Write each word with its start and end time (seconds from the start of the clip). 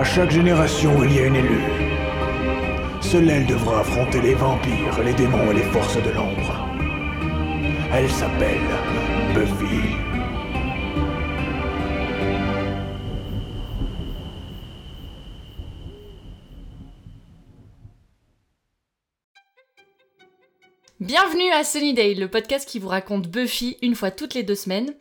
À 0.00 0.02
chaque 0.02 0.30
génération, 0.30 1.04
il 1.04 1.14
y 1.14 1.18
a 1.18 1.26
une 1.26 1.36
élue. 1.36 1.60
Seule 3.02 3.28
elle 3.28 3.44
devra 3.44 3.80
affronter 3.80 4.22
les 4.22 4.32
vampires, 4.32 4.98
les 5.04 5.12
démons 5.12 5.50
et 5.50 5.56
les 5.56 5.62
forces 5.64 5.98
de 5.98 6.08
l'ombre. 6.08 6.66
Elle 7.92 8.08
s'appelle 8.08 8.62
Buffy. 9.34 9.90
Bienvenue 20.98 21.52
à 21.52 21.62
Sunnydale, 21.62 22.18
le 22.18 22.28
podcast 22.28 22.66
qui 22.66 22.78
vous 22.78 22.88
raconte 22.88 23.28
Buffy 23.28 23.76
une 23.82 23.94
fois 23.94 24.10
toutes 24.10 24.32
les 24.32 24.44
deux 24.44 24.54
semaines. 24.54 24.94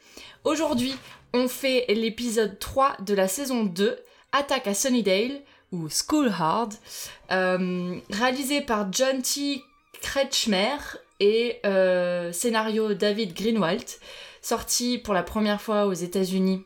Aujourd'hui, 0.44 0.94
on 1.34 1.48
fait 1.48 1.86
l'épisode 1.88 2.59
3 2.59 2.98
de 3.05 3.13
la 3.13 3.30
saison 3.30 3.63
2, 3.63 3.98
Attaque 4.32 4.68
à 4.68 4.74
Sunnydale, 4.74 5.42
ou 5.72 5.88
School 5.90 6.30
Hard, 6.30 6.74
euh, 7.32 7.96
réalisé 8.10 8.62
par 8.62 8.92
John 8.92 9.22
T. 9.22 9.64
Kretschmer 10.02 10.78
et 11.20 11.60
euh, 11.66 12.32
scénario 12.32 12.94
David 12.94 13.34
Greenwald, 13.34 13.84
sorti 14.42 14.98
pour 14.98 15.14
la 15.14 15.24
première 15.24 15.62
fois 15.62 15.86
aux 15.86 15.94
États-Unis 15.94 16.64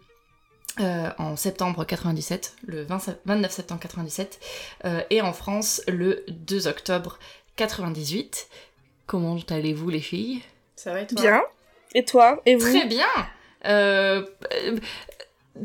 euh, 0.80 1.10
en 1.18 1.36
septembre 1.36 1.84
97, 1.86 2.56
le 2.66 2.84
20 2.84 3.18
29 3.26 3.52
septembre 3.52 3.82
97, 3.82 4.40
euh, 4.86 5.02
et 5.10 5.22
en 5.22 5.34
France 5.34 5.82
le 5.88 6.24
2 6.28 6.68
octobre 6.68 7.20
98. 7.56 8.48
Comment 9.06 9.38
allez-vous 9.50 9.90
les 9.90 10.02
filles? 10.02 10.42
Ça 10.76 10.94
va 10.94 11.02
et 11.02 11.08
toi? 11.08 11.22
Bien. 11.22 11.42
Et 11.96 12.06
toi? 12.06 12.42
Et 12.46 12.56
vous? 12.56 12.70
Très 12.70 12.86
bien 12.86 13.08
euh, 13.66 14.26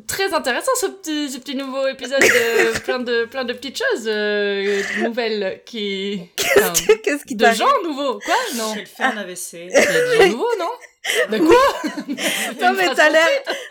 Très 0.06 0.34
intéressant 0.34 0.72
ce 0.78 0.86
petit, 0.86 1.30
ce 1.30 1.38
petit 1.38 1.54
nouveau 1.54 1.86
épisode, 1.86 2.20
de, 2.20 2.78
plein, 2.84 2.98
de, 2.98 3.24
plein 3.24 3.44
de 3.44 3.54
petites 3.54 3.78
choses 3.78 4.04
euh, 4.06 4.82
nouvelles 4.98 5.62
qui... 5.64 6.28
enfin, 6.58 6.72
Qu'est-ce 7.02 7.24
qui 7.24 7.34
de 7.36 7.44
t'arrive 7.44 7.60
gens 7.60 7.82
nouveaux, 7.82 8.18
quoi? 8.18 8.34
Non. 8.56 8.70
Je 8.70 8.74
vais 8.74 8.80
le 8.82 8.86
faire 8.86 9.14
un 9.14 9.16
AVC. 9.16 9.52
Il 9.54 9.70
y 9.70 9.76
a 9.76 9.80
des 9.80 10.16
gens 10.18 10.28
nouveaux, 10.28 10.56
non? 10.58 10.70
De 11.30 11.38
quoi? 11.38 11.56
Non 12.60 12.74
mais 12.74 12.94
t'as 12.94 13.08
l'air, 13.08 13.26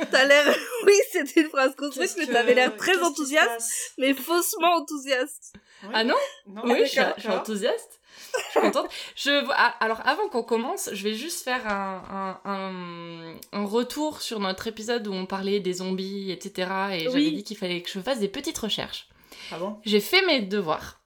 t'as 0.10 0.26
l'air, 0.26 0.44
oui 0.88 0.94
c'était 1.12 1.42
une 1.42 1.50
phrase 1.50 1.76
construite, 1.76 2.16
mais 2.18 2.26
t'avais 2.26 2.56
l'air 2.56 2.76
très 2.76 2.94
qui 2.94 3.04
enthousiaste, 3.04 3.92
mais 4.00 4.14
faussement 4.16 4.78
enthousiaste. 4.78 5.54
Oui. 5.84 5.90
Ah 5.94 6.04
non? 6.04 6.16
Non, 6.48 6.62
Oui, 6.66 6.80
je 6.86 6.90
suis, 6.90 7.30
enthousiaste. 7.30 7.97
Je 8.38 8.52
suis 8.52 8.60
contente. 8.60 8.88
Je, 9.16 9.46
ah, 9.52 9.76
alors, 9.80 10.02
avant 10.06 10.28
qu'on 10.30 10.44
commence, 10.44 10.90
je 10.94 11.04
vais 11.04 11.14
juste 11.14 11.44
faire 11.44 11.68
un, 11.68 12.40
un, 12.46 12.52
un, 12.52 13.36
un 13.52 13.66
retour 13.66 14.22
sur 14.22 14.40
notre 14.40 14.68
épisode 14.68 15.08
où 15.08 15.14
on 15.14 15.26
parlait 15.26 15.60
des 15.60 15.74
zombies, 15.74 16.32
etc. 16.32 16.70
Et 16.94 17.04
j'avais 17.06 17.32
dit 17.32 17.44
qu'il 17.44 17.58
fallait 17.58 17.82
que 17.82 17.90
je 17.90 18.00
fasse 18.00 18.20
des 18.20 18.28
petites 18.28 18.58
recherches. 18.58 19.08
Ah 19.52 19.58
bon? 19.60 19.78
J'ai 19.86 20.00
fait 20.00 20.26
mes 20.26 20.42
devoirs. 20.42 21.00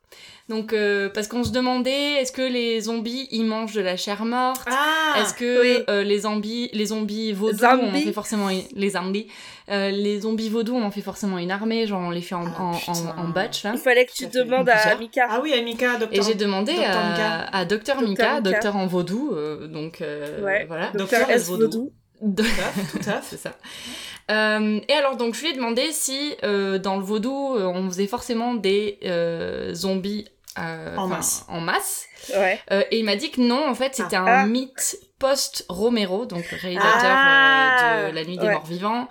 Donc, 0.51 0.73
euh, 0.73 1.07
parce 1.07 1.27
qu'on 1.29 1.45
se 1.45 1.51
demandait, 1.51 2.15
est-ce 2.19 2.33
que 2.33 2.41
les 2.41 2.81
zombies, 2.81 3.27
ils 3.31 3.45
mangent 3.45 3.73
de 3.73 3.79
la 3.79 3.95
chair 3.95 4.25
morte? 4.25 4.67
Ah 4.69 5.21
Est-ce 5.21 5.33
que 5.33 5.61
oui. 5.61 5.83
euh, 5.89 6.03
les 6.03 6.19
zombies, 6.19 6.69
les 6.73 6.87
zombies 6.87 7.31
vaudous, 7.31 7.57
Zombies. 7.59 7.81
on 7.83 7.89
en 7.89 8.01
fait 8.01 8.11
forcément 8.11 8.49
une- 8.49 8.63
les 8.75 8.89
zombies, 8.89 9.27
euh, 9.69 9.91
les 9.91 10.19
zombies 10.19 10.49
vaudous, 10.49 10.75
on 10.75 10.83
en 10.83 10.91
fait 10.91 10.99
forcément 11.01 11.37
une 11.37 11.51
armée, 11.51 11.87
genre 11.87 12.01
on 12.01 12.09
les 12.09 12.19
fait 12.21 12.35
en, 12.35 12.43
Ah, 12.45 12.61
en, 12.63 12.73
putain. 12.73 12.91
en, 13.17 13.21
en 13.23 13.27
batch 13.29 13.63
là. 13.63 13.71
Il 13.73 13.79
fallait 13.79 14.05
que 14.05 14.11
tu 14.11 14.25
à 14.25 14.27
demandes 14.27 14.67
à. 14.69 14.95
Mika. 14.97 15.25
Ah 15.29 15.39
oui, 15.41 15.53
Amika, 15.53 15.95
Et 15.95 15.99
docteur. 15.99 16.23
j'ai 16.25 16.35
demandé 16.35 16.73
Docteur 16.73 16.97
à, 16.97 17.09
Mika. 17.11 17.39
à 17.53 17.65
Docteur 17.65 17.95
Docteur 17.95 18.09
Mika, 18.09 18.27
Mika. 18.35 18.41
docteur 18.41 18.75
en 18.75 18.87
vaudou, 18.87 19.31
euh, 19.33 19.67
donc 19.67 20.01
euh, 20.01 20.43
ouais. 20.43 20.65
voilà. 20.67 20.87
Docteur 20.87 21.19
Docteur 21.21 21.29
S. 21.31 21.47
Vaudou. 21.47 21.91
De- 22.21 22.43
Tout 22.91 23.09
à 23.09 23.13
à. 23.13 23.21
C'est 23.23 23.37
ça. 23.37 23.53
Euh, 24.29 24.79
et 24.87 24.93
alors 24.93 25.17
donc 25.17 25.33
je 25.33 25.41
lui 25.41 25.49
ai 25.49 25.53
demandé 25.53 25.91
si 25.91 26.35
euh, 26.43 26.77
dans 26.77 26.97
le 26.97 27.03
vaudou 27.03 27.31
on 27.57 27.87
faisait 27.89 28.05
forcément 28.05 28.53
des 28.53 28.99
euh, 29.03 29.73
zombies 29.73 30.25
euh, 30.59 30.95
En 30.97 31.07
masse. 31.07 31.45
En 31.47 31.59
masse. 31.61 32.05
Ouais. 32.35 32.59
Euh, 32.71 32.83
et 32.91 32.99
il 32.99 33.05
m'a 33.05 33.15
dit 33.15 33.31
que 33.31 33.41
non, 33.41 33.67
en 33.67 33.73
fait, 33.75 33.95
c'était 33.95 34.15
Ah. 34.17 34.41
un 34.41 34.45
mythe 34.45 34.97
post-Romero, 35.19 36.25
donc 36.25 36.43
réalisateur 36.45 36.91
Ah. 37.03 37.93
euh, 37.95 38.09
de 38.11 38.15
La 38.15 38.23
Nuit 38.25 38.37
des 38.37 38.47
Ouais. 38.47 38.53
Morts 38.53 38.65
Vivants, 38.65 39.07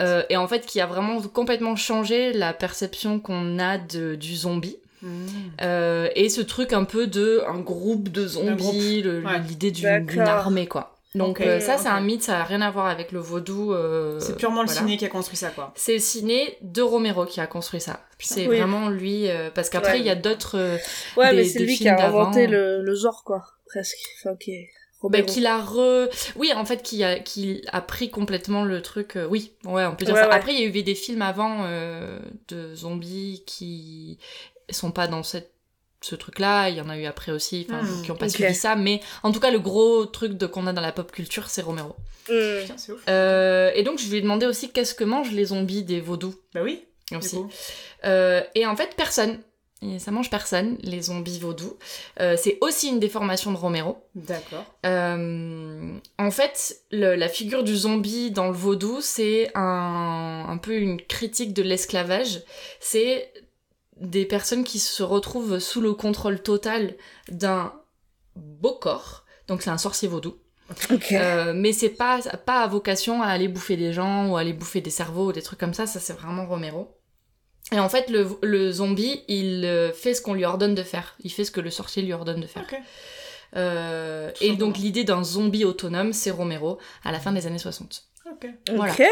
euh, 0.00 0.22
et 0.28 0.36
en 0.36 0.46
fait 0.48 0.64
qui 0.66 0.80
a 0.80 0.86
vraiment 0.86 1.20
complètement 1.22 1.76
changé 1.76 2.32
la 2.32 2.52
perception 2.52 3.18
qu'on 3.20 3.58
a 3.58 3.76
de, 3.78 4.14
du 4.14 4.36
zombie. 4.36 4.78
Mm. 5.02 5.26
Euh, 5.62 6.08
et 6.16 6.28
ce 6.28 6.40
truc 6.40 6.72
un 6.72 6.84
peu 6.84 7.06
de 7.06 7.42
un 7.48 7.58
groupe 7.60 8.08
de 8.08 8.26
zombies, 8.26 9.02
ouais. 9.06 9.38
l'idée 9.46 9.70
d'une 9.70 10.20
armée, 10.20 10.66
quoi. 10.66 10.97
Donc 11.14 11.40
euh, 11.40 11.58
ça, 11.58 11.78
c'est 11.78 11.88
un 11.88 12.00
mythe, 12.00 12.22
ça 12.22 12.40
a 12.40 12.44
rien 12.44 12.60
à 12.60 12.70
voir 12.70 12.86
avec 12.86 13.12
le 13.12 13.18
vaudou. 13.18 13.72
euh, 13.72 14.20
C'est 14.20 14.36
purement 14.36 14.60
le 14.62 14.66
voilà. 14.66 14.80
ciné 14.82 14.96
qui 14.98 15.04
a 15.06 15.08
construit 15.08 15.38
ça, 15.38 15.48
quoi. 15.50 15.72
C'est 15.74 15.94
le 15.94 15.98
ciné 16.00 16.58
de 16.60 16.82
Romero 16.82 17.24
qui 17.24 17.40
a 17.40 17.46
construit 17.46 17.80
ça. 17.80 18.00
C'est 18.18 18.46
Oui. 18.46 18.58
vraiment 18.58 18.88
lui, 18.90 19.28
euh, 19.28 19.50
parce 19.54 19.70
qu'après 19.70 19.92
Ouais. 19.92 20.00
il 20.00 20.04
y 20.06 20.10
a 20.10 20.14
d'autres 20.14 20.58
euh, 20.58 20.76
Ouais, 21.16 21.30
Des- 21.30 21.36
mais 21.36 21.44
c'est 21.44 21.60
lui 21.60 21.72
qui 21.72 21.84
films 21.84 21.96
a 21.98 22.06
inventé 22.06 22.46
le, 22.46 22.82
le 22.82 22.94
genre, 22.94 23.24
quoi. 23.24 23.42
Presque. 23.66 23.96
Enfin, 24.22 24.36
qui 24.36 24.50
est 24.52 24.68
Bah, 25.02 25.22
qu'il 25.22 25.46
a 25.46 25.58
re... 25.58 26.08
Oui, 26.36 26.52
en 26.54 26.64
fait, 26.66 26.82
qui 26.82 27.02
a, 27.04 27.18
qui 27.20 27.62
a 27.72 27.80
pris 27.80 28.10
complètement 28.10 28.64
le 28.64 28.82
truc... 28.82 29.16
euh, 29.16 29.26
oui, 29.30 29.52
ouais, 29.64 29.86
on 29.86 29.94
peut 29.96 30.04
dire 30.04 30.14
Ouais, 30.14 30.20
ça. 30.20 30.28
ouais. 30.28 30.34
Après, 30.34 30.52
il 30.52 30.60
y 30.60 30.62
a 30.62 30.66
eu 30.66 30.82
des 30.82 30.94
films 30.94 31.22
avant 31.22 31.64
euh, 31.64 32.18
de 32.48 32.74
zombies 32.74 33.44
qui 33.46 34.18
sont 34.70 34.90
pas 34.90 35.06
dans 35.06 35.22
cette 35.22 35.52
ce 36.00 36.14
truc-là, 36.14 36.68
il 36.68 36.76
y 36.76 36.80
en 36.80 36.88
a 36.88 36.96
eu 36.96 37.04
après 37.06 37.32
aussi, 37.32 37.66
enfin, 37.68 37.82
Hmm, 37.82 38.02
qui 38.02 38.10
ont 38.12 38.16
pas 38.16 38.26
ok. 38.26 38.32
suivi 38.32 38.54
ça, 38.54 38.76
mais 38.76 39.00
en 39.22 39.32
tout 39.32 39.40
cas, 39.40 39.50
le 39.50 39.58
gros 39.58 40.06
truc 40.06 40.34
de 40.34 40.46
qu'on 40.46 40.66
a 40.66 40.72
dans 40.72 40.80
la 40.82 40.92
pop 40.92 41.10
culture, 41.10 41.48
c'est 41.50 41.62
Romero. 41.62 41.96
Hmm. 42.28 42.60
Putain, 42.62 42.76
c'est 42.78 42.92
ouf. 42.92 43.02
Euh, 43.08 43.70
et 43.74 43.82
donc, 43.82 43.98
je 43.98 44.08
lui 44.08 44.18
ai 44.18 44.20
demandé 44.20 44.46
aussi 44.46 44.70
qu'est-ce 44.70 44.94
que 44.94 45.04
mangent 45.04 45.32
les 45.32 45.46
zombies 45.46 45.82
des 45.82 46.00
vaudous? 46.00 46.34
Bah 46.54 46.60
oui, 46.62 46.84
aussi. 47.16 47.38
Euh, 48.04 48.42
et 48.54 48.66
en 48.66 48.76
fait, 48.76 48.94
personne. 48.96 49.38
Et 49.80 50.00
ça 50.00 50.10
mange 50.10 50.28
personne, 50.28 50.76
les 50.82 51.02
zombies 51.02 51.38
vaudous. 51.38 51.76
Euh, 52.20 52.36
c'est 52.36 52.58
aussi 52.62 52.88
une 52.88 52.98
déformation 52.98 53.52
de 53.52 53.56
Romero. 53.56 53.96
D'accord. 54.16 54.64
Euh, 54.84 55.92
en 56.18 56.30
fait, 56.32 56.78
le- 56.90 57.14
la 57.14 57.28
figure 57.28 57.62
du 57.62 57.76
zombie 57.76 58.32
dans 58.32 58.48
le 58.48 58.54
vaudou, 58.54 58.98
c'est 59.00 59.50
un, 59.54 60.44
un 60.48 60.56
peu 60.58 60.74
une 60.74 61.00
critique 61.00 61.54
de 61.54 61.62
l'esclavage. 61.62 62.42
C'est 62.80 63.32
des 64.00 64.24
personnes 64.24 64.64
qui 64.64 64.78
se 64.78 65.02
retrouvent 65.02 65.58
sous 65.58 65.80
le 65.80 65.94
contrôle 65.94 66.40
total 66.42 66.96
d'un 67.30 67.72
beau 68.36 68.74
corps. 68.74 69.24
Donc 69.46 69.62
c'est 69.62 69.70
un 69.70 69.78
sorcier 69.78 70.08
vaudou. 70.08 70.36
Euh, 71.12 71.54
mais 71.54 71.72
c'est 71.72 71.88
pas, 71.88 72.20
pas 72.44 72.62
à 72.62 72.66
vocation 72.66 73.22
à 73.22 73.28
aller 73.28 73.48
bouffer 73.48 73.76
des 73.76 73.92
gens 73.92 74.28
ou 74.28 74.36
à 74.36 74.40
aller 74.40 74.52
bouffer 74.52 74.80
des 74.80 74.90
cerveaux 74.90 75.28
ou 75.28 75.32
des 75.32 75.42
trucs 75.42 75.58
comme 75.58 75.74
ça. 75.74 75.86
Ça, 75.86 75.98
c'est 75.98 76.12
vraiment 76.12 76.46
Romero. 76.46 76.94
Et 77.72 77.78
en 77.78 77.88
fait, 77.88 78.10
le, 78.10 78.26
le 78.42 78.70
zombie, 78.70 79.22
il 79.28 79.64
euh, 79.64 79.92
fait 79.92 80.14
ce 80.14 80.22
qu'on 80.22 80.34
lui 80.34 80.44
ordonne 80.44 80.74
de 80.74 80.82
faire. 80.82 81.16
Il 81.20 81.32
fait 81.32 81.44
ce 81.44 81.50
que 81.50 81.60
le 81.60 81.70
sorcier 81.70 82.02
lui 82.02 82.12
ordonne 82.12 82.40
de 82.40 82.46
faire. 82.46 82.66
Euh, 83.56 84.30
et 84.40 84.56
donc 84.56 84.78
l'idée 84.78 85.04
d'un 85.04 85.24
zombie 85.24 85.64
autonome, 85.64 86.12
c'est 86.12 86.30
Romero, 86.30 86.78
à 87.04 87.12
la 87.12 87.18
fin 87.18 87.32
des 87.32 87.46
années 87.46 87.58
60. 87.58 88.04
Ok. 88.30 88.46
voilà. 88.74 88.92
Ok. 88.92 89.02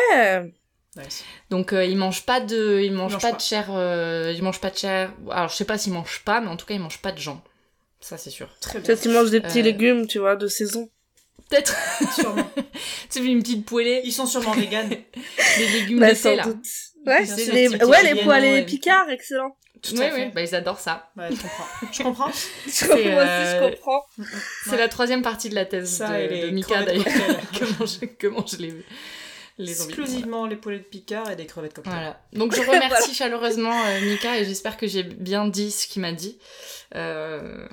Nice. 0.96 1.24
Donc 1.50 1.72
euh, 1.72 1.84
il 1.84 1.96
mange 1.96 2.24
pas 2.24 2.40
de, 2.40 2.80
il 2.82 2.92
mange 2.92 3.12
mange 3.12 3.22
pas, 3.22 3.30
pas. 3.32 3.36
de 3.36 3.42
chair, 3.42 3.66
euh, 3.70 4.32
il 4.34 4.42
mange 4.42 4.60
pas 4.60 4.70
de 4.70 4.76
chair. 4.78 5.12
Alors 5.30 5.48
je 5.50 5.56
sais 5.56 5.64
pas 5.64 5.76
s'il 5.78 5.92
mange 5.92 6.22
pas, 6.24 6.40
mais 6.40 6.48
en 6.48 6.56
tout 6.56 6.64
cas 6.66 6.74
il 6.74 6.80
mange 6.80 6.98
pas 6.98 7.12
de 7.12 7.18
gens. 7.18 7.42
Ça 8.00 8.16
c'est 8.16 8.30
sûr. 8.30 8.48
Peut-être 8.72 9.00
qu'ils 9.02 9.10
mangent 9.10 9.30
des 9.30 9.40
petits 9.40 9.60
Euh, 9.60 9.64
légumes, 9.64 10.06
tu 10.06 10.18
vois, 10.18 10.36
de 10.36 10.46
saison. 10.48 10.88
Peut-être, 11.50 11.76
Sûrement. 12.14 12.50
c'est 13.08 13.20
une 13.20 13.40
petite 13.40 13.66
poêlée, 13.66 14.00
Ils 14.04 14.12
sont 14.12 14.26
sûrement 14.26 14.52
véganes. 14.52 14.90
les 15.58 15.68
légumes 15.68 16.00
Bah, 16.00 16.12
d'été 16.12 16.34
là. 16.36 16.42
doute. 16.44 16.64
Ouais, 17.06 17.22
les, 17.52 17.68
ouais, 17.84 18.14
les 18.14 18.22
poêlés 18.24 18.52
ouais. 18.52 18.64
picards, 18.64 19.08
excellent. 19.10 19.56
Tout 19.82 19.92
Oui, 19.96 20.06
oui, 20.14 20.30
bah 20.34 20.40
ils 20.40 20.54
adorent 20.56 20.80
ça. 20.80 21.10
Ouais, 21.16 21.28
je 21.30 21.36
comprends. 21.40 21.64
Je 21.92 22.02
comprends. 22.02 22.24
Moi 22.24 22.32
aussi, 22.32 22.84
euh, 22.90 23.60
je 23.60 23.70
comprends. 23.70 24.02
C'est 24.64 24.70
Ouais. 24.72 24.76
la 24.78 24.88
troisième 24.88 25.22
partie 25.22 25.48
de 25.50 25.54
la 25.54 25.66
thèse 25.66 25.98
Ça 25.98 26.08
de, 26.20 26.46
de 26.46 26.50
Mika 26.50 26.82
d'ailleurs. 26.82 27.04
mange, 27.78 27.98
que 28.18 28.26
mange 28.26 28.58
les, 28.58 28.74
les. 29.58 29.72
Exclusivement 29.72 30.46
les 30.46 30.56
poulets 30.56 30.78
de 30.78 30.84
Picard 30.84 31.30
et 31.30 31.36
des 31.36 31.46
crevettes 31.46 31.74
cocktail. 31.74 31.92
Voilà. 31.94 32.20
Donc 32.32 32.54
je 32.54 32.60
remercie 32.70 33.14
chaleureusement 33.14 33.72
euh, 33.86 34.00
Mika 34.02 34.38
et 34.38 34.44
j'espère 34.44 34.76
que 34.76 34.86
j'ai 34.86 35.02
bien 35.02 35.46
dit 35.48 35.70
ce 35.70 35.86
qu'il 35.86 36.02
m'a 36.02 36.12
dit. 36.12 36.38
Euh, 36.94 37.66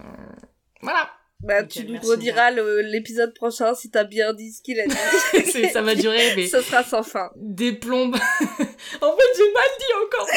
Voilà. 0.81 1.09
Bah, 1.39 1.62
tu 1.63 1.83
nous 1.83 2.00
rediras 2.00 2.51
l'épisode 2.51 3.33
prochain 3.33 3.75
si 3.75 3.91
t'as 3.91 4.06
bien 4.06 4.33
dit 4.33 4.53
ce 4.53 4.62
qu'il 4.62 4.80
a 4.80 4.85
dit. 4.88 5.69
Ça 5.74 5.81
va 5.81 5.94
durer, 5.94 6.33
mais 6.38 6.47
Ce 6.47 6.62
sera 6.62 6.83
sans 6.85 7.03
fin. 7.03 7.31
des 7.35 7.74
plombes. 7.74 8.15
en 8.41 9.18
fait, 9.18 9.29
j'ai 9.36 9.51
mal 9.51 9.69
dit 9.77 9.94
encore. 10.06 10.27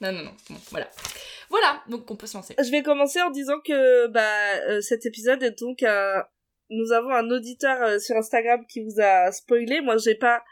non, 0.00 0.12
non, 0.12 0.24
non. 0.24 0.30
Bon, 0.50 0.56
voilà. 0.72 0.90
Voilà, 1.50 1.82
donc 1.86 2.10
on 2.10 2.16
peut 2.16 2.26
se 2.26 2.36
lancer. 2.36 2.56
Je 2.58 2.70
vais 2.70 2.82
commencer 2.82 3.20
en 3.20 3.30
disant 3.30 3.60
que 3.64 4.08
bah 4.08 4.24
euh, 4.68 4.80
cet 4.80 5.06
épisode 5.06 5.40
est 5.42 5.60
donc 5.60 5.82
un... 5.84 6.24
nous 6.72 6.92
avons 6.92 7.10
un 7.10 7.30
auditeur 7.30 7.82
euh, 7.82 7.98
sur 7.98 8.16
Instagram 8.16 8.64
qui 8.68 8.80
vous 8.82 9.00
a 9.00 9.30
spoilé. 9.32 9.80
Moi, 9.80 9.96
j'ai 9.98 10.14
pas 10.14 10.42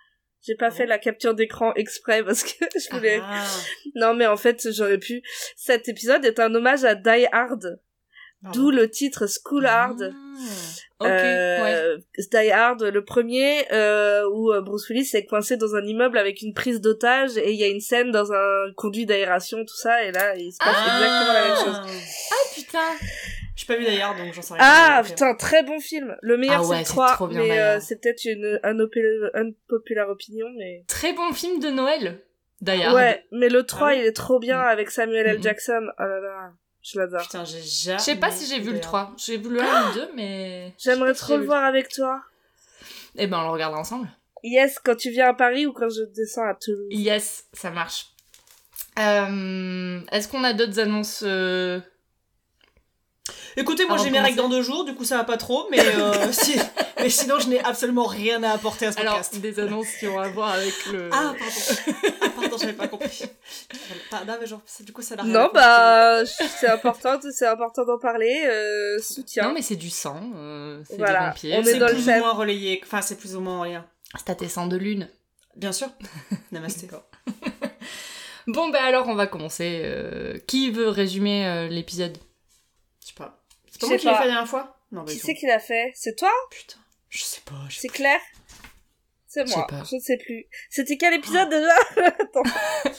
j'ai 0.43 0.55
pas 0.55 0.67
Ah 0.67 0.71
fait 0.71 0.85
bon 0.85 0.91
la 0.91 0.99
capture 0.99 1.35
d'écran 1.35 1.75
exprès 1.75 2.25
parce 2.25 2.43
que 2.45 2.65
je 2.75 2.95
voulais 2.95 3.21
Ah, 3.23 3.47
Non, 3.95 4.15
mais 4.15 4.27
en 4.27 4.37
fait, 4.37 4.69
j'aurais 4.73 4.99
pu. 4.99 5.23
Cet 5.57 5.89
épisode 5.89 6.25
est 6.25 6.39
un 6.39 6.55
hommage 6.55 6.85
à 6.85 6.95
Die 6.95 7.27
Hard. 7.33 7.81
D'où 8.55 8.71
le 8.71 8.89
titre 8.89 9.27
School 9.27 9.67
Hard. 9.67 10.15
Ah, 10.99 11.05
ouais. 11.05 11.11
Euh, 11.11 11.99
Die 12.17 12.51
Hard, 12.51 12.83
le 12.83 13.05
premier, 13.05 13.71
euh, 13.71 14.27
où 14.33 14.51
Bruce 14.63 14.89
Willis 14.89 15.11
est 15.13 15.27
coincé 15.27 15.59
dans 15.59 15.75
un 15.75 15.85
immeuble 15.85 16.17
avec 16.17 16.41
une 16.41 16.55
prise 16.55 16.81
d'otage 16.81 17.37
et 17.37 17.53
il 17.53 17.61
y 17.61 17.65
a 17.65 17.69
une 17.69 17.81
scène 17.81 18.11
dans 18.11 18.33
un 18.33 18.73
conduit 18.77 19.05
d'aération, 19.05 19.59
tout 19.59 19.77
ça, 19.77 20.05
et 20.05 20.13
là, 20.13 20.35
il 20.37 20.53
se 20.53 20.59
passe 20.59 20.75
exactement 20.75 21.35
la 21.35 21.49
même 21.49 21.57
chose. 21.57 22.03
Ah 22.31 22.55
putain 22.55 23.07
Je 23.61 23.67
pas 23.67 23.77
vu 23.77 23.85
d'ailleurs, 23.85 24.17
donc 24.17 24.33
j'en 24.33 24.41
sais 24.41 24.55
rien. 24.55 24.63
Ah, 24.65 25.03
putain, 25.05 25.35
très 25.35 25.63
bon 25.63 25.81
film. 25.81 26.17
Le 26.23 26.39
meilleur, 26.39 26.63
Ah 26.65 26.67
ouais, 26.67 26.77
c'est 26.77 26.81
le 26.81 26.85
c'est 26.87 26.93
3, 26.93 27.13
trop 27.13 27.27
bien, 27.27 27.43
mais 27.43 27.61
euh, 27.61 27.79
c'est 27.79 28.01
peut-être 28.01 28.25
une 28.25 28.59
unpopular 28.65 30.09
opinion, 30.09 30.47
mais... 30.57 30.83
Très 30.89 31.13
bon 31.13 31.31
film 31.35 31.61
de 31.61 31.69
Noël, 31.69 32.23
d'ailleurs. 32.63 32.95
Ouais, 32.95 33.27
mais 33.33 33.51
le 33.51 33.67
3, 33.67 33.89
Ah 33.89 33.95
il 33.97 34.05
est 34.07 34.15
trop 34.15 34.39
bien 34.39 34.59
avec 34.59 34.91
Samuel 34.91 35.27
L. 35.27 35.37
Mhm. 35.37 35.43
Jackson. 35.43 35.83
Oh 35.99 36.03
là 36.03 36.21
là, 36.21 36.53
je 36.83 36.99
l'adore. 37.01 37.21
Putain, 37.21 37.45
j'ai 37.45 37.61
jamais. 37.61 37.99
Je 37.99 38.03
sais 38.03 38.17
pas 38.17 38.31
si 38.31 38.47
j'ai 38.47 38.61
vu 38.61 38.73
le 38.73 38.81
3. 38.81 39.13
J'ai 39.19 39.37
vu 39.37 39.51
le 39.51 39.61
1 39.61 39.65
et 39.65 39.67
le 39.67 40.07
2, 40.07 40.11
mais... 40.17 40.75
J'aimerais 40.79 41.13
trop 41.13 41.35
j'ai 41.35 41.41
le 41.41 41.45
voir 41.45 41.63
avec 41.63 41.91
toi. 41.91 42.23
Eh 43.17 43.27
ben, 43.27 43.41
on 43.41 43.43
le 43.43 43.51
regardera 43.51 43.79
ensemble. 43.79 44.09
Yes, 44.43 44.79
quand 44.83 44.97
tu 44.97 45.11
viens 45.11 45.29
à 45.29 45.35
Paris 45.35 45.67
ou 45.67 45.75
quand 45.75 45.91
je 45.91 46.05
descends 46.15 46.49
à 46.49 46.55
Toulouse. 46.55 46.89
Yes, 46.89 47.45
ça 47.53 47.69
marche. 47.69 48.07
Euh, 48.99 50.01
Est-ce 50.13 50.29
qu'on 50.29 50.45
a 50.45 50.55
d'autres 50.55 50.81
annonces 50.81 51.23
euh, 51.27 51.79
Écoutez, 53.57 53.85
moi 53.87 53.97
j'ai 53.97 54.11
mes 54.11 54.21
règles 54.21 54.37
dans 54.37 54.49
deux 54.49 54.63
jours, 54.63 54.85
du 54.85 54.95
coup 54.95 55.05
ça 55.05 55.17
va 55.17 55.25
pas 55.25 55.37
trop, 55.37 55.67
mais, 55.71 55.81
euh, 55.81 56.33
si... 56.33 56.57
mais 56.99 57.11
sinon 57.11 57.39
je 57.41 57.49
n'ai 57.49 57.61
absolument 57.65 58.05
rien 58.07 58.43
à 58.43 58.53
apporter 58.53 58.87
à 58.87 58.93
ce 58.93 58.99
Alors, 59.01 59.15
podcast. 59.15 59.37
des 59.39 59.59
annonces 59.61 59.89
qui 59.99 60.07
ont 60.07 60.19
à 60.19 60.29
voir 60.29 60.51
avec 60.53 60.87
le... 60.87 61.09
Ah, 61.13 61.35
pardon. 61.39 61.95
Ah, 62.23 62.27
pardon, 62.41 62.57
j'avais 62.59 62.73
pas 62.75 62.89
compris. 62.89 63.25
Non, 64.27 64.37
mais 64.41 64.47
genre, 64.47 64.63
du 64.81 64.93
coup, 64.93 65.03
ça 65.03 65.17
n'a 65.17 65.23
rien 65.25 65.33
Non, 65.33 65.51
bah, 65.53 66.25
c'est 66.27 66.69
important, 66.69 67.19
c'est 67.31 67.47
important 67.47 67.85
d'en 67.85 67.99
parler. 67.99 68.45
Euh, 68.47 68.99
soutien. 69.01 69.45
Non, 69.49 69.53
mais 69.55 69.63
c'est 69.63 69.77
du 69.77 69.91
sang, 69.91 70.21
euh, 70.37 70.83
c'est 70.89 70.97
Voilà, 70.97 71.21
des 71.21 71.27
vampires. 71.27 71.57
on 71.59 71.65
C'est 71.65 71.77
est 71.77 71.79
dans 71.79 71.87
le 71.89 71.95
plus 71.95 72.09
ou 72.09 72.19
moins 72.19 72.33
relayé, 72.33 72.81
enfin, 72.85 73.03
c'est 73.03 73.17
plus 73.17 73.35
ou 73.37 73.41
moins 73.41 73.59
en 73.61 73.65
lien. 73.65 73.85
C'est 74.17 74.31
à 74.31 74.35
tes 74.35 74.49
sangs 74.49 74.67
de 74.67 74.77
lune. 74.77 75.09
Bien 75.57 75.73
sûr. 75.73 75.89
Namasté. 76.53 76.89
Bon, 78.47 78.69
bah 78.71 78.81
alors, 78.83 79.09
on 79.09 79.15
va 79.15 79.27
commencer. 79.27 79.83
euh, 79.85 80.39
Qui 80.47 80.71
veut 80.71 80.89
résumer 80.89 81.47
euh, 81.47 81.69
l'épisode? 81.69 82.17
Je 83.03 83.09
sais 83.09 83.15
pas. 83.15 83.40
C'est 83.81 83.87
moi 83.89 83.97
qui 83.99 84.07
l'ai 84.07 84.13
fait 84.15 84.21
la 84.21 84.27
dernière 84.27 84.49
fois? 84.49 84.77
Non, 84.93 85.03
bah, 85.03 85.13
Qui 85.13 85.19
c'est 85.19 85.35
qui 85.35 85.47
l'a 85.47 85.59
fait? 85.59 85.93
C'est 85.95 86.17
toi? 86.17 86.31
Putain, 86.51 86.79
je 87.09 87.23
sais 87.23 87.41
pas. 87.45 87.55
je 87.69 87.75
sais 87.75 87.81
C'est 87.83 87.89
Claire? 87.89 88.21
C'est 89.29 89.49
moi, 89.49 89.67
pas. 89.69 89.83
je 89.89 89.95
ne 89.97 90.01
sais 90.01 90.17
plus. 90.17 90.47
C'était 90.71 90.97
quel 90.97 91.15
épisode 91.15 91.49
déjà? 91.49 91.75
Pas. 92.33 92.43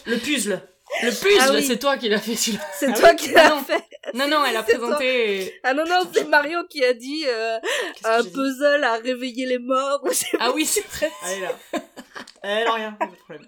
Le 0.06 0.18
puzzle. 0.18 0.62
Le 1.04 1.10
puzzle, 1.12 1.38
Ah 1.42 1.52
oui. 1.54 1.64
c'est 1.64 1.78
toi 1.78 1.98
qui 1.98 2.08
l'as 2.08 2.20
fait 2.20 2.36
celui-là. 2.36 2.64
C'est 2.80 2.88
Ah 2.90 2.94
toi 2.94 3.10
oui 3.12 3.16
qui 3.18 3.30
l'as 3.32 3.58
fait. 3.64 3.84
Non, 4.14 4.28
non, 4.30 4.46
elle 4.46 4.56
a 4.56 4.64
présenté. 4.64 5.42
et- 5.48 5.60
Ah 5.64 5.74
non, 5.74 5.84
non, 5.86 6.10
c'est 6.14 6.24
Mario 6.30 6.60
qui 6.70 6.86
a 6.86 6.94
dit 6.94 7.26
euh, 7.28 7.60
un 8.06 8.24
puzzle 8.24 8.82
à 8.84 8.96
réveiller 8.96 9.46
les 9.46 9.60
morts. 9.60 10.00
ou 10.06 10.10
Ah 10.40 10.52
oui, 10.54 10.66
c'est 10.66 10.86
vrai. 10.88 11.12
Allez 11.24 11.42
là. 11.42 11.52
Elle 12.44 12.66
a 12.68 12.74
rien, 12.74 12.92
pas 12.94 13.08
de 13.08 13.16
problème. 13.16 13.46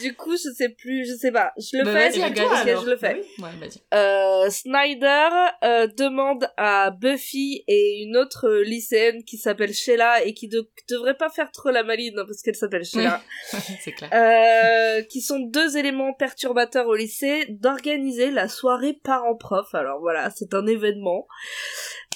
Du 0.00 0.14
coup, 0.14 0.36
je 0.36 0.48
sais 0.52 0.68
plus, 0.68 1.08
je 1.08 1.14
sais 1.14 1.32
pas. 1.32 1.52
Je 1.58 1.76
le 1.76 1.82
Bah, 1.84 1.92
fais, 2.08 2.22
alors. 2.22 2.84
je 2.84 2.88
le 2.90 2.96
fais. 2.96 3.20
Oui. 3.38 3.44
Ouais. 3.44 3.68
Euh, 3.94 4.48
Snyder 4.48 5.28
euh, 5.64 5.88
demande 5.88 6.48
à 6.56 6.92
Buffy 6.92 7.64
et 7.66 8.02
une 8.04 8.16
autre 8.16 8.46
euh, 8.48 8.62
lycéenne 8.62 9.24
qui 9.24 9.38
s'appelle 9.38 9.74
Sheila 9.74 10.22
et 10.24 10.34
qui 10.34 10.46
de- 10.46 10.70
devrait 10.88 11.16
pas 11.16 11.30
faire 11.30 11.50
trop 11.50 11.70
la 11.70 11.82
maline 11.82 12.16
hein, 12.16 12.24
parce 12.28 12.42
qu'elle 12.42 12.54
s'appelle 12.54 12.84
Sheila, 12.84 13.20
c'est 13.82 13.90
clair. 13.90 14.08
euh, 14.14 15.02
qui 15.02 15.20
sont 15.20 15.40
deux 15.40 15.76
éléments 15.76 16.12
perturbateurs 16.12 16.86
au 16.86 16.94
lycée, 16.94 17.46
d'organiser 17.48 18.30
la 18.30 18.46
soirée 18.48 19.00
parents-prof. 19.02 19.74
Alors 19.74 19.98
voilà, 19.98 20.30
c'est 20.30 20.54
un 20.54 20.66
événement. 20.68 21.26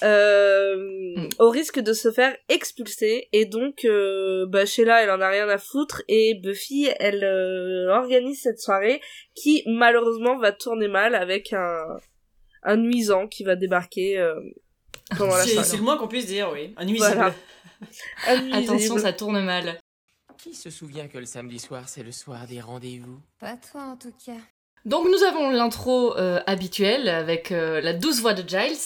Euh, 0.03 0.75
Mm. 1.15 1.29
au 1.37 1.49
risque 1.51 1.79
de 1.79 1.93
se 1.93 2.11
faire 2.11 2.35
expulser 2.49 3.29
et 3.33 3.45
donc 3.45 3.85
euh, 3.85 4.47
bah, 4.47 4.65
Sheila 4.65 5.03
elle 5.03 5.11
en 5.11 5.21
a 5.21 5.29
rien 5.29 5.47
à 5.47 5.59
foutre 5.59 6.01
et 6.07 6.33
Buffy 6.43 6.89
elle 6.99 7.23
euh, 7.23 7.87
organise 7.93 8.41
cette 8.41 8.59
soirée 8.59 8.99
qui 9.35 9.61
malheureusement 9.67 10.37
va 10.39 10.51
tourner 10.51 10.87
mal 10.87 11.13
avec 11.13 11.53
un 11.53 11.77
un 12.63 12.77
nuisant 12.77 13.27
qui 13.27 13.43
va 13.43 13.55
débarquer 13.55 14.17
euh, 14.17 14.33
pendant 15.17 15.35
la 15.37 15.43
C'est 15.43 15.51
soirée. 15.51 15.67
c'est 15.67 15.77
le 15.77 15.83
moins 15.83 15.97
qu'on 15.97 16.07
puisse 16.07 16.25
dire, 16.25 16.49
oui. 16.51 16.73
Un 16.77 16.85
nuisible. 16.85 17.05
Voilà. 17.13 17.35
Un 18.27 18.41
nuisible. 18.41 18.55
Attention, 18.63 18.97
ça 18.97 19.13
tourne 19.13 19.43
mal. 19.43 19.77
Qui 20.39 20.55
se 20.55 20.69
souvient 20.71 21.07
que 21.07 21.17
le 21.19 21.25
samedi 21.25 21.59
soir, 21.59 21.87
c'est 21.89 22.03
le 22.03 22.11
soir 22.11 22.47
des 22.47 22.59
rendez-vous? 22.59 23.19
Pas 23.39 23.55
toi 23.57 23.81
en 23.83 23.97
tout 23.97 24.13
cas. 24.25 24.39
Donc 24.85 25.07
nous 25.09 25.23
avons 25.23 25.49
l'intro 25.49 26.17
euh, 26.17 26.41
habituelle 26.45 27.07
avec 27.09 27.51
euh, 27.51 27.79
la 27.81 27.93
douce 27.93 28.19
voix 28.19 28.33
de 28.33 28.47
Giles. 28.47 28.77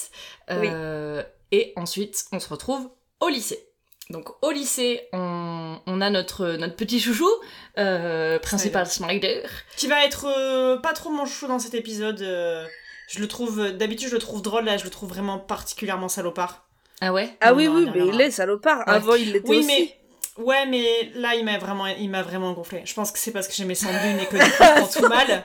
euh, 0.52 1.24
Et 1.52 1.74
ensuite, 1.76 2.26
on 2.32 2.40
se 2.40 2.50
retrouve 2.50 2.90
au 3.20 3.30
lycée. 3.30 3.64
Donc 4.10 4.30
au 4.42 4.52
lycée, 4.52 5.02
on, 5.12 5.80
on 5.86 6.00
a 6.02 6.10
notre, 6.10 6.46
notre 6.54 6.76
petit 6.76 7.00
chouchou, 7.00 7.30
euh, 7.78 8.40
principal 8.40 8.86
Snyder. 8.88 9.44
Qui 9.76 9.88
va 9.88 10.06
être 10.06 10.26
euh, 10.28 10.78
pas 10.78 10.94
trop 10.94 11.10
mon 11.10 11.26
chou 11.26 11.48
dans 11.48 11.60
cet 11.60 11.74
épisode. 11.74 12.22
euh, 12.22 12.66
je 13.10 13.20
le 13.20 13.28
trouve, 13.28 13.72
d'habitude 13.72 14.10
je 14.10 14.14
le 14.14 14.20
trouve 14.20 14.42
drôle, 14.42 14.66
là 14.66 14.78
je 14.78 14.84
le 14.86 14.90
trouve 14.90 15.10
vraiment 15.10 15.40
particulièrement 15.40 16.08
salopard. 16.10 16.68
Ah 17.02 17.12
ouais? 17.12 17.30
Ah 17.42 17.52
Non, 17.52 17.58
oui 17.58 17.68
non, 17.68 17.74
oui 17.76 17.90
mais 17.94 18.08
il 18.08 18.22
est 18.22 18.32
salopard. 18.32 18.80
Ouais. 18.88 18.94
Avant 18.94 19.16
il 19.16 19.34
l'était 19.34 19.50
Oui, 19.50 19.58
aussi. 19.58 19.68
mais. 19.68 19.98
Ouais, 20.38 20.66
mais 20.68 21.12
là, 21.16 21.36
il 21.36 21.44
m'a 21.44 21.58
vraiment, 21.58 21.88
il 21.88 22.10
m'a 22.10 22.22
vraiment 22.22 22.54
gonflé. 22.54 22.82
Je 22.86 22.94
pense 22.94 23.12
que 23.12 23.18
c'est 23.18 23.32
parce 23.32 23.48
que 23.48 23.54
j'ai 23.54 23.66
mes 23.66 23.74
d'une 23.74 24.20
et 24.20 24.26
que 24.28 24.38
je 24.40 24.56
prends 24.56 24.88
tout 24.88 25.08
mal. 25.08 25.44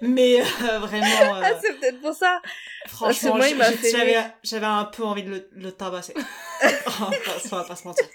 Mais 0.00 0.40
euh, 0.40 0.78
vraiment, 0.80 1.06
euh, 1.36 1.42
Ah 1.42 1.52
c'est 1.62 1.78
peut-être 1.78 2.00
pour 2.00 2.14
ça. 2.14 2.42
franchement, 2.88 3.38
j'avais, 3.40 4.66
un 4.66 4.84
peu 4.84 5.04
envie 5.04 5.22
de 5.22 5.30
le, 5.30 5.48
le 5.52 5.72
tabasser. 5.72 6.14
on, 6.62 7.04
va 7.04 7.10
pas, 7.10 7.36
on 7.52 7.56
va 7.56 7.64
pas 7.64 7.76
se 7.76 7.84
mentir. 7.84 8.06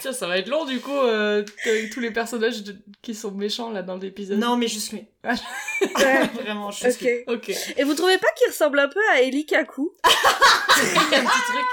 Tiens, 0.00 0.12
ça 0.12 0.26
va 0.26 0.38
être 0.38 0.48
long 0.48 0.64
du 0.64 0.80
coup, 0.80 0.90
euh, 0.96 1.44
avec 1.66 1.90
tous 1.90 2.00
les 2.00 2.10
personnages 2.10 2.62
de- 2.62 2.76
qui 3.02 3.14
sont 3.14 3.30
méchants 3.30 3.70
là 3.70 3.82
dans 3.82 3.96
l'épisode. 3.96 4.38
Non, 4.38 4.56
mais 4.56 4.68
juste 4.68 4.92
lui. 4.92 5.06
Ouais. 5.22 5.34
vraiment, 6.42 6.70
juste 6.70 7.00
lui. 7.00 7.10
ok. 7.26 7.34
Ok. 7.50 7.56
Et 7.76 7.84
vous 7.84 7.94
trouvez 7.94 8.18
pas 8.18 8.28
qu'il 8.36 8.48
ressemble 8.48 8.78
un 8.78 8.88
peu 8.88 9.00
à 9.12 9.20
Eli 9.20 9.44
Kaku? 9.46 9.92
Il 10.04 11.12
y 11.12 11.14
a 11.14 11.18
un 11.20 11.24
petit 11.24 11.42
truc. 11.46 11.66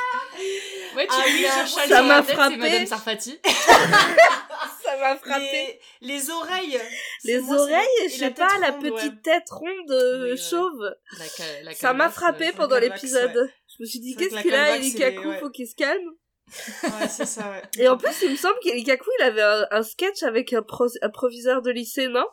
Ouais, 1.00 1.08
tu 1.08 1.14
Ah 1.14 1.30
lui 1.30 1.88
ça 1.90 2.02
m'a 2.04 2.22
frappé. 2.24 2.56
c'est 2.56 2.58
Madame 2.60 2.86
Sarfati. 2.86 3.40
Ça 4.84 4.98
m'a 4.98 5.16
frappé. 5.18 5.80
Les, 6.02 6.08
les 6.16 6.30
oreilles. 6.30 6.80
Les, 7.24 7.40
moi, 7.40 7.58
oreilles, 7.62 8.10
je 8.10 8.16
sais 8.18 8.32
pas, 8.32 8.50
la 8.60 8.72
petite 8.74 8.94
ouais. 9.14 9.22
tête 9.24 9.50
ronde 9.50 9.92
euh, 9.92 10.32
Oui, 10.34 10.38
chauve. 10.38 10.94
La 11.18 11.26
ca- 11.26 11.62
la 11.64 11.74
Ça 11.74 11.94
m'a 11.94 12.10
frappé 12.10 12.50
euh, 12.50 12.54
pendant 12.58 12.78
l'épisode. 12.80 13.50
Je 13.78 13.84
me 13.84 13.88
suis 13.88 14.00
dit, 14.00 14.16
qu'est-ce 14.16 14.42
qu'il 14.42 14.54
a, 14.54 14.66
Calvax, 14.66 14.78
Eli 14.80 14.92
c'est- 14.92 14.98
Kaku, 14.98 15.28
ouais. 15.30 15.40
faut 15.40 15.50
qu'il 15.52 15.68
se 15.68 15.76
calme. 15.76 16.10
Ouais, 16.84 17.08
c'est 17.08 17.26
ça, 17.28 17.50
ouais. 17.52 17.62
Et 17.78 17.88
en 17.88 17.98
plus, 17.98 18.10
il 18.24 18.32
me 18.32 18.36
semble 18.36 18.58
qu'Eli 18.64 18.84
Kaku, 18.84 19.10
il 19.20 19.24
avait 19.24 19.42
un, 19.44 19.68
un 19.72 19.84
sketch 19.84 20.24
avec 20.24 20.52
un, 20.54 20.64
pro- 20.64 20.88
un 21.02 21.10
proviseur 21.10 21.62
de 21.62 21.70
lycée, 21.72 22.08
non? 22.08 22.26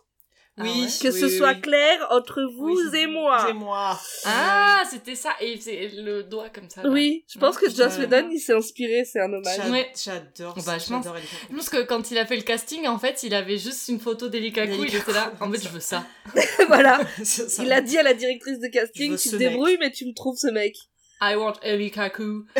Oui, 0.59 0.71
Ah 0.73 0.79
ouais 0.81 0.87
Que 1.03 1.09
oui, 1.15 1.21
ce 1.21 1.27
oui, 1.27 1.37
soit 1.37 1.53
oui. 1.53 1.61
clair 1.61 2.07
entre 2.11 2.43
vous 2.57 2.95
et 2.95 3.07
moi. 3.07 3.45
C'est 3.47 3.53
moi. 3.53 4.01
Ah, 4.25 4.83
c'était 4.91 5.15
ça. 5.15 5.31
Et 5.41 5.53
il 5.53 5.59
faisait 5.59 5.91
le 5.97 6.23
doigt 6.23 6.49
comme 6.49 6.71
ça. 6.71 6.83
là. 6.83 6.89
Oui, 6.89 7.25
je 7.29 7.39
pense 7.39 7.59
que. 7.59 7.69
Joss 7.69 7.99
Whedon, 7.99 8.31
il 8.33 8.39
s'est 8.41 8.55
inspiré, 8.55 9.05
c'est 9.05 9.21
un 9.21 9.31
hommage. 9.33 9.57
J'a- 9.57 9.71
Ouais. 9.71 9.93
J'adore 10.03 10.55
Bah, 10.55 10.63
ça. 10.63 10.79
je 10.79 10.89
pense. 10.89 11.05
J'adore. 11.05 11.17
Je 11.51 11.55
pense 11.57 11.69
que 11.69 11.83
quand 11.83 12.11
il 12.11 12.17
a 12.17 12.25
fait 12.25 12.37
le 12.37 12.43
casting, 12.43 12.87
en 12.87 12.99
fait, 12.99 13.23
il 13.23 13.35
avait 13.35 13.59
juste 13.59 13.89
une 13.89 14.01
photo 14.01 14.29
d'Elikaku. 14.29 14.73
D'Eli 14.79 14.89
Il 14.93 14.97
était 14.97 15.13
là. 15.13 15.33
En 15.41 15.53
fait, 15.53 15.63
je 15.63 15.69
veux 15.69 15.81
ça. 15.81 16.07
voilà. 16.69 17.01
Ça. 17.23 17.63
Il 17.63 17.71
a 17.73 17.83
dit 17.83 17.99
à 17.99 18.03
la 18.03 18.15
directrice 18.15 18.59
de 18.59 18.69
casting, 18.69 19.17
tu 19.19 19.29
te 19.29 19.37
débrouilles, 19.37 19.77
mais 19.79 19.91
tu 19.91 20.07
me 20.07 20.15
trouves 20.15 20.39
ce 20.39 20.49
mec. 20.49 20.75
I 21.21 21.35
want 21.37 21.55
Elikaku. 21.63 22.47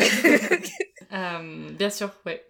euh, 1.13 1.69
bien 1.71 1.89
sûr, 1.89 2.09
ouais. 2.25 2.45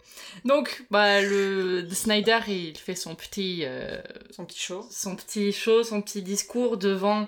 Donc, 0.45 0.85
bah, 0.91 1.21
le 1.21 1.83
de 1.83 1.93
Snyder, 1.93 2.39
il 2.47 2.77
fait 2.77 2.95
son 2.95 3.15
petit, 3.15 3.61
euh, 3.65 3.97
Son 4.31 4.45
petit 4.45 4.59
show. 4.59 4.85
son 4.89 5.15
petit 5.15 5.51
show, 5.51 5.83
son 5.83 6.01
petit 6.01 6.21
discours 6.21 6.77
devant 6.77 7.27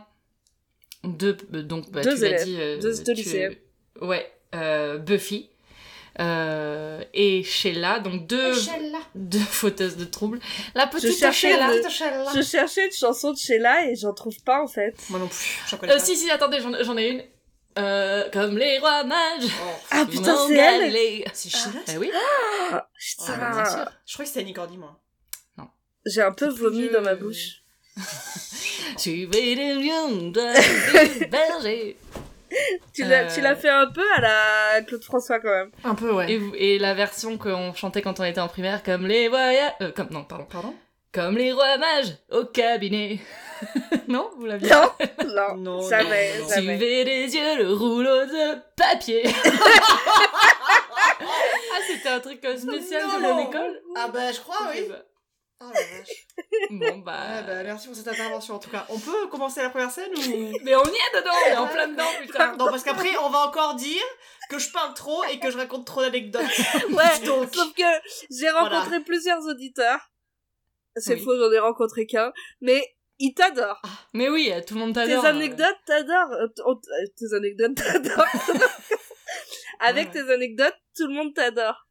deux, 1.03 1.35
euh, 1.53 1.61
donc, 1.63 1.89
bah, 1.91 2.01
Deux 2.01 2.15
tu 2.15 2.21
l'as 2.21 2.27
élèves, 2.27 2.45
dit, 2.45 2.57
euh, 2.59 2.79
deux- 2.79 3.03
deux 3.03 3.13
lycéens. 3.13 3.51
Ouais, 4.01 4.31
Buffy. 4.99 5.49
et 6.19 7.43
Sheila, 7.43 7.99
donc 7.99 8.27
deux, 8.27 8.53
deux 9.15 9.39
fauteuses 9.39 9.97
de 9.97 10.05
troubles. 10.05 10.39
La 10.75 10.87
petite 10.87 11.17
cherchais 11.17 11.51
Sheila. 11.53 11.69
de- 11.73 12.37
Je 12.37 12.41
cherchais 12.41 12.85
une 12.87 12.91
chanson 12.93 13.31
de 13.33 13.37
Sheila 13.37 13.89
et 13.89 13.95
j'en 13.95 14.13
trouve 14.13 14.37
pas 14.43 14.61
en 14.61 14.67
fait. 14.67 14.93
Moi 15.09 15.19
non 15.19 15.27
plus. 15.27 15.59
J'en 15.69 15.77
connais 15.77 15.93
pas. 15.93 15.99
si, 15.99 16.15
si, 16.15 16.29
attendez, 16.31 16.59
j'en 16.61 16.97
ai 16.97 17.09
une. 17.09 17.23
Euh, 17.79 18.29
comme 18.31 18.57
les 18.57 18.77
rois 18.79 19.03
mages. 19.03 19.49
Oh. 19.49 19.71
Ah 19.91 20.05
putain, 20.09 20.35
c'est 20.47 20.55
elle. 20.55 21.23
C'est 21.33 21.49
Sheila 21.49 21.79
Ah 21.87 21.91
oui. 21.97 22.11
Ah, 22.71 22.87
Oh, 22.91 23.23
Putain, 23.23 23.51
bien 23.51 23.65
sûr. 23.65 23.85
Je 24.05 24.13
crois 24.13 24.25
que 24.25 24.29
c'était 24.29 24.41
Annie 24.41 24.53
Cordy, 24.53 24.77
moi. 24.77 24.99
j'ai 26.05 26.21
un 26.21 26.31
peu 26.31 26.47
vomi 26.49 26.89
dans 26.89 27.01
ma 27.01 27.15
bouche. 27.15 27.63
Suivez 28.97 29.55
les 29.55 29.73
lions 29.75 30.29
de 30.31 31.25
berger. 31.29 31.97
Tu 32.93 33.03
l'as, 33.03 33.25
Euh. 33.25 33.27
tu 33.33 33.41
l'as 33.41 33.55
fait 33.55 33.69
un 33.69 33.87
peu 33.87 34.03
à 34.15 34.21
la 34.21 34.81
Claude 34.81 35.03
François 35.03 35.39
quand 35.39 35.49
même. 35.51 35.71
Un 35.83 35.95
peu, 35.95 36.11
ouais. 36.11 36.39
Et, 36.57 36.79
la 36.79 36.93
version 36.95 37.37
qu'on 37.37 37.73
chantait 37.73 38.01
quand 38.01 38.19
on 38.19 38.23
était 38.23 38.41
en 38.41 38.47
primaire, 38.47 38.81
comme 38.83 39.05
les 39.05 39.27
voyages. 39.27 39.71
Euh, 39.81 39.91
comme, 39.91 40.09
non, 40.09 40.23
pardon. 40.23 40.45
Pardon? 40.49 40.73
Comme 41.11 41.37
les 41.37 41.51
rois 41.53 41.77
mages 41.77 42.15
au 42.31 42.45
cabinet. 42.45 43.19
non, 44.07 44.29
vous 44.37 44.45
l'aviez 44.45 44.69
Non, 44.69 44.91
non, 45.27 45.55
Non, 45.57 45.89
jamais, 45.89 46.37
non, 46.39 46.43
non. 46.43 46.49
jamais. 46.49 46.77
Suivez 46.77 47.03
les 47.03 47.35
yeux 47.35 47.57
le 47.57 47.73
rouleau 47.73 48.25
de 48.25 48.57
papier. 48.75 49.23
ah, 51.21 51.79
c'était 51.87 52.09
un 52.09 52.19
truc 52.19 52.43
euh, 52.45 52.57
spécial 52.57 53.03
de 53.03 53.21
Non. 53.21 53.37
l'école 53.45 53.81
Ah 53.95 54.07
bah 54.07 54.31
je 54.31 54.39
crois, 54.39 54.69
oui. 54.71 54.87
Oh 55.61 55.65
la 55.73 55.81
vache. 55.81 56.09
Bon, 56.69 56.99
bah... 56.99 57.13
Ah 57.17 57.41
bah 57.41 57.63
merci 57.63 57.87
pour 57.87 57.95
cette 57.95 58.07
intervention 58.07 58.55
en 58.55 58.59
tout 58.59 58.69
cas. 58.69 58.85
On 58.89 58.97
peut 58.97 59.27
commencer 59.27 59.61
la 59.61 59.69
première 59.69 59.91
scène 59.91 60.11
ou... 60.15 60.53
Mais 60.63 60.73
on 60.75 60.83
y 60.85 60.87
est 60.87 61.17
dedans, 61.19 61.31
on 61.47 61.51
est 61.51 61.57
en 61.57 61.67
plein 61.67 61.87
dedans, 61.89 62.07
putain. 62.21 62.55
Non 62.55 62.65
parce 62.69 62.83
qu'après 62.83 63.17
on 63.17 63.29
va 63.29 63.39
encore 63.39 63.75
dire 63.75 64.01
que 64.49 64.57
je 64.57 64.71
parle 64.71 64.93
trop 64.93 65.21
et 65.25 65.37
que 65.39 65.51
je 65.51 65.57
raconte 65.57 65.85
trop 65.85 66.01
d'anecdotes. 66.01 66.43
Ouais, 66.91 67.19
Donc, 67.25 67.53
sauf 67.53 67.73
que 67.73 67.83
j'ai 68.31 68.49
rencontré 68.49 69.01
plusieurs 69.01 69.45
auditeurs. 69.47 69.99
C'est 70.95 71.15
Oui. 71.15 71.23
faux, 71.23 71.37
j'en 71.37 71.51
ai 71.51 71.59
rencontré 71.59 72.07
qu'un. 72.07 72.31
Mais 72.61 72.83
ils 73.19 73.33
t'adorent. 73.33 73.81
Mais 74.13 74.29
oui, 74.29 74.51
tout 74.65 74.73
le 74.75 74.79
monde 74.79 74.93
Tes 74.93 75.01
t'adore. 75.05 75.25
anecdotes 75.25 75.77
t'adorent. 75.85 76.31
Euh, 76.33 76.47
euh, 76.67 77.05
Tes 77.17 77.35
anecdotes 77.35 77.75
t'adorent. 77.75 78.25
Avec 79.81 80.07
Ouais, 80.13 80.23
tes 80.23 80.31
anecdotes, 80.33 80.75
tout 80.95 81.07
le 81.07 81.13
monde 81.13 81.33
t'adore. 81.33 81.87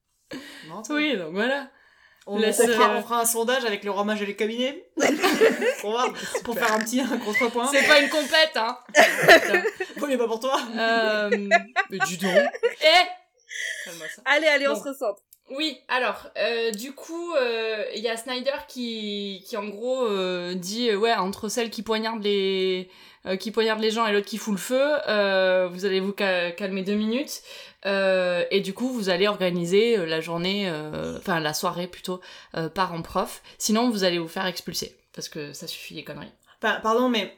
non, 0.68 0.82
Oui, 0.90 1.16
donc 1.16 1.32
voilà. 1.32 1.70
On, 2.26 2.38
Laisse, 2.38 2.60
euh, 2.60 2.76
on 2.78 3.00
fera 3.02 3.20
un 3.22 3.24
sondage 3.24 3.64
avec 3.64 3.84
le 3.84 3.90
romage 3.90 4.20
et 4.20 4.26
les 4.26 4.36
cabinets. 4.36 4.90
pour 5.80 5.92
voir, 5.92 6.12
pour 6.44 6.58
faire 6.58 6.74
un 6.74 6.80
petit 6.80 7.00
un 7.00 7.16
contrepoint. 7.16 7.66
C'est 7.72 7.86
pas 7.86 8.00
une 8.02 8.10
compète, 8.10 8.54
hein. 8.56 8.78
Oui, 9.96 10.08
mais 10.08 10.18
pas 10.18 10.26
pour 10.26 10.38
toi. 10.38 10.60
Euh, 10.76 11.30
mais 11.88 11.98
du 12.06 12.18
donc. 12.18 12.34
Eh 12.82 13.90
ça. 13.90 14.22
Allez, 14.26 14.46
allez, 14.46 14.68
on 14.68 14.74
se 14.74 14.86
recentre. 14.90 15.22
Oui, 15.50 15.78
alors, 15.88 16.28
euh, 16.36 16.70
du 16.72 16.92
coup, 16.92 17.32
euh, 17.34 17.82
il 17.96 18.02
y 18.02 18.08
a 18.08 18.16
Snyder 18.18 18.52
qui, 18.68 19.42
en 19.56 19.64
gros, 19.64 20.04
euh, 20.04 20.54
dit, 20.54 20.90
euh, 20.90 20.96
ouais, 20.96 21.14
entre 21.14 21.48
celle 21.48 21.70
qui 21.70 21.82
poignarde 21.82 22.22
les, 22.22 22.90
euh, 23.24 23.36
qui 23.36 23.50
poignarde 23.50 23.80
les 23.80 23.90
gens 23.90 24.06
et 24.06 24.12
l'autre 24.12 24.26
qui 24.26 24.36
fout 24.36 24.52
le 24.52 24.58
feu, 24.58 24.96
euh, 25.08 25.66
vous 25.72 25.86
allez 25.86 26.00
vous 26.00 26.14
ca- 26.16 26.50
calmer 26.52 26.82
deux 26.82 26.96
minutes, 26.96 27.40
euh, 27.86 28.44
et 28.50 28.60
du 28.60 28.74
coup, 28.74 28.90
vous 28.90 29.08
allez 29.08 29.26
organiser 29.26 29.96
euh, 29.96 30.04
la 30.04 30.20
journée, 30.20 30.68
euh, 30.68 31.16
enfin, 31.16 31.40
la 31.40 31.54
soirée 31.54 31.86
plutôt, 31.86 32.20
euh, 32.54 32.68
parent-prof, 32.68 33.42
sinon 33.56 33.88
vous 33.88 34.04
allez 34.04 34.18
vous 34.18 34.28
faire 34.28 34.44
expulser, 34.46 34.98
parce 35.14 35.30
que 35.30 35.54
ça 35.54 35.66
suffit 35.66 35.94
les 35.94 36.04
conneries. 36.04 36.32
Pa- 36.60 36.80
pardon, 36.82 37.08
mais. 37.08 37.34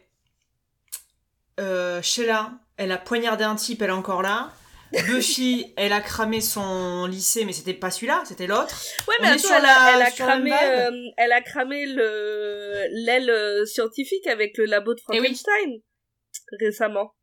Euh, 1.60 2.00
Sheila, 2.02 2.52
elle 2.76 2.90
a 2.90 2.96
poignardé 2.98 3.44
un 3.44 3.54
type, 3.54 3.82
elle 3.82 3.90
est 3.90 3.92
encore 3.92 4.22
là. 4.22 4.50
Buffy, 4.92 5.72
elle 5.76 5.92
a 5.92 6.00
cramé 6.00 6.40
son 6.40 7.06
lycée, 7.06 7.44
mais 7.44 7.52
c'était 7.52 7.74
pas 7.74 7.90
celui-là, 7.90 8.22
c'était 8.26 8.46
l'autre. 8.46 8.74
Ouais, 9.08 9.14
On 9.20 9.22
mais 9.22 9.28
est 9.28 9.32
attends, 9.32 9.40
sur 9.48 9.52
elle, 9.56 9.62
la- 9.62 9.82
a, 9.82 9.96
elle 9.96 10.02
a 10.02 10.10
cramé, 10.10 10.52
euh, 10.52 10.90
elle 11.16 11.32
a 11.32 11.40
cramé 11.40 11.86
le 11.86 12.86
l'aile 13.06 13.30
euh, 13.30 13.64
scientifique 13.66 14.26
avec 14.26 14.56
le 14.58 14.64
labo 14.64 14.94
de 14.94 15.00
Eh 15.12 15.20
oui. 15.20 15.34
Frankenstein 15.34 15.80
récemment 16.60 17.14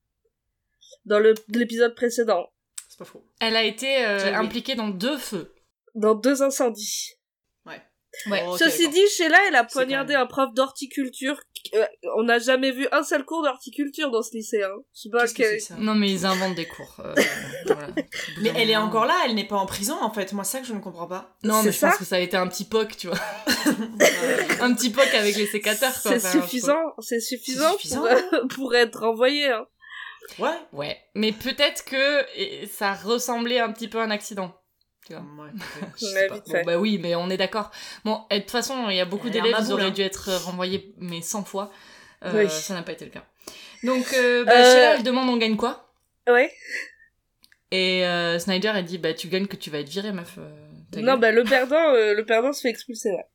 dans 1.05 1.19
le 1.19 1.33
l'épisode 1.49 1.93
précédent, 1.95 2.47
C'est 2.89 2.99
pas 2.99 3.05
faux. 3.05 3.23
Elle 3.41 3.55
a 3.55 3.63
été 3.63 4.05
euh, 4.05 4.33
impliquée 4.35 4.75
dans 4.75 4.87
deux 4.89 5.17
feux. 5.17 5.53
dans 5.95 6.15
deux 6.15 6.41
incendies. 6.43 7.16
Ouais. 8.25 8.43
Oh, 8.47 8.57
Ceci 8.57 8.89
dit, 8.89 9.07
Sheila, 9.15 9.37
elle 9.47 9.55
a 9.55 9.63
poignardé 9.63 10.15
un 10.15 10.25
prof 10.25 10.53
d'horticulture. 10.53 11.39
Euh, 11.75 11.85
on 12.15 12.23
n'a 12.23 12.39
jamais 12.39 12.71
vu 12.71 12.87
un 12.91 13.03
seul 13.03 13.23
cours 13.25 13.43
d'horticulture 13.43 14.09
dans 14.11 14.21
ce 14.21 14.31
lycée. 14.33 14.63
Hein. 14.63 14.75
Je 14.95 15.01
sais 15.01 15.09
pas 15.09 15.27
que 15.27 15.33
que- 15.33 15.43
c'est 15.43 15.59
ça 15.59 15.75
Non, 15.77 15.95
mais 15.95 16.11
ils 16.11 16.25
inventent 16.25 16.55
des 16.55 16.65
cours. 16.65 16.95
euh, 16.99 17.13
voilà. 17.65 17.87
Mais 18.41 18.51
elle 18.55 18.69
est 18.69 18.77
encore 18.77 19.05
là, 19.05 19.15
elle 19.25 19.35
n'est 19.35 19.47
pas 19.47 19.57
en 19.57 19.65
prison 19.65 19.95
en 20.01 20.11
fait. 20.11 20.33
Moi, 20.33 20.43
ça 20.43 20.59
que 20.59 20.65
je 20.67 20.73
ne 20.73 20.79
comprends 20.79 21.07
pas. 21.07 21.35
Non, 21.43 21.61
mais 21.63 21.71
je 21.71 21.79
pense 21.79 21.97
que 21.97 22.05
ça 22.05 22.15
a 22.15 22.19
été 22.19 22.37
un 22.37 22.47
petit 22.47 22.65
poc, 22.65 22.95
tu 22.97 23.07
vois. 23.07 23.17
un 24.61 24.73
petit 24.73 24.89
poc 24.89 25.07
avec 25.13 25.35
les 25.35 25.47
sécateurs. 25.47 25.93
C'est 25.93 26.19
suffisant, 26.19 26.93
c'est 26.99 27.19
suffisant, 27.19 27.71
suffisant. 27.73 28.03
Pour, 28.31 28.47
pour 28.47 28.75
être 28.75 28.99
renvoyé. 29.01 29.51
Hein. 29.51 29.65
Ouais. 30.39 30.57
Ouais. 30.73 30.97
Mais 31.15 31.31
peut-être 31.31 31.85
que 31.85 32.65
ça 32.67 32.93
ressemblait 32.93 33.59
un 33.59 33.71
petit 33.71 33.87
peu 33.87 33.99
à 33.99 34.03
un 34.03 34.11
accident. 34.11 34.53
Tu 35.07 35.13
vois. 35.13 35.21
Ouais, 35.45 35.51
peut-être. 35.79 35.91
Je 35.97 36.05
sais 36.05 36.13
Ouais, 36.13 36.27
pas. 36.27 36.35
vite 36.35 36.43
Bon, 36.47 36.51
fait. 36.51 36.63
bah 36.65 36.77
oui, 36.77 36.99
mais 37.01 37.15
on 37.15 37.29
est 37.29 37.37
d'accord. 37.37 37.71
Bon, 38.03 38.21
et 38.29 38.35
de 38.35 38.41
toute 38.41 38.51
façon, 38.51 38.89
il 38.89 38.95
y 38.97 38.99
a 38.99 39.05
beaucoup 39.05 39.27
a 39.27 39.31
d'élèves, 39.31 39.53
ils 39.57 39.61
maboule, 39.61 39.73
auraient 39.73 39.85
hein. 39.85 39.91
dû 39.91 40.01
être 40.01 40.31
renvoyés, 40.45 40.93
mais 40.99 41.21
100 41.21 41.43
fois. 41.45 41.71
Euh, 42.25 42.43
Oui. 42.43 42.49
Ça 42.49 42.73
n'a 42.73 42.83
pas 42.83 42.91
été 42.91 43.05
le 43.05 43.11
cas. 43.11 43.23
Donc, 43.83 44.05
euh, 44.13 44.43
bah, 44.43 44.51
Euh, 44.55 44.63
Sheila, 44.73 44.95
elle 44.95 45.03
demande 45.03 45.29
on 45.29 45.37
gagne 45.37 45.55
quoi? 45.55 45.89
Ouais. 46.27 46.51
Et 47.71 48.05
euh, 48.05 48.39
Snyder, 48.39 48.71
elle 48.75 48.85
dit 48.85 48.97
bah 48.97 49.13
tu 49.13 49.27
gagnes 49.27 49.47
que 49.47 49.55
tu 49.55 49.69
vas 49.69 49.79
être 49.79 49.89
viré, 49.89 50.11
meuf. 50.11 50.35
euh, 50.37 51.01
Non, 51.01 51.17
bah 51.17 51.31
le 51.31 51.43
perdant, 51.43 51.93
euh, 51.93 52.13
le 52.13 52.25
perdant 52.25 52.53
se 52.53 52.61
fait 52.61 52.69
expulser. 52.69 53.11
Ouais. 53.11 53.25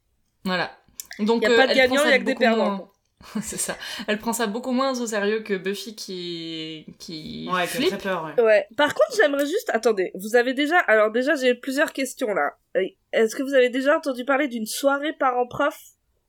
Voilà. 0.45 0.77
Donc, 1.19 1.43
Y 1.43 1.47
a 1.47 1.51
euh, 1.51 1.57
pas 1.57 1.67
de 1.67 1.75
gagnant, 1.75 2.03
ça 2.03 2.11
y 2.11 2.13
a 2.15 2.19
que 2.19 2.25
des 2.25 2.35
perdants. 2.35 2.71
moins- 2.71 2.89
C'est 3.43 3.57
ça. 3.59 3.77
Elle 4.07 4.19
prend 4.19 4.33
ça 4.33 4.47
beaucoup 4.47 4.73
moins 4.73 4.99
au 5.01 5.07
sérieux 5.07 5.41
que 5.43 5.55
Buffy 5.55 5.95
qui 5.95 6.87
qui 6.99 7.49
Ouais, 7.53 7.61
qui 7.63 7.63
a 7.63 7.67
flippe. 7.67 7.89
très 7.91 7.99
peur, 7.99 8.25
ouais. 8.37 8.43
Ouais. 8.43 8.67
Par 8.77 8.95
contre, 8.95 9.17
j'aimerais 9.17 9.47
juste. 9.47 9.71
Attendez, 9.73 10.11
vous 10.15 10.37
avez 10.37 10.55
déjà. 10.55 10.79
Alors, 10.81 11.11
déjà, 11.11 11.35
j'ai 11.37 11.55
plusieurs 11.55 11.93
questions 11.93 12.35
là. 12.35 12.53
Euh, 12.77 12.83
Est-ce 13.13 13.37
que 13.37 13.43
vous 13.43 13.55
avez 13.55 13.69
déjà 13.69 13.97
entendu 13.97 14.25
parler 14.25 14.49
d'une 14.49 14.67
soirée 14.67 15.13
parents-prof 15.13 15.79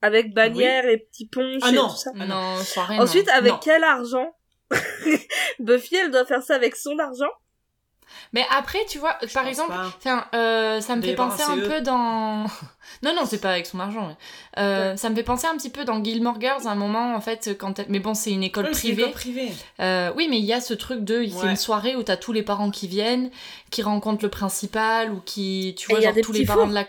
avec 0.01 0.33
bannière 0.33 0.85
et 0.85 0.97
petits 0.97 1.27
ponches 1.27 1.61
Ah 1.63 1.69
et 1.69 1.73
non. 1.73 1.87
tout 1.87 1.95
ça 1.97 2.11
Non, 2.13 2.57
soirée 2.57 2.97
Ensuite, 2.99 3.27
non. 3.27 3.33
avec 3.33 3.51
Non. 3.53 3.59
quel 3.63 3.83
argent 3.83 4.35
Buffy, 5.59 5.95
elle 5.95 6.11
doit 6.11 6.25
faire 6.25 6.41
ça 6.43 6.55
avec 6.55 6.75
son 6.75 6.97
argent 6.99 7.29
Mais 8.33 8.45
après, 8.55 8.79
tu 8.89 8.97
vois, 8.99 9.17
Je 9.25 9.33
par 9.33 9.47
exemple, 9.47 9.73
euh, 10.33 10.81
ça 10.81 10.95
me 10.95 11.01
fait 11.01 11.15
penser 11.15 11.43
un 11.43 11.57
peu 11.57 11.81
dans. 11.81 12.45
non, 13.03 13.13
non, 13.15 13.25
c'est 13.25 13.39
pas 13.41 13.51
avec 13.51 13.65
son 13.65 13.79
argent. 13.79 14.07
ouais. 14.07 14.15
Euh, 14.57 14.95
Ça 14.97 15.09
me 15.09 15.15
fait 15.15 15.23
penser 15.23 15.47
un 15.47 15.55
petit 15.57 15.69
peu 15.69 15.85
dans 15.85 16.03
Gilmore 16.03 16.39
Girls, 16.39 16.67
à 16.67 16.71
un 16.71 16.75
moment, 16.75 17.15
en 17.15 17.21
fait, 17.21 17.55
quand. 17.57 17.79
elle- 17.79 17.85
Mais 17.89 17.99
bon, 17.99 18.13
c'est 18.13 18.31
une 18.31 18.43
école 18.43 18.65
Ouais, 18.65 18.73
c'est 18.73 18.87
une 18.89 18.93
privée. 18.95 19.01
école 19.09 19.13
privée. 19.21 19.51
Euh, 19.79 20.11
oui, 20.15 20.27
mais 20.29 20.37
il 20.39 20.45
y 20.45 20.53
a 20.53 20.61
ce 20.61 20.73
truc 20.73 21.03
de, 21.03 21.25
c'est 21.27 21.43
Ouais. 21.43 21.49
une 21.51 21.55
soirée 21.55 21.95
où 21.95 22.03
t'as 22.03 22.17
tous 22.17 22.33
les 22.33 22.43
parents 22.43 22.71
qui 22.71 22.87
viennent, 22.87 23.29
qui 23.71 23.81
rencontrent 23.81 24.23
le 24.23 24.29
principal 24.29 25.11
ou 25.11 25.21
qui, 25.25 25.75
tu 25.77 25.91
Et 25.91 25.93
vois, 25.93 25.99
il 25.99 26.03
y 26.03 26.05
a 26.05 26.09
genre 26.09 26.15
des 26.15 26.21
tous 26.21 26.31
les 26.31 26.45
parents 26.45 26.67
de 26.67 26.73
la. 26.73 26.85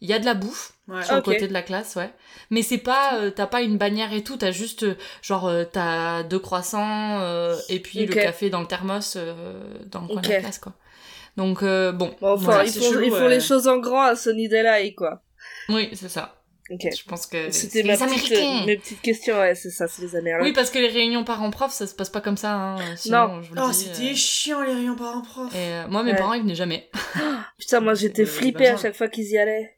Il 0.00 0.08
y 0.08 0.12
a 0.12 0.18
de 0.18 0.24
la 0.24 0.34
bouffe 0.34 0.72
Ouais. 0.88 1.02
sur 1.04 1.16
le 1.16 1.22
côté 1.22 1.46
de 1.48 1.52
la 1.52 1.60
classe, 1.62 1.96
ouais. 1.96 2.10
Mais 2.50 2.62
c'est 2.62 2.78
pas, 2.78 3.16
euh, 3.18 3.30
t'as 3.30 3.46
pas 3.46 3.60
une 3.62 3.76
bannière 3.76 4.12
et 4.14 4.22
tout, 4.22 4.36
t'as 4.38 4.52
juste, 4.52 4.84
euh, 4.84 4.94
genre, 5.22 5.46
euh, 5.48 5.64
t'as 5.70 6.22
deux 6.22 6.38
croissants 6.38 7.20
euh, 7.20 7.54
et 7.68 7.78
puis 7.80 8.06
le 8.06 8.14
café 8.14 8.48
dans 8.48 8.60
le 8.60 8.66
thermos 8.66 9.14
euh, 9.16 9.34
dans 9.86 10.00
le 10.02 10.06
coin 10.08 10.22
de 10.22 10.28
la 10.28 10.38
classe, 10.40 10.58
quoi. 10.58 10.72
Donc, 11.36 11.62
euh, 11.62 11.92
bon. 11.92 12.14
Bon, 12.20 12.32
enfin, 12.32 12.44
voilà. 12.44 12.64
ils 12.64 12.72
font, 12.72 12.80
chelou, 12.90 13.02
ils 13.02 13.10
font 13.12 13.28
les 13.28 13.40
choses 13.40 13.68
en 13.68 13.76
grand 13.78 14.02
à 14.02 14.16
Sunnydale 14.16 14.94
quoi. 14.96 15.20
Oui, 15.68 15.90
c'est 15.92 16.08
ça. 16.08 16.34
Ok. 16.70 16.80
Je 16.94 17.04
pense 17.04 17.26
que 17.26 17.50
C'était 17.50 17.82
les 17.82 17.90
petite, 17.94 18.02
Américains. 18.02 18.66
mes 18.66 18.76
petites 18.76 19.00
questions, 19.00 19.38
ouais, 19.38 19.54
c'est 19.54 19.70
ça, 19.70 19.88
c'est 19.88 20.02
les 20.02 20.16
Américains. 20.16 20.44
Oui, 20.44 20.52
parce 20.52 20.70
que 20.70 20.78
les 20.78 20.88
réunions 20.88 21.24
parents-prof, 21.24 21.72
ça 21.72 21.86
se 21.86 21.94
passe 21.94 22.10
pas 22.10 22.20
comme 22.20 22.36
ça. 22.36 22.54
Hein. 22.54 22.76
Sinon, 22.96 23.40
je 23.42 23.48
vous 23.50 23.54
le 23.54 23.60
Oh, 23.62 23.72
c'était 23.72 24.12
euh, 24.12 24.14
chiant 24.14 24.62
les 24.62 24.74
rayons 24.74 24.96
parents 24.96 25.22
prof. 25.22 25.54
Et 25.54 25.58
euh, 25.58 25.88
moi, 25.88 26.02
mes 26.02 26.10
Ouais. 26.12 26.16
parents, 26.18 26.32
ils 26.34 26.42
venaient 26.42 26.54
jamais. 26.54 26.90
Putain, 27.58 27.80
moi 27.80 27.94
j'étais 27.94 28.24
flippée 28.26 28.68
à 28.68 28.76
chaque 28.76 28.94
fois 28.96 29.08
qu'ils 29.08 29.28
y 29.30 29.38
allaient. 29.38 29.77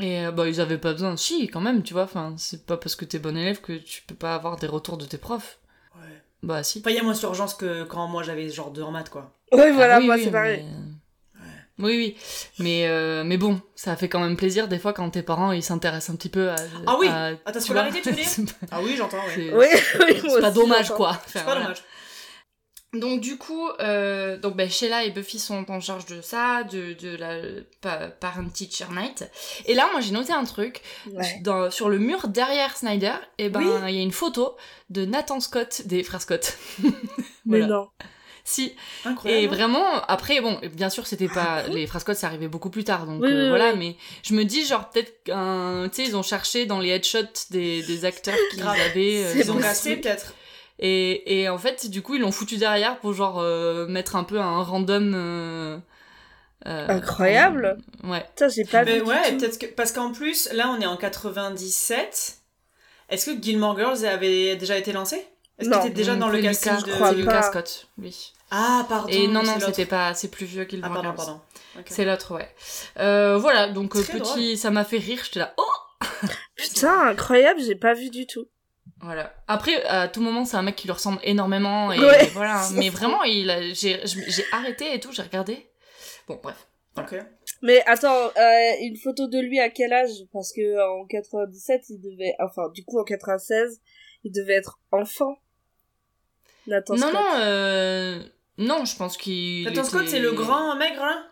Et 0.00 0.26
euh, 0.26 0.30
bah, 0.32 0.48
ils 0.48 0.60
avaient 0.60 0.78
pas 0.78 0.92
besoin. 0.92 1.16
Si, 1.16 1.46
quand 1.48 1.60
même, 1.60 1.82
tu 1.82 1.92
vois. 1.92 2.04
Enfin, 2.04 2.34
c'est 2.38 2.64
pas 2.66 2.76
parce 2.76 2.96
que 2.96 3.04
t'es 3.04 3.18
bon 3.18 3.36
élève 3.36 3.60
que 3.60 3.74
tu 3.74 4.02
peux 4.02 4.14
pas 4.14 4.34
avoir 4.34 4.56
des 4.56 4.66
retours 4.66 4.96
de 4.98 5.04
tes 5.04 5.18
profs. 5.18 5.58
Ouais. 5.96 6.02
Bah, 6.42 6.62
si. 6.62 6.78
Enfin, 6.80 6.90
il 6.90 6.96
y 6.96 6.98
a 6.98 7.02
moins 7.02 7.12
d'urgence 7.14 7.54
que 7.54 7.84
quand 7.84 8.06
moi 8.08 8.22
j'avais 8.22 8.48
genre 8.50 8.70
deux 8.70 8.82
en 8.82 8.90
maths, 8.90 9.10
quoi. 9.10 9.32
Ouais, 9.52 9.70
voilà, 9.72 9.96
Ah 9.96 9.98
oui, 10.00 10.06
moi 10.06 10.14
oui, 10.16 10.24
c'est 10.24 10.30
pareil. 10.30 10.64
mais- 10.64 10.74
Oui, 11.82 11.96
oui. 11.96 12.16
Mais, 12.58 12.86
euh, 12.88 13.24
mais 13.24 13.38
bon, 13.38 13.60
ça 13.74 13.96
fait 13.96 14.08
quand 14.10 14.20
même 14.20 14.36
plaisir 14.36 14.68
des 14.68 14.78
fois 14.78 14.92
quand 14.92 15.08
tes 15.08 15.22
parents 15.22 15.52
ils 15.52 15.62
s'intéressent 15.62 16.10
un 16.10 16.16
petit 16.16 16.28
peu 16.28 16.50
à. 16.50 16.56
Ah 16.86 16.96
oui, 17.00 17.08
à, 17.08 17.30
à 17.46 17.52
ta 17.52 17.58
scolarité, 17.60 18.02
tu 18.02 18.10
veux 18.10 18.16
dire 18.16 18.26
Ah 18.70 18.80
oui, 18.82 18.94
j'entends, 18.98 19.16
ouais. 19.16 19.32
c'est- 19.34 19.54
Oui, 19.54 20.40
pas 20.40 20.50
dommage, 20.50 20.90
quoi. 20.90 21.18
C'est 21.26 21.38
pas 21.40 21.44
voilà. 21.44 21.60
dommage. 21.62 21.82
Donc 22.92 23.20
du 23.20 23.36
coup, 23.38 23.68
euh, 23.78 24.36
donc 24.36 24.56
ben, 24.56 24.68
Sheila 24.68 25.04
et 25.04 25.10
Buffy 25.12 25.38
sont 25.38 25.64
en 25.70 25.78
charge 25.80 26.06
de 26.06 26.20
ça, 26.22 26.64
de, 26.64 26.94
de 26.94 27.16
la 27.16 27.36
pa- 27.80 28.08
parent 28.08 28.44
teacher 28.48 28.86
night. 28.90 29.30
Et 29.66 29.74
là, 29.74 29.88
moi 29.92 30.00
j'ai 30.00 30.10
noté 30.10 30.32
un 30.32 30.42
truc 30.44 30.80
Ouais. 31.12 31.38
dans, 31.42 31.70
sur 31.70 31.88
le 31.88 31.98
mur 31.98 32.26
derrière 32.26 32.76
Snyder. 32.76 33.12
Et 33.38 33.48
ben 33.48 33.60
il 33.60 33.68
Oui. 33.84 33.94
y 33.94 33.98
a 34.00 34.02
une 34.02 34.10
photo 34.10 34.56
de 34.88 35.04
Nathan 35.04 35.38
Scott 35.38 35.82
des 35.86 36.02
frères 36.02 36.20
Scott. 36.22 36.58
Mais 36.82 37.60
Voilà. 37.60 37.66
non. 37.68 37.88
Si. 38.42 38.74
Incroyable. 39.04 39.44
Et 39.44 39.46
vraiment, 39.46 39.86
après 40.08 40.40
bon, 40.40 40.58
bien 40.74 40.90
sûr 40.90 41.06
c'était 41.06 41.28
pas 41.28 41.62
les 41.68 41.86
frères 41.86 42.00
Scott, 42.00 42.16
c'est 42.16 42.26
arrivé 42.26 42.48
beaucoup 42.48 42.70
plus 42.70 42.82
tard. 42.82 43.06
Donc 43.06 43.22
Oui, 43.22 43.30
euh, 43.30 43.42
oui, 43.44 43.48
voilà, 43.50 43.72
oui. 43.74 43.78
mais 43.78 43.96
je 44.24 44.34
me 44.34 44.44
dis 44.44 44.66
genre 44.66 44.90
peut-être 44.90 45.22
qu'un, 45.22 45.88
tu 45.92 46.02
sais 46.02 46.08
ils 46.08 46.16
ont 46.16 46.24
cherché 46.24 46.66
dans 46.66 46.80
les 46.80 46.88
headshots 46.88 47.50
des, 47.50 47.82
des 47.84 48.04
acteurs 48.04 48.34
qu'ils 48.50 48.62
avaient. 48.66 49.24
euh, 49.26 49.34
Ils 49.36 49.52
ont 49.52 49.58
cassé 49.58 49.94
peut-être. 49.96 50.34
Et, 50.80 51.40
et 51.42 51.48
en 51.48 51.58
fait, 51.58 51.88
du 51.90 52.02
coup, 52.02 52.14
ils 52.16 52.20
l'ont 52.20 52.32
foutu 52.32 52.56
derrière 52.56 52.98
pour 52.98 53.12
genre 53.12 53.38
euh, 53.40 53.86
mettre 53.86 54.16
un 54.16 54.24
peu 54.24 54.40
un 54.40 54.62
random. 54.62 55.12
euh, 55.14 55.78
euh, 56.66 56.86
Incroyable. 56.88 57.78
Ouais. 58.04 58.24
Putain, 58.30 58.48
j'ai 58.48 58.64
pas 58.64 58.84
Mais 58.84 58.94
vu. 58.98 59.00
du 59.02 59.06
ouais, 59.08 59.30
tout. 59.32 59.38
peut-être 59.38 59.58
que. 59.58 59.66
Parce 59.66 59.92
qu'en 59.92 60.12
plus, 60.12 60.50
là 60.52 60.68
on 60.76 60.80
est 60.80 60.86
en 60.86 60.96
97. 60.96 62.36
Est-ce 63.08 63.30
que 63.30 63.42
Gilmore 63.42 63.76
Girls 63.78 64.04
avait 64.04 64.56
déjà 64.56 64.76
été 64.76 64.92
lancé? 64.92 65.26
Est-ce 65.58 65.68
Non. 65.68 65.78
qu'il 65.80 65.90
était 65.90 65.96
déjà 65.96 66.16
dans 66.16 66.28
le 66.28 66.38
Lucas, 66.38 66.48
casting 66.50 66.72
je 66.80 66.86
de. 66.86 66.92
crois, 66.92 67.12
Lucas 67.12 67.42
Scott, 67.42 67.88
oui. 67.98 68.32
Ah, 68.50 68.84
pardon. 68.88 69.08
Et 69.08 69.28
non, 69.28 69.42
non, 69.42 69.54
c'était 69.60 69.86
pas. 69.86 70.14
C'est 70.14 70.28
plus 70.28 70.46
vieux 70.46 70.64
qu'il 70.64 70.80
Ah, 70.82 70.88
pardon, 70.88 71.12
pardon. 71.14 71.40
C'est 71.86 72.04
l'autre, 72.04 72.34
ouais. 72.34 72.48
Euh, 72.98 73.36
voilà, 73.38 73.68
donc 73.68 73.90
Très 73.94 74.18
petit, 74.18 74.56
ça 74.56 74.70
m'a 74.70 74.84
fait 74.84 74.98
rire. 74.98 75.20
J'étais 75.24 75.38
là, 75.40 75.54
oh 75.56 76.06
Putain, 76.56 77.08
incroyable, 77.08 77.60
j'ai 77.60 77.74
pas 77.76 77.94
vu 77.94 78.10
du 78.10 78.26
tout. 78.26 78.46
Voilà. 79.02 79.32
Après, 79.48 79.82
à 79.84 80.08
tout 80.08 80.20
moment, 80.20 80.44
c'est 80.44 80.56
un 80.56 80.62
mec 80.62 80.76
qui 80.76 80.86
lui 80.86 80.92
ressemble 80.92 81.18
énormément. 81.22 81.90
Et 81.92 81.98
Ouais. 81.98 82.26
voilà. 82.34 82.62
Mais 82.74 82.90
vraiment, 82.90 83.22
il 83.24 83.48
a- 83.50 83.72
j'ai 83.72 84.00
arrêté 84.52 84.94
et 84.94 85.00
tout, 85.00 85.10
j'ai 85.12 85.22
regardé. 85.22 85.70
Bon, 86.28 86.38
bref. 86.42 86.66
Ok. 86.98 87.14
Mais 87.62 87.82
attends, 87.86 88.30
euh, 88.36 88.72
une 88.82 88.96
photo 88.96 89.26
de 89.28 89.38
lui 89.38 89.58
à 89.60 89.70
quel 89.70 89.92
âge? 89.92 90.10
Parce 90.32 90.52
que 90.52 91.00
en 91.00 91.06
97, 91.06 91.84
il 91.90 92.00
devait, 92.00 92.34
enfin, 92.40 92.68
du 92.74 92.84
coup 92.84 92.98
en 92.98 93.04
96, 93.04 93.80
il 94.24 94.32
devait 94.32 94.54
être 94.54 94.78
enfant. 94.90 95.36
Nathan 96.66 96.94
non, 96.94 97.00
Scott. 97.08 97.12
non, 97.14 97.26
euh... 97.40 98.22
non, 98.58 98.84
je 98.84 98.96
pense 98.96 99.16
qu'il. 99.16 99.64
Nathan 99.64 99.84
Scott, 99.84 100.02
était- 100.02 100.10
c'est 100.12 100.18
le 100.20 100.32
grand 100.32 100.76
maigre 100.76 101.00
là 101.00 101.26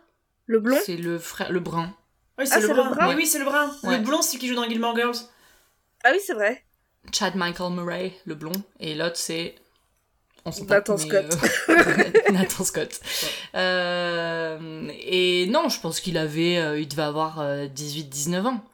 Le 0.47 0.61
blond? 0.61 0.78
C'est 0.85 0.97
le 0.97 1.19
frère, 1.19 1.50
le 1.52 1.61
brun. 1.61 1.95
Oui, 2.38 2.45
Ah, 2.50 2.55
c'est 2.55 2.61
le 2.61 2.69
c'est 2.69 2.69
le 2.69 2.75
brun. 2.83 2.90
brun? 2.95 3.09
Oui, 3.09 3.14
oui, 3.17 3.26
c'est 3.26 3.38
le 3.40 3.45
brun. 3.45 3.71
Ouais. 3.83 3.99
Le 3.99 4.02
blond, 4.05 4.23
c'est 4.23 4.38
qui 4.38 4.47
joue 4.49 4.55
dans 4.55 4.69
Gilmore 4.69 4.97
Girls. 4.97 5.17
Ah 6.05 6.11
oui, 6.12 6.19
c'est 6.25 6.35
vrai. 6.35 6.64
Chad 7.12 7.35
Michael 7.37 7.73
Murray, 7.73 8.12
le 8.27 8.35
blond. 8.35 8.53
Et 8.81 8.95
l'autre, 8.95 9.17
c'est. 9.17 9.55
On 10.45 10.53
s'en 10.53 10.65
Nathan 10.65 10.97
euh, 10.97 11.29
Nathan 12.33 12.65
Scott. 12.65 13.00
Euh, 13.55 14.88
Et 15.03 15.47
non, 15.50 15.69
je 15.69 15.81
pense 15.81 16.00
qu'il 16.00 16.17
avait. 16.17 16.59
euh, 16.59 16.79
il 16.81 16.88
devait 16.88 17.03
avoir 17.03 17.43
18-19 17.43 18.47
ans. 18.47 18.65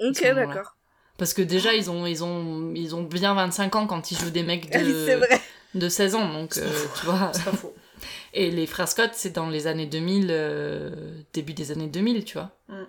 Ok, 0.00 0.22
d'accord. 0.22 0.74
Parce 1.18 1.34
que 1.34 1.42
déjà, 1.42 1.74
ils 1.74 1.90
ont, 1.90 2.06
ils, 2.06 2.24
ont, 2.24 2.72
ils 2.74 2.94
ont 2.94 3.02
bien 3.02 3.34
25 3.34 3.76
ans 3.76 3.86
quand 3.86 4.10
ils 4.10 4.18
jouent 4.18 4.30
des 4.30 4.42
mecs 4.42 4.70
de, 4.72 5.14
vrai. 5.16 5.40
de 5.74 5.88
16 5.88 6.14
ans. 6.16 6.32
Donc, 6.32 6.56
euh, 6.56 6.68
tu 6.98 7.06
vois. 7.06 7.30
C'est 7.32 7.44
pas 7.44 7.52
faux. 7.52 7.74
Et 8.34 8.50
les 8.50 8.66
frères 8.66 8.88
Scott, 8.88 9.10
c'est 9.12 9.30
dans 9.30 9.48
les 9.48 9.66
années 9.66 9.86
2000, 9.86 10.28
euh, 10.30 10.90
début 11.32 11.52
des 11.52 11.70
années 11.70 11.86
2000, 11.86 12.24
tu 12.24 12.38
vois. 12.38 12.50
Mm. 12.68 12.82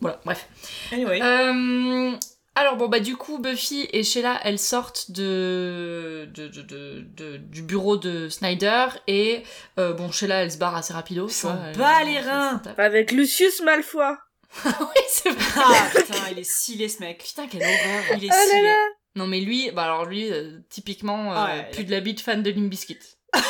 Voilà, 0.00 0.20
bref. 0.24 0.48
Anyway. 0.90 1.20
Euh, 1.22 2.16
alors 2.56 2.76
bon 2.76 2.88
bah 2.88 3.00
du 3.00 3.16
coup 3.16 3.38
Buffy 3.38 3.86
et 3.92 4.02
Sheila 4.02 4.40
elles 4.44 4.58
sortent 4.58 5.10
de, 5.10 6.28
de, 6.34 6.48
de, 6.48 6.62
de- 6.62 7.00
de- 7.16 7.36
du 7.36 7.62
bureau 7.62 7.96
de 7.96 8.28
Snyder 8.28 8.86
et 9.06 9.42
euh, 9.78 9.92
bon 9.92 10.10
Sheila 10.10 10.42
elle 10.42 10.50
se 10.50 10.58
barre 10.58 10.74
assez 10.74 10.92
rapido. 10.92 11.28
S'en 11.28 11.54
bat 11.76 12.02
les 12.04 12.18
reins. 12.18 12.60
Avec 12.78 13.12
Lucius 13.12 13.60
Malfoy. 13.62 14.16
oui 14.64 15.02
c'est 15.08 15.30
vrai. 15.30 15.62
Ah 15.64 15.86
putain, 15.94 16.14
il 16.32 16.38
est 16.38 16.44
stylé 16.44 16.88
ce 16.88 17.00
mec. 17.00 17.22
Putain 17.24 17.46
quelle 17.46 17.62
horreur. 17.62 18.16
Il 18.16 18.24
est 18.24 18.30
Ah 18.32 18.62
là. 18.62 18.76
Non 19.16 19.26
mais 19.26 19.40
lui 19.40 19.70
bah 19.70 19.84
alors 19.84 20.06
lui 20.06 20.32
euh, 20.32 20.58
typiquement 20.70 21.32
euh, 21.32 21.36
Ah 21.36 21.46
ouais, 21.56 21.70
plus 21.72 21.84
de 21.84 21.90
la 21.90 22.00
bite 22.00 22.20
fan 22.20 22.42
de 22.42 22.50
Limp 22.50 22.68
Bizkit. 22.70 22.98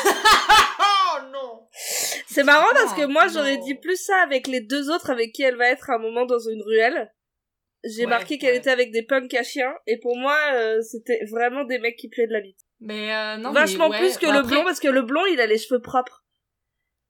Oh 0.79 1.19
non 1.31 1.67
C'est 2.27 2.43
marrant 2.43 2.67
parce 2.73 2.93
que 2.93 3.05
Oh, 3.05 3.07
moi 3.09 3.27
j'aurais 3.27 3.57
dit 3.57 3.75
plus 3.75 3.95
ça 3.97 4.17
avec 4.23 4.47
les 4.47 4.61
deux 4.61 4.89
autres 4.89 5.09
avec 5.09 5.31
qui 5.33 5.41
elle 5.43 5.55
va 5.55 5.67
être 5.69 5.89
à 5.89 5.95
un 5.95 5.99
moment 5.99 6.25
dans 6.25 6.39
une 6.39 6.61
ruelle. 6.61 7.11
J'ai 7.95 8.03
Ouais, 8.03 8.09
marqué 8.09 8.37
qu'elle 8.37 8.51
ouais. 8.51 8.57
était 8.57 8.69
avec 8.69 8.91
des 8.91 9.03
punks 9.03 9.33
à 9.33 9.43
chiens 9.43 9.73
et 9.87 9.97
pour 9.99 10.17
moi 10.17 10.35
euh, 10.53 10.81
c'était 10.81 11.19
vraiment 11.31 11.63
des 11.63 11.79
mecs 11.79 11.95
qui 11.95 12.09
puaient 12.09 12.27
de 12.27 12.33
la 12.33 12.41
bite. 12.41 12.59
Mais 12.81 13.13
euh, 13.13 13.37
non 13.37 13.51
Vachement 13.51 13.89
mais 13.89 13.95
ouais, 13.95 13.99
plus 14.01 14.17
que 14.17 14.25
bah, 14.25 14.33
le 14.33 14.37
après- 14.39 14.51
blond 14.51 14.63
parce 14.63 14.79
que 14.79 14.87
le 14.87 15.01
blond 15.01 15.25
il 15.31 15.39
a 15.39 15.47
les 15.47 15.57
cheveux 15.57 15.81
propres. 15.81 16.23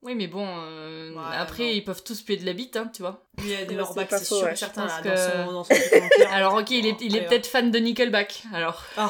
Oui 0.03 0.13
mais 0.13 0.27
bon 0.27 0.45
euh, 0.47 1.11
Ouais, 1.11 1.35
après 1.35 1.63
non. 1.63 1.69
ils 1.69 1.83
peuvent 1.83 2.03
tous 2.03 2.21
puer 2.21 2.37
de 2.37 2.45
la 2.45 2.53
bite 2.53 2.77
hein, 2.77 2.89
tu 2.93 3.01
vois. 3.01 3.23
Lui, 3.41 3.49
il 3.49 3.55
a 3.55 3.65
des 3.65 3.71
Ouais, 3.71 3.75
lorbacs, 3.77 4.07
c'est 4.11 4.25
sûr 4.25 4.43
ouais. 4.43 4.55
certain, 4.55 4.85
là, 4.85 5.01
dans 5.01 5.17
son, 5.47 5.51
dans 5.51 5.63
son. 5.63 5.73
Alors 6.31 6.53
ok 6.53 6.69
il 6.69 6.85
est, 6.85 7.01
il 7.01 7.15
est 7.15 7.23
Oh, 7.25 7.29
peut-être 7.29 7.47
fan 7.47 7.71
de 7.71 7.79
Nickelback 7.79 8.43
alors. 8.53 8.83
Oh, 8.99 9.09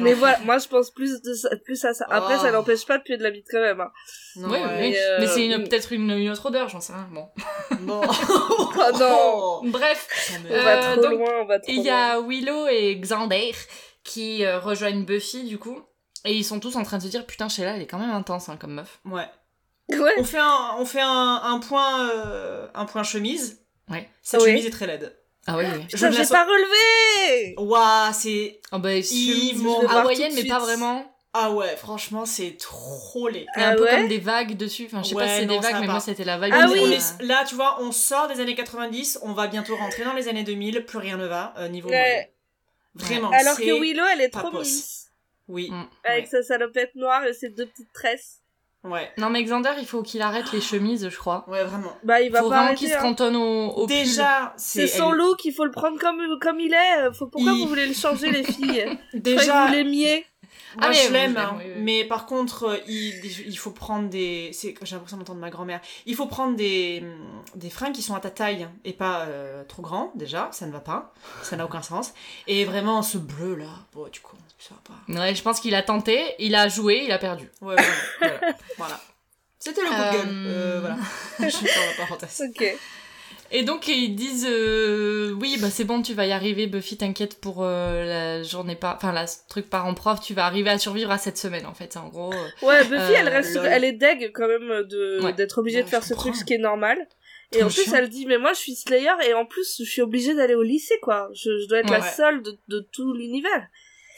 Mais 0.00 0.14
voilà, 0.14 0.38
moi 0.40 0.56
je 0.58 0.66
pense 0.68 0.90
plus 0.90 1.20
de 1.20 1.34
ça, 1.34 1.50
plus 1.64 1.84
à 1.84 1.92
ça. 1.92 2.06
Après 2.08 2.36
Oh. 2.38 2.42
ça 2.42 2.50
n'empêche 2.52 2.86
pas 2.86 2.96
de 2.98 3.02
puer 3.02 3.18
de 3.18 3.22
la 3.22 3.30
bite 3.30 3.46
quand 3.50 3.60
même. 3.60 3.82
Hein. 3.82 3.90
Non, 4.36 4.48
oui, 4.48 4.54
ouais. 4.54 4.60
oui. 4.64 4.78
Mais, 4.92 4.98
euh, 4.98 5.16
mais 5.20 5.26
c'est 5.26 5.44
une- 5.46 5.62
peut-être 5.68 5.92
une, 5.92 6.10
une 6.10 6.30
autre 6.30 6.46
odeur 6.46 6.68
j'en 6.70 6.80
sais 6.80 6.94
rien. 6.94 7.08
Bon. 7.12 7.28
Bon. 7.82 8.00
Oh 8.84 8.98
non. 8.98 9.70
Bref. 9.70 10.08
Me- 10.44 10.50
On 10.58 10.64
va 10.64 10.76
Euh, 10.76 10.92
trop 10.94 11.02
donc, 11.02 11.18
loin, 11.18 11.32
on 11.42 11.44
va 11.44 11.58
trop 11.60 11.70
Il 11.70 11.82
y 11.82 11.90
a 11.90 12.18
Willow 12.20 12.66
et 12.68 12.96
Xander 12.96 13.52
qui 14.04 14.44
euh, 14.44 14.58
rejoignent 14.58 15.04
Buffy 15.04 15.44
du 15.44 15.58
coup. 15.58 15.78
Et 16.24 16.32
ils 16.34 16.44
sont 16.44 16.60
tous 16.60 16.76
en 16.76 16.82
train 16.82 16.98
de 16.98 17.02
se 17.02 17.08
dire 17.08 17.26
putain 17.26 17.48
Sheila 17.48 17.74
elle 17.76 17.82
est 17.82 17.86
quand 17.86 17.98
même 17.98 18.10
intense 18.10 18.48
hein, 18.48 18.56
comme 18.58 18.72
meuf. 18.74 19.00
Ouais. 19.04 19.26
Ouais. 19.98 20.12
On 20.18 20.24
fait 20.24 20.38
un, 20.38 20.74
on 20.78 20.84
fait 20.84 21.00
un, 21.00 21.40
un 21.44 21.58
point, 21.58 22.08
euh, 22.10 22.66
un 22.74 22.84
point 22.84 23.02
chemise. 23.02 23.60
Ouais. 23.90 24.08
Cette 24.22 24.40
Oui. 24.42 24.48
chemise 24.50 24.66
est 24.66 24.70
très 24.70 24.86
laide. 24.86 25.16
Ah 25.46 25.56
oui 25.58 25.64
oui. 25.74 25.84
Je 25.92 26.06
ne 26.06 26.10
la 26.12 26.16
j'ai 26.18 26.24
so- 26.24 26.34
pas 26.34 26.44
relevé 26.44 27.54
Ouah, 27.58 28.12
c'est. 28.12 28.60
Oh 28.70 28.78
bah 28.78 28.90
hawaïenne 28.90 30.30
de 30.34 30.42
mais 30.42 30.44
pas 30.48 30.60
vraiment. 30.60 31.08
Ah 31.34 31.50
ouais, 31.50 31.76
franchement, 31.76 32.26
c'est 32.26 32.58
trop 32.58 33.26
laid. 33.28 33.46
Il 33.56 33.60
y 33.60 33.64
a 33.64 33.68
un 33.68 33.72
Ah 33.72 33.76
peu 33.76 33.84
ouais 33.84 33.90
comme 33.90 34.08
des 34.08 34.18
vagues 34.18 34.56
dessus. 34.56 34.84
Enfin 34.86 35.02
je 35.02 35.08
sais 35.08 35.14
pas 35.14 35.26
si 35.28 35.40
c'est 35.40 35.46
des 35.46 35.58
vagues 35.58 35.76
mais 35.80 35.86
moi 35.86 35.98
c'était 36.00 36.24
la 36.24 36.36
vague. 36.38 36.52
Ah 36.54 36.66
oui. 36.70 36.92
Est- 36.92 37.22
là, 37.22 37.44
tu 37.48 37.54
vois, 37.54 37.78
on 37.80 37.90
sort 37.90 38.28
des 38.28 38.38
années 38.40 38.54
90, 38.54 39.18
on 39.22 39.32
va 39.32 39.46
bientôt 39.46 39.74
rentrer 39.76 40.04
dans 40.04 40.12
les 40.12 40.28
années 40.28 40.44
2000, 40.44 40.84
plus 40.84 40.98
rien 40.98 41.16
ne 41.16 41.26
va, 41.26 41.54
euh, 41.58 41.68
niveau 41.68 41.88
Ouais. 41.88 42.32
Vraiment, 42.94 43.30
Alors 43.30 43.56
que 43.56 43.80
Willow 43.80 44.04
elle 44.12 44.20
est 44.20 44.28
trop 44.28 44.50
mince. 44.50 45.06
Oui, 45.48 45.70
Mm. 45.70 45.88
Avec 46.04 46.24
Ouais. 46.24 46.30
sa 46.30 46.42
salopette 46.42 46.94
noire 46.94 47.24
et 47.24 47.32
ses 47.32 47.48
deux 47.48 47.66
petites 47.66 47.92
tresses. 47.94 48.41
Ouais, 48.84 49.10
Non 49.18 49.30
mais 49.30 49.42
Xander 49.44 49.70
il 49.78 49.86
faut 49.86 50.02
qu'il 50.02 50.22
arrête 50.22 50.52
les 50.52 50.60
chemises 50.60 51.08
je 51.08 51.16
crois. 51.16 51.44
ouais, 51.48 51.64
vraiment. 51.64 51.92
Bah 52.04 52.20
il 52.20 52.30
va 52.32 52.40
faut 52.40 52.48
pas 52.50 52.62
vraiment 52.62 52.74
qu'il 52.76 52.88
se 52.88 52.94
hein. 52.96 53.00
cantonne 53.00 53.36
au, 53.36 53.70
au. 53.70 53.86
Déjà, 53.86 54.52
C'est 54.56 54.86
c'est... 54.86 54.98
son 54.98 55.12
elle- 55.12 55.18
look, 55.18 55.44
il 55.44 55.52
faut 55.52 55.64
le 55.64 55.70
prendre 55.70 55.98
comme, 55.98 56.20
comme 56.40 56.60
il 56.60 56.72
est. 56.72 57.12
Faut, 57.12 57.26
pourquoi 57.26 57.52
Il- 57.52 57.62
vous 57.62 57.68
voulez 57.68 57.86
le 57.86 57.94
changer, 57.94 58.30
les 58.30 58.42
filles? 58.44 58.86
Déjà, 59.14 59.66
vous 59.66 59.72
l'aimiez. 59.72 60.24
Moi, 60.76 60.86
Ah, 60.88 60.92
je 60.92 61.12
l'aime, 61.12 61.36
hein. 61.36 61.54
oui, 61.58 61.64
oui. 61.66 61.72
mais 61.82 62.04
par 62.04 62.26
contre, 62.26 62.64
euh, 62.64 62.76
il, 62.86 63.24
il 63.46 63.58
faut 63.58 63.70
prendre 63.70 64.08
des. 64.08 64.50
c'est- 64.52 64.74
J'ai 64.82 64.94
l'impression 64.94 65.16
d'entendre 65.18 65.40
ma 65.40 65.50
grand-mère. 65.50 65.80
Il 66.06 66.14
faut 66.16 66.26
prendre 66.26 66.56
des, 66.56 67.02
des 67.54 67.70
fringues 67.70 67.92
qui 67.94 68.02
sont 68.02 68.14
à 68.14 68.20
ta 68.20 68.30
taille 68.30 68.68
et 68.84 68.92
pas 68.92 69.22
euh, 69.26 69.64
trop 69.64 69.82
grands, 69.82 70.12
déjà, 70.14 70.48
ça 70.52 70.66
ne 70.66 70.72
va 70.72 70.80
pas, 70.80 71.12
ça 71.42 71.56
n'a 71.56 71.64
aucun 71.64 71.82
sens. 71.82 72.12
Et 72.46 72.64
vraiment, 72.64 73.02
ce 73.02 73.18
bleu 73.18 73.54
là, 73.54 73.70
bon, 73.92 74.08
du 74.08 74.20
coup, 74.20 74.36
ça 74.58 74.70
va 74.74 74.94
pas. 74.94 75.20
Ouais 75.22 75.34
je 75.34 75.42
pense 75.42 75.60
qu'il 75.60 75.74
a 75.74 75.82
tenté, 75.82 76.20
il 76.38 76.54
a 76.54 76.68
joué, 76.68 77.02
il 77.04 77.12
a 77.12 77.18
perdu. 77.18 77.50
Ouais, 77.60 77.76
voilà. 78.20 78.40
voilà. 78.78 79.00
C'était 79.58 79.82
le 79.82 79.88
coup 79.88 79.94
de 79.94 80.12
gueule. 80.12 80.28
Euh, 80.28 80.76
Euh, 80.76 80.80
voilà. 80.80 80.96
je 81.38 81.56
ferme 81.56 81.86
la 81.98 82.04
parenthèse. 82.04 82.42
Ok. 82.48 82.64
Et 83.54 83.62
donc 83.64 83.86
ils 83.86 84.14
disent 84.14 84.46
euh, 84.48 85.32
oui 85.40 85.58
bah 85.60 85.68
c'est 85.70 85.84
bon 85.84 86.00
tu 86.00 86.14
vas 86.14 86.24
y 86.26 86.32
arriver 86.32 86.66
Buffy 86.66 86.96
t'inquiète 86.96 87.38
pour 87.38 87.62
euh, 87.62 88.04
la 88.04 88.42
journée 88.42 88.76
pas 88.76 88.94
enfin 88.96 89.12
la 89.12 89.26
truc 89.48 89.68
parent 89.68 89.92
prof 89.92 90.20
tu 90.20 90.32
vas 90.32 90.46
arriver 90.46 90.70
à 90.70 90.78
survivre 90.78 91.10
à 91.10 91.18
cette 91.18 91.36
semaine 91.36 91.66
en 91.66 91.74
fait 91.74 91.96
en 91.98 92.08
gros 92.08 92.32
euh. 92.32 92.66
Ouais, 92.66 92.82
Buffy, 92.84 92.94
Euh, 92.94 93.14
elle 93.18 93.28
reste, 93.28 93.56
elle 93.62 93.84
est 93.84 93.92
deg 93.92 94.32
quand 94.32 94.48
même 94.48 94.84
de 94.84 95.20
Ouais. 95.22 95.32
d'être 95.34 95.58
obligée 95.58 95.78
Ouais, 95.78 95.84
de 95.84 95.88
faire 95.90 96.02
ce 96.02 96.14
truc, 96.14 96.34
ce 96.34 96.44
qui 96.44 96.54
est 96.54 96.58
normal. 96.58 96.96
Et 97.54 97.58
Trop 97.58 97.66
en 97.66 97.70
plus, 97.70 97.82
chiant. 97.84 97.92
elle 97.96 98.08
dit, 98.08 98.24
mais 98.24 98.38
moi, 98.38 98.54
je 98.54 98.60
suis 98.60 98.74
Slayer 98.74 99.10
et 99.28 99.34
en 99.34 99.44
plus, 99.44 99.76
je 99.78 99.84
suis 99.84 100.00
obligée 100.00 100.34
d'aller 100.34 100.54
au 100.54 100.62
lycée, 100.62 100.98
quoi. 101.02 101.28
Je, 101.34 101.58
je 101.58 101.68
dois 101.68 101.80
être 101.80 101.90
la 101.90 102.00
Ouais. 102.00 102.08
seule 102.16 102.42
de, 102.42 102.58
de 102.68 102.80
tout 102.80 103.12
l'univers. 103.12 103.66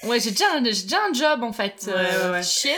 Ouais 0.03 0.21
j'ai 0.21 0.31
déjà 0.33 0.61
déjà 0.61 0.99
un 1.09 1.13
job 1.15 1.43
en 1.43 1.53
fait 1.53 1.85
Ouais, 1.87 1.93
euh, 1.95 2.27
ouais, 2.31 2.37
ouais. 2.39 2.43
chier 2.43 2.75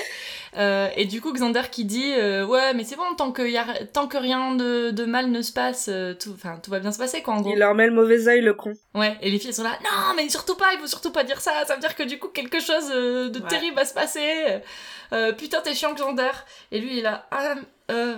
Euh, 0.59 0.89
et 0.97 1.05
du 1.05 1.21
coup 1.21 1.33
Xander 1.35 1.65
qui 1.71 1.85
dit 1.85 2.15
euh, 2.17 2.47
ouais 2.47 2.73
mais 2.73 2.83
c'est 2.85 2.97
bon 2.97 3.15
tant 3.15 3.31
que 3.31 3.43
y 3.43 3.59
a, 3.59 3.67
tant 3.93 4.07
que 4.07 4.17
rien 4.17 4.55
de, 4.55 4.91
de 4.91 5.05
mal 5.05 5.31
ne 5.31 5.43
se 5.43 5.53
passe 5.53 5.89
euh, 5.93 6.15
tout 6.15 6.33
enfin 6.35 6.59
tout 6.63 6.71
va 6.71 6.79
bien 6.79 6.93
se 6.93 6.99
passer 6.99 7.21
quoi 7.21 7.35
en 7.35 7.43
gros. 7.43 7.53
Il 7.53 7.59
leur 7.59 7.75
met 7.75 7.87
le 7.87 7.93
mauvais 7.93 8.27
œil, 8.27 8.41
le 8.41 8.55
con. 8.55 8.73
ouais 8.95 9.19
et 9.21 9.31
les 9.31 9.39
filles 9.39 9.53
sont 9.53 9.65
là 9.65 9.79
non 9.85 10.15
mais 10.17 10.27
surtout 10.31 10.55
pas 10.55 10.73
il 10.73 10.79
faut 10.81 10.87
surtout 10.87 11.13
pas 11.13 11.25
dire 11.25 11.43
ça 11.43 11.53
ça 11.67 11.75
veut 11.75 11.81
dire 11.81 11.95
que 11.95 12.05
du 12.05 12.19
coup 12.19 12.29
quelque 12.29 12.59
chose 12.59 12.91
euh, 12.91 13.29
de 13.29 13.39
terrible 13.41 13.77
va 13.77 13.85
se 13.85 13.93
passer. 13.93 14.63
Euh, 15.13 15.33
putain 15.35 15.61
t'es 15.61 15.75
chiant 15.75 15.93
Xander. 15.93 16.31
Et 16.73 16.81
lui 16.81 16.97
il 16.99 17.03
là 17.03 17.27
ah 17.33 17.55
euh 17.91 18.17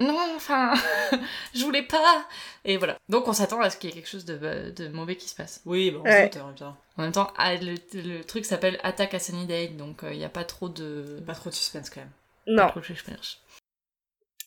non, 0.00 0.34
enfin, 0.36 0.74
je 1.54 1.64
voulais 1.64 1.82
pas. 1.82 2.26
Et 2.64 2.76
voilà. 2.76 2.96
Donc 3.08 3.26
on 3.28 3.32
s'attend 3.32 3.60
à 3.60 3.70
ce 3.70 3.76
qu'il 3.76 3.90
y 3.90 3.92
ait 3.92 3.96
quelque 3.96 4.08
chose 4.08 4.24
de, 4.24 4.70
de 4.70 4.88
mauvais 4.88 5.16
qui 5.16 5.28
se 5.28 5.34
passe. 5.34 5.60
Oui, 5.66 5.90
bon, 5.90 6.00
Ouais. 6.02 6.30
on 6.44 6.52
bien. 6.52 6.76
En 6.96 7.02
même 7.02 7.12
temps, 7.12 7.32
ah, 7.36 7.54
le, 7.56 7.74
le 7.94 8.22
truc 8.22 8.44
s'appelle 8.44 8.78
Attaque 8.82 9.14
à 9.14 9.18
Sunnydale, 9.18 9.76
donc 9.76 10.00
il 10.02 10.18
n'y 10.18 10.24
a 10.24 10.28
pas 10.28 10.44
trop 10.44 10.68
de... 10.68 11.20
Pas 11.26 11.34
trop 11.34 11.50
de 11.50 11.54
suspense 11.54 11.90
quand 11.90 12.00
même. 12.00 12.10
Non. 12.46 12.64
pas 12.64 12.70
trop 12.70 12.80
de 12.80 12.84
suspense. 12.84 13.40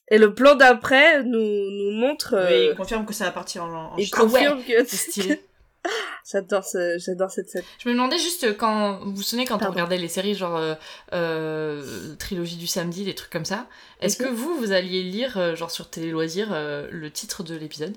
Et 0.09 0.17
le 0.17 0.33
plan 0.33 0.55
d'après 0.55 1.23
nous, 1.23 1.39
nous 1.39 1.91
montre, 1.91 2.33
Oui, 2.35 2.53
euh, 2.53 2.71
il 2.71 2.75
confirme 2.75 3.05
que 3.05 3.13
ça 3.13 3.25
va 3.25 3.31
partir 3.31 3.63
en, 3.63 3.93
en 3.93 3.97
il 3.97 4.05
chute. 4.05 4.13
confirme 4.15 4.61
que, 4.63 4.83
C'est 4.85 4.97
stylé. 4.97 5.41
j'adore 6.32 6.63
ce, 6.63 6.98
j'adore 7.00 7.32
cette 7.32 7.50
scène. 7.50 7.63
Je 7.84 7.89
me 7.89 7.94
demandais 7.94 8.17
juste 8.17 8.56
quand, 8.58 9.00
vous 9.04 9.15
vous 9.15 9.22
souvenez 9.24 9.46
quand 9.46 9.62
on 9.65 9.70
regardait 9.72 9.98
les 9.98 10.08
séries 10.08 10.36
genre 10.36 10.58
euh, 10.58 10.76
euh, 11.13 12.15
Trilogie 12.20 12.58
du 12.58 12.67
samedi, 12.67 13.04
des 13.06 13.15
trucs 13.15 13.32
comme 13.32 13.46
ça, 13.46 13.67
est-ce 14.00 14.22
Mhm. 14.22 14.30
que 14.30 14.34
vous, 14.34 14.56
vous 14.58 14.72
alliez 14.72 15.04
lire, 15.04 15.38
euh, 15.38 15.56
genre 15.56 15.72
sur 15.72 15.89
Télé 15.89 16.12
Loisirs, 16.12 16.50
euh, 16.52 16.88
le 16.91 17.10
titre 17.12 17.44
de 17.44 17.56
l'épisode? 17.56 17.96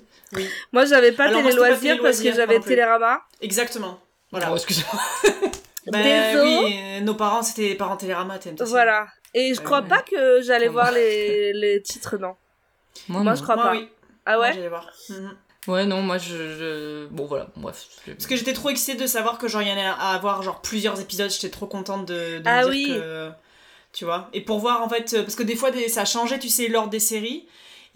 Moi, 0.73 0.85
j'avais 0.85 1.11
pas 1.11 1.29
moi, 1.31 1.41
télé 1.41 1.55
loisirs 1.55 1.97
parce 2.01 2.19
que 2.21 2.33
j'avais 2.33 2.57
moi. 2.57 2.67
Télérama. 2.67 3.21
Exactement. 3.41 3.99
Voilà. 4.31 4.51
Oh, 4.51 4.55
excusez-moi. 4.55 5.01
Bah 5.91 6.01
Désolé. 6.01 6.57
oui, 6.63 6.79
euh, 6.81 7.01
nos 7.01 7.13
parents 7.13 7.43
c'était 7.43 7.69
des 7.69 7.75
parents 7.75 7.95
Télérama, 7.95 8.39
TMTC. 8.39 8.67
Voilà. 8.67 9.05
Et 9.35 9.53
je 9.53 9.61
crois 9.61 9.83
pas 9.83 10.01
que 10.01 10.41
j'allais 10.41 10.67
voir 10.67 10.85
moi. 10.89 10.95
les, 10.97 11.53
les 11.53 11.79
titres, 11.83 12.17
non. 12.17 12.35
Moi, 13.07 13.21
Moi, 13.21 13.33
non. 13.33 13.35
je 13.37 13.43
crois 13.43 13.55
Moi 13.55 13.65
pas. 13.65 13.71
oui. 13.73 13.87
Ah 14.25 14.37
Moi, 14.37 14.41
ouais? 14.47 14.53
j'allais 14.55 14.69
voir. 14.69 14.89
Mhm. 15.09 15.37
Ouais, 15.67 15.85
non, 15.85 16.01
moi 16.01 16.17
je. 16.17 16.35
je- 16.35 17.05
Bon, 17.07 17.25
voilà, 17.25 17.47
bref. 17.55 17.85
Parce 18.05 18.27
que 18.27 18.35
j'étais 18.35 18.53
trop 18.53 18.69
excitée 18.69 18.95
de 18.97 19.07
savoir 19.07 19.37
que 19.37 19.47
genre 19.47 19.61
il 19.61 19.67
y 19.67 19.71
en 19.71 19.77
a 19.77 19.91
à 19.91 20.13
avoir 20.15 20.41
genre 20.43 20.61
plusieurs 20.61 20.99
épisodes, 21.01 21.29
j'étais 21.31 21.49
trop 21.49 21.65
contente 21.67 22.05
de, 22.07 22.39
de 22.39 22.43
Ah 22.45 22.63
me 22.63 22.69
oui. 22.69 22.85
dire 22.85 22.95
que 22.95 23.31
tu 23.93 24.05
vois. 24.05 24.29
Et 24.33 24.41
pour 24.41 24.59
voir 24.59 24.81
en 24.83 24.89
fait 24.89 25.15
parce 25.21 25.35
que 25.35 25.43
des 25.43 25.55
fois 25.55 25.71
des- 25.71 25.89
ça 25.89 26.05
changeait 26.05 26.37
tu 26.39 26.49
sais 26.49 26.67
l'ordre 26.67 26.89
des 26.89 26.99
séries 26.99 27.47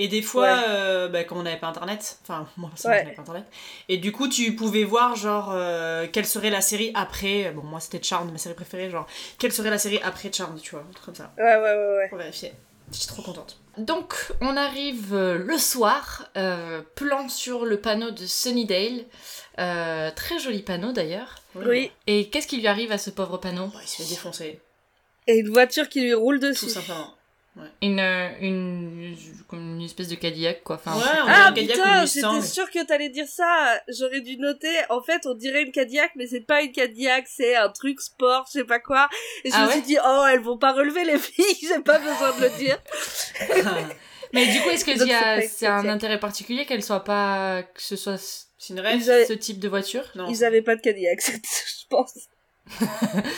Et 0.02 0.08
des 0.08 0.22
fois, 0.22 0.44
Ouais. 0.44 0.64
euh, 0.70 1.08
bah, 1.10 1.26
comme 1.26 1.40
on 1.40 1.44
n'avait 1.44 1.60
pas 1.60 1.68
internet, 1.68 2.20
enfin, 2.24 2.48
moi, 2.58 2.72
ça, 2.76 2.88
Ouais. 2.90 3.04
pas 3.14 3.22
internet. 3.22 3.44
Et 3.90 3.98
du 3.98 4.14
coup, 4.14 4.30
tu 4.30 4.56
pouvais 4.56 4.86
voir, 4.86 5.18
genre, 5.18 5.50
euh, 5.52 6.08
quelle 6.10 6.26
serait 6.26 6.50
la 6.50 6.62
série 6.62 6.94
après. 6.96 7.52
Bon, 7.52 7.64
moi, 7.64 7.82
c'était 7.82 8.02
Charmed, 8.02 8.32
ma 8.32 8.38
série 8.38 8.56
préférée, 8.56 8.90
genre, 8.90 9.08
quelle 9.38 9.52
serait 9.52 9.70
la 9.70 9.78
série 9.78 10.00
après 10.02 10.32
Charmed, 10.32 10.58
tu 10.62 10.72
vois, 10.72 10.86
un 10.90 10.94
truc 10.94 11.04
comme 11.08 11.16
ça. 11.16 11.34
Ouais, 11.38 11.44
ouais, 11.44 11.62
ouais, 11.62 11.98
ouais. 11.98 12.08
Pour 12.08 12.18
vérifier. 12.18 12.54
J'étais 12.94 13.08
trop 13.08 13.22
contente. 13.24 13.60
Donc, 13.78 14.14
on 14.42 14.58
arrive 14.58 15.14
euh, 15.14 15.38
le 15.38 15.58
soir, 15.58 16.30
euh, 16.38 16.82
plan 16.96 17.30
sur 17.30 17.66
le 17.66 17.80
panneau 17.80 18.12
de 18.12 18.26
Sunnydale. 18.26 19.06
Euh, 19.60 20.12
très 20.16 20.40
joli 20.40 20.62
panneau 20.62 20.92
d'ailleurs. 20.92 21.36
Oui. 21.56 21.92
Et 22.08 22.30
qu'est-ce 22.30 22.48
qui 22.48 22.58
lui 22.58 22.68
arrive 22.68 22.92
à 22.92 22.98
ce 22.98 23.10
pauvre 23.10 23.38
panneau? 23.38 23.68
Bah, 23.68 23.80
il 23.82 23.88
se 23.88 24.02
fait 24.02 24.10
défoncer, 24.10 24.60
Et 25.28 25.38
une 25.38 25.50
voiture 25.50 25.88
qui 25.90 26.02
lui 26.02 26.14
roule 26.14 26.40
tout 26.40 26.48
dessus. 26.48 26.68
Une, 27.82 28.00
euh, 28.00 28.30
une, 28.42 29.16
comme 29.48 29.76
une 29.76 29.82
espèce 29.82 30.08
de 30.08 30.16
Cadillac 30.16 30.64
quoi. 30.64 30.76
Enfin, 30.78 30.96
Ouais, 30.98 31.04
on 31.24 31.28
Ah 31.28 31.52
Cadillac 31.54 31.78
putain, 31.78 32.06
j'étais 32.06 32.42
sûre 32.48 32.70
que 32.72 32.86
t'allais 32.86 33.10
dire 33.10 33.28
ça. 33.28 33.82
J'aurais 33.90 34.22
dû 34.22 34.38
noter. 34.38 34.74
En 34.90 35.02
fait, 35.02 35.26
on 35.26 35.34
dirait 35.34 35.64
une 35.64 35.72
Cadillac, 35.72 36.12
mais 36.16 36.28
c'est 36.28 36.42
pas 36.42 36.62
une 36.62 36.72
Cadillac, 36.72 37.26
c'est 37.28 37.56
un 37.56 37.70
truc 37.70 38.00
sport, 38.00 38.46
je 38.48 38.60
sais 38.60 38.64
pas 38.66 38.80
quoi. 38.80 39.10
Et 39.44 39.50
je 39.50 39.56
Ah 39.56 39.64
me 39.64 39.68
ouais 39.68 39.74
suis 39.74 39.82
dit, 39.82 39.98
oh, 40.04 40.26
elles 40.32 40.40
vont 40.42 40.58
pas 40.58 40.72
relever 40.74 41.04
les 41.04 41.18
filles, 41.20 41.44
j'ai 41.68 41.80
pas 41.82 42.00
besoin 42.00 42.36
de 42.38 42.42
le 42.44 42.50
dire. 42.58 42.78
Mais 44.34 44.46
du 44.46 44.62
coup, 44.62 44.70
est-ce 44.70 44.86
que 44.86 44.96
c'est 44.96 45.04
un 45.66 45.76
Cadillac. 45.78 45.86
intérêt 45.96 46.20
particulier 46.20 46.66
qu'elle 46.66 46.84
soit 46.84 47.04
pas, 47.04 47.64
que 47.64 47.82
ce 47.82 47.96
soit 47.96 48.18
une 48.70 48.78
avaient- 48.80 49.26
ce 49.26 49.34
type 49.34 49.60
de 49.60 49.68
voiture? 49.68 50.04
Non. 50.16 50.28
Ils 50.30 50.46
avaient 50.46 50.62
pas 50.62 50.76
de 50.76 50.82
Cadillac, 50.82 51.20
je 51.26 51.86
pense. 51.90 52.14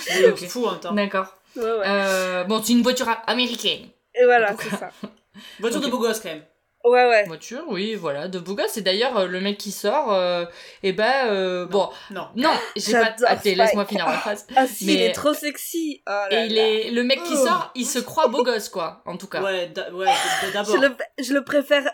C'est 0.01 0.47
fou 0.49 0.65
en 0.65 0.75
temps. 0.75 0.93
D'accord. 0.93 1.37
Ouais, 1.55 1.63
ouais. 1.63 1.83
Euh, 1.85 2.43
bon, 2.43 2.61
c'est 2.61 2.73
une 2.73 2.81
voiture 2.81 3.07
a- 3.07 3.23
américaine. 3.29 3.87
Et 4.21 4.25
voilà, 4.25 4.55
c'est 4.59 4.75
ça. 4.75 4.89
Voiture 5.59 5.81
de 5.81 5.87
beau 5.87 5.97
gosse 5.99 6.19
quand 6.19 6.29
même. 6.29 6.43
Ouais, 6.83 7.07
ouais. 7.07 7.25
Voiture, 7.25 7.63
oui, 7.67 7.93
voilà, 7.95 8.27
de 8.27 8.39
beau 8.39 8.55
gosse. 8.55 8.75
Et 8.77 8.81
d'ailleurs, 8.81 9.15
euh, 9.17 9.27
le 9.27 9.39
mec 9.39 9.57
qui 9.59 9.71
sort, 9.71 10.11
euh, 10.13 10.45
eh 10.81 10.93
ben, 10.93 11.27
euh, 11.27 11.65
bon, 11.67 11.89
Non. 12.09 12.27
non, 12.35 12.49
j'ai 12.75 12.93
pas. 12.93 13.13
Attends, 13.27 13.39
laisse-moi 13.45 13.85
finir 13.85 14.07
ma 14.07 14.17
phrase. 14.17 14.47
Ah 14.55 14.65
si, 14.65 14.85
Mais- 14.87 14.93
il 14.95 15.01
est 15.03 15.11
trop 15.11 15.33
sexy. 15.33 16.01
Oh 16.07 16.09
là 16.09 16.27
Et 16.45 16.47
il 16.47 16.57
est, 16.57 16.89
le 16.91 17.03
mec 17.03 17.21
qui 17.23 17.33
Oh. 17.35 17.45
sort, 17.45 17.71
il 17.75 17.85
se 17.85 17.99
croit 17.99 18.27
beau 18.29 18.43
gosse, 18.43 18.67
quoi, 18.69 19.03
en 19.05 19.15
tout 19.17 19.27
cas. 19.27 19.43
Ouais, 19.43 19.67
d'a- 19.67 19.91
ouais, 19.93 20.05
d- 20.07 20.11
Je 20.47 20.51
d'abord. 20.53 20.77
le, 20.77 20.95
je 21.23 21.33
le 21.33 21.43
préfère 21.43 21.87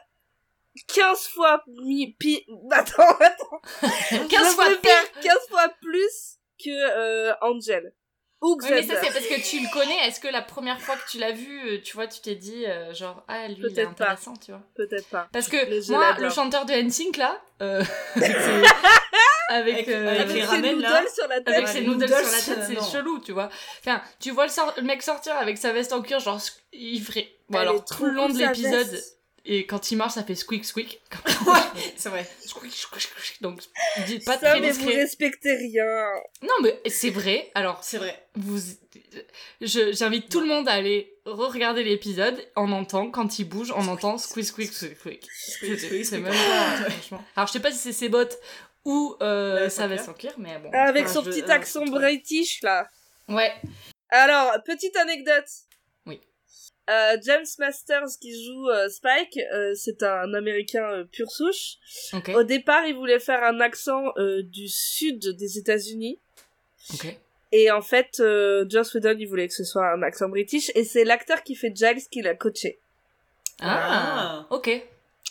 15 0.93 1.27
fois 1.27 1.61
mi, 1.83 2.15
pi, 2.17 2.45
attends, 2.71 3.03
attends. 3.19 3.61
15 4.09 4.29
je 4.31 4.37
fois 4.55 4.69
le 4.69 4.75
pire. 4.77 4.91
préfère 4.91 5.21
15 5.21 5.37
fois 5.49 5.67
plus 5.81 6.37
que 6.63 6.69
euh, 6.69 7.33
Angel. 7.41 7.93
Ou 8.41 8.55
Oui, 8.61 8.67
mais 8.69 8.83
ça, 8.83 8.93
c'est 9.01 9.11
parce 9.11 9.25
que 9.25 9.41
tu 9.49 9.59
le 9.59 9.71
connais. 9.73 10.07
Est-ce 10.07 10.19
que 10.19 10.27
la 10.27 10.43
première 10.43 10.79
fois 10.79 10.95
que 10.95 11.09
tu 11.09 11.17
l'as 11.17 11.31
vu, 11.31 11.69
euh, 11.69 11.81
tu 11.83 11.95
vois, 11.95 12.05
tu 12.07 12.21
t'es 12.21 12.35
dit, 12.35 12.65
euh, 12.67 12.93
genre, 12.93 13.23
ah, 13.27 13.47
lui, 13.47 13.55
il 13.57 13.65
est 13.65 13.69
Peut-être 13.69 13.95
pas. 13.95 14.03
intéressant, 14.05 14.33
tu 14.35 14.51
vois. 14.51 14.61
Peut-être 14.75 15.07
pas. 15.09 15.27
Parce 15.33 15.47
que 15.47 15.57
je 15.57 15.91
moi, 15.91 16.15
le 16.19 16.29
chanteur 16.29 16.65
de 16.65 16.73
NSYNC, 16.73 17.17
là, 17.17 17.41
euh, 17.63 17.83
avec 19.49 19.87
euh, 19.87 20.07
avec 20.09 20.19
Avec 20.21 20.35
les 20.35 20.41
ses 20.41 20.45
ramen, 20.47 20.71
noodles 20.75 20.81
là. 20.83 21.03
sur 21.13 21.27
la 21.27 21.37
tête. 21.41 21.47
avec 21.47 21.65
Ouais, 21.67 21.71
ses 21.73 21.79
les 21.81 21.87
noodles, 21.87 21.99
noodles, 22.05 22.13
sur 22.25 22.55
la 22.55 22.55
tête, 22.67 22.77
c'est 22.81 22.91
chelou, 22.91 23.19
tu 23.19 23.31
vois. 23.31 23.49
Enfin, 23.79 24.01
tu 24.19 24.31
vois 24.31 24.45
le, 24.45 24.81
mec 24.83 25.01
sortir 25.01 25.35
avec 25.35 25.57
sa 25.57 25.73
veste 25.73 25.93
en 25.93 26.01
cuir, 26.01 26.19
genre, 26.19 26.39
il 26.73 27.01
ferait. 27.01 27.29
Bon, 27.49 27.59
Elle 27.59 27.69
alors, 27.69 27.85
tout 27.85 28.05
le 28.05 28.11
long 28.11 28.29
de 28.29 28.37
l'épisode, 28.37 28.87
veste. 28.87 29.16
Et 29.47 29.65
quand 29.65 29.91
il 29.91 29.95
marche, 29.97 30.13
ça 30.13 30.23
fait 30.23 30.35
squeak 30.35 30.65
squeak. 30.65 31.01
C'est 31.97 32.09
vrai. 32.09 32.25
Squeak, 32.45 32.71
squeak, 32.71 33.01
squeak. 33.01 33.41
Donc, 33.41 33.61
dis- 34.05 34.19
pas 34.19 34.33
Ça, 34.37 34.51
très 34.51 34.59
mais 34.59 34.71
vous 34.71 34.77
discret. 34.79 34.95
respectez 34.97 35.55
rien. 35.55 35.85
Non, 36.43 36.53
mais 36.61 36.79
c'est 36.89 37.09
vrai. 37.09 37.51
Alors, 37.55 37.83
C'est 37.83 37.97
vrai. 37.97 38.27
vous, 38.35 38.59
j'invite 39.61 40.29
tout 40.29 40.39
le 40.39 40.47
monde 40.47 40.67
à 40.67 40.73
aller 40.73 41.13
re-regarder 41.25 41.83
l'épisode. 41.83 42.37
On 42.55 42.71
entend, 42.71 43.09
quand 43.11 43.39
il 43.39 43.45
bouge, 43.45 43.71
on 43.75 43.87
entend 43.87 44.17
squeak, 44.17 44.45
squeak, 44.45 44.71
squeak, 44.73 45.25
squeak. 45.79 46.05
C'est 46.05 46.19
même 46.19 46.33
pas, 46.33 46.89
franchement. 46.89 47.23
Alors, 47.35 47.47
je 47.47 47.53
sais 47.53 47.59
pas 47.59 47.71
si 47.71 47.77
c'est 47.77 47.93
ses 47.93 48.09
bottes 48.09 48.37
ou 48.85 49.15
euh, 49.21 49.67
Ouais, 49.67 49.69
cuir. 49.97 50.09
en 50.09 50.13
cuir, 50.13 50.33
mais 50.37 50.57
bon. 50.59 50.71
Avec 50.73 51.05
Enfin, 51.05 51.13
son 51.13 51.23
je- 51.23 51.29
petit 51.31 51.41
euh, 51.43 51.49
accent 51.49 51.81
ouais. 51.85 51.89
british, 51.91 52.61
là. 52.63 52.87
Ouais. 53.27 53.53
Alors, 54.09 54.53
petite 54.65 54.95
anecdote. 54.95 55.45
Euh, 56.89 57.17
James 57.25 57.45
Masters 57.59 58.07
qui 58.21 58.45
joue 58.45 58.69
euh, 58.69 58.87
Spike, 58.87 59.37
euh, 59.53 59.73
c'est 59.75 60.03
un 60.03 60.33
américain 60.33 60.89
euh, 60.89 61.03
pur 61.03 61.29
souche. 61.29 61.75
Ok. 62.13 62.31
Au 62.35 62.43
départ, 62.43 62.85
il 62.85 62.95
voulait 62.95 63.19
faire 63.19 63.43
un 63.43 63.59
accent 63.59 64.03
euh, 64.17 64.41
du 64.43 64.69
sud 64.69 65.35
des 65.35 65.57
États-Unis. 65.57 66.17
Ok. 66.93 67.17
Et 67.51 67.71
en 67.71 67.81
fait, 67.81 68.19
euh, 68.21 68.65
Joss 68.69 68.93
Whedon, 68.93 69.15
il 69.19 69.25
voulait 69.27 69.47
que 69.47 69.53
ce 69.53 69.63
soit 69.65 69.91
un 69.91 70.01
accent 70.01 70.29
british. 70.29 70.71
Et 70.75 70.83
c'est 70.85 71.03
l'acteur 71.03 71.43
qui 71.43 71.55
fait 71.55 71.73
Giles 71.75 72.01
qui 72.09 72.21
l'a 72.21 72.35
coaché. 72.35 72.79
Ah, 73.59 74.45
ok. 74.49 74.69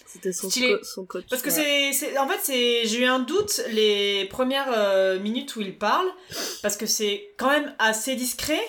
C'était 0.04 0.32
son, 0.32 0.50
Stylé. 0.50 0.76
co- 0.78 0.84
son 0.84 1.04
coach. 1.06 1.24
Parce 1.28 1.42
que 1.42 1.48
ouais. 1.48 1.90
c'est, 1.92 2.10
c'est, 2.10 2.18
en 2.18 2.28
fait, 2.28 2.38
c'est, 2.42 2.86
j'ai 2.86 3.00
eu 3.00 3.04
un 3.04 3.18
doute 3.18 3.62
les 3.70 4.26
premières 4.26 4.70
euh, 4.76 5.18
minutes 5.18 5.56
où 5.56 5.60
il 5.62 5.76
parle, 5.76 6.06
parce 6.62 6.76
que 6.76 6.86
c'est 6.86 7.30
quand 7.38 7.50
même 7.50 7.74
assez 7.78 8.14
discret, 8.14 8.60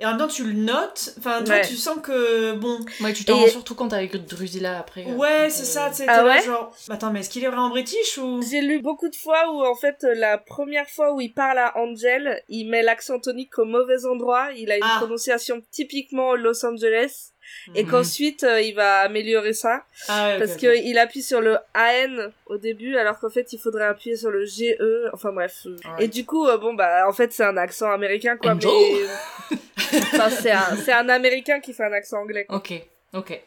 et 0.00 0.06
en 0.06 0.10
même 0.10 0.18
temps 0.18 0.28
tu 0.28 0.44
le 0.44 0.52
notes, 0.52 1.14
enfin, 1.18 1.44
Ouais. 1.44 1.62
tu 1.66 1.76
sens 1.76 1.98
que, 2.02 2.52
bon, 2.54 2.78
Ouais, 3.00 3.12
tu 3.12 3.24
t'en 3.24 3.36
Et- 3.38 3.40
rends 3.42 3.48
surtout 3.48 3.74
compte 3.74 3.92
avec 3.92 4.16
Drusilla 4.26 4.78
après. 4.78 5.04
euh, 5.08 5.14
ouais, 5.14 5.50
c'est 5.50 5.62
euh, 5.62 5.64
ça, 5.64 5.90
tu 5.90 5.96
sais, 5.96 6.04
Ah 6.08 6.24
ouais 6.24 6.42
genre, 6.42 6.72
attends, 6.88 7.10
mais 7.12 7.20
est-ce 7.20 7.30
qu'il 7.30 7.42
est 7.44 7.48
vraiment 7.48 7.70
british 7.70 8.18
ou... 8.18 8.40
J'ai 8.48 8.60
lu 8.60 8.80
beaucoup 8.80 9.08
de 9.08 9.16
fois 9.16 9.50
où 9.52 9.64
en 9.64 9.74
fait 9.74 9.96
la 10.14 10.38
première 10.38 10.88
fois 10.88 11.12
où 11.14 11.20
il 11.20 11.32
parle 11.32 11.58
à 11.58 11.76
Angel, 11.78 12.42
il 12.48 12.68
met 12.68 12.82
l'accent 12.82 13.18
tonique 13.18 13.58
au 13.58 13.64
mauvais 13.64 14.04
endroit, 14.06 14.48
il 14.56 14.70
a 14.70 14.76
une 14.76 14.82
Ah. 14.84 14.96
prononciation 14.98 15.62
typiquement 15.70 16.34
Los 16.34 16.64
Angeles 16.64 17.30
et 17.74 17.84
Mhm. 17.84 17.90
qu'ensuite 17.90 18.44
euh, 18.44 18.60
il 18.60 18.74
va 18.74 19.00
améliorer 19.00 19.52
ça 19.52 19.84
Ah 20.08 20.28
ouais, 20.28 20.38
parce 20.38 20.54
ok. 20.54 20.60
que 20.60 20.76
il 20.84 20.98
appuie 20.98 21.22
sur 21.22 21.40
le 21.40 21.56
AN 21.74 22.30
au 22.46 22.56
début 22.58 22.96
alors 22.96 23.18
qu'en 23.18 23.30
fait 23.30 23.52
il 23.52 23.58
faudrait 23.58 23.86
appuyer 23.86 24.16
sur 24.16 24.30
le 24.30 24.44
GE, 24.44 24.76
enfin 25.12 25.32
bref. 25.32 25.66
Ouais. 25.66 26.04
Et 26.04 26.08
du 26.08 26.24
coup 26.24 26.46
euh, 26.46 26.56
bon 26.58 26.74
bah 26.74 27.06
en 27.08 27.12
fait 27.12 27.32
c'est 27.32 27.44
un 27.44 27.56
accent 27.56 27.90
américain 27.90 28.36
quoi 28.36 28.54
mais 28.54 28.64
enfin, 30.14 30.30
c'est 30.30 30.50
un 30.50 30.76
c'est 30.76 30.92
un 30.92 31.08
américain 31.08 31.60
qui 31.60 31.72
fait 31.72 31.84
un 31.84 31.92
accent 31.92 32.18
anglais. 32.18 32.44
quoi. 32.44 32.56
Ok, 32.56 32.72
ok. 33.14 33.40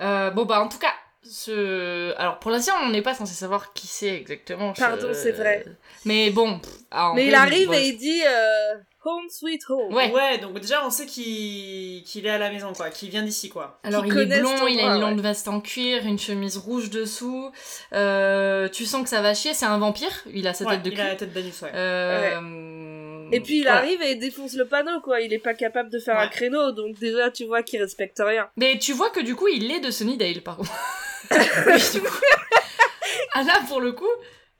Euh, 0.00 0.30
bon, 0.30 0.44
bah, 0.46 0.60
en 0.62 0.68
tout 0.68 0.78
cas, 0.78 0.94
ce... 1.22 2.14
Alors, 2.16 2.38
pour 2.38 2.50
l'instant, 2.50 2.72
on 2.84 2.88
n'est 2.88 3.02
pas 3.02 3.12
censé 3.12 3.34
savoir 3.34 3.74
qui 3.74 3.86
c'est 3.86 4.14
exactement. 4.16 4.72
je- 4.74 4.80
Pardon, 4.80 5.10
c'est 5.12 5.32
vrai. 5.32 5.64
Mais 6.06 6.30
bon... 6.30 6.58
pff, 6.58 6.72
ah, 6.90 7.12
Mais 7.14 7.26
il 7.26 7.34
arrive 7.34 7.70
et 7.74 7.88
il 7.88 7.98
dit 7.98 8.22
euh, 8.26 8.74
Home 9.02 9.30
sweet 9.30 9.62
home. 9.68 9.94
Ouais. 9.94 10.10
Ouais, 10.12 10.36
donc 10.38 10.60
déjà 10.60 10.84
on 10.84 10.90
sait 10.90 11.06
qu'il, 11.06 12.02
est 12.26 12.28
à 12.28 12.36
la 12.36 12.50
maison, 12.50 12.72
quoi, 12.74 12.90
qu'il 12.90 13.08
vient 13.08 13.22
d'ici, 13.22 13.48
quoi. 13.48 13.78
Alors, 13.82 14.04
qui 14.04 14.10
il 14.10 14.18
est 14.32 14.40
blond, 14.40 14.66
il 14.66 14.78
a 14.78 14.82
une 14.82 14.92
ouais. 14.92 14.98
longue 15.00 15.20
veste 15.20 15.48
en 15.48 15.60
cuir, 15.62 16.04
une 16.04 16.18
chemise 16.18 16.58
rouge 16.58 16.90
dessous. 16.90 17.50
Euh, 17.94 18.68
tu 18.68 18.84
sens 18.84 19.02
que 19.02 19.08
ça 19.08 19.22
va 19.22 19.32
chier, 19.32 19.54
c'est 19.54 19.64
un 19.64 19.78
vampire. 19.78 20.10
Il 20.34 20.46
a 20.46 20.52
sa 20.52 20.64
Ouais, 20.66 20.72
tête 20.74 20.82
de 20.82 20.90
il 20.90 20.94
cul. 20.96 21.00
a 21.00 21.08
la 21.08 21.16
tête 21.16 21.32
d'anus, 21.32 21.62
ouais. 21.62 21.70
Euh, 21.74 23.28
Et 23.32 23.40
puis 23.40 23.60
il 23.60 23.68
arrive 23.68 24.02
et 24.02 24.12
il 24.12 24.18
défonce 24.18 24.54
le 24.54 24.66
panneau, 24.66 25.00
quoi. 25.00 25.20
Il 25.22 25.32
est 25.32 25.38
pas 25.38 25.54
capable 25.54 25.88
de 25.88 25.98
faire 25.98 26.16
Ouais. 26.16 26.22
un 26.24 26.28
créneau, 26.28 26.72
donc 26.72 26.98
déjà 26.98 27.30
tu 27.30 27.46
vois 27.46 27.62
qu'il 27.62 27.80
respecte 27.80 28.20
rien. 28.24 28.48
Mais 28.56 28.78
tu 28.78 28.92
vois 28.92 29.08
que 29.08 29.20
du 29.20 29.34
coup, 29.34 29.48
il 29.48 29.70
est 29.70 29.80
de 29.80 29.90
Sunnydale, 29.90 30.42
par 30.42 30.58
contre. 30.58 30.72
Oui, 31.30 31.38
du 31.94 32.00
coup. 32.02 32.18
Ah 33.32 33.42
là, 33.44 33.54
pour 33.66 33.80
le 33.80 33.92
coup. 33.92 34.04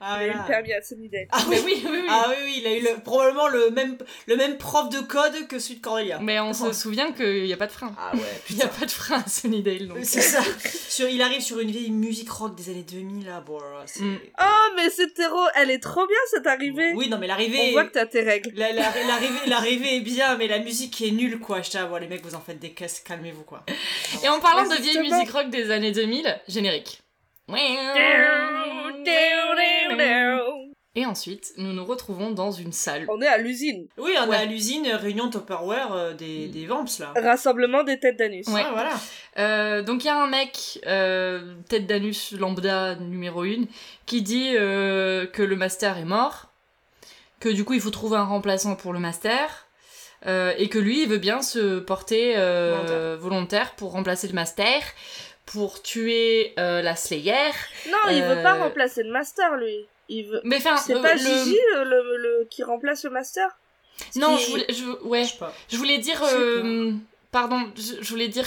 Ah, 0.03 0.19
il 0.25 0.31
a 0.31 0.33
eu 0.33 0.37
le 0.39 0.47
permis 0.47 0.73
à 0.73 0.83
Sunnydale. 0.83 1.27
Ah 1.31 1.43
oui, 1.49 1.61
oui, 1.65 1.83
oui, 1.85 1.91
oui. 2.03 2.07
ah 2.09 2.27
oui, 2.31 2.37
oui, 2.45 2.55
il 2.61 2.67
a 2.67 2.77
eu 2.77 2.81
le- 2.83 3.01
probablement 3.03 3.49
le 3.49 3.71
même, 3.71 3.99
le 4.27 4.37
même 4.37 4.57
prof 4.57 4.89
de 4.89 5.01
code 5.01 5.47
que 5.47 5.59
celui 5.59 5.77
de 5.77 5.81
Cordelia. 5.83 6.19
Mais 6.23 6.41
on 6.41 6.53
se 6.55 6.73
souvient 6.83 7.13
qu'il 7.13 7.45
n'y 7.45 7.53
a 7.53 7.57
pas 7.59 7.67
de 7.67 7.73
frein. 7.73 7.95
Ah 7.99 8.15
ouais, 8.15 8.21
Il 8.49 8.57
n'y 8.57 8.63
a 8.63 8.69
pas 8.69 8.87
de 8.87 8.91
frein 8.91 9.23
à 9.25 9.29
Sunnydale, 9.29 9.89
donc. 9.89 9.99
C'est 10.03 10.23
ça. 10.23 10.41
Sur, 10.89 11.09
il 11.09 11.21
arrive 11.23 11.43
sur 11.43 11.61
une 11.61 11.71
vieille 11.71 11.91
musique 11.91 12.31
rock 12.31 12.55
des 12.57 12.71
années 12.71 12.83
2000 12.91 13.27
là. 13.27 13.41
Bon, 13.41 13.59
c'est... 13.87 14.03
Mm. 14.03 14.19
Oh, 14.41 14.73
mais 14.77 14.89
cette 14.91 15.19
héros, 15.19 15.47
elle 15.55 15.71
est 15.71 15.81
trop 15.83 16.07
bien 16.07 16.17
cette 16.31 16.47
arrivée. 16.47 16.93
Oui, 16.95 17.09
non, 17.09 17.19
mais 17.19 17.27
On 17.27 17.29
l'arrivée. 17.29 17.73
voit 17.73 17.85
que 17.85 17.93
t'as 17.93 18.07
tes 18.07 18.23
règles. 18.23 18.53
la- 18.55 18.73
la- 18.73 18.91
L'arrivée, 19.07 19.39
l'arrivée 19.47 19.97
est 19.97 20.01
bien, 20.01 20.37
mais 20.37 20.47
la 20.49 20.59
musique 20.61 21.01
est 21.03 21.11
nulle 21.11 21.39
quoi. 21.41 21.61
Je 21.63 21.71
bon, 21.87 21.97
les 21.97 22.07
mecs, 22.09 22.25
vous 22.25 22.35
en 22.35 22.41
faites 22.41 22.59
des 22.59 22.71
caisses, 22.71 23.01
calmez-vous 23.01 23.43
quoi. 23.45 23.65
Et 24.25 24.29
en 24.29 24.41
parlant 24.41 24.69
de 24.69 24.81
vieille 24.81 24.99
musique 24.99 25.31
rock 25.31 25.51
des 25.51 25.71
années 25.71 25.93
2000, 25.93 26.41
générique. 26.49 27.03
Et 30.97 31.07
ensuite, 31.07 31.53
nous 31.57 31.73
nous 31.73 31.85
retrouvons 31.85 32.31
dans 32.33 32.51
une 32.51 32.73
salle. 32.73 33.07
On 33.09 33.21
est 33.23 33.27
à 33.27 33.39
l'usine. 33.39 33.87
Oui, 33.97 34.13
on 34.21 34.29
Ouais. 34.29 34.37
est 34.37 34.41
à 34.41 34.45
l'usine 34.45 34.87
euh, 34.89 34.97
réunion 34.97 35.31
Tupperware 35.31 35.93
euh, 35.93 36.13
des, 36.15 36.49
des 36.49 36.67
Vamps 36.67 36.85
là. 36.99 37.13
Rassemblement 37.17 37.85
des 37.85 38.01
têtes 38.01 38.19
d'anus. 38.19 38.49
Ouais. 38.49 38.63
Ah, 38.65 38.71
voilà. 38.73 38.91
Euh, 39.39 39.83
donc 39.83 40.03
il 40.03 40.09
y 40.09 40.11
a 40.11 40.21
un 40.21 40.27
mec, 40.27 40.81
euh, 40.87 41.55
tête 41.69 41.87
d'anus 41.87 42.33
lambda 42.33 42.97
numéro 42.97 43.43
1, 43.45 43.67
qui 44.07 44.23
dit 44.23 44.51
euh, 44.57 45.27
que 45.27 45.43
le 45.45 45.55
master 45.55 45.97
est 45.97 46.05
mort, 46.05 46.49
que 47.39 47.49
du 47.49 47.65
coup 47.65 47.75
il 47.75 47.81
faut 47.81 47.91
trouver 47.91 48.17
un 48.17 48.25
remplaçant 48.25 48.75
pour 48.75 48.93
le 48.93 48.99
master, 48.99 49.69
euh, 50.27 50.53
et 50.59 50.69
que 50.69 50.79
lui 50.79 51.03
il 51.05 51.09
veut 51.09 51.19
bien 51.19 51.41
se 51.41 51.79
porter 51.79 52.35
euh, 52.37 53.17
Volontaire. 53.17 53.19
volontaire 53.21 53.75
pour 53.77 53.93
remplacer 53.93 54.27
le 54.27 54.35
master, 54.35 54.83
pour 55.53 55.83
tuer 55.83 56.53
euh, 56.59 56.81
la 56.83 56.97
Slayer. 56.97 57.51
Non, 57.91 57.99
il 58.11 58.23
veut 58.23 58.39
Euh, 58.39 58.43
pas 58.43 58.55
remplacer 58.55 59.03
le 59.03 59.11
master, 59.11 59.57
lui. 59.57 59.87
Il 60.09 60.27
veut. 60.29 60.41
Mais 60.45 60.57
enfin, 60.57 60.77
C'est 60.77 60.95
euh, 60.95 61.03
pas 61.03 61.15
le- 61.15 61.19
Gigi 61.21 61.59
le... 61.75 61.85
Le, 61.85 62.17
le- 62.17 62.47
qui 62.51 62.63
remplace 62.63 63.05
le 63.05 63.11
master? 63.11 63.49
Non, 64.17 64.37
je 64.39 64.51
voulais, 64.51 64.67
je, 64.71 64.85
ouais, 65.07 65.25
Je 65.25 65.31
sais 65.33 65.39
pas. 65.39 65.53
je 65.69 65.77
voulais 65.77 65.99
dire, 65.99 66.21
euh, 66.25 66.93
pardon, 67.31 67.61
je, 67.77 68.03
je 68.03 68.09
voulais 68.11 68.29
dire 68.29 68.47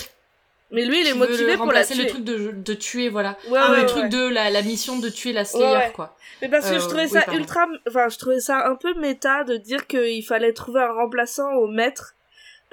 Mais 0.72 0.84
lui, 0.86 1.02
il 1.02 1.08
est 1.08 1.14
motivé 1.14 1.52
le 1.52 1.58
pour 1.58 1.72
la 1.72 1.86
tuer. 1.86 1.96
le 2.04 2.08
truc 2.08 2.24
de, 2.24 2.52
de 2.52 2.74
tuer, 2.74 3.10
voilà. 3.10 3.38
Ouais, 3.48 3.60
Ah, 3.62 3.70
ouais, 3.72 3.76
le 3.78 3.82
ouais. 3.84 3.88
truc 3.88 4.10
de 4.10 4.28
la, 4.30 4.50
la 4.50 4.62
mission 4.62 4.98
de 5.00 5.10
tuer 5.10 5.32
la 5.32 5.46
Slayer, 5.46 5.66
Ouais, 5.68 5.78
ouais. 5.78 5.92
quoi. 5.94 6.18
Mais 6.42 6.50
parce 6.50 6.68
que 6.70 6.76
Euh, 6.76 6.80
je 6.80 6.88
trouvais 6.88 7.08
ça 7.08 7.24
ultra, 7.34 7.68
enfin, 7.88 8.10
je 8.10 8.18
trouvais 8.18 8.40
ça 8.40 8.68
un 8.68 8.76
peu 8.76 8.94
méta 8.96 9.44
de 9.44 9.58
dire 9.58 9.86
qu'il 9.88 10.26
fallait 10.26 10.54
trouver 10.54 10.82
un 10.82 10.92
remplaçant 10.92 11.52
au 11.54 11.68
maître. 11.68 12.16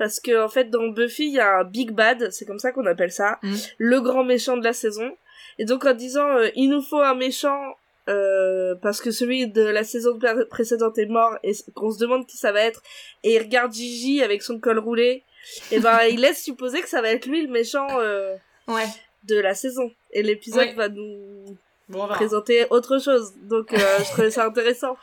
Parce 0.00 0.18
que, 0.18 0.42
en 0.42 0.48
fait, 0.48 0.70
dans 0.70 0.88
Buffy, 0.88 1.26
il 1.26 1.34
y 1.34 1.40
a 1.40 1.58
un 1.58 1.64
Big 1.64 1.90
Bad, 1.90 2.30
c'est 2.30 2.46
comme 2.46 2.58
ça 2.58 2.72
qu'on 2.72 2.86
appelle 2.86 3.12
ça, 3.12 3.38
Mhm. 3.42 3.56
le 3.76 4.00
grand 4.00 4.24
méchant 4.24 4.56
de 4.56 4.64
la 4.64 4.72
saison. 4.72 5.14
Et 5.58 5.66
donc, 5.66 5.84
en 5.84 5.92
disant, 5.92 6.26
euh, 6.38 6.48
il 6.56 6.70
nous 6.70 6.80
faut 6.80 7.00
un 7.02 7.14
méchant, 7.14 7.60
euh, 8.08 8.74
parce 8.80 9.02
que 9.02 9.10
celui 9.10 9.46
de 9.48 9.60
la 9.62 9.84
saison 9.84 10.18
pré- 10.18 10.46
précédente 10.46 10.96
est 10.96 11.04
mort, 11.04 11.36
et 11.42 11.52
qu'on 11.74 11.90
se 11.92 11.98
demande 11.98 12.26
qui 12.26 12.38
ça 12.38 12.50
va 12.50 12.62
être, 12.62 12.80
et 13.24 13.34
il 13.34 13.38
regarde 13.40 13.74
Gigi 13.74 14.22
avec 14.22 14.40
son 14.42 14.58
col 14.58 14.78
roulé, 14.78 15.22
et 15.70 15.80
ben, 15.80 15.98
il 16.10 16.18
laisse 16.22 16.42
supposer 16.42 16.80
que 16.80 16.88
ça 16.88 17.02
va 17.02 17.10
être 17.10 17.26
lui 17.26 17.42
le 17.44 17.52
méchant, 17.52 17.86
euh, 18.00 18.34
Ouais. 18.68 18.86
de 19.24 19.38
la 19.38 19.54
saison. 19.54 19.92
Et 20.12 20.22
l'épisode 20.22 20.68
Ouais. 20.68 20.74
va 20.74 20.88
nous 20.88 21.58
Bon, 21.90 22.06
présenter 22.06 22.66
autre 22.70 22.98
chose. 23.02 23.34
Donc, 23.42 23.66
je 23.72 24.10
trouvais 24.12 24.30
ça 24.30 24.46
intéressant. 24.46 24.96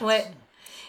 Ouais. 0.00 0.24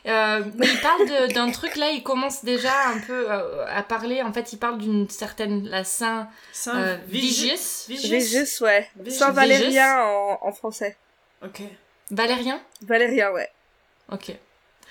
Euh, 0.08 0.44
mais 0.56 0.66
il 0.68 0.80
parle 0.82 1.06
de- 1.08 1.34
d'un 1.34 1.52
truc 1.52 1.76
là, 1.76 1.92
il 1.92 2.02
commence 2.02 2.44
déjà 2.44 2.88
un 2.88 3.00
peu 3.00 3.32
euh, 3.32 3.66
à 3.68 3.84
parler. 3.84 4.22
En 4.24 4.34
fait, 4.34 4.52
il 4.54 4.58
parle 4.58 4.80
d'une 4.80 5.08
certaine 5.10 5.68
la 5.68 5.84
Saint 5.84 6.28
Saint 6.52 6.82
euh, 6.82 6.98
Vigius. 7.08 7.86
Vigius, 7.88 8.10
Végis, 8.10 8.64
ouais. 8.64 8.90
Sans 9.12 9.32
Valérien 9.32 10.02
en, 10.04 10.40
en 10.42 10.52
français. 10.52 10.98
Ok. 11.44 11.62
Valérien? 12.10 12.60
Valérien, 12.82 13.32
ouais. 13.32 13.50
Ok. 14.12 14.32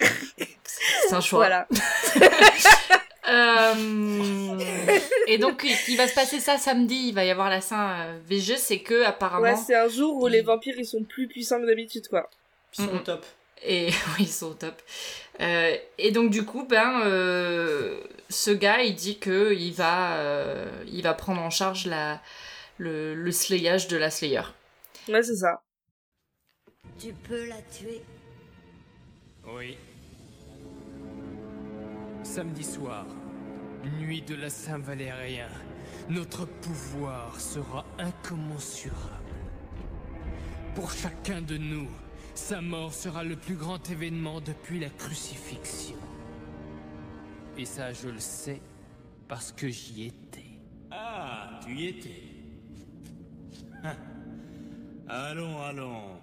C'est 0.01 1.13
un 1.15 1.21
choix. 1.21 1.39
Voilà. 1.41 1.67
Euh, 3.29 4.59
et 5.29 5.39
donc, 5.39 5.65
il 5.87 5.97
va 5.97 6.09
se 6.09 6.15
passer 6.15 6.41
ça 6.41 6.59
samedi. 6.59 7.09
Il 7.11 7.15
va 7.15 7.25
y 7.25 7.31
avoir 7.31 7.49
la 7.49 7.61
Saint 7.61 8.17
Vigius, 8.27 8.73
et 8.73 8.83
que 8.83 9.05
apparemment. 9.05 9.43
Ouais, 9.43 9.55
c'est 9.57 9.77
un 9.77 9.87
jour 9.87 10.17
où 10.17 10.27
les 10.27 10.43
vampires 10.43 10.75
ils 10.79 10.87
sont 10.87 11.05
plus 11.05 11.29
puissants 11.29 11.61
que 11.61 11.67
d'habitude, 11.67 12.09
quoi. 12.09 12.29
Ils 12.77 12.85
sont 12.85 12.93
au 12.95 12.99
top. 12.99 13.25
Et 13.63 13.87
oui, 14.19 14.21
ils 14.21 14.29
sont 14.29 14.49
au 14.51 14.55
top. 14.55 14.81
Euh, 15.41 15.77
et 15.99 16.13
donc 16.13 16.31
du 16.31 16.45
coup, 16.45 16.67
ben, 16.67 17.03
euh, 17.05 18.01
ce 18.29 18.51
gars, 18.51 18.83
il 18.83 18.95
dit 18.95 19.19
que 19.19 19.55
il 19.55 19.73
va, 19.73 20.17
euh, 20.17 20.85
il 20.87 21.03
va 21.03 21.15
prendre 21.15 21.41
en 21.41 21.51
charge 21.51 21.87
la, 21.87 22.21
le, 22.79 23.15
le 23.15 23.33
slayage 23.33 23.89
de 23.89 23.97
la 23.97 24.11
Slayer. 24.11 24.43
Ouais, 25.09 25.23
c'est 25.23 25.37
ça. 25.37 25.63
Tu 26.99 27.13
peux 27.13 27.47
la 27.49 27.61
tuer. 27.63 28.03
Oui. 29.47 29.79
Samedi 32.23 32.63
soir, 32.63 33.07
nuit 33.99 34.21
de 34.23 34.35
la 34.35 34.51
Saint-Valérien, 34.51 35.49
notre 36.11 36.45
pouvoir 36.45 37.41
sera 37.41 37.85
incommensurable. 37.99 38.99
Pour 40.75 40.93
chacun 40.93 41.41
de 41.41 41.57
nous, 41.57 41.89
sa 42.41 42.61
mort 42.61 42.93
sera 42.93 43.23
le 43.23 43.37
plus 43.37 43.55
grand 43.55 43.91
événement 43.91 44.41
depuis 44.41 44.81
la 44.81 44.89
crucifixion. 44.89 45.97
Et 47.57 47.65
ça, 47.65 47.93
je 47.93 48.09
le 48.09 48.19
sais 48.19 48.61
parce 49.29 49.53
que 49.53 49.69
j'y 49.69 50.07
étais. 50.07 50.59
Ah, 50.91 51.61
tu 51.63 51.77
y 51.77 51.87
étais. 51.87 52.23
Hein. 53.85 53.95
Allons, 55.09 55.63
allons. 55.63 56.21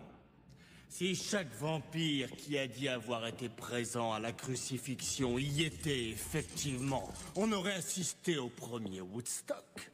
Si 0.89 1.15
chaque 1.15 1.53
vampire 1.53 2.31
qui 2.31 2.57
a 2.57 2.67
dit 2.67 2.89
avoir 2.89 3.27
été 3.27 3.47
présent 3.47 4.11
à 4.11 4.19
la 4.19 4.33
crucifixion 4.33 5.37
y 5.37 5.63
était 5.63 6.09
effectivement, 6.09 7.13
on 7.35 7.51
aurait 7.51 7.75
assisté 7.75 8.37
au 8.37 8.49
premier 8.49 9.01
Woodstock. 9.01 9.91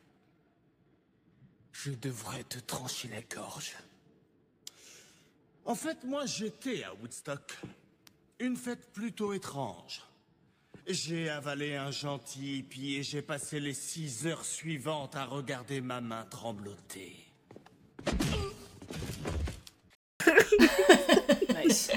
Je 1.73 1.91
devrais 1.91 2.43
te 2.45 2.59
trancher 2.59 3.09
la 3.09 3.21
gorge. 3.21 3.75
En 5.65 5.75
fait, 5.75 6.03
moi 6.03 6.25
j'étais 6.25 6.83
à 6.83 6.93
Woodstock. 7.01 7.57
Une 8.39 8.57
fête 8.57 8.91
plutôt 8.91 9.33
étrange. 9.33 10.01
J'ai 10.85 11.29
avalé 11.29 11.75
un 11.75 11.91
gentil 11.91 12.57
hippie 12.57 12.95
et 12.97 13.03
j'ai 13.03 13.21
passé 13.21 13.61
les 13.61 13.73
six 13.73 14.27
heures 14.27 14.43
suivantes 14.43 15.15
à 15.15 15.23
regarder 15.23 15.79
ma 15.79 16.01
main 16.01 16.25
trembloter. 16.25 17.15
Nice. 21.63 21.91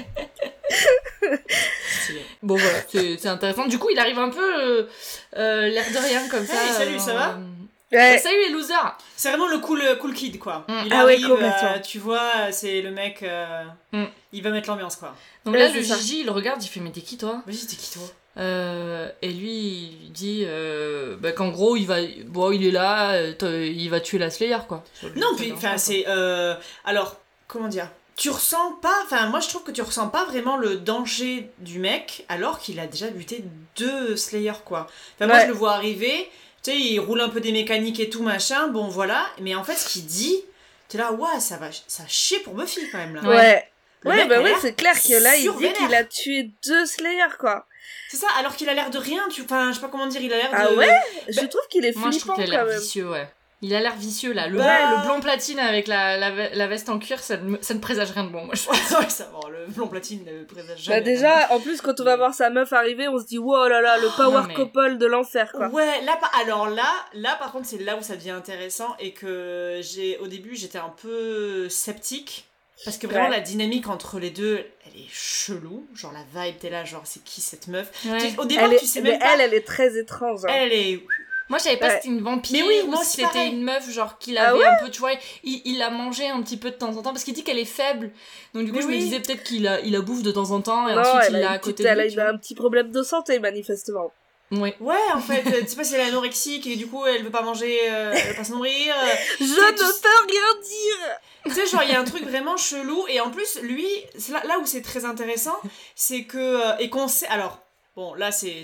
Stylé. 2.03 2.21
Bon 2.41 2.55
voilà, 2.55 2.79
c'est 2.87 3.25
intéressant. 3.25 3.67
Du 3.67 3.77
coup, 3.77 3.89
il 3.89 3.99
arrive 3.99 4.19
un 4.19 4.29
peu 4.29 4.63
euh, 4.63 4.87
euh, 5.35 5.67
l'air 5.67 5.91
de 5.91 5.97
rien 5.97 6.29
comme 6.29 6.45
ça. 6.45 6.53
Hey, 6.63 6.71
salut, 6.73 6.99
ça 6.99 7.13
va? 7.13 7.37
euh, 7.37 7.56
Ouais. 7.91 8.17
Salut 8.19 8.35
les 8.47 8.53
losers 8.53 8.97
C'est 9.15 9.29
vraiment 9.29 9.47
le 9.47 9.59
cool, 9.59 9.81
cool 10.01 10.13
kid, 10.13 10.39
quoi. 10.39 10.65
Mm. 10.67 10.73
Il 10.87 10.93
Ah 10.93 11.05
ouais, 11.05 11.13
arrive, 11.13 11.27
complètement. 11.29 11.69
euh, 11.75 11.79
tu 11.79 11.99
vois, 11.99 12.51
c'est 12.51 12.81
le 12.81 12.91
mec, 12.91 13.23
euh, 13.23 13.63
Mm. 13.93 14.05
il 14.33 14.43
va 14.43 14.49
mettre 14.49 14.67
l'ambiance, 14.69 14.97
quoi. 14.97 15.15
Donc 15.45 15.53
Ouais, 15.55 15.61
là, 15.61 15.69
le 15.71 15.81
ça. 15.83 15.95
Gigi, 15.97 16.21
il 16.21 16.29
regarde, 16.29 16.61
il 16.61 16.67
fait 16.67 16.79
Mais 16.81 16.91
t'es 16.91 17.01
qui 17.01 17.17
toi? 17.17 17.41
Vas-y, 17.47 17.65
t'es 17.65 17.75
qui, 17.77 17.91
toi? 17.93 18.03
Euh, 18.37 19.09
Et 19.21 19.31
lui, 19.31 19.97
il 20.03 20.11
dit 20.11 20.43
euh, 20.45 21.15
bah, 21.19 21.31
qu'en 21.31 21.47
gros, 21.49 21.75
il 21.77 21.85
va. 21.87 21.95
Bon, 22.25 22.51
il 22.51 22.65
est 22.67 22.71
là, 22.71 23.13
euh, 23.13 23.65
il 23.65 23.89
va 23.89 23.99
tuer 23.99 24.17
la 24.19 24.29
Slayer 24.29 24.57
quoi. 24.67 24.83
Non, 25.15 25.27
puis, 25.37 25.51
enfin, 25.53 25.77
c'est... 25.77 26.05
euh, 26.07 26.53
alors, 26.85 27.15
comment 27.47 27.67
dire? 27.67 27.89
Tu 28.15 28.29
ressens 28.31 28.73
pas, 28.81 28.95
enfin 29.05 29.27
moi 29.27 29.39
je 29.39 29.47
trouve 29.47 29.61
que 29.63 29.69
tu 29.71 29.83
ressens 29.83 30.07
pas 30.09 30.25
vraiment 30.25 30.57
le 30.57 30.77
danger 30.77 31.51
du 31.59 31.77
mec 31.77 32.25
alors 32.29 32.57
qu'il 32.57 32.79
a 32.79 32.87
déjà 32.87 33.07
buté 33.09 33.43
deux 33.77 34.15
Slayer 34.17 34.53
quoi. 34.65 34.87
Enfin 35.15 35.27
moi 35.27 35.35
Ouais. 35.35 35.41
je 35.43 35.47
le 35.49 35.53
vois 35.53 35.73
arriver, 35.73 36.27
tu 36.71 36.73
sais 36.73 36.77
il 36.79 36.99
roule 36.99 37.21
un 37.21 37.29
peu 37.29 37.39
des 37.39 37.51
mécaniques 37.51 37.99
et 37.99 38.09
tout 38.09 38.23
machin, 38.23 38.67
bon 38.67 38.87
voilà, 38.87 39.25
mais 39.39 39.55
en 39.55 39.63
fait 39.63 39.75
ce 39.75 39.87
qu'il 39.89 40.05
dit, 40.05 40.43
t'es 40.89 40.97
là 40.97 41.11
ouais 41.13 41.39
ça 41.39 41.57
va, 41.57 41.67
ça 41.87 42.03
chie 42.07 42.39
pour 42.39 42.53
Buffy 42.53 42.81
quand 42.91 42.97
même 42.97 43.15
là. 43.15 43.21
Ouais. 43.21 43.35
Ouais. 43.35 43.71
Le 44.03 44.09
Ouais, 44.11 44.15
mec 44.17 44.29
bah 44.29 44.37
ouais, 44.41 44.49
l'air 44.49 44.57
c'est 44.61 44.73
clair 44.75 44.93
que 44.93 45.23
là, 45.23 45.35
il 45.35 45.51
dit 45.51 45.73
qu'il 45.73 45.95
a 45.95 46.03
tué 46.03 46.51
deux 46.67 46.85
Slayers, 46.85 47.35
quoi. 47.39 47.65
C'est 48.09 48.17
ça, 48.17 48.27
alors 48.37 48.55
qu'il 48.55 48.69
a 48.69 48.75
l'air 48.75 48.91
de 48.91 48.99
rien, 48.99 49.23
tu, 49.31 49.41
enfin 49.41 49.69
je 49.71 49.75
sais 49.75 49.81
pas 49.81 49.87
comment 49.87 50.05
dire, 50.05 50.21
il 50.21 50.31
a 50.31 50.37
l'air 50.37 50.49
Ah 50.53 50.67
de... 50.67 50.75
ouais? 50.75 50.95
Je 51.27 51.39
trouve 51.47 51.67
qu'il 51.71 51.83
est 51.83 51.97
Moi, 51.97 52.11
je 52.11 52.17
flippant, 52.19 52.33
trouve 52.33 52.45
qu'il 52.45 52.53
a 52.53 52.57
quand 52.59 52.63
l'air 52.65 52.73
même. 52.73 52.79
vicieux, 52.81 53.09
ouais. 53.09 53.27
Il 53.63 53.73
a 53.73 53.79
l'air 53.79 53.95
vicieux, 53.95 54.33
là. 54.33 54.47
Le, 54.47 54.59
Bah. 54.59 54.91
le 55.01 55.07
blond 55.07 55.19
platine 55.19 55.57
avec 55.57 55.87
la, 55.87 56.15
la, 56.17 56.29
ve- 56.29 56.49
la 56.53 56.67
veste 56.67 56.89
en 56.89 56.99
cuir, 56.99 57.19
ça, 57.19 57.37
ne 57.37 57.57
ça 57.61 57.73
ne 57.73 57.79
présage 57.79 58.11
rien 58.11 58.23
de 58.25 58.29
bon, 58.29 58.45
moi, 58.45 58.53
je 58.53 58.67
ouais, 58.99 59.09
ça 59.09 59.31
va, 59.33 59.49
le 59.49 59.65
blond 59.67 59.87
platine 59.87 60.23
ne 60.25 60.43
présage 60.43 60.79
jamais. 60.83 60.99
Bah 60.99 61.03
déjà, 61.03 61.51
en 61.51 61.59
plus, 61.59 61.81
quand 61.81 61.99
on 61.99 62.03
va 62.03 62.17
voir 62.17 62.35
sa 62.35 62.51
meuf 62.51 62.71
arriver, 62.71 63.07
on 63.07 63.17
se 63.17 63.25
dit, 63.25 63.39
wow 63.39 63.67
là 63.67 63.81
là, 63.81 63.97
le 63.97 64.09
power 64.15 64.41
non, 64.41 64.47
mais- 64.47 64.53
couple 64.53 64.97
de 64.99 65.05
l'enfer, 65.07 65.51
quoi. 65.51 65.69
Ouais, 65.69 66.01
là, 66.03 66.19
alors 66.39 66.69
là, 66.69 66.87
là 67.13 67.35
par 67.39 67.51
contre, 67.51 67.65
c'est 67.65 67.79
là 67.79 67.97
où 67.97 68.03
ça 68.03 68.15
devient 68.15 68.29
intéressant 68.29 68.95
et 68.99 69.13
que 69.13 69.79
j'ai, 69.81 70.19
au 70.19 70.27
début, 70.27 70.55
j'étais 70.55 70.77
un 70.77 70.93
peu 71.01 71.67
sceptique 71.67 72.45
parce 72.85 72.99
que 72.99 73.07
vraiment 73.07 73.29
Ouais. 73.29 73.37
la 73.37 73.39
dynamique 73.41 73.87
entre 73.87 74.19
les 74.19 74.29
deux, 74.29 74.57
elle 74.85 75.01
est 75.01 75.09
chelou. 75.11 75.87
Genre 75.95 76.13
la 76.13 76.45
vibe, 76.45 76.59
t'es 76.59 76.69
là, 76.69 76.85
genre 76.85 77.01
c'est 77.05 77.23
qui 77.23 77.41
cette 77.41 77.67
meuf? 77.69 77.89
Ouais. 78.05 78.19
Tu- 78.19 78.39
Au 78.39 78.45
départ, 78.45 78.65
Elle 78.65 78.73
est, 78.73 78.77
tu 78.77 78.85
sais 78.85 79.01
mais 79.01 79.11
même 79.13 79.19
pas. 79.19 79.33
elle, 79.33 79.41
elle 79.41 79.53
est 79.55 79.65
très 79.65 79.97
étrange. 79.97 80.41
hein. 80.45 80.49
Elle 80.53 80.73
est. 80.73 81.03
Moi, 81.49 81.59
je 81.59 81.63
savais 81.63 81.77
pas 81.77 81.85
Ouais. 81.87 81.91
si 81.91 81.97
c'était 81.97 82.07
une 82.09 82.21
vampire 82.23 82.65
Mais 82.65 82.67
oui, 82.67 82.81
ou 82.85 82.91
moi 82.91 83.03
si 83.03 83.21
c'était 83.21 83.47
une 83.47 83.63
meuf, 83.63 83.89
genre, 83.89 84.17
qu'il 84.19 84.37
Ah 84.37 84.49
avait 84.49 84.59
ouais 84.59 84.65
un 84.65 84.83
peu, 84.83 84.89
tu 84.91 84.99
vois, 84.99 85.11
il, 85.43 85.61
il 85.65 85.77
l'a 85.77 85.89
mangé 85.89 86.27
un 86.27 86.41
petit 86.41 86.57
peu 86.57 86.69
de 86.71 86.75
temps 86.75 86.89
en 86.97 87.01
temps, 87.01 87.11
parce 87.11 87.23
qu'il 87.23 87.33
dit 87.33 87.43
qu'elle 87.43 87.59
est 87.59 87.63
faible. 87.65 88.11
Donc, 88.53 88.65
du 88.65 88.71
coup, 88.71 88.77
Mais 88.77 88.83
je 88.83 88.87
oui. 88.87 88.95
me 88.95 88.99
disais 88.99 89.19
peut-être 89.21 89.43
qu'il 89.43 89.67
a, 89.67 89.79
il 89.81 89.95
a 89.95 90.01
bouffe 90.01 90.23
de 90.23 90.31
temps 90.31 90.51
en 90.51 90.61
temps, 90.61 90.87
et 90.89 90.93
Non, 90.95 91.01
ensuite 91.01 91.21
elle 91.27 91.33
il 91.33 91.35
a, 91.37 91.39
l'a 91.39 91.51
à 91.51 91.59
côté 91.59 91.83
de 91.83 91.87
elle 91.89 91.99
a 91.99 92.03
lui. 92.03 92.09
une- 92.13 92.19
vois. 92.19 92.29
un 92.29 92.37
petit 92.37 92.55
problème 92.55 92.91
de 92.91 93.01
santé, 93.03 93.39
manifestement. 93.39 94.11
Ouais. 94.51 94.75
Ouais, 94.79 94.95
en 95.13 95.19
fait, 95.19 95.41
tu 95.61 95.67
sais 95.67 95.75
pas 95.75 95.83
si 95.83 95.95
elle 95.95 96.01
est 96.01 96.09
anorexique 96.09 96.65
et 96.67 96.77
du 96.77 96.87
coup 96.87 97.05
elle 97.05 97.21
veut 97.23 97.29
pas 97.29 97.41
manger, 97.41 97.79
euh, 97.89 98.13
elle 98.15 98.29
veut 98.29 98.33
pas 98.35 98.45
se 98.45 98.53
nourrir. 98.53 98.95
euh, 98.97 99.05
Je 99.39 99.43
tu- 99.45 99.49
ne 99.51 100.01
peux 100.01 100.31
rien 100.31 100.61
dire 100.61 101.17
Tu 101.45 101.51
sais, 101.51 101.65
genre, 101.67 101.83
il 101.83 101.91
y 101.91 101.95
a 101.95 101.99
un 101.99 102.05
truc 102.05 102.23
vraiment 102.23 102.55
chelou. 102.55 103.05
Et 103.09 103.19
en 103.19 103.29
plus, 103.29 103.59
lui, 103.61 103.85
là, 104.31 104.41
là 104.47 104.59
où 104.59 104.65
c'est 104.65 104.81
très 104.81 105.03
intéressant, 105.03 105.57
c'est 105.95 106.23
que. 106.23 106.37
euh, 106.37 106.77
et 106.79 106.89
qu'on 106.89 107.07
sait. 107.09 107.27
Alors, 107.27 107.59
bon, 107.97 108.13
là, 108.13 108.31
c'est 108.31 108.63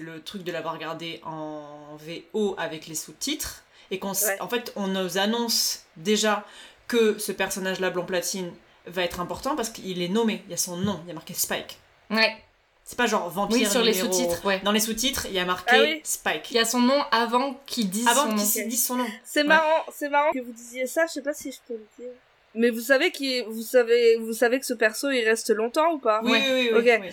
le 0.00 0.22
truc 0.22 0.44
de 0.44 0.52
l'avoir 0.52 0.74
regardé 0.74 1.20
en 1.24 1.96
VO 1.96 2.54
avec 2.58 2.86
les 2.86 2.94
sous-titres. 2.94 3.64
Et 3.90 3.98
qu'on 3.98 4.12
sait- 4.12 4.26
Ouais. 4.34 4.40
en 4.42 4.48
fait, 4.48 4.70
on 4.76 4.86
nous 4.86 5.16
annonce 5.16 5.84
déjà 5.96 6.44
que 6.88 7.18
ce 7.18 7.32
personnage-là, 7.32 7.88
Blanc 7.90 8.04
Platine, 8.04 8.52
va 8.86 9.02
être 9.02 9.18
important 9.20 9.56
parce 9.56 9.70
qu'il 9.70 10.00
est 10.02 10.08
nommé. 10.08 10.42
Il 10.46 10.50
y 10.50 10.54
a 10.54 10.58
son 10.58 10.76
nom, 10.76 11.00
il 11.04 11.08
y 11.08 11.10
a 11.10 11.14
marqué 11.14 11.32
Spike. 11.34 11.78
Ouais. 12.10 12.36
C'est 12.84 12.96
pas 12.96 13.06
genre 13.06 13.28
vampire. 13.30 13.56
Oui, 13.58 13.66
sur 13.66 13.82
les 13.82 13.92
sous-titres, 13.94 14.44
ouais. 14.46 14.60
Dans 14.60 14.72
les 14.72 14.80
sous-titres, 14.80 15.26
il 15.26 15.32
y 15.34 15.38
a 15.38 15.44
marqué 15.46 15.74
Ah 15.74 15.80
oui. 15.82 16.00
Spike. 16.04 16.50
Il 16.50 16.54
y 16.54 16.58
a 16.58 16.64
son 16.66 16.80
nom 16.80 17.02
avant 17.10 17.54
qu'il 17.66 17.88
dise 17.90 18.06
Avant 18.08 18.22
son 18.24 18.28
nom. 18.28 18.36
qu'il 18.36 18.46
se 18.46 18.60
dise 18.68 18.86
son 18.86 18.96
nom. 18.96 19.06
C'est 19.24 19.44
marrant, 19.44 19.84
c'est 19.94 20.08
marrant 20.10 20.30
que 20.32 20.40
vous 20.40 20.52
disiez 20.52 20.86
ça, 20.86 21.06
je 21.06 21.12
sais 21.14 21.22
pas 21.22 21.34
si 21.34 21.50
je 21.52 21.58
peux 21.66 21.74
le 21.74 21.86
dire. 21.98 22.12
Mais 22.60 22.70
vous 22.70 22.80
savez 22.80 23.10
qui 23.10 23.40
vous 23.42 23.62
savez 23.62 24.16
vous 24.16 24.32
savez 24.32 24.58
que 24.58 24.66
ce 24.66 24.74
perso 24.74 25.10
il 25.10 25.24
reste 25.24 25.50
longtemps 25.54 25.92
ou 25.94 25.98
pas? 25.98 26.20
Oui, 26.24 26.32
Ouais. 26.32 26.42
oui, 26.52 26.70
oui. 26.72 26.78
Ok. 26.78 27.00
oui. 27.02 27.08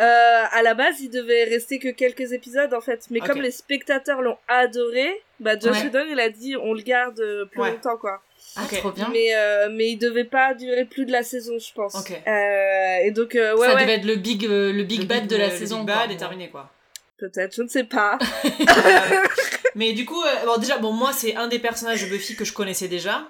Euh, 0.00 0.42
à 0.50 0.62
la 0.62 0.74
base, 0.74 1.00
il 1.00 1.10
devait 1.10 1.44
rester 1.44 1.78
que 1.78 1.88
quelques 1.88 2.32
épisodes 2.32 2.72
en 2.74 2.80
fait, 2.80 3.04
mais 3.10 3.20
comme 3.20 3.40
les 3.42 3.50
spectateurs 3.50 4.22
l'ont 4.22 4.38
adoré, 4.48 5.08
bah 5.38 5.58
Josh 5.58 5.72
Ouais. 5.76 5.84
Whedon 5.84 6.06
il 6.10 6.18
a 6.20 6.30
dit 6.30 6.56
on 6.56 6.72
le 6.72 6.82
garde 6.82 7.20
euh, 7.20 7.44
plus 7.44 7.60
Ouais. 7.60 7.70
longtemps 7.72 7.96
quoi. 7.98 8.22
Ah, 8.56 8.62
trop 8.78 8.90
bien. 8.90 9.08
Mais 9.12 9.34
euh, 9.34 9.68
mais 9.70 9.90
il 9.90 9.98
devait 9.98 10.24
pas 10.24 10.54
durer 10.54 10.86
plus 10.86 11.04
de 11.04 11.12
la 11.12 11.22
saison, 11.22 11.58
je 11.58 11.72
pense. 11.74 11.94
Ok. 11.94 12.12
Euh, 12.26 12.96
et 13.04 13.10
donc 13.10 13.34
euh, 13.34 13.54
ouais 13.56 13.66
ça 13.68 13.74
ouais, 13.74 13.82
devait 13.82 13.94
être 13.96 14.04
le 14.06 14.16
big, 14.16 14.46
euh, 14.46 14.72
le 14.72 14.84
big 14.84 15.00
Le 15.00 15.06
bad 15.06 15.26
de 15.26 15.36
la 15.36 15.48
le 15.48 15.56
saison. 15.56 15.78
Big 15.80 15.86
bad 15.88 16.04
quoi. 16.06 16.14
est 16.14 16.16
terminé, 16.16 16.48
quoi. 16.48 16.70
peut-être, 17.18 17.54
je 17.54 17.62
ne 17.62 17.68
sais 17.68 17.84
pas. 17.84 18.18
Mais 19.74 19.92
du 19.92 20.06
coup, 20.06 20.22
euh, 20.22 20.46
bon, 20.46 20.56
déjà, 20.58 20.78
bon, 20.78 20.92
moi, 20.92 21.12
c'est 21.12 21.34
un 21.36 21.48
des 21.48 21.58
personnages 21.58 22.02
de 22.02 22.08
Buffy 22.08 22.34
que 22.34 22.44
je 22.46 22.52
connaissais 22.54 22.88
déjà. 22.88 23.26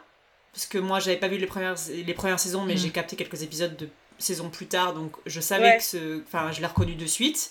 Parce 0.56 0.66
que 0.66 0.78
moi, 0.78 1.00
j'avais 1.00 1.18
pas 1.18 1.28
vu 1.28 1.36
les 1.36 1.46
premières, 1.46 1.74
les 1.90 2.14
premières 2.14 2.40
saisons, 2.40 2.62
mais 2.64 2.74
Mm. 2.74 2.78
j'ai 2.78 2.88
capté 2.90 3.14
quelques 3.14 3.42
épisodes 3.42 3.76
de 3.76 3.90
saisons 4.18 4.48
plus 4.48 4.64
tard, 4.66 4.94
donc 4.94 5.12
je 5.26 5.40
savais 5.42 5.64
Ouais. 5.72 5.76
que 5.76 5.82
ce. 5.82 6.22
Enfin, 6.26 6.50
je 6.50 6.60
l'ai 6.60 6.66
reconnu 6.66 6.94
de 6.94 7.04
suite. 7.04 7.50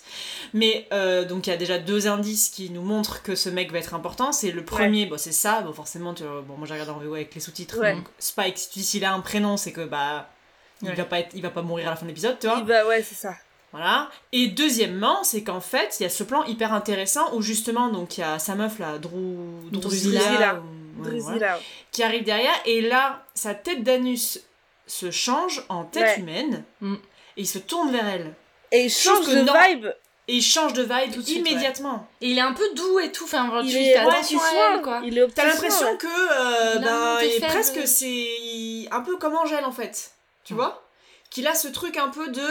Mais 0.53 0.87
euh, 0.91 1.23
donc, 1.23 1.45
il 1.45 1.51
y 1.51 1.53
a 1.53 1.57
déjà 1.57 1.77
deux 1.77 2.07
indices 2.07 2.49
qui 2.49 2.71
nous 2.71 2.81
montrent 2.81 3.21
que 3.21 3.35
ce 3.35 3.49
mec 3.49 3.71
va 3.71 3.77
être 3.77 3.93
important. 3.93 4.31
C'est 4.31 4.49
le 4.51 4.65
premier, 4.65 5.05
bon, 5.05 5.19
c'est 5.19 5.31
ça, 5.31 5.61
bon, 5.61 5.71
forcément, 5.73 6.15
tu 6.15 6.23
vois, 6.23 6.41
bon, 6.41 6.57
moi 6.57 6.65
j'ai 6.67 6.73
regardé 6.73 6.91
en 6.93 6.97
VO 6.97 7.13
avec 7.13 7.35
les 7.35 7.41
sous-titres. 7.41 7.79
Ouais. 7.79 7.93
Donc, 7.93 8.05
Spike, 8.17 8.57
si 8.57 8.69
tu 8.71 8.79
dis 8.79 8.85
s'il 8.85 9.05
a 9.05 9.13
un 9.13 9.19
prénom, 9.21 9.55
c'est 9.57 9.71
que 9.71 9.85
bah. 9.85 10.29
Il, 10.81 10.91
va 10.91 11.05
pas 11.05 11.19
être, 11.19 11.29
il 11.35 11.41
va 11.41 11.51
pas 11.51 11.61
mourir 11.61 11.87
à 11.87 11.91
la 11.91 11.95
fin 11.95 12.03
de 12.03 12.09
l'épisode, 12.09 12.37
tu 12.39 12.47
vois. 12.47 12.61
Va, 12.63 12.85
ouais, 12.87 13.01
c'est 13.01 13.15
ça. 13.15 13.33
Voilà. 13.71 14.09
Et 14.33 14.47
deuxièmement, 14.47 15.23
c'est 15.23 15.41
qu'en 15.43 15.61
fait, 15.61 15.95
il 15.99 16.03
y 16.03 16.05
a 16.05 16.09
ce 16.09 16.23
plan 16.23 16.43
hyper 16.45 16.73
intéressant 16.73 17.33
où 17.33 17.41
justement, 17.41 17.89
donc 17.89 18.17
il 18.17 18.21
y 18.21 18.23
a 18.23 18.39
sa 18.39 18.55
meuf 18.55 18.79
là, 18.79 18.97
Drew, 18.97 19.69
Drusilla. 19.71 20.19
Drusilla. 20.19 20.55
ou- 20.55 20.84
ouais, 20.97 21.09
Drusilla. 21.09 21.31
voilà, 21.37 21.59
qui 21.91 22.03
arrive 22.03 22.23
derrière. 22.23 22.55
Et 22.65 22.81
là, 22.81 23.25
sa 23.33 23.53
tête 23.53 23.83
d'anus 23.83 24.39
se 24.87 25.11
change 25.11 25.63
en 25.69 25.83
tête 25.83 26.03
Ouais. 26.03 26.19
humaine. 26.19 26.63
Mm. 26.81 26.95
Et 26.95 27.41
il 27.41 27.47
se 27.47 27.57
tourne 27.59 27.91
vers 27.91 28.07
elle. 28.07 28.33
Et 28.71 28.85
il 28.85 28.89
change 28.91 29.27
de 29.27 29.39
vibe. 29.41 29.87
Et 30.27 30.35
il 30.37 30.41
change 30.41 30.73
de 30.73 30.81
vibe 30.81 31.13
Tout 31.13 31.21
de 31.21 31.25
suite, 31.25 31.37
immédiatement. 31.47 32.07
Et 32.19 32.29
il 32.31 32.37
est 32.37 32.41
un 32.41 32.53
peu 32.53 32.67
doux 32.75 32.99
et 32.99 33.11
tout, 33.11 33.25
enfin, 33.25 33.61
Il 33.63 33.69
tu 33.71 33.77
est 33.77 34.03
ouais, 34.03 34.23
soin. 34.23 34.41
elle, 34.73 34.81
quoi. 34.81 35.01
Il 35.03 35.17
est 35.17 35.21
au 35.23 35.27
T'as 35.27 35.45
l'impression 35.45 35.91
ouais. 35.91 35.97
que 35.97 36.07
euh, 36.07 36.79
ben, 36.79 37.13
côté 37.15 37.25
il 37.27 37.31
est 37.31 37.39
faible. 37.39 37.51
presque 37.53 37.87
c'est 37.87 38.87
un 38.91 39.01
peu 39.01 39.17
comme 39.17 39.35
Angèle 39.35 39.65
en 39.65 39.71
fait. 39.71 40.11
Tu 40.43 40.53
Mm. 40.53 40.57
vois? 40.57 40.81
Qu'il 41.29 41.45
a 41.47 41.53
ce 41.53 41.67
truc 41.67 41.97
un 41.97 42.07
peu 42.09 42.29
de 42.29 42.41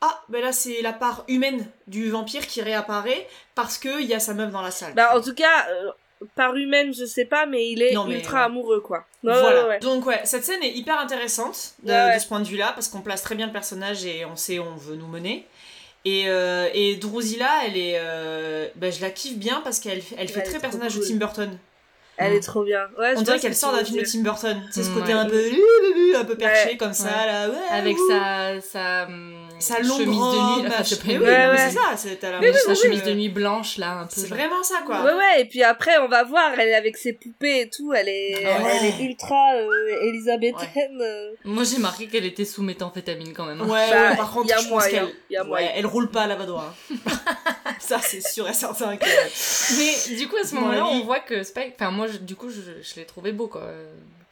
ah 0.00 0.20
ben 0.30 0.42
là 0.42 0.52
c'est 0.52 0.82
la 0.82 0.92
part 0.92 1.22
humaine 1.28 1.66
du 1.86 2.10
vampire 2.10 2.46
qui 2.48 2.60
réapparaît 2.62 3.28
parce 3.54 3.78
que 3.78 4.00
il 4.00 4.06
y 4.06 4.14
a 4.14 4.20
sa 4.20 4.34
meuf 4.34 4.50
dans 4.50 4.62
la 4.62 4.70
salle. 4.72 4.94
Bah, 4.94 5.16
en 5.16 5.20
tout 5.20 5.34
cas, 5.34 5.68
euh, 5.70 5.90
par 6.34 6.54
humaine, 6.56 6.92
je 6.94 7.04
sais 7.04 7.24
pas, 7.24 7.46
mais 7.46 7.68
il 7.70 7.82
est 7.82 7.92
Non, 7.94 8.04
mais, 8.04 8.14
ultra 8.16 8.38
ouais. 8.38 8.44
amoureux, 8.44 8.80
quoi. 8.80 9.04
Voilà. 9.22 9.62
ouais, 9.64 9.68
ouais. 9.68 9.78
Donc 9.80 10.06
ouais, 10.06 10.20
cette 10.24 10.44
scène 10.44 10.62
est 10.62 10.72
hyper 10.72 10.98
intéressante 10.98 11.74
de, 11.82 11.90
Ouais, 11.92 12.04
ouais. 12.06 12.14
de 12.16 12.20
ce 12.20 12.26
point 12.26 12.40
de 12.40 12.46
vue-là 12.48 12.72
parce 12.74 12.88
qu'on 12.88 13.00
place 13.00 13.22
très 13.22 13.34
bien 13.34 13.46
le 13.46 13.52
personnage 13.52 14.04
et 14.04 14.24
on 14.24 14.36
sait 14.36 14.58
où 14.58 14.64
on 14.64 14.76
veut 14.76 14.96
nous 14.96 15.06
mener. 15.08 15.46
Et, 16.04 16.24
euh, 16.26 16.68
et 16.74 16.96
Drusilla, 16.96 17.48
elle 17.66 17.76
est, 17.76 17.94
euh, 18.00 18.66
bah, 18.74 18.90
je 18.90 19.00
la 19.00 19.10
kiffe 19.10 19.36
bien 19.36 19.60
parce 19.62 19.78
qu'elle 19.78 20.02
elle 20.18 20.28
fait 20.28 20.40
Elle 20.40 20.46
très 20.50 20.58
personnage 20.58 20.94
de 20.94 20.98
cool. 20.98 21.08
Tim 21.08 21.14
Burton. 21.16 21.58
Elle 22.16 22.32
Mm. 22.32 22.36
est 22.36 22.40
trop 22.40 22.62
bien. 22.64 22.88
Ouais, 22.98 23.14
je 23.14 23.20
On 23.20 23.22
dirait 23.22 23.38
qu'elle 23.38 23.52
que 23.52 23.56
sort 23.56 23.72
d'un 23.72 23.84
film 23.84 24.00
de. 24.00 24.04
Tim 24.04 24.20
Burton. 24.20 24.62
C'est 24.70 24.82
ce 24.82 24.90
Mm, 24.90 24.94
côté 24.94 25.14
ouais. 25.14 25.20
un 25.20 25.26
peu 25.26 25.42
un 26.18 26.24
peu 26.24 26.34
perché 26.36 26.70
Ouais. 26.70 26.76
comme 26.76 26.92
ça 26.92 27.04
Ouais. 27.04 27.26
là. 27.26 27.48
Ouais, 27.48 27.56
Avec 27.70 27.96
ouh. 27.96 28.08
sa, 28.08 28.60
sa, 28.60 29.04
hum, 29.06 29.41
sa 29.62 29.76
chemise 29.76 29.88
longue 29.88 30.00
de 30.00 30.06
nuit, 30.06 30.66
enfin, 30.68 30.82
je 30.82 30.94
oui, 30.94 31.16
Ouais, 31.18 31.26
ouais. 31.48 31.56
c'est 31.56 31.70
ça, 31.70 31.96
c'est 31.96 32.16
t'as 32.16 32.30
la- 32.32 32.40
mais 32.40 32.52
sa 32.52 32.70
oui, 32.70 32.76
chemise 32.76 33.02
de 33.02 33.12
nuit 33.14 33.28
blanche, 33.28 33.78
là, 33.78 34.00
un 34.00 34.04
peu. 34.04 34.20
C'est 34.20 34.28
vraiment 34.28 34.62
ça 34.62 34.82
quoi. 34.84 35.02
Ouais, 35.02 35.12
ouais, 35.14 35.40
et 35.40 35.44
puis 35.46 35.62
après, 35.62 35.96
on 35.98 36.08
va 36.08 36.24
voir, 36.24 36.52
elle 36.58 36.68
est 36.68 36.74
avec 36.74 36.96
ses 36.96 37.12
poupées 37.14 37.62
et 37.62 37.70
tout, 37.70 37.92
elle 37.94 38.08
est, 38.08 38.44
Ah 38.44 38.62
ouais. 38.62 38.70
elle 38.80 38.86
est 38.86 39.04
ultra 39.08 39.54
euh, 39.54 40.02
élisabéthaine. 40.08 41.00
euh. 41.00 41.30
Moi, 41.44 41.64
j'ai 41.64 41.78
marqué 41.78 42.06
qu'elle 42.08 42.26
était 42.26 42.44
sous 42.44 42.62
méthamphétamine 42.62 43.32
quand 43.32 43.46
même. 43.46 43.60
hein. 43.60 43.66
Ouais, 43.68 43.90
Bah, 43.90 44.10
ouais, 44.10 44.16
par 44.16 44.30
contre, 44.32 44.48
y 44.48 44.52
a 44.52 44.56
je 44.58 44.62
pense 44.62 44.70
moyen, 44.70 44.90
qu'elle 45.06 45.14
y 45.30 45.36
a 45.36 45.42
ouais, 45.42 45.48
moyen. 45.48 45.70
elle 45.74 45.86
roule 45.86 46.10
pas 46.10 46.22
à 46.22 46.26
la 46.26 46.34
vadoie. 46.36 46.74
hein. 46.90 46.96
ça, 47.78 47.98
c'est 48.00 48.20
sûr 48.26 48.48
et 48.48 48.52
certain 48.52 48.96
que. 48.96 49.04
Mais 49.78 50.16
du 50.16 50.28
coup, 50.28 50.36
à 50.36 50.44
ce 50.46 50.54
moment-là, 50.56 50.86
on 50.86 51.00
voit 51.04 51.20
que 51.20 51.42
Spike. 51.42 51.74
Enfin, 51.76 51.90
moi, 51.90 52.06
je- 52.06 52.18
du 52.18 52.36
coup, 52.36 52.48
je, 52.50 52.60
je 52.82 52.94
l'ai 52.96 53.04
trouvé 53.06 53.32
beau, 53.32 53.48
quoi. 53.48 53.62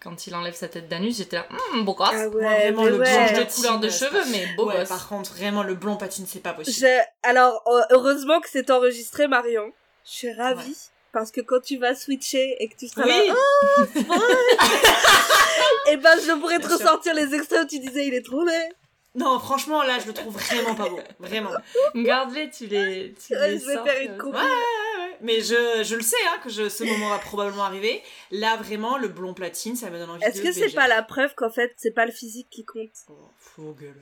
Quand 0.02 0.26
il 0.26 0.34
enlève 0.34 0.54
sa 0.54 0.68
tête 0.68 0.88
d'anus, 0.88 1.18
j'étais 1.18 1.36
là, 1.36 1.46
hum, 1.74 1.84
beau 1.84 1.94
gosse. 1.94 2.08
Ah 2.12 2.28
ouais, 2.28 2.42
vraiment, 2.70 2.84
le 2.84 2.98
ouais. 2.98 3.04
Change 3.06 3.32
de 3.34 3.54
couleur 3.54 3.78
de 3.80 3.88
cheveux, 3.90 4.22
mais 4.30 4.46
beau 4.56 4.66
ouais, 4.68 4.78
gosse. 4.78 4.88
par 4.88 5.08
contre, 5.08 5.34
vraiment, 5.34 5.62
le 5.62 5.74
blond 5.74 5.96
patine, 5.96 6.26
c'est 6.26 6.40
pas 6.40 6.54
possible. 6.54 6.86
Je- 6.86 7.28
Alors, 7.28 7.62
euh, 7.66 7.80
heureusement 7.90 8.40
que 8.40 8.48
c'est 8.50 8.70
enregistré, 8.70 9.28
Marion. 9.28 9.72
Je 10.06 10.10
suis 10.10 10.32
ravie. 10.32 10.76
Parce 11.12 11.30
que 11.32 11.40
quand 11.40 11.60
tu 11.60 11.76
vas 11.76 11.94
switcher 11.96 12.56
et 12.60 12.68
que 12.68 12.76
tu 12.76 12.86
seras 12.88 13.02
Oui, 13.04 13.28
là, 13.28 13.84
et 15.90 15.96
ben 15.96 16.16
je 16.24 16.32
pourrais 16.38 16.58
te 16.58 16.66
Bien 16.66 16.76
sûr. 16.76 16.86
ressortir 16.86 17.14
les 17.14 17.34
extraits 17.34 17.64
où 17.64 17.66
tu 17.66 17.78
disais 17.80 18.06
il 18.06 18.14
est 18.14 18.24
trop 18.24 18.44
laid. 18.44 18.68
Non, 19.14 19.38
franchement, 19.40 19.83
là, 19.83 19.99
je 19.99 20.07
le 20.07 20.12
trouve 20.12 20.35
vraiment 20.37 20.75
pas 20.75 20.88
beau. 20.88 21.01
Vraiment. 21.18 21.51
Garde-les, 21.94 22.51
tu 22.51 22.66
les. 22.66 23.14
Tu 23.14 23.35
Ouais, 23.35 23.51
les 23.53 23.59
je 23.59 23.66
vais 23.66 23.75
sors, 23.75 23.87
faire 23.87 24.03
une 24.03 24.12
euh, 24.12 24.18
coupe. 24.18 24.35
Ouais, 24.35 24.40
ouais, 24.40 24.46
ouais. 24.46 25.16
Mais 25.23 25.40
je, 25.40 25.83
je 25.85 25.96
le 25.96 26.03
sais, 26.03 26.16
hein, 26.29 26.38
que 26.44 26.49
je, 26.51 26.68
ce 26.68 26.85
moment 26.85 27.09
va 27.11 27.18
probablement 27.18 27.64
arriver. 27.64 28.03
Là, 28.31 28.57
vraiment, 28.57 28.96
le 28.99 29.09
blond 29.09 29.35
platine, 29.35 29.75
ça 29.77 29.90
me 29.90 29.99
donne 29.99 30.11
envie 30.11 30.20
de 30.20 30.25
Est-ce 30.27 30.40
que 30.42 30.53
c'est 30.53 30.75
pas 30.75 30.87
la 30.88 31.03
preuve 31.03 31.35
qu'en 31.35 31.51
fait 31.51 31.73
c'est 31.77 31.90
pas 31.90 32.07
le 32.07 32.12
physique 32.12 32.49
qui 32.51 32.64
compte? 32.64 32.88
Oh, 33.09 33.14
faux 33.38 33.77
gueule. 33.79 34.01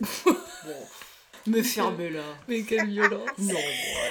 bon. 0.26 0.32
Me 1.46 1.62
fermer 1.62 2.08
là. 2.10 2.22
Mais 2.48 2.62
quelle 2.62 2.86
violence. 2.88 3.28
Non, 3.38 3.52
bon, 3.52 3.60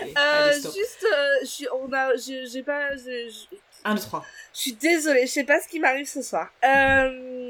allez, 0.01 0.13
euh, 0.15 0.49
allez, 0.49 0.59
stop. 0.59 0.73
Juste, 0.75 1.05
euh, 1.11 1.27
je 1.41 1.47
suis, 1.47 1.67
on 1.73 1.91
a, 1.91 2.15
j'ai 2.15 2.61
pas, 2.63 2.95
je- 2.95 3.55
1, 3.83 3.95
2, 3.95 4.01
3. 4.01 4.25
je 4.53 4.59
suis 4.59 4.73
désolée, 4.73 5.25
je 5.25 5.31
sais 5.31 5.43
pas 5.43 5.59
ce 5.59 5.67
qui 5.67 5.79
m'arrive 5.79 6.05
ce 6.07 6.21
soir. 6.21 6.49
Euh, 6.63 7.42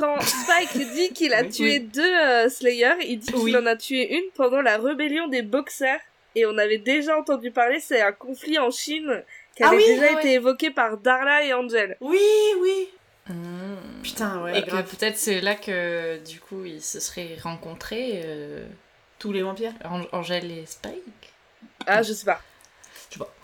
quand 0.00 0.20
Spike 0.22 0.78
dit 0.94 1.10
qu'il 1.12 1.34
a 1.34 1.42
Oui. 1.42 1.50
tué 1.50 1.78
deux 1.78 2.02
euh, 2.02 2.48
Slayers, 2.48 2.96
il 3.06 3.18
dit 3.18 3.32
qu'il 3.32 3.40
Oui. 3.42 3.56
en 3.56 3.66
a 3.66 3.76
tué 3.76 4.14
une 4.16 4.30
pendant 4.34 4.62
la 4.62 4.78
rébellion 4.78 5.28
des 5.28 5.42
boxers. 5.42 6.00
Et 6.34 6.46
on 6.46 6.56
avait 6.58 6.78
déjà 6.78 7.18
entendu 7.18 7.50
parler, 7.50 7.80
c'est 7.80 8.00
un 8.00 8.12
conflit 8.12 8.58
en 8.58 8.70
Chine 8.70 9.22
qui 9.56 9.62
Ah 9.64 9.68
avait 9.68 9.76
oui, 9.78 9.86
déjà 9.86 10.00
ouais, 10.02 10.12
été 10.12 10.22
ouais. 10.28 10.32
évoqué 10.34 10.70
par 10.70 10.96
Darla 10.96 11.44
et 11.44 11.52
Angel. 11.52 11.96
Oui, 12.00 12.18
oui. 12.60 12.88
Hum. 13.28 13.76
Putain, 14.02 14.42
ouais, 14.44 14.58
Et 14.58 14.62
que 14.62 14.70
peut-être 14.82 15.18
c'est 15.18 15.40
là 15.40 15.54
que, 15.56 16.18
du 16.24 16.40
coup, 16.40 16.64
ils 16.64 16.80
se 16.82 16.98
seraient 17.00 17.36
rencontrés, 17.42 18.22
euh, 18.24 18.64
Tous 19.18 19.32
les 19.32 19.42
vampires. 19.42 19.72
Ang- 19.84 20.08
Angèle 20.12 20.50
et 20.50 20.64
Spike. 20.66 21.02
Ah, 21.86 22.02
je 22.02 22.12
sais 22.12 22.24
pas. 22.24 22.40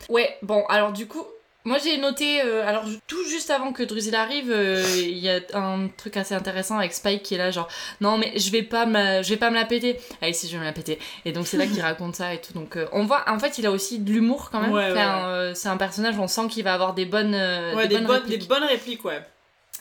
Ouais, 0.08 0.36
bon, 0.42 0.64
alors 0.66 0.92
du 0.92 1.06
coup, 1.08 1.26
moi 1.66 1.76
j'ai 1.78 1.98
noté, 1.98 2.40
euh, 2.42 2.66
alors 2.66 2.84
tout 3.06 3.22
juste 3.28 3.50
avant 3.50 3.72
que 3.72 3.82
Drusilla 3.82 4.22
arrive, 4.22 4.50
euh, 4.50 4.82
il 4.96 5.18
y 5.18 5.28
a 5.28 5.40
un 5.52 5.88
truc 5.88 6.16
assez 6.16 6.34
intéressant 6.34 6.78
avec 6.78 6.94
Spike 6.94 7.22
qui 7.22 7.34
est 7.34 7.38
là, 7.38 7.50
genre, 7.50 7.68
non 8.00 8.16
mais 8.16 8.32
je 8.38 8.50
vais 8.50 8.62
pas 8.62 8.86
me, 8.86 9.22
je 9.22 9.28
vais 9.28 9.36
pas 9.36 9.50
me 9.50 9.56
la 9.56 9.66
péter. 9.66 9.98
Allez, 10.22 10.32
si 10.32 10.46
je 10.46 10.52
vais 10.52 10.60
me 10.60 10.64
la 10.64 10.72
péter. 10.72 10.98
Et 11.24 11.32
donc 11.32 11.46
c'est 11.46 11.58
là 11.58 11.66
qu'il 11.66 11.80
raconte 11.82 12.16
ça 12.16 12.32
et 12.32 12.40
tout. 12.40 12.54
Donc 12.54 12.76
euh, 12.76 12.86
on 12.92 13.04
voit, 13.04 13.24
en 13.28 13.38
fait, 13.38 13.58
il 13.58 13.66
a 13.66 13.70
aussi 13.70 13.98
de 13.98 14.10
l'humour 14.10 14.48
quand 14.50 14.60
même. 14.62 14.72
Ouais, 14.72 14.90
Enfin, 14.92 15.28
euh, 15.28 15.52
c'est 15.54 15.68
un 15.68 15.76
personnage, 15.76 16.18
on 16.18 16.28
sent 16.28 16.48
qu'il 16.48 16.64
va 16.64 16.72
avoir 16.72 16.94
des 16.94 17.04
bonnes, 17.04 17.34
euh, 17.34 17.74
Ouais, 17.74 17.88
des, 17.88 17.96
bonnes 17.96 18.06
bonnes, 18.06 18.16
répliques. 18.22 18.40
des 18.40 18.46
bonnes 18.46 18.64
répliques, 18.64 19.04
ouais. 19.04 19.20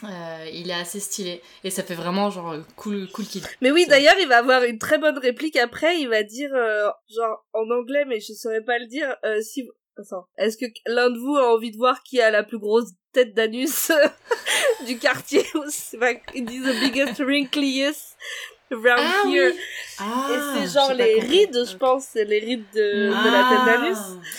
Euh, 0.03 0.45
il 0.51 0.69
est 0.69 0.73
assez 0.73 0.99
stylé 0.99 1.41
et 1.63 1.69
ça 1.69 1.81
fait 1.81 1.93
vraiment 1.93 2.29
genre 2.29 2.55
cool, 2.75 3.07
cool 3.13 3.25
kid. 3.25 3.45
Mais 3.61 3.71
oui, 3.71 3.85
d'ailleurs, 3.87 4.15
il 4.19 4.27
va 4.27 4.39
avoir 4.39 4.63
une 4.63 4.77
très 4.77 4.97
bonne 4.97 5.17
réplique 5.17 5.55
après. 5.55 5.99
Il 6.01 6.09
va 6.09 6.21
dire, 6.23 6.49
euh, 6.53 6.89
genre 7.15 7.45
en 7.53 7.69
anglais, 7.71 8.03
mais 8.05 8.19
je 8.19 8.33
saurais 8.33 8.61
pas 8.61 8.77
le 8.77 8.87
dire. 8.87 9.15
Euh, 9.23 9.39
si, 9.41 9.69
est-ce 10.37 10.57
que 10.57 10.65
l'un 10.85 11.09
de 11.09 11.17
vous 11.17 11.35
a 11.37 11.53
envie 11.53 11.71
de 11.71 11.77
voir 11.77 12.03
qui 12.03 12.19
a 12.21 12.29
la 12.31 12.43
plus 12.43 12.59
grosse 12.59 12.89
tête 13.13 13.33
d'anus 13.33 13.91
du 14.87 14.97
quartier 14.97 15.43
C'est 15.69 15.97
pas- 15.97 16.11
Ils 16.33 16.45
disent 16.45 16.63
the 16.65 16.79
biggest 16.79 17.19
wrinkliest 17.19 18.17
around 18.71 18.99
Ah 18.99 19.23
here? 19.29 19.53
Ah, 19.99 20.27
Et 20.31 20.59
c'est 20.67 20.73
genre 20.73 20.93
les 20.93 21.19
rides, 21.19 21.65
je 21.69 21.77
pense, 21.77 22.05
c'est 22.11 22.25
les 22.25 22.39
rides 22.39 22.65
de, 22.73 23.09
de 23.09 23.13
Ah. 23.13 23.31
la 23.31 23.49
tête 23.49 23.65
d'anus. 23.81 23.97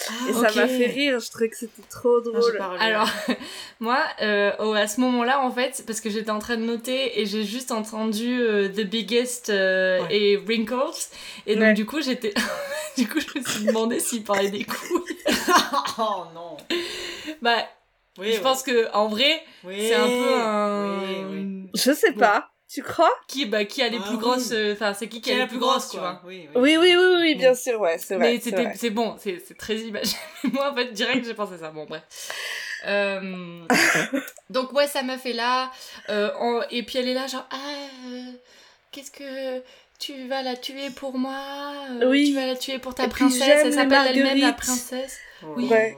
Ah, 0.09 0.13
Et 0.29 0.33
ça 0.35 0.41
m'a 0.61 0.69
fait 0.69 0.87
rire. 0.87 1.21
Je 1.21 1.31
trouvais 1.31 1.49
que 1.49 1.57
c'était 1.57 1.83
trop 1.89 2.19
Ah, 2.19 2.23
drôle. 2.31 2.59
Alors, 2.81 3.09
moi, 3.81 4.05
euh, 4.21 4.51
oh, 4.59 4.73
à 4.75 4.89
ce 4.89 5.01
moment-là, 5.01 5.41
en 5.41 5.51
fait, 5.53 5.83
parce 5.87 6.01
que 6.01 6.11
j'étais 6.11 6.31
en 6.31 6.41
train 6.41 6.57
de 6.57 6.63
noter 6.65 7.21
et 7.21 7.25
j'ai 7.27 7.45
juste 7.45 7.71
entendu 7.71 8.41
euh, 8.43 8.69
The 8.69 8.83
Biggest 8.83 9.49
euh, 9.49 10.01
Ouais. 10.03 10.09
et 10.17 10.37
Wrinkles. 10.37 11.07
Et 11.47 11.55
donc, 11.55 11.63
Ouais. 11.65 11.73
du 11.75 11.87
coup, 11.87 12.01
j'étais. 12.03 12.35
du 12.99 13.09
coup, 13.09 13.21
je 13.21 13.39
me 13.39 13.45
suis 13.45 13.65
demandé 13.65 14.01
s'il 14.01 14.25
parlait 14.25 14.51
des 14.51 14.65
couilles. 14.65 15.16
oh 15.99 16.25
non. 16.35 16.57
Bah, 17.43 17.67
Oui, 18.19 18.33
je 18.33 18.41
pense 18.41 18.63
que 18.63 18.91
en 18.93 19.09
vrai, 19.09 19.43
oui. 19.65 19.77
c'est 19.89 19.95
un 19.95 20.09
peu 20.09 20.35
un. 20.41 21.01
Oui, 21.03 21.25
oui. 21.39 21.71
Je 21.75 21.93
sais 21.93 22.13
Bon. 22.13 22.21
pas. 22.21 22.51
Tu 22.69 22.83
crois? 22.83 23.13
Qui, 23.29 23.47
bah, 23.47 23.65
qui 23.65 23.81
a 23.81 23.89
les 23.89 23.99
Ah 23.99 24.03
plus 24.07 24.15
oui. 24.17 24.19
grosses. 24.19 24.51
euh, 24.51 24.73
Enfin, 24.73 24.93
c'est 24.93 25.09
qui 25.09 25.21
qui 25.21 25.31
a 25.31 25.37
les 25.39 25.47
plus 25.47 25.59
grosses, 25.59 25.89
tu 25.91 25.99
vois? 25.99 26.21
Oui, 26.25 26.49
Oui, 26.57 26.77
oui, 26.77 26.97
oui, 26.97 27.15
oui, 27.21 27.35
bien 27.37 27.51
Bon. 27.51 27.57
sûr, 27.57 27.81
ouais, 27.81 27.97
c'est 27.99 28.17
vrai. 28.17 28.33
Mais 28.33 28.41
c'est 28.41 28.51
c'était, 28.51 28.73
c'est 28.75 28.91
bon, 28.91 29.15
c'est, 29.21 29.39
c'est 29.47 29.57
très 29.57 29.77
imagé. 29.77 30.17
Moi, 30.53 30.73
en 30.73 30.75
fait, 30.75 30.91
direct, 30.93 31.25
j'ai 31.25 31.35
pensé 31.35 31.59
ça. 31.59 31.71
Bon, 31.71 31.85
bref. 31.85 32.03
Euh, 32.87 33.63
donc, 34.51 34.73
ouais, 34.73 34.89
ça 34.89 35.03
m'a 35.05 35.17
fait 35.17 35.33
là. 35.33 35.71
Euh, 36.09 36.33
en- 36.39 36.63
Et 36.71 36.83
puis, 36.83 36.99
elle 36.99 37.09
est 37.09 37.15
là, 37.15 37.27
genre, 37.29 37.47
ah, 37.51 37.57
euh, 38.09 38.33
qu'est-ce 38.91 39.11
que. 39.13 39.63
Tu 39.99 40.27
vas 40.29 40.43
la 40.43 40.57
tuer 40.57 40.91
pour 40.91 41.17
moi? 41.17 41.73
Euh, 42.03 42.11
Oui. 42.11 42.27
Tu 42.29 42.35
vas 42.35 42.47
la 42.47 42.55
tuer 42.57 42.79
pour 42.79 42.95
ta 42.95 43.05
Et 43.05 43.09
puis, 43.09 43.25
princesse 43.25 43.47
j'aime 43.47 43.67
Elle 43.69 43.73
s'appelle 43.73 44.09
elle-même 44.09 44.39
la 44.41 44.53
princesse. 44.53 45.19
Oui. 45.43 45.69
Ouais. 45.69 45.97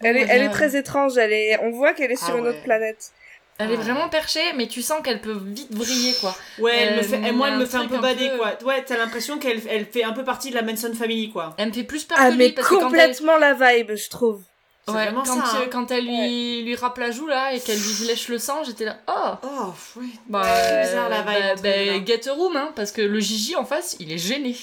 Elle 0.00 0.16
est, 0.16 0.26
elle 0.28 0.42
est 0.42 0.50
très 0.50 0.76
étrange. 0.76 1.16
Elle 1.18 1.32
est, 1.32 1.58
on 1.62 1.70
voit 1.70 1.92
qu'elle 1.94 2.10
est 2.12 2.16
sur 2.16 2.34
Ah 2.34 2.38
une 2.38 2.44
ouais. 2.44 2.50
autre 2.50 2.62
planète. 2.62 3.12
Elle 3.58 3.70
est 3.70 3.76
Ah. 3.78 3.82
vraiment 3.82 4.08
perchée, 4.08 4.40
mais 4.56 4.66
tu 4.66 4.82
sens 4.82 5.00
qu'elle 5.04 5.20
peut 5.20 5.38
vite 5.44 5.72
vriller, 5.72 6.14
quoi. 6.20 6.34
Ouais, 6.58 6.72
elle 6.74 6.96
me 6.96 7.02
fait, 7.02 7.18
moi, 7.32 7.46
a 7.46 7.50
elle 7.50 7.56
un 7.56 7.58
me 7.58 7.66
fait 7.66 7.76
un 7.76 7.86
peu 7.86 7.98
bader, 7.98 8.30
peu- 8.30 8.38
quoi. 8.38 8.58
Ouais, 8.64 8.82
t'as 8.84 8.96
l'impression 8.96 9.38
qu'elle 9.38 9.60
elle 9.68 9.84
fait 9.86 10.02
un 10.02 10.12
peu 10.12 10.24
partie 10.24 10.50
de 10.50 10.54
la 10.56 10.62
Manson 10.62 10.92
Family, 10.94 11.30
quoi. 11.30 11.54
Elle 11.58 11.68
me 11.68 11.72
fait 11.72 11.84
plus 11.84 12.02
peur 12.04 12.16
Ah, 12.20 12.30
que 12.30 12.36
mais 12.36 12.54
que 12.54 12.62
quand 12.62 12.80
complètement 12.80 13.36
la 13.36 13.52
vibe, 13.54 13.92
je 13.94 14.08
trouve. 14.08 14.42
Ouais, 14.88 14.94
vraiment 14.94 15.22
quand, 15.22 15.36
ça. 15.46 15.58
hein. 15.58 15.68
quand 15.70 15.90
elle 15.92 16.04
lui, 16.06 16.62
lui 16.62 16.74
râpe 16.74 16.98
la 16.98 17.12
joue 17.12 17.28
là 17.28 17.52
et 17.54 17.60
qu'elle 17.60 17.78
lui 17.78 18.04
lèche 18.04 18.26
le 18.28 18.38
sang, 18.38 18.64
j'étais 18.64 18.84
là, 18.84 18.98
oh 19.06 19.34
Oh, 19.44 19.72
oui. 19.96 20.12
Bah, 20.26 20.42
C'est 20.44 20.82
bizarre, 20.88 21.08
la 21.08 21.22
bah, 21.22 21.32
vibe 21.54 21.62
bah, 21.62 21.76
les 21.76 22.00
deux. 22.00 22.06
get 22.06 22.28
a 22.28 22.32
room, 22.32 22.56
hein, 22.56 22.72
parce 22.74 22.90
que 22.90 23.00
le 23.00 23.20
Gigi 23.20 23.54
en 23.54 23.64
face, 23.64 23.94
il 24.00 24.10
est 24.12 24.18
gêné. 24.18 24.56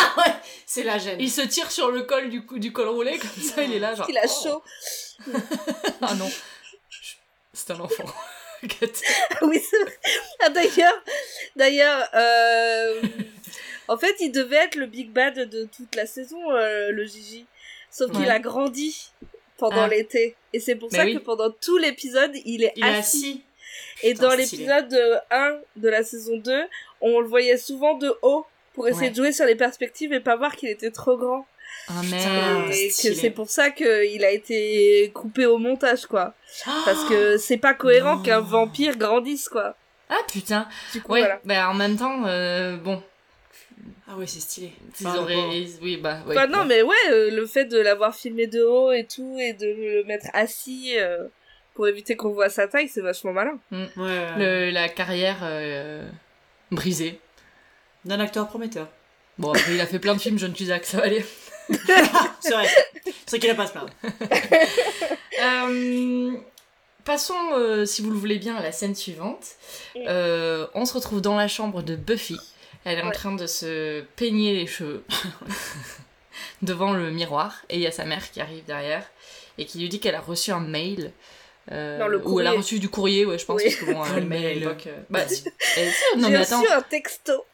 C'est 0.66 0.82
la 0.82 0.98
gêne. 0.98 1.18
Il 1.18 1.30
se 1.30 1.40
tire 1.40 1.70
sur 1.70 1.90
le 1.90 2.02
col 2.02 2.28
du, 2.28 2.44
cou- 2.44 2.58
du 2.58 2.72
col 2.72 2.88
roulé, 2.88 3.18
comme 3.18 3.42
ça, 3.42 3.62
il 3.62 3.72
est 3.72 3.78
là, 3.78 3.94
genre. 3.94 4.06
Il 4.10 4.18
a 4.18 4.24
oh. 4.26 4.42
chaud. 4.42 4.62
Ah 6.02 6.14
non. 6.14 6.30
C'est 7.52 7.70
un 7.70 7.80
enfant. 7.80 8.04
Get. 8.64 8.92
oui, 9.42 9.62
c'est 9.70 9.78
vrai. 9.82 9.98
Ah, 10.44 10.48
d'ailleurs, 10.50 11.02
d'ailleurs, 11.56 12.08
euh, 12.14 13.02
en 13.88 13.96
fait, 13.96 14.14
il 14.20 14.30
devait 14.32 14.56
être 14.56 14.74
le 14.76 14.86
big 14.86 15.10
bad 15.10 15.48
de 15.48 15.64
toute 15.74 15.94
la 15.94 16.04
saison, 16.06 16.38
euh, 16.50 16.90
le 16.90 17.04
Gigi. 17.06 17.46
Sauf 17.90 18.10
qu'il 18.10 18.20
Ouais. 18.22 18.28
a 18.30 18.40
grandi 18.40 19.10
pendant 19.70 19.82
Ah. 19.82 19.88
l'été. 19.88 20.36
Et 20.52 20.60
c'est 20.60 20.74
pour 20.76 20.88
Mais 20.92 20.98
ça 20.98 21.04
oui. 21.04 21.14
que 21.14 21.18
pendant 21.18 21.50
tout 21.50 21.76
l'épisode, 21.78 22.32
il 22.44 22.64
est 22.64 22.72
Il 22.76 22.84
est 22.84 22.88
assis. 22.88 23.42
Et 24.02 24.12
Putain, 24.12 24.28
dans 24.28 24.34
l'épisode 24.36 24.92
euh, 24.94 25.18
1 25.30 25.56
de 25.76 25.88
la 25.88 26.02
saison 26.04 26.36
2, 26.36 26.64
on 27.00 27.20
le 27.20 27.26
voyait 27.26 27.56
souvent 27.56 27.94
de 27.94 28.12
haut 28.22 28.46
pour 28.74 28.86
essayer 28.88 29.06
Ouais. 29.06 29.10
de 29.10 29.16
jouer 29.16 29.32
sur 29.32 29.46
les 29.46 29.54
perspectives 29.56 30.12
et 30.12 30.20
pas 30.20 30.36
voir 30.36 30.54
qu'il 30.56 30.68
était 30.68 30.90
trop 30.90 31.16
grand. 31.16 31.46
Ah 31.88 32.00
Putain. 32.02 32.16
merde. 32.16 32.70
et 32.72 32.88
que 32.88 33.14
c'est 33.14 33.30
pour 33.30 33.48
ça 33.50 33.70
qu'il 33.70 34.24
a 34.24 34.30
été 34.30 35.10
coupé 35.14 35.44
au 35.46 35.58
montage, 35.58 36.06
quoi. 36.06 36.34
Parce 36.84 37.00
Oh 37.04 37.08
que 37.08 37.36
c'est 37.36 37.56
pas 37.56 37.74
cohérent 37.74 38.18
qu'un 38.22 38.40
vampire 38.40 38.96
grandisse, 38.96 39.48
quoi. 39.48 39.76
Ah 40.08 40.18
putain. 40.30 40.68
Du 40.92 41.02
coup, 41.02 41.12
Ouais, 41.12 41.20
voilà. 41.20 41.40
bah 41.44 41.68
en 41.70 41.74
même 41.74 41.96
temps, 41.96 42.24
euh, 42.26 42.76
bon, 42.76 43.02
Ah 44.08 44.16
ouais, 44.16 44.26
c'est 44.26 44.40
stylé. 44.40 44.72
ils 45.00 45.06
Enfin, 45.06 45.18
auraient. 45.18 45.34
bon. 45.34 45.50
Oui, 45.82 45.96
bah, 45.96 46.18
ouais. 46.26 46.36
Enfin, 46.36 46.46
non, 46.46 46.64
mais 46.64 46.82
ouais, 46.82 46.94
euh, 47.10 47.30
le 47.30 47.46
fait 47.46 47.64
de 47.64 47.78
l'avoir 47.78 48.14
filmé 48.14 48.46
de 48.46 48.62
haut 48.62 48.92
et 48.92 49.04
tout, 49.06 49.36
et 49.40 49.52
de 49.54 49.66
le 49.66 50.04
mettre 50.04 50.26
assis 50.34 50.94
euh, 50.98 51.26
pour 51.74 51.88
éviter 51.88 52.14
qu'on 52.16 52.30
voit 52.30 52.48
sa 52.50 52.68
taille, 52.68 52.88
c'est 52.88 53.00
vachement 53.00 53.32
malin. 53.32 53.58
Ouais, 53.72 53.88
ouais. 53.96 54.28
Le, 54.38 54.70
la 54.70 54.88
carrière 54.88 55.38
euh, 55.42 56.06
brisée. 56.70 57.18
D'un 58.04 58.20
acteur 58.20 58.46
prometteur. 58.48 58.88
Bon, 59.38 59.50
après, 59.52 59.72
il 59.74 59.80
a 59.80 59.86
fait 59.86 59.98
plein 59.98 60.14
de 60.14 60.20
films, 60.20 60.38
John 60.38 60.52
Cusack, 60.52 60.84
ça 60.84 60.98
va 60.98 61.04
aller. 61.04 61.24
C'est 62.40 62.52
vrai. 62.52 62.68
C'est 63.26 63.30
vrai 63.30 63.38
qu'il 63.38 63.50
a 63.50 63.54
pas 63.54 63.62
à 63.62 63.66
se 63.66 63.72
plaindre. 63.72 63.90
Euh, 65.42 66.32
passons, 67.04 67.34
euh, 67.54 67.84
si 67.84 68.00
vous 68.02 68.10
le 68.10 68.16
voulez 68.16 68.38
bien, 68.38 68.56
à 68.56 68.62
la 68.62 68.72
scène 68.72 68.94
suivante. 68.94 69.44
Mm. 69.96 70.00
Euh, 70.08 70.66
on 70.74 70.84
se 70.86 70.94
retrouve 70.94 71.20
dans 71.20 71.36
la 71.36 71.48
chambre 71.48 71.82
de 71.82 71.96
Buffy. 71.96 72.38
Elle 72.84 72.98
est 72.98 73.02
en 73.02 73.10
train 73.10 73.32
de 73.32 73.46
se 73.46 74.02
peigner 74.16 74.54
les 74.54 74.66
cheveux 74.66 75.04
devant 76.62 76.92
le 76.92 77.10
miroir. 77.10 77.62
Et 77.68 77.76
il 77.76 77.80
y 77.80 77.86
a 77.86 77.90
sa 77.92 78.04
mère 78.04 78.30
qui 78.30 78.40
arrive 78.40 78.64
derrière 78.64 79.04
et 79.58 79.64
qui 79.66 79.78
lui 79.78 79.88
dit 79.88 80.00
qu'elle 80.00 80.14
a 80.14 80.20
reçu 80.20 80.50
un 80.52 80.60
mail. 80.60 81.12
euh, 81.72 82.18
Ou 82.24 82.40
elle 82.40 82.46
a 82.48 82.52
reçu 82.52 82.78
du 82.78 82.88
courrier, 82.88 83.24
ouais, 83.24 83.38
je 83.38 83.44
pense, 83.44 83.56
Oui. 83.62 83.64
parce 83.64 83.76
que 83.76 83.84
bon, 83.92 84.02
Quel 84.04 84.14
le 84.24 84.28
mail 84.28 84.46
à 84.46 84.54
l'époque. 84.54 84.86
euh, 84.88 85.00
Bah, 85.10 85.20
euh, 85.22 85.28
si, 85.28 85.44
non, 86.18 86.28
mais 86.30 86.36
attends. 86.36 86.60
reçu 86.60 86.72
un 86.72 86.82
texto. 86.82 87.44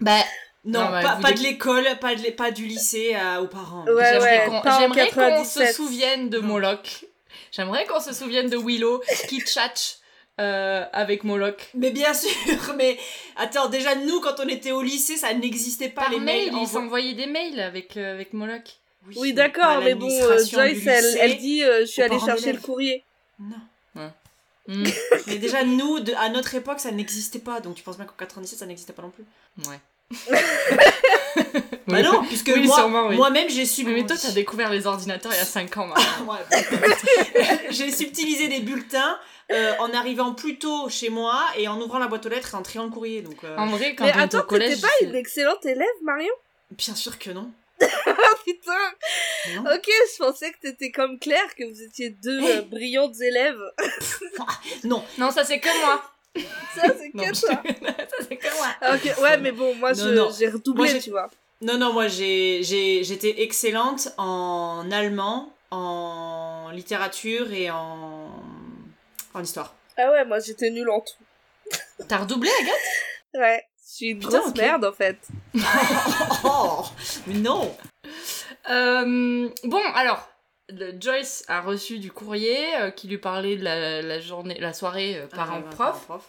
Bah, 0.00 0.18
Non, 0.64 0.88
pas, 1.22 1.32
de 1.32 1.40
l'école, 1.42 1.86
pas, 2.00 2.14
de 2.14 2.30
pas 2.32 2.50
du 2.50 2.66
lycée 2.66 3.14
à- 3.14 3.40
aux 3.40 3.46
parents. 3.46 3.84
Ouais, 3.86 4.04
J'aimerais 4.12 4.40
ouais, 4.40 4.44
qu'on 4.48 4.60
pas 4.60 4.76
en 4.76 4.80
j'aimerais 4.80 5.06
qu'on 5.06 5.44
se 5.44 5.58
97. 5.60 5.74
souvienne 5.74 6.28
de. 6.30 6.38
Moloch. 6.38 7.04
J'aimerais 7.52 7.86
qu'on 7.86 8.00
se 8.00 8.12
souvienne 8.12 8.50
de 8.50 8.56
Willow 8.58 9.02
qui 9.28 9.40
tchatche 9.40 9.96
euh, 10.40 10.84
avec 10.92 11.24
Moloch. 11.24 11.70
Mais 11.74 11.90
bien 11.90 12.12
sûr, 12.14 12.30
mais 12.76 12.98
attends, 13.36 13.68
déjà 13.68 13.94
nous 13.94 14.20
quand 14.20 14.34
on 14.40 14.48
était 14.48 14.72
au 14.72 14.82
lycée, 14.82 15.16
ça 15.16 15.32
n'existait 15.34 15.88
pas 15.88 16.02
Par 16.02 16.10
les 16.10 16.20
mail, 16.20 16.52
mails. 16.52 16.60
ils 16.62 16.66
envo- 16.66 16.72
s'envoyaient 16.72 17.14
des 17.14 17.26
mails 17.26 17.60
avec, 17.60 17.96
euh, 17.96 18.14
avec 18.14 18.32
Moloch. 18.32 18.76
Oui, 19.16 19.32
d'accord, 19.32 19.80
mais 19.84 19.94
bon, 19.94 20.08
euh, 20.10 20.44
Joyce, 20.44 20.84
elle, 20.86 21.16
elle 21.20 21.36
dit 21.38 21.62
euh, 21.62 21.80
Je 21.82 21.86
suis 21.86 22.02
allée 22.02 22.18
chercher 22.18 22.52
le 22.52 22.58
courrier. 22.60 23.02
Non. 23.38 23.56
Hmm, 24.68 24.82
Mais 25.28 25.38
déjà 25.38 25.62
nous, 25.62 26.00
de- 26.00 26.12
à 26.14 26.28
notre 26.28 26.52
époque, 26.56 26.80
ça 26.80 26.90
n'existait 26.90 27.38
pas. 27.38 27.60
Donc 27.60 27.76
tu 27.76 27.84
penses 27.84 27.98
bien 27.98 28.04
qu'en 28.04 28.16
97, 28.18 28.58
ça 28.58 28.66
n'existait 28.66 28.92
pas 28.92 29.02
non 29.02 29.10
plus. 29.10 29.24
ouais. 29.70 29.78
Bah 31.86 32.02
non, 32.02 32.24
puisque 32.26 32.50
Oui, 32.52 32.66
moi, 32.66 33.06
oui. 33.08 33.16
moi-même 33.16 33.48
j'ai 33.48 33.64
su. 33.64 33.84
Mais, 33.84 33.92
mais 33.92 34.04
toi, 34.06 34.16
t'as 34.20 34.32
découvert 34.32 34.70
les 34.70 34.88
ordinateurs 34.88 35.32
il 35.32 35.38
y 35.38 35.40
a 35.40 35.44
5 35.44 35.76
ans. 35.76 35.90
Ouais. 36.26 36.62
j'ai 37.70 37.92
subtilisé 37.92 38.48
des 38.48 38.58
bulletins 38.60 39.16
euh, 39.52 39.72
en 39.78 39.92
arrivant 39.94 40.32
plus 40.34 40.58
tôt 40.58 40.88
chez 40.88 41.08
moi 41.08 41.44
et 41.56 41.68
en 41.68 41.80
ouvrant 41.80 41.98
la 41.98 42.08
boîte 42.08 42.26
aux 42.26 42.28
lettres 42.28 42.54
et 42.54 42.56
en 42.56 42.62
triant 42.62 42.84
le 42.84 42.90
courrier. 42.90 43.22
Donc 43.22 43.44
euh, 43.44 43.56
En 43.56 43.66
vrai, 43.68 43.94
quand 43.94 44.04
mais 44.04 44.12
on 44.16 44.18
attends, 44.20 44.40
au 44.40 44.42
collège. 44.42 44.74
t'étais 44.76 44.82
pas 44.86 45.06
une 45.06 45.14
excellente 45.14 45.64
élève, 45.66 45.86
Marion 46.02 46.32
bien 46.70 46.94
sûr 46.96 47.16
que 47.18 47.30
non. 47.30 47.50
Oh 48.08 48.34
putain 48.44 48.72
Non. 49.54 49.62
Ok, 49.72 49.86
je 49.88 50.18
pensais 50.18 50.50
que 50.50 50.58
t'étais 50.62 50.90
comme 50.90 51.18
Claire, 51.20 51.54
que 51.56 51.62
vous 51.64 51.82
étiez 51.82 52.10
deux 52.10 52.40
euh, 52.42 52.62
brillantes 52.62 53.20
élèves. 53.20 53.60
Non. 54.84 55.04
Non, 55.18 55.30
ça 55.30 55.44
c'est 55.44 55.60
que 55.60 55.68
moi. 55.80 56.02
Ça, 56.74 56.82
c'est 56.98 57.10
que 57.10 57.34
je- 57.34 57.40
toi. 57.40 57.62
ça 57.64 58.16
c'est 58.28 58.36
que 58.36 58.56
moi. 58.56 58.66
Ah, 58.80 58.94
Ok, 58.96 59.22
ouais, 59.22 59.38
mais 59.38 59.52
bon, 59.52 59.74
moi, 59.76 59.92
j'ai 59.94 60.48
redoublé, 60.48 60.90
Moi, 60.92 61.00
tu 61.00 61.10
vois. 61.10 61.30
Non, 61.62 61.78
non, 61.78 61.92
moi 61.92 62.08
j'ai, 62.08 62.62
j'ai, 62.62 63.02
j'étais 63.04 63.42
excellente 63.42 64.08
en 64.18 64.90
allemand, 64.90 65.52
en 65.70 66.70
littérature 66.72 67.50
et 67.52 67.70
en, 67.70 68.28
en 69.36 69.42
histoire. 69.42 69.74
Ah 69.96 70.10
ouais, 70.10 70.24
moi, 70.24 70.40
j'étais 70.40 70.70
nulle 70.70 70.90
en 70.90 71.00
tout. 71.00 71.74
T'as 72.08 72.18
redoublé, 72.18 72.50
Agathe? 72.60 72.74
Ouais, 73.34 73.64
je 73.88 73.94
suis 73.94 74.06
une 74.10 74.18
Putain, 74.20 74.38
grosse 74.38 74.50
ok. 74.50 74.56
merde, 74.56 74.84
en 74.84 74.92
fait. 74.92 75.18
Oh, 76.44 76.84
mais 77.26 77.34
non 77.34 77.76
Euh, 78.70 79.48
bon, 79.64 79.82
alors, 79.94 80.28
le- 80.68 80.92
Joyce 81.00 81.44
a 81.48 81.60
reçu 81.60 81.98
du 81.98 82.10
courrier 82.12 82.76
euh, 82.76 82.90
qui 82.90 83.08
lui 83.08 83.18
parlait 83.18 83.56
de 83.56 83.64
la, 83.64 84.02
la 84.02 84.20
journée, 84.20 84.58
la 84.60 84.72
soirée 84.72 85.16
euh, 85.18 85.26
parent-prof. 85.26 86.04
prof. 86.06 86.22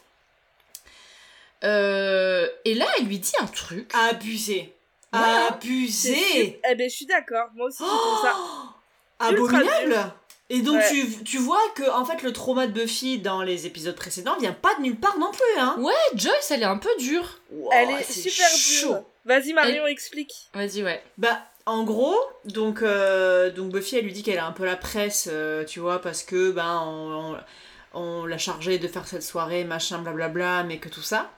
Euh, 1.64 2.48
et 2.66 2.74
là, 2.76 2.86
elle 3.00 3.06
lui 3.06 3.20
dit 3.20 3.34
un 3.40 3.48
truc. 3.48 3.92
Abusé. 3.94 4.74
Ouais, 5.14 5.20
hein. 5.20 5.48
Abusé. 5.52 6.60
Eh 6.70 6.76
ben, 6.76 6.90
je 6.90 6.96
suis 6.96 7.06
d'accord. 7.06 7.48
Moi 7.56 7.68
aussi, 7.68 7.84
je 7.84 7.88
trouve 7.88 8.22
ça. 8.22 8.34
Oh, 8.38 9.32
Ultra 9.32 9.58
Abominable. 9.60 10.12
Et 10.50 10.62
donc 10.62 10.78
Ouais. 10.78 10.90
tu, 10.90 11.24
tu 11.26 11.38
vois 11.40 11.62
que 11.76 11.90
en 11.90 12.06
fait 12.06 12.24
le 12.24 12.32
trauma 12.32 12.68
de 12.68 12.72
Buffy 12.72 13.20
dans 13.20 13.42
les 13.42 13.66
épisodes 13.66 13.96
précédents 13.96 14.38
vient 14.40 14.54
pas 14.54 14.74
de 14.76 14.82
nulle 14.84 14.96
part 14.96 15.18
non 15.20 15.30
plus 15.32 15.60
hein. 15.62 15.76
Ouais, 15.80 15.94
Joyce, 16.16 16.52
elle 16.52 16.62
est 16.62 16.66
un 16.66 16.78
peu 16.78 16.90
dure. 17.00 17.40
Wow, 17.52 17.70
Elle 17.74 17.90
est 17.92 18.04
c'est 18.04 18.22
super 18.30 18.48
chaud. 18.50 18.88
dure. 18.94 19.04
Vas-y, 19.26 19.52
Marion, 19.52 19.86
explique. 19.88 20.32
Vas-y, 20.54 20.84
ouais. 20.84 21.04
Bah, 21.18 21.42
en 21.66 21.84
gros, 21.84 22.18
donc, 22.46 22.82
euh, 22.82 23.52
donc 23.52 23.74
Buffy, 23.74 23.98
elle 23.98 24.06
lui 24.06 24.14
dit 24.14 24.24
qu'elle 24.24 24.40
a 24.40 24.46
un 24.46 24.54
peu 24.54 24.64
la 24.64 24.78
presse, 24.78 25.28
euh, 25.30 25.66
tu 25.66 25.82
vois, 25.82 26.00
parce 26.00 26.24
que 26.24 26.52
ben 26.52 26.82
on, 26.86 27.36
on, 27.94 28.22
on 28.22 28.26
l'a 28.26 28.38
chargée 28.38 28.80
de 28.80 28.88
faire 28.88 29.06
cette 29.06 29.24
soirée, 29.24 29.66
machin, 29.66 29.98
blablabla, 29.98 30.64
mais 30.64 30.78
que 30.78 30.88
tout 30.88 31.02
ça. 31.02 31.30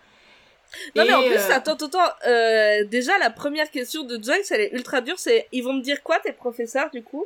Non, 0.96 1.04
mais 1.04 1.14
en 1.16 1.24
plus, 1.24 1.34
euh, 1.36 1.52
attends, 1.52 1.74
attends. 1.74 1.98
Euh, 2.28 2.84
déjà, 2.84 3.18
la 3.18 3.32
première 3.32 3.72
question 3.72 4.04
de 4.04 4.24
Joyce, 4.24 4.52
elle 4.52 4.62
est 4.62 4.72
ultra 4.74 5.02
dure. 5.02 5.18
C'est 5.18 5.48
ils 5.52 5.64
vont 5.64 5.74
me 5.74 5.82
dire 5.82 6.04
quoi, 6.04 6.20
tes 6.20 6.32
professeurs, 6.32 6.92
du 6.92 7.02
coup? 7.02 7.26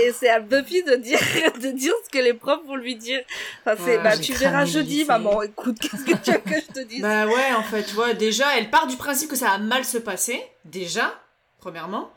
Et 0.00 0.12
c'est 0.12 0.28
à 0.28 0.40
Buffy 0.40 0.82
de 0.82 0.94
dire, 0.96 1.18
de 1.60 1.70
dire 1.70 1.92
ce 2.04 2.10
que 2.10 2.22
les 2.22 2.34
profs 2.34 2.64
vont 2.66 2.76
lui 2.76 2.96
dire. 2.96 3.20
Enfin, 3.64 3.76
c'est, 3.84 3.96
Ouais, 3.96 4.02
bah, 4.02 4.16
tu 4.16 4.32
verras 4.32 4.64
jeudi, 4.64 5.04
maman. 5.04 5.42
Écoute, 5.42 5.78
qu'est-ce 5.78 6.04
que 6.04 6.16
tu 6.22 6.30
veux 6.30 6.38
que 6.38 6.60
je 6.60 6.72
te 6.72 6.86
dise? 6.86 7.02
Bah 7.02 7.26
ouais, 7.26 7.52
en 7.56 7.62
fait, 7.62 7.82
tu 7.84 7.94
vois, 7.94 8.14
déjà, 8.14 8.56
elle 8.58 8.70
part 8.70 8.86
du 8.86 8.96
principe 8.96 9.28
que 9.28 9.36
ça 9.36 9.46
va 9.46 9.58
mal 9.58 9.84
se 9.84 9.98
passer, 9.98 10.42
déjà, 10.64 11.20
premièrement. 11.58 12.10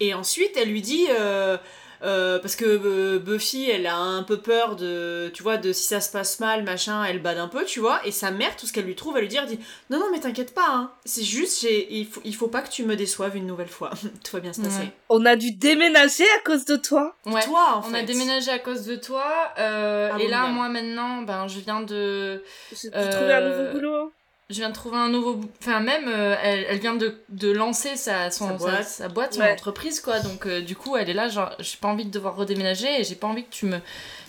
Et 0.00 0.14
ensuite, 0.14 0.56
elle 0.56 0.70
lui 0.70 0.82
dit, 0.82 1.06
euh, 1.10 1.56
euh, 2.02 2.38
parce 2.38 2.56
que 2.56 2.64
euh, 2.64 3.18
Buffy, 3.18 3.68
elle 3.70 3.86
a 3.86 3.96
un 3.96 4.22
peu 4.22 4.36
peur 4.38 4.76
de, 4.76 5.30
tu 5.34 5.42
vois, 5.42 5.56
de 5.56 5.72
si 5.72 5.84
ça 5.84 6.00
se 6.00 6.10
passe 6.10 6.40
mal, 6.40 6.62
machin, 6.64 7.02
elle 7.04 7.20
bade 7.20 7.38
un 7.38 7.48
peu, 7.48 7.64
tu 7.64 7.80
vois. 7.80 8.00
Et 8.06 8.10
sa 8.12 8.30
mère, 8.30 8.56
tout 8.56 8.66
ce 8.66 8.72
qu'elle 8.72 8.84
lui 8.84 8.94
trouve, 8.94 9.16
elle 9.16 9.22
lui 9.22 9.28
dit, 9.28 9.36
elle 9.36 9.46
dit, 9.46 9.58
non, 9.90 9.98
non, 9.98 10.06
mais 10.12 10.20
t'inquiète 10.20 10.54
pas, 10.54 10.68
hein. 10.68 10.90
c'est 11.04 11.22
juste, 11.24 11.60
j'ai, 11.62 11.92
il, 11.94 12.06
faut, 12.06 12.20
il 12.24 12.34
faut 12.34 12.48
pas 12.48 12.62
que 12.62 12.70
tu 12.70 12.84
me 12.84 12.96
déçoives 12.96 13.36
une 13.36 13.46
nouvelle 13.46 13.68
fois. 13.68 13.90
tout 14.24 14.32
va 14.32 14.40
bien 14.40 14.52
se 14.52 14.60
passer. 14.60 14.80
Ouais. 14.80 14.92
On 15.08 15.24
a 15.26 15.36
dû 15.36 15.52
déménager 15.52 16.24
à 16.36 16.40
cause 16.44 16.64
de 16.64 16.76
toi. 16.76 17.16
Ouais. 17.26 17.42
Toi, 17.44 17.74
en 17.74 17.78
On 17.80 17.82
fait. 17.90 17.98
a 17.98 18.02
déménagé 18.02 18.50
à 18.50 18.58
cause 18.58 18.84
de 18.86 18.96
toi. 18.96 19.24
euh, 19.58 20.16
et 20.18 20.28
là, 20.28 20.46
moi, 20.48 20.68
maintenant, 20.68 21.22
ben, 21.22 21.48
je 21.48 21.60
viens 21.60 21.80
de... 21.80 22.42
J'ai 22.72 22.88
Euh, 22.94 23.10
trouvé 23.12 23.32
un 23.32 23.40
nouveau 23.40 23.72
boulot. 23.72 24.12
Je 24.50 24.54
viens 24.56 24.70
de 24.70 24.74
trouver 24.74 24.96
un 24.96 25.10
nouveau... 25.10 25.40
Enfin, 25.60 25.80
même, 25.80 26.08
euh, 26.08 26.34
elle, 26.42 26.64
elle 26.70 26.78
vient 26.78 26.94
de, 26.94 27.20
de 27.28 27.50
lancer 27.52 27.96
sa, 27.96 28.30
son, 28.30 28.46
Sa 28.48 28.52
boîte. 28.54 28.84
sa, 28.84 29.02
sa 29.04 29.08
boîte, 29.08 29.34
son 29.34 29.40
Ouais. 29.40 29.52
entreprise, 29.52 30.00
quoi. 30.00 30.20
Donc, 30.20 30.46
euh, 30.46 30.62
du 30.62 30.74
coup, 30.74 30.96
elle 30.96 31.10
est 31.10 31.14
là, 31.14 31.28
genre, 31.28 31.50
j'ai 31.58 31.76
pas 31.78 31.88
envie 31.88 32.06
de 32.06 32.10
devoir 32.10 32.34
redéménager 32.34 32.88
et 33.00 33.04
j'ai 33.04 33.14
pas 33.14 33.26
envie 33.26 33.44
que 33.44 33.50
tu 33.50 33.66
me... 33.66 33.78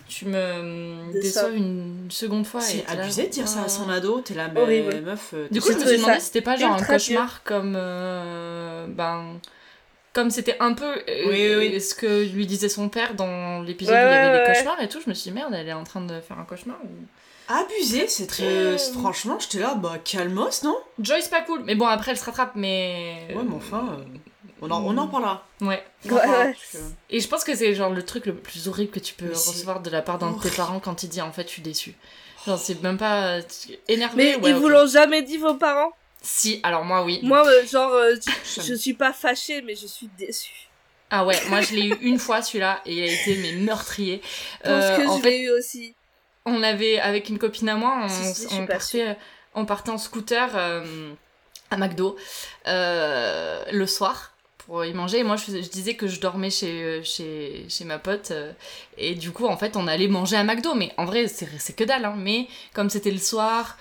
Tu 0.10 0.26
me 0.26 1.12
Déçoives. 1.14 1.22
déçoives 1.22 1.56
une 1.56 2.08
seconde 2.10 2.46
fois. 2.48 2.60
C'est 2.62 2.78
là, 2.94 3.04
abusé 3.04 3.28
de 3.28 3.30
dire 3.30 3.48
ça 3.48 3.62
à 3.64 3.70
son 3.70 3.88
ah. 3.90 3.94
ado, 3.94 4.20
t'es 4.22 4.34
là, 4.34 4.50
mais 4.52 4.60
Horrible. 4.60 5.02
meuf. 5.02 5.30
euh, 5.36 5.48
Du 5.52 5.62
coup, 5.62 5.72
je 5.72 5.78
me 5.78 5.86
suis 5.86 5.98
demandé 5.98 6.20
si 6.20 6.26
c'était 6.26 6.42
pas 6.42 6.58
genre 6.58 6.74
un 6.74 6.84
cauchemar 6.84 7.44
comme. 7.44 7.76
euh, 7.78 8.88
ben. 8.90 9.40
Comme 10.12 10.32
c'était 10.32 10.58
un 10.60 10.74
peu 10.74 10.92
Oui, 11.28 11.56
oui, 11.56 11.56
oui. 11.74 11.80
ce 11.82 11.94
que 11.94 12.24
lui 12.34 12.48
disait 12.48 12.70
son 12.70 12.90
père 12.90 13.14
dans 13.14 13.62
l'épisode 13.62 13.94
Ouais, 13.94 14.02
où 14.04 14.08
il 14.08 14.12
y 14.12 14.16
avait 14.16 14.40
ouais, 14.40 14.48
ouais. 14.48 14.54
cauchemars 14.56 14.82
et 14.82 14.90
tout, 14.90 15.00
je 15.00 15.08
me 15.10 15.14
suis 15.14 15.30
dit 15.30 15.36
merde, 15.36 15.54
elle 15.56 15.68
est 15.70 15.74
en 15.74 15.84
train 15.84 16.02
de 16.02 16.20
faire 16.20 16.40
un 16.40 16.44
cauchemar. 16.46 16.78
ou- 16.84 16.88
Abusé, 17.52 18.08
c'est 18.08 18.28
très. 18.28 18.44
Euh. 18.46 18.78
Franchement, 18.78 19.38
j'étais 19.40 19.60
là, 19.60 19.74
bah 19.74 19.98
calmos, 20.04 20.64
non? 20.64 20.78
Joyce 21.00 21.28
pas 21.28 21.42
cool, 21.42 21.64
mais 21.66 21.74
bon 21.76 21.88
après 21.88 22.12
elle 22.12 22.18
se 22.18 22.24
rattrape, 22.24 22.52
mais. 22.56 23.28
Ouais, 23.36 23.42
mais 23.44 23.56
enfin, 23.56 23.98
On 24.62 24.70
en, 24.70 24.86
on 24.86 24.98
en 24.98 25.08
parlera. 25.08 25.46
Ouais. 25.62 25.84
On 26.06 26.10
en 26.10 26.14
Ouais, 26.16 26.22
parlera, 26.22 26.44
ouais. 26.46 26.54
parce 26.54 26.72
que- 26.84 26.90
Et 27.10 27.20
je 27.20 27.28
pense 27.28 27.44
que 27.44 27.56
c'est 27.56 27.74
genre 27.74 27.90
le 27.90 28.04
truc 28.06 28.28
le 28.28 28.36
plus 28.36 28.68
horrible 28.68 28.92
que 28.92 29.00
tu 29.00 29.14
peux 29.16 29.26
Mais 29.30 29.34
c'est 29.36 29.50
recevoir 29.52 29.82
de 29.82 29.90
la 29.90 30.02
part 30.04 30.20
d'un 30.20 30.28
de 30.28 30.34
tes 30.34 30.40
horrible. 30.42 30.56
parents 30.58 30.80
quand 30.80 31.02
il 31.04 31.10
dit 31.10 31.22
en 31.22 31.32
fait 31.32 31.44
je 31.48 31.54
suis 31.54 31.62
déçu. 31.64 31.96
Genre 32.46 32.60
c'est 32.60 32.82
même 32.84 32.98
pas 32.98 33.38
euh, 33.38 33.42
énervé. 33.88 34.16
Mais 34.16 34.36
ouais, 34.36 34.52
ils 34.52 34.56
ok. 34.56 34.62
vous 34.62 34.70
l'ont 34.70 34.88
jamais 34.88 35.24
dit 35.24 35.38
vos 35.38 35.56
parents? 35.56 35.92
Si, 36.22 36.60
alors 36.64 36.84
moi 36.86 37.04
oui. 37.04 37.20
Moi, 37.24 37.46
euh, 37.48 37.66
genre, 37.66 37.94
euh, 37.94 38.16
je, 38.62 38.74
suis 38.76 38.94
pas 38.94 39.14
fâchée, 39.14 39.62
mais 39.62 39.74
je 39.76 39.88
suis 39.88 40.10
déçue. 40.20 40.68
Ah 41.10 41.26
ouais, 41.26 41.40
moi 41.48 41.62
je 41.62 41.74
l'ai 41.74 41.88
eu 41.88 41.96
une 42.02 42.20
fois 42.20 42.42
celui-là 42.44 42.82
et 42.86 42.94
il 42.94 43.04
a 43.04 43.12
été 43.12 43.36
mais 43.38 43.54
meurtrier. 43.54 44.22
Je 44.64 44.70
pense 44.70 44.84
Euh, 44.84 44.98
que 44.98 45.08
en 45.08 45.18
je 45.18 45.22
fait, 45.24 45.30
l'ai 45.32 45.38
eu 45.40 45.50
aussi. 45.52 45.96
On 46.50 46.64
avait 46.64 47.00
avec 47.00 47.30
une 47.30 47.38
copine 47.40 47.70
à 47.70 47.76
moi, 47.76 48.00
on, 48.04 48.10
Si, 48.10 48.34
si, 48.34 48.48
on 48.56 48.66
partait, 48.68 49.18
on 49.56 49.66
partait 49.66 49.92
en 49.92 49.98
scooter 49.98 50.50
euh, 50.56 51.12
à 51.72 51.78
McDo 51.78 52.16
euh, 52.68 53.64
le 53.72 53.86
soir 53.88 54.34
pour 54.66 54.86
y 54.86 54.94
manger. 54.94 55.20
Et 55.20 55.24
moi, 55.24 55.36
je, 55.36 55.52
disais 55.68 55.96
que 55.96 56.08
je 56.08 56.20
dormais 56.20 56.50
chez, 56.52 57.02
chez, 57.04 57.66
chez 57.70 57.86
ma 57.86 57.98
pote. 57.98 58.32
euh, 58.32 58.52
et 58.98 59.16
du 59.16 59.32
coup, 59.32 59.46
en 59.48 59.58
fait, 59.58 59.76
on 59.76 59.88
allait 59.88 60.08
manger 60.08 60.36
à 60.36 60.44
McDo. 60.44 60.74
Mais 60.76 60.92
en 60.98 61.06
vrai, 61.06 61.28
c'est 61.28 61.76
que 61.76 61.84
dalle. 61.84 62.06
Hein. 62.06 62.16
Mais 62.18 62.48
comme 62.74 62.90
c'était 62.90 63.12
le 63.12 63.18
soir. 63.18 63.78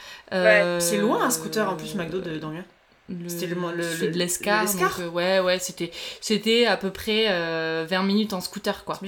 C'est 0.80 0.96
loin 0.98 1.22
un 1.24 1.30
scooter 1.30 1.68
en 1.68 1.76
plus, 1.76 1.94
McDo 1.94 2.20
de 2.20 2.38
d'Angers. 2.38 2.62
C'était 3.26 3.46
le- 3.46 3.54
le- 3.72 3.84
de 4.12 4.18
l'Escar. 4.18 5.00
euh, 5.00 5.08
ouais, 5.08 5.40
ouais, 5.40 5.58
c'était 5.58 5.90
c'était 6.20 6.66
à 6.66 6.76
peu 6.76 6.90
près 6.90 7.24
euh, 7.28 7.86
20 7.88 8.02
minutes 8.02 8.34
en 8.34 8.40
scooter, 8.42 8.84
quoi. 8.84 8.98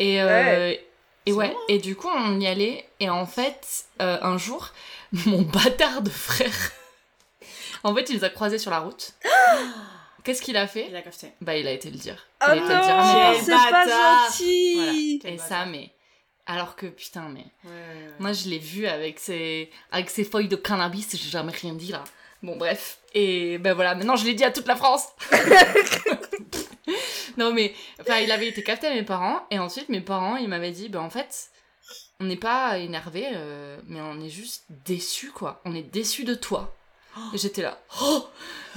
Et, 0.00 0.20
euh, 0.20 0.26
Ouais. 0.26 0.84
Et 1.26 1.32
ouais, 1.32 1.54
et 1.68 1.78
du 1.78 1.96
coup 1.96 2.08
on 2.08 2.40
y 2.40 2.46
allait, 2.46 2.86
et 2.98 3.10
en 3.10 3.26
fait, 3.26 3.84
euh, 4.00 4.18
un 4.22 4.38
jour, 4.38 4.72
mon 5.26 5.42
bâtard 5.42 6.02
de 6.02 6.10
frère, 6.10 6.72
en 7.84 7.94
fait 7.94 8.10
il 8.10 8.16
nous 8.16 8.24
a 8.24 8.30
croisés 8.30 8.58
sur 8.58 8.70
la 8.70 8.80
route. 8.80 9.14
Qu'est-ce 10.24 10.42
qu'il 10.42 10.56
a 10.58 10.66
fait? 10.66 10.86
Il 10.90 10.96
a 10.96 11.00
cafeté. 11.00 11.32
Bah 11.40 11.56
il 11.56 11.66
a 11.66 11.72
été 11.72 11.90
le 11.90 11.96
dire. 11.96 12.26
Oh 12.42 12.50
il 12.52 12.52
a 12.52 12.56
été 12.56 12.62
le 12.62 12.68
dire 12.68 12.94
à 12.94 13.02
mes 13.02 13.12
non, 13.12 13.20
parents. 13.20 13.42
C'est 13.42 13.70
pas 13.70 14.26
gentil. 14.28 15.20
Et 15.24 15.38
ça, 15.38 15.64
mais... 15.64 15.90
Alors 16.44 16.76
que, 16.76 16.86
putain, 16.86 17.30
mais... 17.30 17.46
Ouais, 17.64 17.70
ouais, 17.70 18.06
ouais. 18.06 18.14
Moi 18.18 18.32
je 18.34 18.48
l'ai 18.50 18.58
vu 18.58 18.86
avec 18.86 19.18
ses... 19.18 19.70
avec 19.92 20.10
ses 20.10 20.24
feuilles 20.24 20.48
de 20.48 20.56
cannabis, 20.56 21.16
j'ai 21.16 21.30
jamais 21.30 21.52
rien 21.52 21.72
dit 21.72 21.92
là. 21.92 22.04
Bon 22.42 22.56
bref. 22.56 22.98
Et 23.14 23.58
ben 23.58 23.74
voilà, 23.74 23.94
maintenant 23.94 24.16
je 24.16 24.24
l'ai 24.24 24.34
dit 24.34 24.44
à 24.44 24.50
toute 24.50 24.66
la 24.66 24.76
France. 24.76 25.06
non 27.40 27.52
mais, 27.52 27.74
enfin 28.00 28.18
il 28.18 28.30
avait 28.30 28.46
été 28.48 28.62
capté 28.62 28.86
à 28.86 28.94
mes 28.94 29.02
parents, 29.02 29.40
et 29.50 29.58
ensuite 29.58 29.88
mes 29.88 30.00
parents 30.00 30.36
ils 30.36 30.48
m'avaient 30.48 30.70
dit, 30.70 30.88
ben 30.88 31.00
en 31.00 31.10
fait, 31.10 31.48
on 32.20 32.24
n'est 32.24 32.36
pas 32.36 32.78
énervé, 32.78 33.26
mais 33.88 34.00
on 34.00 34.20
est 34.20 34.28
juste 34.30 34.64
déçus 34.86 35.30
quoi. 35.32 35.60
On 35.64 35.74
est 35.74 35.82
déçus 35.82 36.24
de 36.24 36.34
toi. 36.34 36.74
Et 37.34 37.38
j'étais 37.38 37.62
là. 37.62 37.76
Oh 38.02 38.24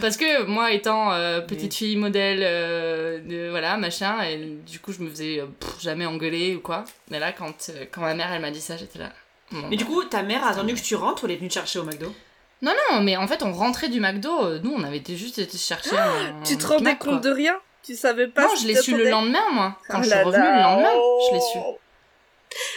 Parce 0.01 0.17
que 0.17 0.43
moi 0.45 0.71
étant 0.71 1.13
euh, 1.13 1.39
petite 1.41 1.75
fille 1.75 1.97
modèle, 1.97 2.39
euh, 2.41 3.19
de, 3.19 3.49
voilà, 3.51 3.77
machin, 3.77 4.23
et 4.23 4.37
du 4.65 4.79
coup 4.79 4.91
je 4.91 5.01
me 5.01 5.09
faisais 5.09 5.39
euh, 5.39 5.45
pff, 5.45 5.79
jamais 5.81 6.07
engueuler 6.07 6.55
ou 6.55 6.59
quoi. 6.59 6.83
Mais 7.11 7.19
là 7.19 7.31
quand, 7.31 7.69
euh, 7.69 7.85
quand 7.91 8.01
ma 8.01 8.15
mère 8.15 8.31
elle 8.33 8.41
m'a 8.41 8.49
dit 8.49 8.59
ça, 8.59 8.75
j'étais 8.75 8.97
là. 8.97 9.11
Bon, 9.51 9.67
Mais 9.69 9.75
du 9.75 9.85
coup, 9.85 10.03
ta 10.05 10.23
mère 10.23 10.43
a 10.43 10.49
attendu 10.49 10.73
que 10.73 10.79
tu 10.81 10.95
rentres 10.95 11.23
ou 11.23 11.27
elle 11.27 11.33
est 11.33 11.37
venue 11.37 11.49
te 11.49 11.53
chercher 11.53 11.77
au 11.77 11.83
McDo? 11.83 12.11
Non, 12.63 12.73
non, 12.89 13.01
mais 13.03 13.17
en 13.17 13.27
fait, 13.27 13.43
on 13.43 13.51
rentrait 13.51 13.89
du 13.89 13.99
McDo. 13.99 14.45
euh, 14.45 14.59
Nous, 14.63 14.71
on 14.73 14.83
avait 14.83 14.97
été 14.97 15.15
juste 15.15 15.37
été 15.37 15.57
chercher 15.59 15.95
un. 15.97 16.41
Tu 16.43 16.57
te 16.57 16.65
rendais 16.65 16.95
compte 16.95 17.21
quoi. 17.21 17.29
de 17.29 17.29
rien? 17.29 17.59
Tu 17.83 17.95
savais 17.95 18.27
pas 18.27 18.47
Non, 18.47 18.55
je 18.55 18.67
l'ai 18.67 18.75
su 18.75 18.91
le 18.91 18.97
t'attendais 18.97 19.11
lendemain, 19.11 19.49
moi. 19.51 19.77
Quand 19.89 19.99
Oh 19.99 20.03
je 20.03 20.07
suis 20.09 20.15
là 20.17 20.23
revenue 20.23 20.43
le 20.43 20.61
lendemain, 20.61 20.91
je 21.29 21.33
l'ai 21.35 21.41
su. 21.41 21.57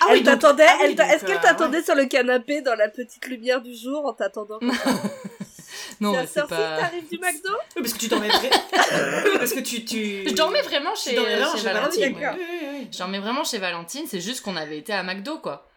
Ah 0.01 0.07
elle 0.09 0.17
oui, 0.19 0.23
t'attendait, 0.25 0.67
ah 0.67 0.79
oui, 0.83 0.97
est-ce 0.99 1.25
qu'elle 1.25 1.37
euh, 1.37 1.41
t'attendait 1.41 1.83
sur 1.83 1.95
le 1.95 2.07
canapé 2.07 2.63
dans 2.63 2.75
la 2.75 2.89
petite 2.89 3.27
lumière 3.27 3.61
du 3.61 3.75
jour 3.75 4.07
en 4.07 4.13
t'attendant 4.15 4.59
Non, 6.01 6.15
C'est 6.27 6.47
pas. 6.47 6.79
t'arrives 6.79 7.09
du 7.09 7.19
McDo 7.19 7.51
Oui, 7.77 7.83
parce 7.83 7.93
que 7.93 7.99
tu 7.99 8.09
dormais 8.09 8.29
vrai. 8.29 8.51
Oui, 8.53 9.39
parce 9.39 9.53
que 9.53 9.61
tu. 9.61 9.85
tu... 9.85 10.29
Je 10.29 10.35
dormais 10.35 10.63
vraiment 10.63 10.95
chez, 10.95 11.15
dormais 11.15 11.37
vraiment 11.37 11.53
chez 11.53 11.59
chez 11.59 11.65
Valentine. 11.65 12.15
Valentine. 12.15 12.19
ouais. 12.19 12.31
Oui, 12.37 12.59
oui, 12.63 12.69
oui. 12.81 12.89
Je 12.93 12.99
dormais 12.99 13.19
vraiment 13.19 13.45
chez 13.45 13.59
Valentine, 13.59 14.07
c'est 14.09 14.21
juste 14.21 14.43
qu'on 14.43 14.57
avait 14.57 14.79
été 14.79 14.93
à 14.93 15.03
McDo, 15.03 15.39
quoi. 15.39 15.69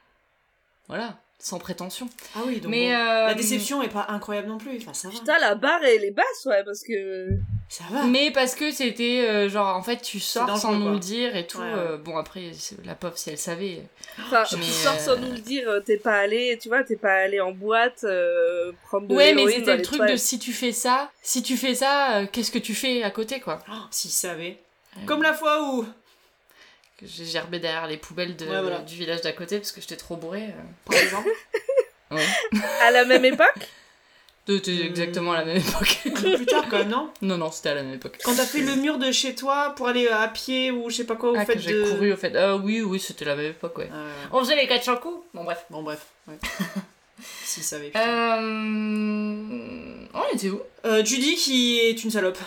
Voilà, 0.88 1.18
sans 1.42 1.58
prétention. 1.58 2.10
Ah 2.36 2.40
oui, 2.46 2.60
donc. 2.60 2.70
mais 2.70 2.90
bon. 2.90 2.96
euh, 2.96 3.28
La 3.28 3.34
déception 3.34 3.82
est 3.82 3.88
pas 3.90 4.06
incroyable 4.10 4.50
non 4.50 4.58
plus. 4.58 4.78
Enfin, 4.78 4.94
ça 4.94 5.08
va. 5.08 5.14
Putain, 5.14 5.40
la 5.40 5.56
barre 5.56 5.80
elle 5.84 6.04
est 6.04 6.12
basse, 6.12 6.46
ouais, 6.46 6.64
parce 6.66 6.84
que. 6.84 7.30
Ça 7.70 7.84
va. 7.92 8.04
Mais 8.04 8.32
parce 8.32 8.56
que 8.56 8.72
c'était 8.72 9.26
euh, 9.30 9.48
genre, 9.48 9.76
en 9.76 9.82
fait, 9.84 10.02
tu 10.02 10.20
sors 10.20 10.58
sans 10.58 10.74
nous 10.74 10.84
quoi. 10.86 10.94
le 10.94 11.00
dire 11.00 11.36
et 11.36 11.48
tout. 11.48 11.60
Ouais, 11.60 11.66
euh, 11.68 11.98
bon, 11.98 12.18
après, 12.18 12.52
la 12.84 12.96
pauvre, 12.96 13.18
si 13.18 13.30
elle 13.30 13.38
savait. 13.38 13.84
Enfin, 14.20 14.44
Mais, 14.52 14.58
tu 14.58 14.64
sors 14.72 15.00
sans 15.00 15.18
nous 15.18 15.32
le 15.32 15.38
dire, 15.40 15.70
t'es 15.86 15.98
pas 15.98 16.18
allé, 16.18 16.58
tu 16.62 16.68
vois, 16.68 16.84
t'es 16.84 16.96
pas 16.98 17.14
allé 17.14 17.40
en 17.40 17.52
boîte 17.52 18.06
prendre 18.88 19.08
de 19.08 19.16
Ouais, 19.16 19.34
mais 19.34 19.48
c'était 19.48 19.78
le 19.78 19.82
truc 19.84 20.02
de 20.02 20.16
si 20.18 20.40
tu 20.40 20.52
fais 20.52 20.72
ça, 20.74 21.10
si 21.22 21.42
tu 21.44 21.56
fais 21.58 21.76
ça, 21.76 22.24
qu'est-ce 22.32 22.52
que 22.52 22.60
tu 22.60 22.74
fais 22.74 23.04
à 23.04 23.12
côté, 23.12 23.40
quoi. 23.40 23.60
Oh, 23.70 23.74
S'il 23.92 24.12
savait. 24.12 24.58
Comme 25.06 25.22
la 25.22 25.34
fois 25.34 25.72
où. 25.74 25.86
Que 27.00 27.06
j'ai 27.08 27.26
gerbé 27.26 27.60
derrière 27.60 27.88
les 27.88 27.98
poubelles 27.98 28.36
de, 28.36 28.46
Ouais, 28.46 28.62
voilà. 28.62 28.80
du 28.80 28.96
village 28.96 29.22
d'à 29.22 29.32
côté 29.32 29.58
parce 29.58 29.72
que 29.72 29.80
j'étais 29.82 29.96
trop 29.96 30.16
bourrée. 30.18 30.44
euh. 30.48 30.62
Par 30.86 30.98
exemple. 30.98 31.30
Ouais. 32.12 32.26
À 32.82 32.90
la 32.90 33.06
même 33.06 33.24
époque? 33.24 33.68
C'était 34.48 34.82
exactement 34.82 35.34
à 35.34 35.38
la 35.42 35.46
même 35.46 35.58
époque. 35.58 36.00
Plus 36.16 36.46
tard, 36.48 36.66
quand 36.68 36.80
même, 36.80 36.90
non? 36.90 37.12
Non, 37.22 37.38
non, 37.38 37.52
c'était 37.52 37.70
à 37.70 37.76
la 37.76 37.84
même 37.84 37.94
époque. 37.94 38.18
Quand 38.24 38.34
t'as 38.34 38.48
fait 38.48 38.62
le 38.62 38.74
mur 38.78 38.98
de 38.98 39.12
chez 39.12 39.36
toi 39.36 39.76
pour 39.78 39.88
aller 39.90 40.08
à 40.08 40.28
pied 40.28 40.72
ou 40.72 40.90
je 40.90 40.96
sais 40.96 41.04
pas 41.04 41.16
quoi, 41.16 41.30
au 41.34 41.36
Ah, 41.38 41.46
fait 41.46 41.54
que 41.54 41.60
j'ai 41.60 41.72
de. 41.74 41.84
couru 41.92 42.12
au 42.14 42.18
fait. 42.18 42.36
Ah 42.36 42.56
oui, 42.56 42.82
oui, 42.82 43.00
c'était 43.00 43.26
la 43.26 43.36
même 43.36 43.52
époque, 43.52 43.78
ouais. 43.78 43.90
Ah, 43.94 43.98
ouais. 43.98 44.30
On 44.32 44.40
faisait 44.40 44.56
les 44.56 44.66
400 44.68 44.98
coups 44.98 45.24
Bon, 45.36 45.44
bref. 45.44 45.66
Bon, 45.70 45.84
bref. 45.84 46.00
Ouais. 46.28 46.40
S'il 47.44 47.62
savait. 47.62 47.90
putain. 47.90 48.42
Euh... 48.42 50.06
On 50.16 50.36
était 50.36 50.50
où? 50.50 50.62
Euh, 50.86 51.06
Judy 51.06 51.36
qui 51.36 51.80
est 51.80 52.04
une 52.04 52.10
salope. 52.10 52.40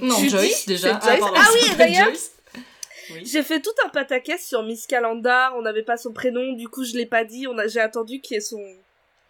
Non, 0.00 0.16
Tu 0.18 0.30
Joyce, 0.30 0.64
déjà. 0.66 0.98
Joyce. 1.00 1.02
Ah 1.04 1.16
Elle 1.16 1.52
oui, 1.70 1.76
d'ailleurs. 1.76 2.08
Oui. 3.10 3.24
J'ai 3.24 3.42
fait 3.42 3.60
tout 3.60 3.70
un 3.84 3.88
pataquès 3.88 4.44
sur 4.46 4.62
Miss 4.62 4.86
Calendar, 4.86 5.54
on 5.56 5.62
n'avait 5.62 5.82
pas 5.82 5.96
son 5.96 6.12
prénom, 6.12 6.52
du 6.52 6.68
coup 6.68 6.84
je 6.84 6.94
l'ai 6.96 7.06
pas 7.06 7.24
dit, 7.24 7.46
on 7.46 7.58
a, 7.58 7.66
j'ai 7.66 7.80
attendu 7.80 8.20
qu'il 8.20 8.34
y 8.34 8.38
ait 8.38 8.40
son, 8.40 8.62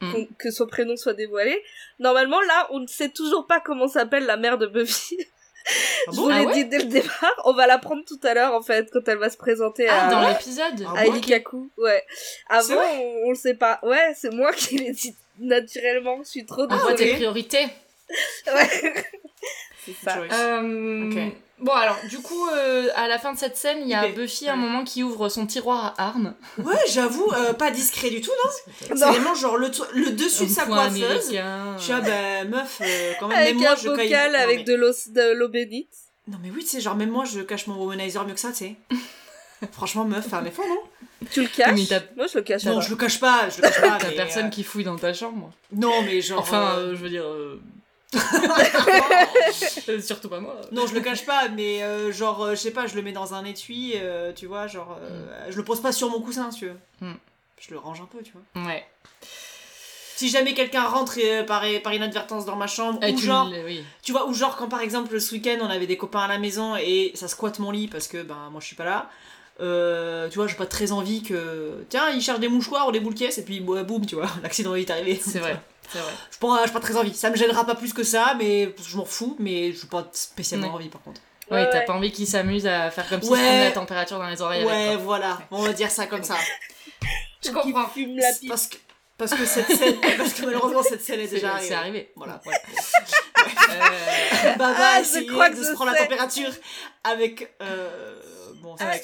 Mm. 0.01 0.25
que 0.37 0.51
son 0.51 0.67
prénom 0.67 0.97
soit 0.97 1.13
dévoilé. 1.15 1.63
Normalement 2.01 2.41
là, 2.41 2.67
on 2.71 2.81
ne 2.81 2.89
sait 2.89 3.11
toujours 3.11 3.47
pas 3.47 3.61
comment 3.61 3.87
s'appelle 3.87 4.27
la 4.27 4.37
mère 4.37 4.59
de 4.59 4.67
Buffy. 4.67 5.17
Ah 5.65 6.11
Je 6.11 6.17
bon? 6.17 6.23
vous 6.25 6.29
l'ai 6.31 6.35
Ah 6.35 6.43
ouais? 6.43 6.53
dit 6.55 6.65
dès 6.65 6.79
le 6.79 6.85
départ, 6.87 7.41
on 7.45 7.53
va 7.53 7.69
la 7.69 7.79
prendre 7.79 8.03
tout 8.05 8.19
à 8.25 8.35
l'heure 8.35 8.53
en 8.53 8.63
fait, 8.63 8.91
quand 8.93 9.07
elle 9.07 9.19
va 9.19 9.31
se 9.31 9.37
présenter 9.37 9.87
Ah, 9.89 10.09
à, 10.09 10.11
dans 10.11 10.29
l'épisode? 10.29 10.85
Ah 10.89 10.99
à 10.99 11.07
Elikaku. 11.07 11.71
Ouais. 11.79 12.03
Avant, 12.49 12.75
on, 12.99 13.27
on 13.27 13.29
le 13.31 13.37
sait 13.37 13.55
pas. 13.55 13.79
Ouais, 13.85 14.13
c'est 14.17 14.33
moi 14.33 14.53
qui 14.57 14.77
l'ai 14.79 14.91
dit 14.91 15.15
naturellement, 15.39 16.19
je 16.25 16.31
suis 16.31 16.45
trop 16.47 16.65
On 16.69 16.77
voit 16.77 16.95
désolée. 16.95 17.11
tes 17.11 17.15
priorités. 17.15 17.67
Ouais. 18.53 19.05
c'est 19.87 19.95
ça. 20.05 20.19
Euh, 20.19 21.09
Ok. 21.11 21.33
Bon, 21.63 21.73
alors, 21.73 21.97
du 22.11 22.19
coup, 22.19 22.49
euh, 22.49 22.89
à 22.97 23.07
la 23.09 23.19
fin 23.19 23.33
de 23.33 23.39
cette 23.39 23.57
scène, 23.57 23.79
il 23.83 23.89
y 23.89 23.95
a. 23.95 24.09
Buffy 24.09 24.49
à 24.49 24.55
un 24.55 24.57
moment 24.57 24.83
qui 24.85 25.03
ouvre 25.03 25.29
son 25.29 25.47
tiroir 25.47 25.95
à 25.97 26.09
armes. 26.09 26.35
Ouais, 26.59 26.75
j'avoue, 26.91 27.31
euh, 27.33 27.53
pas 27.53 27.71
discret 27.71 28.11
du 28.11 28.21
tout, 28.21 28.33
non 28.45 28.51
C'est 28.81 28.95
Non. 28.95 29.07
vraiment 29.13 29.35
genre 29.35 29.57
le, 29.57 29.71
le 29.95 30.11
dessus 30.11 30.47
de 30.47 30.51
sa 30.51 30.67
coiffeuse. 30.67 31.31
Je 31.31 31.83
suis 31.83 31.93
ah 31.93 32.01
bah 32.01 32.45
meuf, 32.45 32.81
euh, 32.81 33.13
quand 33.21 33.29
même, 33.29 33.39
Avec 33.39 33.55
même 33.55 33.63
moi 33.63 33.73
un 33.73 33.77
je 33.77 33.89
caille. 33.89 34.09
bocal 34.09 34.33
Non, 34.33 34.39
avec 34.39 34.59
mais- 34.59 34.65
de 34.65 35.33
l'eau 35.35 35.49
bénite. 35.49 35.89
Non 36.29 36.39
mais 36.43 36.51
oui, 36.55 36.63
tu 36.63 36.69
sais, 36.71 36.81
genre 36.81 36.95
même 36.97 37.11
moi 37.11 37.25
je 37.25 37.41
cache 37.41 37.67
mon 37.67 37.77
womanizer 37.77 38.25
mieux 38.27 38.35
que 38.35 38.41
ça, 38.41 38.51
tu 38.51 38.57
sais. 38.59 38.77
Franchement, 39.73 40.05
meuf, 40.05 40.27
faire 40.29 40.41
un 40.41 40.45
effort, 40.45 40.67
non 40.67 41.27
Tu 41.31 41.43
le 41.43 41.49
caches 41.49 41.79
Moi 42.17 42.27
je 42.27 42.39
le 42.39 42.43
cache 42.43 42.65
Non, 42.65 42.81
je 42.81 42.91
le 42.91 42.97
cache 42.97 43.21
pas, 43.21 43.49
je 43.49 43.57
le 43.59 43.63
cache 43.69 43.81
pas. 43.81 43.99
T'as 44.01 44.11
personne 44.13 44.47
euh, 44.47 44.51
qui 44.51 44.65
fouille 44.65 44.83
dans 44.85 44.97
ta 44.97 45.13
chambre. 45.15 45.53
Non, 45.73 46.03
mais 46.03 46.21
genre. 46.21 46.41
Enfin, 46.41 46.75
euh, 46.79 46.91
je 46.97 47.01
veux 47.01 47.09
dire. 47.09 47.25
euh, 47.25 47.61
Surtout 50.03 50.29
pas 50.29 50.41
moi. 50.41 50.61
Non, 50.71 50.87
je 50.87 50.95
le 50.95 51.01
cache 51.01 51.25
pas, 51.25 51.49
mais 51.49 51.83
euh, 51.83 52.13
genre, 52.13 52.43
euh, 52.43 52.51
je 52.51 52.57
sais 52.61 52.71
pas, 52.71 52.87
je 52.87 52.95
le 52.95 53.03
mets 53.03 53.13
dans 53.13 53.35
un 53.35 53.45
étui, 53.45 53.93
euh, 53.97 54.33
tu 54.35 54.47
vois, 54.47 54.67
genre, 54.67 54.99
euh, 55.01 55.47
je 55.51 55.57
le 55.57 55.65
pose 55.65 55.81
pas 55.81 55.93
sur 55.93 56.11
mon 56.11 56.21
coussin, 56.21 56.51
si 56.51 56.61
tu 56.61 56.67
veux. 56.67 56.77
Mm. 57.01 57.15
Je 57.61 57.71
le 57.71 57.79
range 57.79 58.01
un 58.01 58.07
peu, 58.07 58.23
tu 58.23 58.33
vois. 58.33 58.65
Ouais. 58.67 58.85
Si 60.17 60.29
jamais 60.29 60.55
quelqu'un 60.55 60.85
rentre 60.85 61.19
euh, 61.19 61.43
par, 61.43 61.65
par 61.83 61.95
inadvertance 61.95 62.45
dans 62.45 62.57
ma 62.57 62.67
chambre, 62.67 63.03
Et 63.03 63.13
ou 63.13 63.17
tu 63.17 63.25
genre, 63.25 63.51
oui. 63.65 63.83
tu 64.03 64.13
vois, 64.13 64.29
ou 64.29 64.35
genre 64.35 64.57
quand 64.57 64.69
par 64.69 64.81
exemple 64.81 65.19
ce 65.21 65.35
week-end 65.35 65.59
on 65.63 65.71
avait 65.71 65.87
des 65.87 65.97
copains 65.97 66.21
à 66.21 66.29
la 66.29 66.39
maison 66.39 66.77
et 66.77 67.13
ça 67.15 67.29
squatte 67.29 67.59
mon 67.59 67.71
lit 67.71 67.89
parce 67.89 68.07
que 68.09 68.23
ben 68.23 68.49
moi 68.51 68.61
je 68.61 68.67
suis 68.67 68.77
pas 68.77 68.85
là. 68.85 69.11
Euh, 69.61 70.29
tu 70.29 70.37
vois, 70.37 70.47
j'ai 70.47 70.55
pas 70.57 70.67
très 70.67 70.93
envie 70.93 71.23
que. 71.23 71.85
Tiens, 71.89 72.11
il 72.11 72.21
cherche 72.21 72.41
des 72.41 72.49
mouchoirs 72.49 72.89
ou 72.89 72.93
des 72.93 73.01
boules 73.01 73.15
et 73.21 73.43
puis 73.43 73.61
bah, 73.61 73.83
boum, 73.83 74.05
tu 74.07 74.15
vois, 74.15 74.29
l'accident 74.43 74.75
est 74.75 74.91
arrivé. 74.91 75.21
C'est 75.23 75.39
vrai. 75.39 75.61
C'est 75.93 75.99
vrai. 75.99 76.13
Je 76.67 76.73
pas, 76.73 76.81
très 76.81 76.97
envie. 76.97 77.15
Ça 77.15 77.31
me 77.31 77.37
gênera 77.37 77.65
pas 77.67 77.75
plus 77.75 77.93
que 77.93 78.03
ça, 78.05 78.35
mais 78.39 78.75
je 78.87 78.97
m'en 78.97 79.05
fous, 79.05 79.37
mais 79.39 79.73
j'ai 79.73 79.87
pas 79.87 80.09
spécialement 80.13 80.69
Ouais. 80.69 80.75
envie 80.75 80.89
par 80.89 81.03
contre. 81.03 81.21
Ouais, 81.51 81.59
Ouais, 81.59 81.71
t'as 81.71 81.81
ouais. 81.81 81.85
pas 81.85 81.93
envie 81.93 82.13
qu'ils 82.13 82.27
s'amusent 82.27 82.67
à 82.67 82.91
faire 82.91 83.09
comme 83.09 83.21
si 83.21 83.29
Ouais. 83.29 83.37
prenait 83.39 83.65
la 83.67 83.73
température 83.73 84.19
dans 84.19 84.29
les 84.29 84.41
oreilles 84.41 84.65
ouais, 84.65 84.89
avec. 84.89 85.01
voilà, 85.01 85.39
on 85.51 85.63
va 85.63 85.73
dire 85.73 85.91
ça 85.91 86.07
comme 86.07 86.23
ça. 86.25 86.37
Je 87.45 87.51
comprends. 87.51 87.89
fume 87.89 88.17
la 88.17 88.33
pipe. 88.33 88.49
Parce 88.49 88.69
que, 88.69 88.77
parce 89.19 89.35
que 89.35 89.45
cette 89.45 89.71
scène, 89.77 89.97
parce 90.17 90.33
que 90.33 90.47
malheureusement 90.47 90.83
cette 90.83 91.03
scène 91.03 91.21
est 91.21 91.27
C'est 91.27 91.35
déjà 91.37 91.59
c'est 91.61 91.75
arrivée. 91.75 91.77
arrivé. 91.77 92.13
Voilà. 92.17 92.41
Euh, 92.47 94.55
Baba 94.57 94.75
Ah, 94.79 95.03
je 95.03 95.31
crois 95.31 95.51
que 95.51 95.57
de 95.57 95.63
je 95.63 95.69
se 95.69 95.73
prendre 95.73 95.93
la 95.93 95.99
température 95.99 96.51
avec 97.05 97.53
euh, 97.61 98.15
Bon, 98.63 98.77
Ah, 98.79 98.95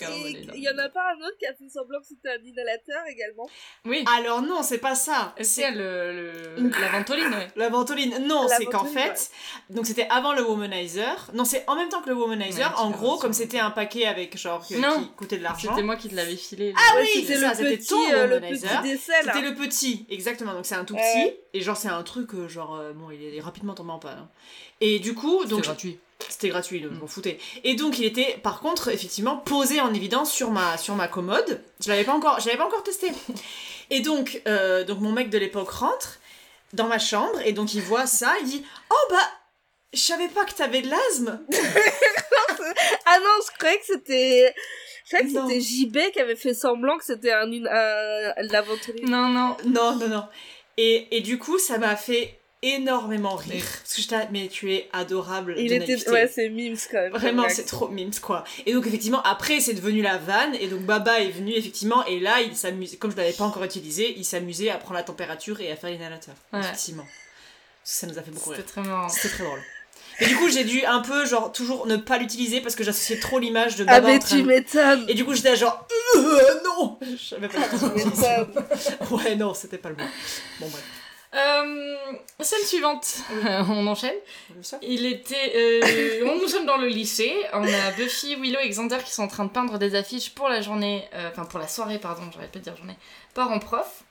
il 0.55 0.63
y 0.63 0.69
en 0.69 0.79
a 0.79 0.89
pas 0.89 1.13
un 1.13 1.19
autre 1.27 1.37
qui 1.39 1.47
a 1.47 1.53
fait 1.55 1.69
semblant 1.69 1.99
que 2.01 2.07
c'était 2.07 2.29
un 2.31 2.45
inhalateur 2.45 3.03
également? 3.11 3.49
Oui, 3.85 4.05
Alors 4.17 4.41
non, 4.43 4.63
c'est 4.63 4.79
pas 4.79 4.95
ça. 4.95 5.35
c'est 5.41 5.71
le, 5.73 6.55
le- 6.57 6.71
la 6.81 6.89
ventoline, 6.91 7.29
ouais. 7.35 7.49
La 7.57 7.69
ventoline, 7.69 8.27
non, 8.27 8.47
c'est 8.49 8.67
qu'en 8.67 8.85
fait, 8.85 9.31
donc 9.71 9.87
c'était 9.87 10.07
avant 10.11 10.33
le 10.33 10.43
womanizer. 10.43 11.31
Non, 11.35 11.45
c'est 11.45 11.65
en 11.69 11.75
même 11.77 11.89
temps 11.89 12.01
que 12.03 12.09
le 12.09 12.15
womanizer. 12.15 12.69
Ouais, 12.71 12.79
en 12.79 12.91
gros, 12.91 13.19
comme 13.19 13.33
c'était 13.33 13.59
un 13.59 13.71
paquet 13.71 14.07
avec 14.07 14.37
genre 14.39 14.65
qui, 14.65 14.77
Non. 14.77 15.01
qui 15.01 15.09
coûtait 15.17 15.39
de 15.39 15.43
l'argent. 15.43 15.71
C'était 15.71 15.83
moi 15.83 15.97
qui 15.97 16.09
te 16.09 16.15
l'avais 16.15 16.37
filé. 16.37 16.73
Ah 16.77 16.95
Ouais, 16.97 17.03
oui, 17.03 17.09
c'était 17.23 17.35
c'est 17.35 17.41
ça, 17.41 17.49
le 17.51 17.57
c'était 17.57 17.77
petit, 17.79 17.89
ton 17.89 18.13
euh, 18.13 18.29
womanizer. 18.29 18.83
C'était 18.99 19.41
le 19.43 19.55
petit, 19.55 20.07
exactement. 20.09 20.55
Donc 20.55 20.67
c'est 20.67 20.75
un 20.77 20.85
tout 20.85 20.95
petit 20.95 21.35
et 21.53 21.61
genre 21.61 21.77
c'est 21.77 21.89
un 21.89 22.03
truc 22.03 22.33
euh, 22.35 22.49
genre 22.49 22.77
euh, 22.77 22.93
bon, 22.93 23.11
il 23.11 23.35
est 23.35 23.41
rapidement 23.41 23.75
tombé 23.75 23.91
en 23.93 23.99
panne. 23.99 24.19
hein. 24.19 24.29
Et 24.81 25.01
du 25.01 25.15
coup, 25.15 25.41
donc 25.41 25.49
Donc 25.51 25.63
gratuit. 25.63 25.99
C'était 26.29 26.49
gratuit, 26.49 26.81
donc 26.81 26.93
je 26.93 26.97
Mm. 26.97 27.01
m'en 27.01 27.07
foutais. 27.07 27.39
Et 27.65 27.75
donc 27.75 27.99
il 27.99 28.05
était 28.05 28.39
par 28.43 28.61
contre 28.61 28.89
effectivement 28.89 29.37
posé 29.37 29.81
en 29.81 29.93
évidence 29.95 30.33
sur 30.33 30.51
ma 30.51 30.77
sur 30.77 30.95
ma 30.95 31.09
commode. 31.09 31.63
Je 31.83 31.89
l'avais 31.89 32.05
pas 32.05 32.13
encore, 32.13 32.41
je 32.41 32.47
l'avais 32.47 32.59
pas 32.59 32.67
encore 32.67 32.83
testé. 32.83 33.13
Et 33.91 34.01
donc 34.01 34.43
euh, 34.47 34.85
donc 34.85 35.01
mon 35.01 35.13
mec 35.13 35.31
de 35.31 35.39
l'époque 35.39 35.71
rentre 35.71 36.19
dans 36.75 36.87
ma 36.89 36.99
chambre 36.99 37.41
et 37.47 37.53
donc 37.53 37.73
il 37.73 37.81
voit 37.81 38.07
ça, 38.07 38.35
il 38.43 38.47
dit 38.47 38.65
"Oh 38.91 39.07
bah 39.11 39.17
je 39.95 39.99
savais 40.01 40.29
pas 40.29 40.45
que 40.45 40.53
t'avais 40.53 40.83
de 40.83 40.91
l'asthme." 40.91 41.41
Ah 43.07 43.19
non, 43.21 43.31
je 43.47 43.57
croyais 43.59 43.79
que 43.79 43.87
c'était. 43.87 44.55
Je 45.05 45.17
croyais 45.17 45.33
que 45.33 45.41
c'était 45.41 45.61
JB 45.61 46.13
qui 46.13 46.21
avait 46.21 46.37
fait 46.37 46.53
semblant 46.55 46.99
que 46.99 47.05
c'était 47.05 47.33
un, 47.33 47.51
un, 47.51 48.33
un 48.37 48.61
ventoline. 48.63 49.09
Non, 49.11 49.29
non. 49.29 49.57
Non, 49.65 49.97
non, 49.97 50.09
non. 50.09 50.25
Et, 50.77 51.17
et 51.17 51.21
du 51.23 51.39
coup, 51.39 51.59
ça 51.59 51.79
m'a 51.79 51.97
fait 51.97 52.38
énormément 52.63 53.37
rire. 53.37 53.63
Parce 53.83 53.95
que 53.95 54.03
j'étais 54.03 54.17
là, 54.19 54.29
mais 54.33 54.49
tu 54.49 54.73
es 54.73 54.89
adorable. 54.93 55.55
Il 55.59 55.73
était. 55.73 55.87
naïveté. 55.87 56.11
Ouais, 56.11 56.31
c'est 56.33 56.49
Mims 56.49 56.77
quand 56.91 56.99
même. 57.01 57.13
Vraiment, 57.13 57.49
c'est 57.49 57.65
trop 57.65 57.89
mimes, 57.89 58.11
quoi. 58.21 58.45
Et 58.67 58.73
donc, 58.73 58.87
effectivement, 58.87 59.23
après, 59.23 59.61
c'est 59.61 59.75
devenu 59.75 60.03
la 60.03 60.19
vanne. 60.19 60.55
Et 60.57 60.67
donc, 60.69 60.81
Baba 60.81 61.21
est 61.21 61.31
venu, 61.31 61.53
effectivement. 61.53 62.05
Et 62.07 62.21
là, 62.21 62.41
il 62.41 62.57
s'amusait, 62.57 62.97
comme 62.97 63.11
je 63.13 63.17
l'avais 63.17 63.33
pas 63.33 63.45
encore 63.45 63.65
utilisé, 63.65 64.15
il 64.17 64.25
s'amusait 64.25 64.71
à 64.71 64.77
prendre 64.79 64.95
la 64.95 65.03
température 65.03 65.61
et 65.61 65.71
à 65.71 65.77
faire 65.77 65.91
l'inhalateur. 65.91 66.35
Ouais. 66.53 66.61
Effectivement. 66.61 67.07
Ça 67.85 68.07
nous 68.07 68.19
a 68.19 68.23
fait 68.23 68.31
beaucoup 68.31 68.51
C'était 68.51 68.63
rire. 68.63 68.71
très 68.73 68.83
marrant. 68.83 69.09
C'était 69.09 69.29
très 69.35 69.45
drôle. 69.45 69.63
Et 70.21 70.27
du 70.27 70.35
coup, 70.37 70.49
j'ai 70.51 70.65
dû 70.65 70.85
un 70.85 70.99
peu, 71.01 71.25
genre, 71.27 71.53
toujours 71.53 71.87
ne 71.87 71.97
pas 71.97 72.19
l'utiliser 72.19 72.61
parce 72.61 72.75
que 72.75 72.83
j'associais 72.83 73.21
trop 73.21 73.39
l'image 73.39 73.77
de 73.77 73.85
Ah, 73.87 74.01
Baba 74.01 74.09
en 74.09 74.13
mais 74.15 74.19
train 74.19 74.37
tu 74.37 74.43
m'étonnes. 74.43 75.05
Et 75.09 75.15
du 75.15 75.25
coup, 75.25 75.33
j'étais 75.33 75.55
genre, 75.55 75.87
Euh, 76.17 76.61
non 76.65 76.99
Je 77.03 77.17
savais 77.25 77.47
pas 77.49 77.61
m'étonnes. 77.61 78.49
Ouais, 79.13 79.37
non, 79.37 79.55
c'était 79.55 79.79
pas 79.79 79.91
le 79.91 79.95
bon. 79.95 80.05
Bon, 80.59 80.67
bref. 80.69 80.83
Euh, 81.35 81.97
scène 82.41 82.65
suivante. 82.65 83.19
on 83.69 83.87
enchaîne. 83.87 84.15
Il 84.83 85.05
était. 85.05 85.53
euh, 85.57 86.25
on- 86.27 86.39
nous 86.41 86.49
sommes 86.49 86.65
dans 86.65 86.79
le 86.79 86.89
lycée. 86.89 87.35
On 87.53 87.63
a 87.65 87.91
Buffy, 87.93 88.37
Willow 88.37 88.61
et 88.61 88.69
Xander 88.71 88.97
qui 89.05 89.13
sont 89.13 89.25
en 89.25 89.29
train 89.29 89.45
de 89.45 89.51
peindre 89.51 89.79
des 89.79 89.95
affiches 89.95 90.31
pour 90.35 90.49
la 90.49 90.63
journée. 90.63 91.07
euh, 91.15 91.29
Enfin, 91.31 91.45
pour 91.45 91.59
la 91.59 91.69
soirée, 91.69 91.99
pardon, 91.99 92.23
j'arrête 92.33 92.51
pas 92.51 92.59
de 92.61 92.65
dire 92.65 92.77
journée. 92.77 92.97
Parents 93.35 93.59
prof. 93.59 94.03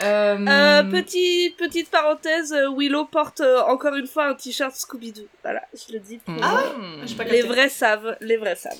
Euh, 0.00 0.38
Euh, 0.48 0.82
petite, 0.84 1.56
petite 1.56 1.90
parenthèse, 1.90 2.54
Willow 2.76 3.04
porte 3.06 3.40
euh, 3.40 3.60
encore 3.64 3.94
une 3.96 4.06
fois 4.06 4.26
un 4.26 4.34
t-shirt 4.34 4.72
Scooby-Doo. 4.74 5.26
Voilà, 5.42 5.60
je 5.74 5.92
le 5.92 5.98
dis. 5.98 6.18
pour-. 6.18 6.34
Ah 6.40 6.54
ouais 6.54 7.06
J'ai 7.06 7.14
pas 7.16 7.24
Les 7.24 7.42
vrais 7.42 7.68
savent, 7.68 8.16
les 8.20 8.36
vrais 8.36 8.54
savent. 8.56 8.78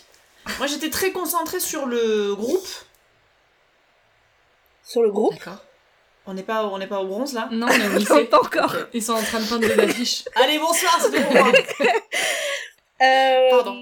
Moi 0.58 0.66
j'étais 0.68 0.88
très 0.90 1.10
concentrée 1.10 1.60
sur 1.60 1.84
le 1.86 2.34
groupe. 2.36 2.66
Sur 4.84 5.02
le 5.02 5.10
groupe? 5.10 5.34
D'accord. 5.34 5.58
On 6.30 6.34
n'est 6.34 6.42
pas, 6.42 6.66
on 6.66 6.76
n'est 6.76 6.86
pas 6.86 7.00
au 7.00 7.06
bronze 7.06 7.32
là 7.32 7.48
Non, 7.50 7.66
mais 7.68 7.88
Non, 7.88 7.96
lycée. 7.96 8.24
pas 8.30 8.38
encore. 8.40 8.76
Ils 8.92 9.02
sont 9.02 9.14
en 9.14 9.22
train 9.22 9.40
de 9.40 9.46
peindre 9.46 9.66
des 9.66 9.80
affiches. 9.80 10.24
Allez, 10.34 10.58
bonsoir, 10.58 10.98
c'est 11.00 11.22
pour 11.22 11.32
moi. 11.32 11.50
Euh, 13.00 13.50
Pardon. 13.50 13.74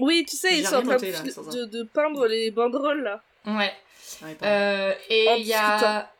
Oui, 0.00 0.24
tu 0.28 0.34
sais, 0.36 0.56
ils 0.58 0.66
sont 0.66 0.76
en 0.76 0.82
train 0.82 0.96
là, 0.96 0.98
de, 0.98 1.82
peindre 1.92 2.26
les 2.26 2.50
banderoles 2.50 3.02
là. 3.02 3.20
Ouais. 3.46 3.72
Ouais, 4.22 4.34
pardon. 4.34 4.54
Euh, 4.54 4.92
et 5.10 5.28
En 5.28 5.34
il 5.36 5.46
y 5.46 5.52
a. 5.54 6.10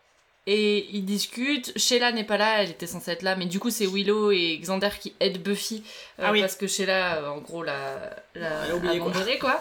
Et 0.46 0.88
ils 0.92 1.04
discutent. 1.04 1.72
Sheila 1.78 2.12
n'est 2.12 2.24
pas 2.24 2.36
là, 2.38 2.62
elle 2.62 2.70
était 2.70 2.86
censée 2.86 3.12
être 3.12 3.22
là, 3.22 3.36
mais 3.36 3.44
du 3.46 3.60
coup 3.60 3.70
c'est 3.70 3.86
Willow 3.86 4.32
et 4.32 4.58
Xander 4.60 4.88
qui 4.98 5.14
aident 5.20 5.38
Buffy 5.42 5.82
euh, 6.18 6.24
Ah 6.26 6.32
oui. 6.32 6.40
parce 6.40 6.56
que 6.56 6.66
Sheila, 6.66 7.30
en 7.32 7.38
gros, 7.38 7.62
l'a, 7.62 8.00
l'a 8.34 8.64
Elle 8.66 8.72
a 8.72 8.74
oublié, 8.76 8.98
quoi. 8.98 9.10
abandonnée, 9.10 9.38
quoi. 9.38 9.60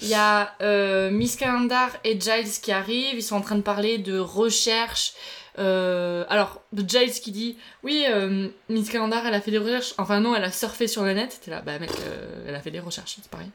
Il 0.00 0.08
y 0.08 0.14
a 0.14 0.54
euh, 0.62 1.10
Miss 1.10 1.36
Calendar 1.36 1.90
et 2.04 2.18
Giles 2.18 2.60
qui 2.62 2.72
arrivent, 2.72 3.16
ils 3.16 3.22
sont 3.22 3.36
en 3.36 3.40
train 3.42 3.56
de 3.56 3.60
parler 3.62 3.98
de 3.98 4.18
recherche. 4.18 5.12
Euh, 5.58 6.24
alors, 6.28 6.62
de 6.72 6.88
Giles 6.88 7.12
qui 7.12 7.32
dit 7.32 7.58
Oui, 7.82 8.04
euh, 8.08 8.48
Miss 8.68 8.88
Calendar, 8.88 9.26
elle 9.26 9.34
a 9.34 9.40
fait 9.40 9.50
des 9.50 9.58
recherches. 9.58 9.94
Enfin, 9.98 10.20
non, 10.20 10.34
elle 10.34 10.44
a 10.44 10.52
surfé 10.52 10.86
sur 10.86 11.04
le 11.04 11.12
net. 11.12 11.32
C'était 11.32 11.50
là, 11.50 11.60
bah 11.60 11.78
mec, 11.78 11.90
euh, 11.90 12.44
elle 12.46 12.54
a 12.54 12.60
fait 12.60 12.70
des 12.70 12.80
recherches, 12.80 13.16
c'est 13.22 13.30
pareil. 13.30 13.50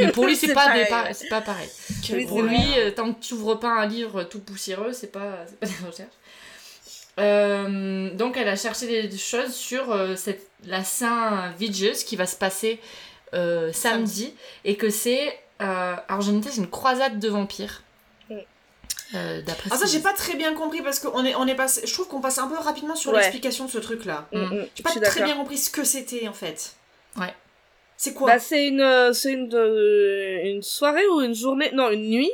Mais 0.00 0.12
pour 0.12 0.26
lui, 0.26 0.36
c'est, 0.36 0.52
pas, 0.52 0.66
pareil. 0.88 1.14
c'est 1.14 1.28
pas 1.28 1.40
pareil. 1.40 1.68
Pour 2.28 2.42
lui, 2.42 2.60
euh, 2.78 2.90
tant 2.90 3.12
que 3.12 3.20
tu 3.20 3.34
ouvres 3.34 3.56
pas 3.56 3.70
un 3.70 3.86
livre 3.86 4.24
tout 4.24 4.40
poussiéreux, 4.40 4.92
c'est 4.92 5.12
pas, 5.12 5.44
c'est 5.46 5.58
pas 5.58 5.66
des 5.66 5.86
recherches. 5.86 6.08
Donc 8.16 8.36
elle 8.38 8.48
a 8.48 8.56
cherché 8.56 9.08
des 9.08 9.18
choses 9.18 9.52
sur 9.52 9.94
cette, 10.16 10.48
la 10.64 10.84
Saint 10.84 11.50
Vigius 11.58 12.04
qui 12.04 12.16
va 12.16 12.24
se 12.24 12.36
passer 12.36 12.80
euh, 13.34 13.72
samedi 13.72 14.34
et 14.64 14.76
que 14.76 14.88
c'est 14.88 15.38
alors 15.58 16.22
j'ai 16.22 16.32
noté 16.32 16.48
c'est 16.50 16.60
une 16.60 16.70
croisade 16.70 17.18
de 17.18 17.28
vampires. 17.28 17.82
Euh, 19.14 19.42
D'après 19.42 19.68
Ah 19.72 19.76
ça 19.76 19.86
j'ai 19.86 19.98
pas 20.00 20.12
très 20.12 20.36
bien 20.36 20.54
compris 20.54 20.82
parce 20.82 21.00
qu'on 21.00 21.24
est, 21.24 21.34
on 21.34 21.46
est 21.46 21.54
passé, 21.56 21.82
je 21.84 21.92
trouve 21.92 22.06
qu'on 22.08 22.20
passe 22.20 22.38
un 22.38 22.46
peu 22.48 22.54
rapidement 22.56 22.94
sur 22.94 23.10
Ouais. 23.12 23.18
l'explication 23.18 23.64
de 23.64 23.70
ce 23.70 23.78
truc 23.78 24.04
là. 24.04 24.28
Mm. 24.32 24.38
Mm, 24.38 24.54
mm, 24.60 24.66
J'ai 24.76 24.82
pas 24.84 24.90
très 25.00 25.22
bien 25.24 25.36
compris 25.36 25.56
ce 25.58 25.70
que 25.70 25.82
c'était 25.84 26.28
en 26.28 26.32
fait. 26.32 26.72
Ouais. 27.18 27.34
C'est 27.96 28.14
quoi? 28.14 28.28
Bah, 28.32 28.38
c'est 28.38 28.66
une, 28.68 28.80
euh, 28.80 29.12
c'est 29.12 29.32
une, 29.32 29.52
euh, 29.54 30.38
une 30.44 30.62
soirée 30.62 31.06
ou 31.08 31.20
une 31.20 31.34
journée, 31.34 31.70
non, 31.74 31.90
une 31.90 32.08
nuit, 32.08 32.30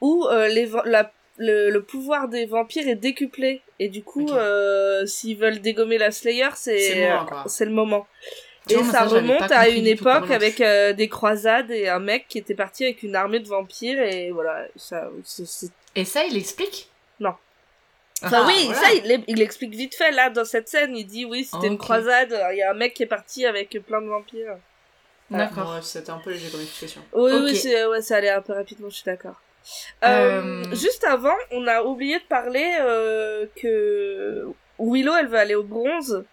où 0.00 0.26
euh, 0.26 0.48
les, 0.48 0.68
la, 0.84 1.10
le, 1.38 1.70
le 1.70 1.82
pouvoir 1.82 2.28
des 2.28 2.44
vampires 2.44 2.86
est 2.88 2.96
décuplé. 2.96 3.62
Et 3.78 3.88
du 3.88 4.02
coup, 4.02 4.28
euh, 4.30 5.06
s'ils 5.06 5.38
veulent 5.38 5.60
dégommer 5.60 5.96
la 5.96 6.10
Slayer, 6.10 6.48
c'est 6.54 6.78
C'est 6.78 6.94
le 6.96 7.08
moment, 7.08 7.26
quoi. 7.26 7.44
c'est 7.46 7.64
le 7.64 7.70
moment. 7.70 8.06
Tu 8.68 8.74
Et 8.78 8.84
ça 8.84 9.04
remonte 9.04 9.50
à 9.52 9.68
une 9.70 9.86
époque 9.86 10.30
avec 10.30 10.60
euh, 10.60 10.92
des 10.92 11.08
croisades 11.08 11.70
et 11.70 11.88
un 11.88 11.98
mec 11.98 12.26
qui 12.28 12.36
était 12.36 12.54
parti 12.54 12.84
avec 12.84 13.02
une 13.02 13.16
armée 13.16 13.40
de 13.40 13.48
vampires 13.48 14.02
et 14.02 14.30
voilà, 14.32 14.66
ça, 14.76 15.08
c'est- 15.24 15.46
c'est- 15.46 15.72
Et 15.96 16.04
ça 16.04 16.24
il 16.24 16.36
explique 16.36 16.88
Non. 17.20 17.34
Ah, 18.22 18.26
Enfin 18.26 18.46
oui, 18.46 18.64
voilà. 18.66 18.80
ça 18.80 18.92
il, 18.94 19.24
il 19.28 19.40
explique 19.42 19.74
vite 19.74 19.94
fait 19.94 20.10
là 20.10 20.30
dans 20.30 20.44
cette 20.44 20.68
scène, 20.68 20.96
il 20.96 21.06
dit 21.06 21.24
oui, 21.24 21.44
c'était 21.50 21.66
une 21.68 21.78
croisade, 21.78 22.36
il 22.52 22.58
y 22.58 22.62
a 22.62 22.70
un 22.70 22.74
mec 22.74 22.94
qui 22.94 23.02
est 23.02 23.06
parti 23.06 23.46
avec 23.46 23.70
plein 23.86 24.00
de 24.02 24.08
vampires. 24.08 24.56
D'accord. 25.30 25.74
Ouais, 25.74 25.82
C'était 25.82 26.10
un 26.10 26.18
peu 26.18 26.30
léger 26.30 26.50
comme 26.50 26.60
explication. 26.60 27.02
Oui, 27.12 27.32
Ok. 27.32 27.40
oui, 27.44 27.56
c'est, 27.56 27.86
ouais, 27.86 28.02
ça 28.02 28.16
allait 28.16 28.30
un 28.30 28.42
peu 28.42 28.52
rapidement, 28.52 28.90
je 28.90 28.96
suis 28.96 29.04
d'accord. 29.04 29.40
Euh, 30.04 30.64
Euh, 30.64 30.74
Juste 30.74 31.04
avant, 31.04 31.36
on 31.52 31.66
a 31.68 31.82
oublié 31.82 32.18
de 32.18 32.24
parler 32.24 32.76
euh, 32.80 33.46
que 33.56 34.48
Willow, 34.80 35.14
elle 35.14 35.28
veut 35.28 35.38
aller 35.38 35.54
au 35.54 35.62
bronze. 35.62 36.24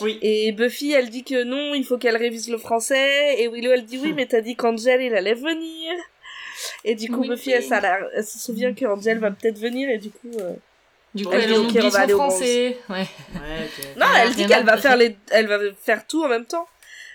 Oui. 0.00 0.18
Et 0.20 0.50
Buffy, 0.52 0.92
elle 0.92 1.10
dit 1.10 1.22
que 1.24 1.44
non, 1.44 1.74
il 1.74 1.84
faut 1.84 1.96
qu'elle 1.96 2.16
révise 2.16 2.50
le 2.50 2.58
français. 2.58 3.40
Et 3.40 3.46
Willow, 3.48 3.70
elle 3.72 3.84
dit 3.84 3.98
oui, 3.98 4.12
Hmm. 4.12 4.16
mais 4.16 4.26
t'as 4.26 4.40
dit 4.40 4.56
qu'Angel, 4.56 5.00
il 5.00 5.14
allait 5.14 5.34
venir. 5.34 5.94
Et 6.84 6.94
du 6.94 7.08
coup, 7.10 7.20
Oui. 7.20 7.28
Buffy, 7.28 7.50
elle, 7.52 7.62
ça 7.64 7.80
elle 8.14 8.24
se 8.24 8.38
souvient 8.38 8.72
que 8.74 8.84
Angel 8.86 9.18
va 9.18 9.30
peut-être 9.30 9.58
venir. 9.58 9.88
Et 9.90 9.98
du 9.98 10.10
coup... 10.10 10.30
euh, 10.40 10.52
Du 11.14 11.24
coup 11.24 11.32
elle 11.32 11.52
on 11.54 11.64
oublie 11.66 11.90
son 11.90 12.08
français. 12.08 12.78
Ouais. 12.88 12.96
Ouais, 13.34 13.64
ok. 13.64 13.86
Non, 13.96 14.06
Elle 14.16 14.28
elle 14.28 14.34
dit 14.34 14.46
qu'elle 14.46 14.64
va 14.64 14.76
faire 14.76 14.96
les... 14.96 15.16
elle 15.30 15.46
va 15.46 15.58
faire 15.82 16.06
tout 16.06 16.22
en 16.24 16.28
même 16.28 16.46
temps. 16.46 16.66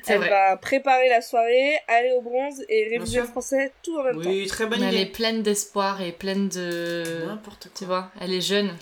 C'est 0.04 0.14
Elle 0.14 0.20
vrai. 0.20 0.30
va 0.30 0.58
préparer 0.58 1.10
la 1.10 1.20
soirée, 1.22 1.80
aller 1.88 2.12
au 2.12 2.22
bronze 2.22 2.64
et 2.70 2.89
réviser 2.89 3.22
le 3.22 3.26
français 3.26 3.72
tout 3.82 3.98
en 3.98 4.04
même 4.04 4.22
temps. 4.22 4.30
Oui, 4.30 4.46
très 4.46 4.68
bonne 4.68 4.84
Elle 4.84 4.93
est 4.93 5.02
idée. 5.04 5.12
pleine 5.12 5.41
d'espoir 5.41 6.00
et 6.02 6.12
pleine 6.12 6.48
de 6.50 7.24
N'importe 7.26 7.64
quoi. 7.64 7.72
tu 7.76 7.86
vois, 7.86 8.12
elle 8.22 8.32
est 8.34 8.41
jeune. 8.41 8.76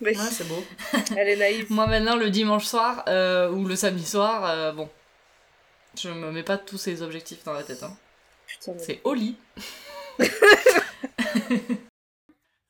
Mais 0.00 0.16
Ouais, 0.16 0.24
c'est 0.30 0.46
beau. 0.46 0.62
elle 1.16 1.28
est 1.30 1.36
naïve. 1.36 1.66
Moi 1.70 1.88
maintenant 1.88 2.14
le 2.14 2.30
dimanche 2.30 2.64
soir 2.66 3.02
euh, 3.08 3.50
ou 3.50 3.64
le 3.66 3.74
samedi 3.74 4.06
soir, 4.06 4.44
euh, 4.48 4.70
bon, 4.70 4.88
je 6.00 6.10
me 6.10 6.30
mets 6.30 6.44
pas 6.44 6.58
tous 6.58 6.78
ces 6.78 7.02
objectifs 7.02 7.42
dans 7.42 7.54
la 7.54 7.64
tête. 7.64 7.82
Hein. 7.82 7.96
C'est 8.78 9.00
au 9.02 9.14
lit. 9.14 9.34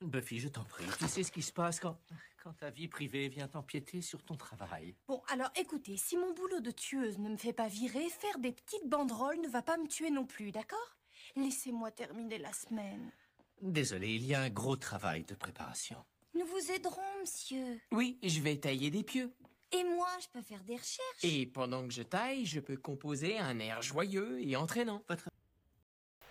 Buffy, 0.01 0.39
je 0.39 0.47
t'en 0.49 0.63
prie, 0.63 0.85
tu 0.99 1.07
sais 1.07 1.23
ce 1.23 1.31
qui 1.31 1.41
se 1.41 1.51
passe 1.51 1.79
quand, 1.79 1.97
quand 2.43 2.53
ta 2.53 2.69
vie 2.69 2.87
privée 2.87 3.29
vient 3.29 3.49
empiéter 3.53 4.01
sur 4.01 4.23
ton 4.23 4.35
travail. 4.35 4.95
Bon, 5.07 5.21
alors 5.29 5.49
écoutez, 5.55 5.97
si 5.97 6.17
mon 6.17 6.33
boulot 6.33 6.59
de 6.59 6.71
tueuse 6.71 7.17
ne 7.19 7.29
me 7.29 7.37
fait 7.37 7.53
pas 7.53 7.67
virer, 7.67 8.09
faire 8.09 8.37
des 8.39 8.51
petites 8.51 8.87
banderoles 8.87 9.41
ne 9.41 9.47
va 9.47 9.61
pas 9.61 9.77
me 9.77 9.87
tuer 9.87 10.11
non 10.11 10.25
plus, 10.25 10.51
d'accord? 10.51 10.97
Laissez-moi 11.35 11.91
terminer 11.91 12.37
la 12.37 12.53
semaine. 12.53 13.11
Désolé, 13.61 14.15
il 14.15 14.25
y 14.25 14.33
a 14.33 14.41
un 14.41 14.49
gros 14.49 14.75
travail 14.75 15.23
de 15.23 15.35
préparation. 15.35 15.97
Nous 16.35 16.45
vous 16.45 16.71
aiderons, 16.71 17.01
monsieur. 17.21 17.79
Oui, 17.91 18.19
je 18.23 18.41
vais 18.41 18.57
tailler 18.57 18.91
des 18.91 19.03
pieux. 19.03 19.31
Et 19.71 19.83
moi, 19.83 20.09
je 20.21 20.27
peux 20.31 20.41
faire 20.41 20.63
des 20.63 20.75
recherches. 20.75 21.23
Et 21.23 21.45
pendant 21.47 21.87
que 21.87 21.93
je 21.93 22.03
taille, 22.03 22.45
je 22.45 22.59
peux 22.59 22.77
composer 22.77 23.39
un 23.39 23.57
air 23.59 23.81
joyeux 23.81 24.39
et 24.41 24.55
entraînant. 24.55 25.01
Votre... 25.09 25.29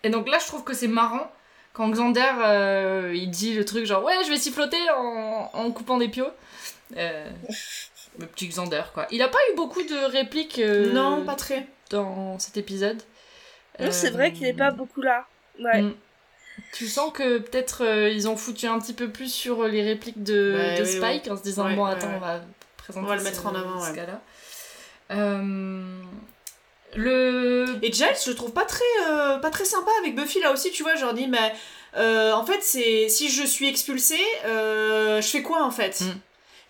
Et 0.04 0.10
donc 0.10 0.28
là 0.28 0.38
je 0.40 0.46
trouve 0.46 0.64
que 0.64 0.74
c'est 0.74 0.88
marrant 0.88 1.30
quand 1.72 1.88
Xander 1.88 2.22
euh, 2.44 3.12
il 3.14 3.30
dit 3.30 3.54
le 3.54 3.64
truc 3.64 3.86
genre 3.86 4.02
ouais 4.04 4.14
je 4.24 4.30
vais 4.30 4.36
siffloter 4.36 4.78
en, 4.96 5.50
en 5.52 5.70
coupant 5.70 5.98
des 5.98 6.08
pieux. 6.08 6.26
Euh, 6.96 7.30
le 8.18 8.26
petit 8.26 8.46
Xander 8.48 8.82
quoi. 8.92 9.06
Il 9.10 9.22
a 9.22 9.28
pas 9.28 9.38
eu 9.52 9.56
beaucoup 9.56 9.82
de 9.82 10.10
répliques 10.10 10.58
euh, 10.58 10.92
Non, 10.92 11.24
pas 11.24 11.34
très. 11.34 11.66
dans 11.90 12.38
cet 12.38 12.56
épisode. 12.56 13.00
Non, 13.80 13.90
c'est 13.90 14.08
Euh, 14.08 14.10
vrai 14.10 14.32
qu'il 14.32 14.46
est 14.46 14.52
pas 14.52 14.70
beaucoup 14.70 15.00
là. 15.02 15.26
Ouais. 15.58 15.82
Mm. 15.82 15.94
Tu 16.74 16.86
sens 16.86 17.10
que 17.14 17.38
peut-être 17.38 17.82
euh, 17.84 18.10
ils 18.10 18.28
ont 18.28 18.36
foutu 18.36 18.66
un 18.66 18.78
petit 18.78 18.92
peu 18.92 19.08
plus 19.08 19.32
sur 19.32 19.64
les 19.66 19.82
répliques 19.82 20.22
de, 20.22 20.54
Ouais, 20.58 20.78
de 20.78 20.82
oui, 20.84 20.88
Spike 20.92 21.22
oui. 21.24 21.30
en 21.32 21.36
se 21.38 21.42
disant 21.42 21.66
Ouais, 21.66 21.74
bon 21.74 21.86
ouais, 21.86 21.92
attends 21.92 22.08
ouais. 22.08 22.14
on 22.16 22.20
va 22.20 22.40
présenter 22.76 23.06
On 23.06 23.08
va 23.08 23.14
le 23.14 23.20
ce- 23.20 23.24
mettre 23.24 23.46
en 23.46 23.54
avant, 23.54 23.80
ce 23.80 23.90
ouais. 23.90 23.96
gars-là. 23.96 24.20
Euh, 25.12 26.02
le 26.96 27.66
Et 27.82 27.92
Giles, 27.92 28.06
je 28.24 28.30
le 28.30 28.36
trouve 28.36 28.52
pas 28.52 28.64
très, 28.64 28.84
euh, 29.08 29.38
pas 29.38 29.50
très 29.50 29.64
sympa 29.64 29.90
avec 30.00 30.14
Buffy 30.14 30.40
là 30.40 30.52
aussi, 30.52 30.70
tu 30.70 30.82
vois, 30.82 30.94
genre 30.96 31.14
dis, 31.14 31.26
mais 31.28 31.52
euh, 31.96 32.32
en 32.32 32.44
fait, 32.44 32.58
c'est 32.62 33.08
si 33.08 33.28
je 33.30 33.42
suis 33.44 33.68
expulsée, 33.68 34.20
euh, 34.46 35.20
je 35.20 35.28
fais 35.28 35.42
quoi 35.42 35.62
en 35.64 35.70
fait 35.70 36.00
Mm. 36.00 36.10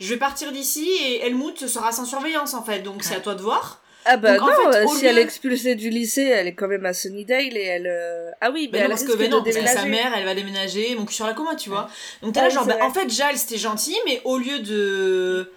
Je 0.00 0.08
vais 0.08 0.16
partir 0.16 0.50
d'ici 0.50 0.88
et 1.00 1.24
Helmut 1.26 1.68
sera 1.68 1.92
sans 1.92 2.04
surveillance 2.04 2.54
en 2.54 2.64
fait, 2.64 2.80
donc 2.80 3.04
c'est 3.04 3.14
à 3.14 3.20
toi 3.20 3.36
de 3.36 3.42
voir. 3.42 3.80
Ah 4.04 4.16
bah 4.16 4.36
Donc, 4.36 4.48
en 4.48 4.64
non, 4.64 4.72
fait, 4.72 4.86
si 4.88 5.02
lieu- 5.02 5.08
elle 5.10 5.18
est 5.18 5.22
expulsée 5.22 5.74
du 5.76 5.90
lycée, 5.90 6.24
elle 6.24 6.48
est 6.48 6.54
quand 6.56 6.66
même 6.66 6.84
à 6.86 6.92
Sunnydale 6.92 7.56
et 7.56 7.62
elle... 7.62 7.86
euh, 7.86 8.30
Ah 8.40 8.50
oui, 8.50 8.68
mais, 8.72 8.78
non, 8.80 8.84
elle 8.86 8.90
parce 8.90 9.02
que, 9.04 9.08
risque 9.12 9.20
mais 9.20 9.28
non, 9.28 9.38
de 9.38 9.44
parce 9.44 9.54
que 9.54 9.60
déménager. 9.62 9.80
sa 9.80 9.86
mère, 9.86 10.12
elle 10.18 10.24
va 10.24 10.34
déménager, 10.34 10.94
mon 10.96 11.04
cul 11.04 11.14
sur 11.14 11.24
la 11.26 11.34
coma, 11.34 11.54
tu 11.54 11.68
vois. 11.70 11.88
Donc 12.20 12.34
t'es 12.34 12.40
là, 12.40 12.48
genre, 12.48 12.66
bah, 12.66 12.78
en 12.80 12.90
fait, 12.92 13.08
Giles, 13.08 13.36
c'était 13.36 13.58
gentil, 13.58 13.96
mais 14.04 14.20
au 14.24 14.38
lieu 14.38 14.58
de. 14.58 15.52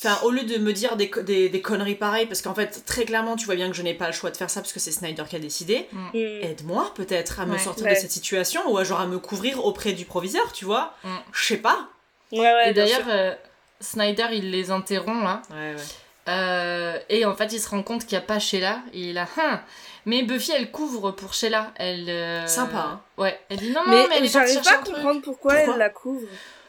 Enfin, 0.00 0.16
au 0.24 0.30
lieu 0.30 0.44
de 0.44 0.58
me 0.58 0.72
dire 0.72 0.94
des, 0.96 1.10
des, 1.24 1.48
des 1.48 1.60
conneries 1.60 1.96
pareilles, 1.96 2.26
parce 2.26 2.40
qu'en 2.40 2.54
fait, 2.54 2.84
très 2.86 3.04
clairement, 3.04 3.34
tu 3.34 3.46
vois 3.46 3.56
bien 3.56 3.68
que 3.68 3.74
je 3.74 3.82
n'ai 3.82 3.94
pas 3.94 4.06
le 4.06 4.12
choix 4.12 4.30
de 4.30 4.36
faire 4.36 4.48
ça, 4.48 4.60
parce 4.60 4.72
que 4.72 4.78
c'est 4.78 4.92
Snyder 4.92 5.24
qui 5.28 5.34
a 5.34 5.40
décidé. 5.40 5.88
Mm. 5.92 6.08
Aide-moi, 6.14 6.92
peut-être, 6.94 7.40
à 7.40 7.46
me 7.46 7.54
Ouais. 7.54 7.58
sortir 7.58 7.84
Ouais. 7.84 7.94
de 7.94 7.98
cette 7.98 8.12
situation, 8.12 8.60
ou 8.70 8.78
à 8.78 8.84
genre 8.84 9.00
à 9.00 9.06
me 9.06 9.18
couvrir 9.18 9.64
auprès 9.64 9.92
du 9.94 10.04
proviseur, 10.04 10.52
tu 10.52 10.64
vois. 10.64 10.94
Mm. 11.02 11.08
Je 11.32 11.44
sais 11.46 11.56
pas. 11.56 11.88
Ouais, 12.30 12.38
ouais, 12.40 12.70
et 12.70 12.74
d'ailleurs 12.74 13.06
euh, 13.08 13.34
Snyder 13.80 14.26
il 14.32 14.50
les 14.50 14.70
interrompt 14.70 15.24
là 15.24 15.40
Ouais, 15.50 15.74
ouais. 15.74 15.82
Euh, 16.28 16.98
et 17.08 17.24
en 17.24 17.34
fait 17.34 17.50
il 17.54 17.58
se 17.58 17.70
rend 17.70 17.82
compte 17.82 18.02
qu'il 18.04 18.18
n'y 18.18 18.22
a 18.22 18.26
pas 18.26 18.38
Sheila 18.38 18.80
et 18.92 19.00
il 19.10 19.16
a 19.18 19.26
Hein 19.38 19.62
mais 20.04 20.22
Buffy 20.24 20.52
elle 20.52 20.70
couvre 20.70 21.10
pour 21.12 21.32
Sheila 21.32 21.72
elle 21.76 22.10
euh, 22.10 22.46
Sympa, 22.46 22.76
hein. 22.76 23.00
ouais 23.16 23.40
elle 23.48 23.56
dit 23.56 23.70
non 23.70 23.80
non 23.86 23.92
Mais, 23.92 24.06
mais, 24.10 24.16
elle 24.18 24.24
est 24.26 24.28
j'arrive 24.28 24.60
pas 24.62 24.72
à 24.72 24.76
comprendre 24.76 25.22
pourquoi, 25.22 25.54
Pourquoi 25.54 25.72
elle 25.72 25.78
la 25.78 25.88
couvre. 25.88 26.26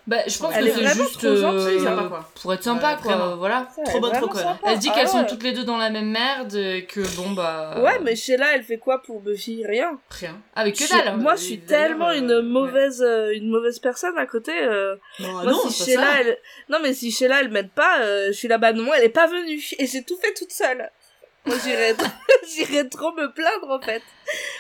Bah 0.10 0.18
je 0.28 0.38
pense 0.40 0.52
Elle 0.56 0.66
que 0.66 0.70
est 0.70 0.74
c'est 0.88 1.02
juste 1.04 1.22
gentille, 1.22 1.78
euh, 1.78 1.84
sympa, 1.84 2.04
quoi. 2.10 2.30
pour 2.42 2.54
être 2.54 2.64
sympa 2.64 2.94
Ouais, 2.96 3.02
quoi 3.04 3.16
vraiment. 3.16 3.36
voilà 3.38 3.68
Ça, 3.76 3.84
Trop 3.84 4.00
bonne, 4.00 4.12
trop 4.14 4.28
conne. 4.28 4.44
elle 4.66 4.80
dit 4.80 4.90
Ah 4.92 4.96
qu'elles 4.96 5.08
sont 5.08 5.20
ouais. 5.20 5.28
toutes 5.28 5.44
les 5.44 5.52
deux 5.52 5.64
dans 5.64 5.78
la 5.78 5.90
même 5.92 6.10
merde 6.10 6.56
et 6.56 6.86
que 6.86 7.02
bon 7.16 7.30
bah 7.32 7.76
Ouais, 7.80 8.00
mais 8.04 8.16
Sheila, 8.16 8.56
elle 8.56 8.64
fait 8.64 8.80
quoi 8.80 9.02
pour 9.04 9.22
Buffy 9.22 9.64
Rien. 9.66 10.00
Rien. 10.10 10.36
avec 10.56 10.76
que 10.76 10.84
Je- 10.86 10.90
dalle 10.90 11.18
Moi, 11.18 11.34
euh, 11.34 11.36
je 11.38 11.42
suis 11.44 11.60
tellement 11.60 12.10
euh, 12.10 12.14
une 12.18 12.42
mauvaise, 12.42 13.02
euh, 13.06 13.32
une 13.36 13.50
mauvaise 13.52 13.78
personne 13.80 14.18
à 14.18 14.26
côté. 14.26 14.52
euh, 14.60 14.96
Non, 15.20 15.32
moi, 15.32 15.42
Ah 15.46 15.50
non, 15.52 15.60
si 15.70 15.84
c'est 15.84 15.96
pas 15.96 16.02
Sheila, 16.02 16.22
elle... 16.22 16.38
non, 16.70 16.78
mais 16.82 16.94
si 16.94 17.12
Sheila, 17.12 17.42
elle 17.42 17.50
m'aide 17.50 17.70
pas, 17.72 18.00
euh, 18.02 18.28
je 18.30 18.34
suis 18.34 18.48
là, 18.48 18.58
bah 18.58 18.74
non, 18.74 18.92
elle 18.94 19.04
est 19.04 19.10
pas 19.10 19.28
venue. 19.28 19.62
Et 19.78 19.86
j'ai 19.86 20.04
tout 20.04 20.18
fait 20.18 20.34
toute 20.34 20.52
seule. 20.52 20.90
Moi, 21.46 21.56
j'irais, 21.64 21.96
j'irais 22.56 22.88
trop 22.90 23.12
me 23.14 23.32
plaindre, 23.34 23.70
en 23.72 23.82
fait. 23.82 24.04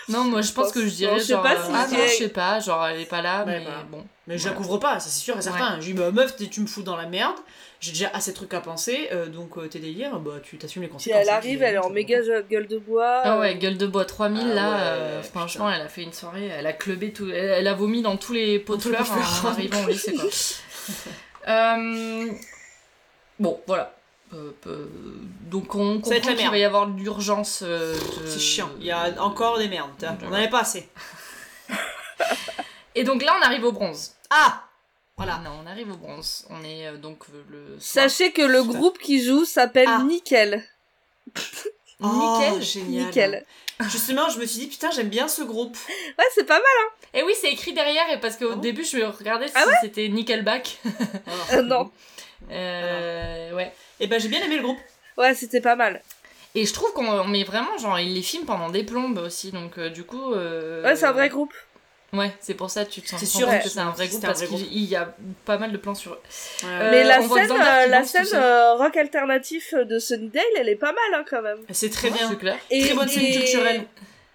non 0.07 0.23
moi 0.23 0.41
je 0.41 0.51
pense 0.53 0.71
que 0.71 0.79
je 0.79 0.85
Non, 0.85 0.91
dirais 0.95 1.19
je 1.19 1.23
sais 1.25 1.33
genre 1.33 1.43
pas 1.43 1.53
euh, 1.53 1.63
si 1.65 1.71
ah 1.75 1.87
je 1.89 1.95
non 1.95 2.01
je 2.07 2.13
sais 2.15 2.29
pas 2.29 2.59
genre 2.59 2.87
elle 2.87 3.01
est 3.01 3.05
pas 3.05 3.21
là 3.21 3.43
Ouais, 3.45 3.59
mais 3.59 3.65
bah. 3.65 3.85
bon 3.91 4.03
Mais 4.25 4.37
je 4.39 4.47
la 4.49 4.55
couvre 4.55 4.77
pas, 4.79 4.99
ça 4.99 5.09
c'est 5.09 5.19
sûr 5.19 5.37
et 5.37 5.41
certain. 5.41 5.79
Je 5.79 5.85
dis, 5.85 5.93
bah 5.93 6.09
meuf, 6.11 6.35
t'es- 6.35 6.47
tu 6.47 6.61
me 6.61 6.65
fous 6.67 6.81
dans 6.81 6.95
la 6.95 7.05
merde, 7.05 7.35
j'ai 7.79 7.91
déjà 7.91 8.09
assez 8.13 8.31
de 8.31 8.35
trucs 8.35 8.53
à 8.55 8.61
penser, 8.61 9.09
euh, 9.11 9.27
donc 9.27 9.55
euh, 9.57 9.67
tes 9.67 9.77
délires, 9.79 10.17
bah 10.19 10.39
tu 10.41 10.57
t'assumes 10.57 10.81
les 10.81 10.87
Si 10.87 10.93
conséquences. 10.93 11.21
elle 11.21 11.29
hein, 11.29 11.33
arrive, 11.33 11.61
elle 11.61 11.75
est 11.75 11.77
en 11.77 11.91
méga 11.91 12.19
gueule 12.49 12.65
de 12.67 12.79
bois. 12.79 13.21
Ah 13.23 13.37
ouais, 13.39 13.53
gueule 13.55 13.77
de 13.77 13.85
bois 13.85 14.05
3000 14.05 14.47
Ah 14.51 14.55
là, 14.55 14.69
ouais, 14.71 14.77
euh, 14.81 15.21
franchement, 15.21 15.69
elle 15.69 15.81
a 15.81 15.89
fait 15.89 16.01
une 16.01 16.13
soirée, 16.13 16.47
elle 16.47 16.65
a 16.65 16.73
clubé 16.73 17.13
tout, 17.13 17.29
elle, 17.29 17.35
elle 17.51 17.67
a 17.67 17.73
vomi 17.75 18.01
dans 18.01 18.17
tous 18.17 18.33
les 18.33 18.57
pots 18.57 18.77
de 18.77 18.81
fleurs 18.81 19.05
fleurs. 19.05 19.45
en 19.45 19.49
arrivant 19.49 19.83
au 19.83 19.87
lycée 19.89 20.13
quoi. 20.15 20.25
Bon, 23.39 23.61
voilà. 23.67 23.93
Donc 24.31 25.73
on 25.75 25.99
comprend 26.01 26.35
qu'il 26.35 26.49
va 26.49 26.57
y 26.57 26.63
avoir 26.63 26.87
de 26.87 26.99
l'urgence. 26.99 27.61
euh, 27.63 27.93
de- 27.95 28.27
C'est 28.27 28.39
chiant, 28.39 28.69
il 28.79 28.85
y 28.85 28.91
a 28.91 29.13
encore 29.23 29.57
des 29.57 29.67
merdes, 29.67 29.89
on 30.23 30.27
en 30.27 30.33
avait 30.33 30.49
pas 30.49 30.61
assez. 30.61 30.87
Et 32.95 33.03
donc 33.03 33.23
là, 33.23 33.35
on 33.39 33.45
arrive 33.45 33.63
au 33.63 33.71
bronze. 33.71 34.15
Ah 34.29 34.63
Voilà. 35.17 35.39
Non, 35.43 35.51
on 35.63 35.67
arrive 35.67 35.91
au 35.91 35.95
bronze. 35.97 36.45
On 36.49 36.63
est 36.63 36.87
euh, 36.87 36.97
donc 36.97 37.23
euh, 37.33 37.43
le. 37.49 37.77
Sachez 37.79 38.31
que 38.31 38.41
le 38.41 38.63
groupe 38.63 38.97
qui 38.97 39.23
joue 39.23 39.45
s'appelle 39.45 39.87
Ah. 39.89 40.03
Nickel. 40.03 40.63
Nickel. 42.01 42.53
Oh, 42.55 42.61
génial. 42.61 43.05
Nickel. 43.07 43.45
Justement, 43.89 44.29
je 44.29 44.39
me 44.39 44.45
suis 44.45 44.59
dit, 44.61 44.67
putain, 44.67 44.89
j'aime 44.91 45.07
bien 45.09 45.27
ce 45.27 45.41
groupe. 45.43 45.77
Ouais, 46.17 46.25
c'est 46.35 46.45
pas 46.45 46.55
mal. 46.59 46.87
Et 47.13 47.23
oui, 47.23 47.33
c'est 47.39 47.49
écrit 47.51 47.73
derrière, 47.73 48.09
et 48.11 48.19
parce 48.19 48.35
qu'au 48.37 48.51
Ah 48.51 48.55
bon 48.55 48.61
début, 48.61 48.83
je 48.83 48.97
me 48.97 49.05
regardais 49.07 49.47
si 49.47 49.53
Ah 49.55 49.65
ouais 49.65 49.73
c'était 49.81 50.07
Nickelback. 50.09 50.79
Euh, 51.53 51.61
non. 51.61 51.91
Euh, 52.51 53.53
ouais. 53.53 53.71
Et 53.99 54.07
ben 54.07 54.19
j'ai 54.19 54.29
bien 54.29 54.41
aimé 54.43 54.57
le 54.57 54.63
groupe. 54.63 54.79
Ouais, 55.17 55.33
c'était 55.33 55.61
pas 55.61 55.75
mal. 55.75 56.01
Et 56.55 56.65
je 56.65 56.73
trouve 56.73 56.91
qu'on 56.93 57.05
on 57.07 57.25
met 57.27 57.43
vraiment, 57.43 57.77
genre, 57.77 57.99
il 57.99 58.13
les 58.15 58.21
filme 58.23 58.45
pendant 58.45 58.69
des 58.69 58.83
plombes 58.83 59.19
aussi, 59.19 59.51
donc 59.51 59.77
euh, 59.77 59.89
du 59.89 60.03
coup. 60.03 60.33
euh, 60.33 60.83
Ouais, 60.83 60.95
c'est 60.95 61.05
un 61.05 61.11
vrai 61.11 61.29
groupe. 61.29 61.53
Ouais, 62.11 62.31
c'est 62.39 62.55
pour 62.55 62.71
ça 62.71 62.85
que 62.85 62.89
tu 62.89 63.03
te 63.03 63.07
sens 63.09 63.23
sûr, 63.23 63.47
que 63.47 63.69
c'est 63.69 63.77
un 63.79 63.91
vrai 63.91 64.07
groupe 64.07 64.23
un 64.23 64.27
parce 64.27 64.41
qu'il 64.41 64.79
y 64.83 64.95
a 64.95 65.13
pas 65.45 65.59
mal 65.59 65.71
de 65.71 65.77
plans 65.77 65.93
sur 65.93 66.13
eux. 66.13 66.19
Euh, 66.63 66.89
Mais 66.89 67.03
la 67.03 67.21
scène, 67.21 67.51
euh, 67.51 67.85
la 67.85 67.99
danse 67.99 68.07
scène 68.09 68.25
euh, 68.33 68.73
rock 68.77 68.97
alternatif 68.97 69.75
de 69.75 69.99
Sunnydale, 69.99 70.41
elle 70.57 70.69
est 70.69 70.75
pas 70.75 70.91
mal 70.91 71.19
hein, 71.19 71.23
quand 71.29 71.43
même. 71.43 71.59
C'est 71.69 71.91
très 71.91 72.07
Ouais, 72.09 72.17
bien. 72.17 72.29
C'est 72.29 72.37
clair. 72.39 72.57
Et, 72.71 72.81
Très 72.83 72.95
bonne 72.95 73.07
scène 73.07 73.25
et- 73.25 73.31
culturelle. 73.35 73.85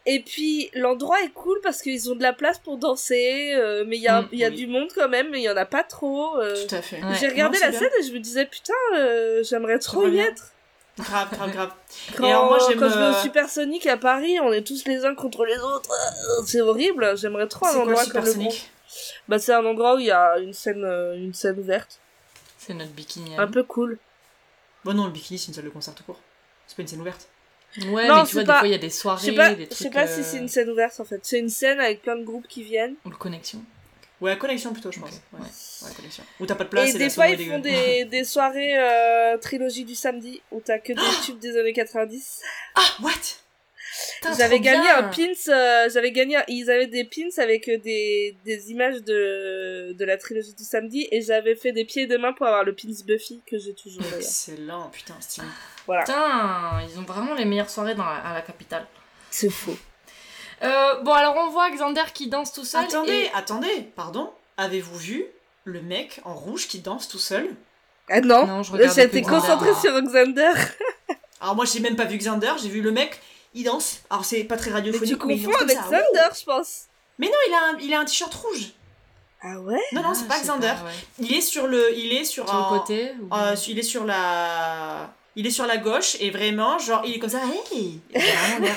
Et 0.07 0.21
puis 0.21 0.71
l'endroit 0.75 1.23
est 1.23 1.31
cool 1.33 1.59
parce 1.63 1.81
qu'ils 1.81 2.11
ont 2.11 2.15
de 2.15 2.23
la 2.23 2.35
place 2.35 2.59
pour 2.59 2.77
danser, 2.77 3.55
euh, 3.55 3.85
mais 3.87 3.97
il 3.97 4.03
y 4.03 4.09
a, 4.09 4.21
Mm, 4.23 4.29
il 4.33 4.39
y 4.39 4.45
a 4.45 4.49
oui. 4.51 4.55
du 4.55 4.67
monde 4.67 4.89
quand 4.95 5.09
même, 5.09 5.31
mais 5.31 5.41
il 5.41 5.45
y 5.45 5.49
en 5.51 5.57
a 5.57 5.65
pas 5.65 5.83
trop. 5.83 6.37
euh. 6.37 6.55
Tout 6.67 6.75
à 6.75 6.83
fait. 6.83 7.03
Ouais. 7.03 7.15
J'ai 7.19 7.29
regardé 7.29 7.59
Non, 7.59 7.67
la 7.67 7.73
scène 7.73 7.91
et 7.99 8.03
je 8.03 8.13
me 8.13 8.19
disais 8.21 8.45
putain, 8.45 8.75
euh, 8.97 9.43
j'aimerais 9.43 9.79
trop 9.79 10.07
y 10.09 10.19
être. 10.19 10.53
Grave, 10.99 11.29
grave, 11.33 11.51
grave. 11.53 11.73
Quand, 12.17 12.25
Et 12.25 12.31
alors, 12.31 12.45
moi, 12.47 12.59
j'aime, 12.69 12.79
quand 12.79 12.89
je 12.91 12.99
vais 12.99 13.09
au 13.09 13.21
Supersonic 13.23 13.85
à 13.87 13.97
Paris, 13.97 14.39
on 14.41 14.53
est 14.53 14.63
tous 14.63 14.85
les 14.87 15.05
uns 15.05 15.15
contre 15.17 15.45
les 15.45 15.57
autres. 15.59 15.91
C'est 16.47 16.61
horrible. 16.61 17.17
J'aimerais 17.17 17.49
trop 17.49 17.67
un 17.67 17.73
quoi 17.73 17.81
endroit 17.83 18.05
comme 18.07 18.25
le. 18.25 18.49
Bah 19.27 19.39
c'est 19.41 19.53
un 19.55 19.65
endroit 19.65 19.97
où 19.97 19.99
il 19.99 20.07
y 20.07 20.11
a 20.13 20.39
une 20.39 20.53
scène, 20.53 20.85
une 21.17 21.35
scène 21.35 21.59
ouverte, 21.59 21.99
C'est 22.59 22.75
notre 22.75 22.93
bikini. 22.93 23.37
un 23.37 23.49
peu 23.49 23.65
cool. 23.65 23.99
Bon, 24.85 24.93
non, 24.95 25.07
le 25.07 25.11
bikini, 25.13 25.39
c'est 25.39 25.49
une 25.49 25.55
salle 25.55 25.65
de 25.65 25.71
concert 25.71 25.95
tout 25.95 26.05
court. 26.05 26.21
C'est 26.69 26.77
pas 26.77 26.83
une 26.83 26.89
scène 26.89 27.01
ouverte. 27.01 27.27
Ouais, 27.89 28.07
Non, 28.09 28.23
mais 28.23 28.27
tu 28.29 28.35
vois, 28.35 28.45
pas- 28.45 28.53
des 28.55 28.59
fois, 28.61 28.69
il 28.69 28.71
y 28.71 28.75
a 28.75 28.79
des 28.79 28.89
Je 28.89 28.95
soirées, 28.95 29.27
sais 29.27 29.33
pas, 29.33 29.55
des 29.55 29.65
je 29.65 29.69
trucs. 29.71 29.79
sais 29.79 29.91
pas 29.91 30.07
si 30.07 30.21
euh, 30.21 30.23
c'est 30.25 30.39
une 30.39 30.49
scène 30.49 30.71
ouverte 30.71 30.99
en 31.01 31.05
fait. 31.05 31.21
C'est 31.25 31.39
une 31.41 31.49
scène 31.49 31.81
avec 31.81 32.03
plein 32.03 32.17
de 32.17 32.23
groupes 32.25 32.47
qui 32.47 32.63
viennent. 32.63 32.95
Ou 33.05 33.11
le 33.11 33.17
connexion. 33.17 33.61
Ouais, 34.21 34.39
connexion 34.39 34.73
plutôt, 34.73 34.93
je 34.93 35.01
Ok, 35.01 35.07
pense. 35.07 35.21
Ouais, 35.33 35.41
ouais. 35.41 35.89
ouais, 35.89 35.95
connexion. 35.97 36.23
Où 36.41 36.47
t'as 36.47 36.55
pas 36.55 36.65
de 36.65 36.69
place 36.69 36.91
et 36.91 36.95
et 36.95 36.99
des 36.99 37.11
fois, 37.11 37.29
ils 37.29 37.47
font 37.51 37.59
des, 37.59 38.05
des 38.11 38.25
soirées 38.25 38.79
euh, 38.79 39.37
trilogie 39.39 39.85
du 39.85 39.95
samedi 39.97 40.41
où 40.53 40.61
t'as 40.65 40.79
que 40.79 40.93
des 40.93 41.25
tubes 41.27 41.39
des 41.41 41.57
années 41.59 41.73
90. 41.73 42.41
Ah, 42.77 42.81
what? 43.03 43.11
J'avais 44.37 44.57
trop 44.57 44.65
gagné 44.65 44.89
un 44.91 45.03
pins, 45.05 45.53
euh, 45.53 45.89
j'avais 45.93 46.13
gagné, 46.13 46.37
un- 46.37 46.45
ils 46.49 46.71
avaient 46.71 46.87
des 46.87 47.05
pins 47.05 47.29
avec 47.43 47.69
euh, 47.69 47.79
des, 47.79 48.37
des 48.45 48.71
images 48.71 49.03
de, 49.03 49.93
de 49.93 50.05
la 50.05 50.17
trilogie 50.17 50.55
du 50.55 50.65
samedi 50.65 51.07
et 51.11 51.21
j'avais 51.23 51.55
fait 51.55 51.73
des 51.73 51.85
pieds 51.85 52.03
et 52.03 52.07
des 52.07 52.19
mains 52.19 52.33
pour 52.33 52.47
avoir 52.47 52.65
le 52.65 52.75
pins 52.75 52.89
Buffy 53.07 53.43
que 53.47 53.59
j'ai 53.59 53.75
toujours 53.75 54.03
d'ailleurs. 54.03 54.19
Excellent, 54.21 54.89
putain, 54.91 55.15
stylé. 55.21 55.47
Voilà, 55.87 56.05
Putain, 56.05 56.81
ils 56.91 56.99
ont 56.99 57.03
vraiment 57.05 57.35
les 57.35 57.45
meilleures 57.45 57.71
soirées 57.71 57.95
dans 57.95 58.05
la- 58.05 58.17
à 58.27 58.35
la 58.35 58.43
capitale. 58.43 58.87
c'est 59.31 59.51
faux. 59.51 59.77
Euh, 60.63 61.01
bon, 61.03 61.13
alors 61.13 61.37
on 61.37 61.51
voit 61.51 61.71
Xander 61.71 62.05
qui 62.15 62.29
danse 62.29 62.53
tout 62.53 62.65
seul. 62.65 62.85
Attendez, 62.85 63.13
et- 63.13 63.31
attendez, 63.35 63.89
pardon. 63.97 64.31
Avez-vous 64.57 64.97
vu 64.97 65.25
le 65.65 65.83
mec 65.83 66.21
en 66.25 66.35
rouge 66.35 66.69
qui 66.69 66.79
danse 66.79 67.09
tout 67.09 67.19
seul? 67.19 67.51
Ah 68.09 68.21
non, 68.21 68.47
Non, 68.47 68.63
j'étais 68.63 69.23
concentrée 69.23 69.75
sur 69.81 70.01
Xander. 70.01 70.53
Alors 71.41 71.57
moi 71.57 71.65
j'ai 71.65 71.81
même 71.81 71.97
pas 71.97 72.05
vu 72.05 72.17
Xander, 72.17 72.53
j'ai 72.63 72.69
vu 72.69 72.81
le 72.81 72.91
mec, 72.93 73.21
il 73.55 73.65
danse. 73.65 74.01
Alors 74.11 74.25
c'est 74.25 74.45
pas 74.45 74.57
très 74.57 74.71
Mais 74.71 74.77
radiophonique, 74.77 75.19
tu 75.21 75.27
mais 75.27 75.37
il 75.37 75.45
confonds 75.47 75.59
avec 75.63 75.77
ça. 75.77 75.83
Xander, 75.85 76.35
je 76.39 76.45
pense. 76.45 76.83
Mais 77.19 77.27
non, 77.27 77.33
il 77.49 77.55
a 77.55 77.59
un, 77.59 77.79
il 77.81 77.95
a 77.95 78.01
un 78.01 78.05
t-shirt 78.05 78.35
rouge. 78.35 78.73
Ah 79.43 79.61
ouais? 79.61 79.79
Non, 79.93 80.03
non, 80.03 80.09
Ah, 80.13 80.15
c'est 80.15 80.27
pas 80.29 80.41
Xander. 80.41 80.67
ouais. 80.69 80.93
Il 81.21 81.33
est 81.35 81.41
sur 81.43 81.67
le, 81.67 81.97
il 81.97 82.13
est 82.13 82.25
sur, 82.25 82.49
Sur 82.49 82.55
un- 82.55 82.73
le 82.73 82.79
côté 82.79 83.13
ou- 83.21 83.35
euh, 83.35 83.55
il 83.69 83.79
est 83.79 83.83
sur 83.83 84.05
la, 84.05 85.13
il 85.37 85.47
est 85.47 85.51
sur 85.51 85.67
la 85.67 85.77
gauche 85.77 86.17
et 86.21 86.31
vraiment 86.31 86.79
genre 86.79 87.03
il 87.05 87.15
est 87.15 87.19
comme 87.19 87.31
ça, 87.31 87.41
hey 87.73 88.01
Il 88.15 88.17
a 88.17 88.21
vraiment 88.25 88.67
l'air 88.67 88.77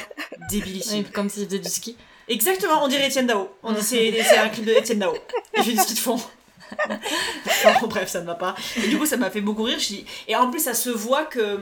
débilissime. 0.50 1.06
Comme 1.06 1.30
s'il 1.30 1.46
faisait 1.46 1.60
du 1.60 1.70
ski. 1.70 1.96
Exactement, 2.28 2.84
on 2.84 2.90
dirait 2.90 3.08
Etienne 3.08 3.28
Dao. 3.28 3.50
On 3.64 3.72
dit 3.72 3.82
c'est 3.82 4.12
c'est 4.24 4.38
un 4.38 4.50
clip 4.50 4.66
de 4.66 4.74
Etienne 4.74 5.00
Dao. 5.00 5.16
Il 5.58 5.64
fait 5.64 5.72
du 5.72 5.78
ski 5.80 5.94
de 5.94 6.00
fond. 6.00 6.20
Enfin, 7.46 7.88
bref, 7.88 8.10
ça 8.10 8.20
ne 8.22 8.26
va 8.26 8.36
pas. 8.36 8.54
Et 8.76 8.88
du 8.90 8.98
coup, 8.98 9.06
ça 9.06 9.16
m'a 9.18 9.30
fait 9.32 9.40
beaucoup 9.42 9.64
rire. 9.64 9.78
Et 10.28 10.36
en 10.36 10.50
plus, 10.52 10.60
ça 10.60 10.74
se 10.74 10.90
voit 10.90 11.24
que 11.24 11.60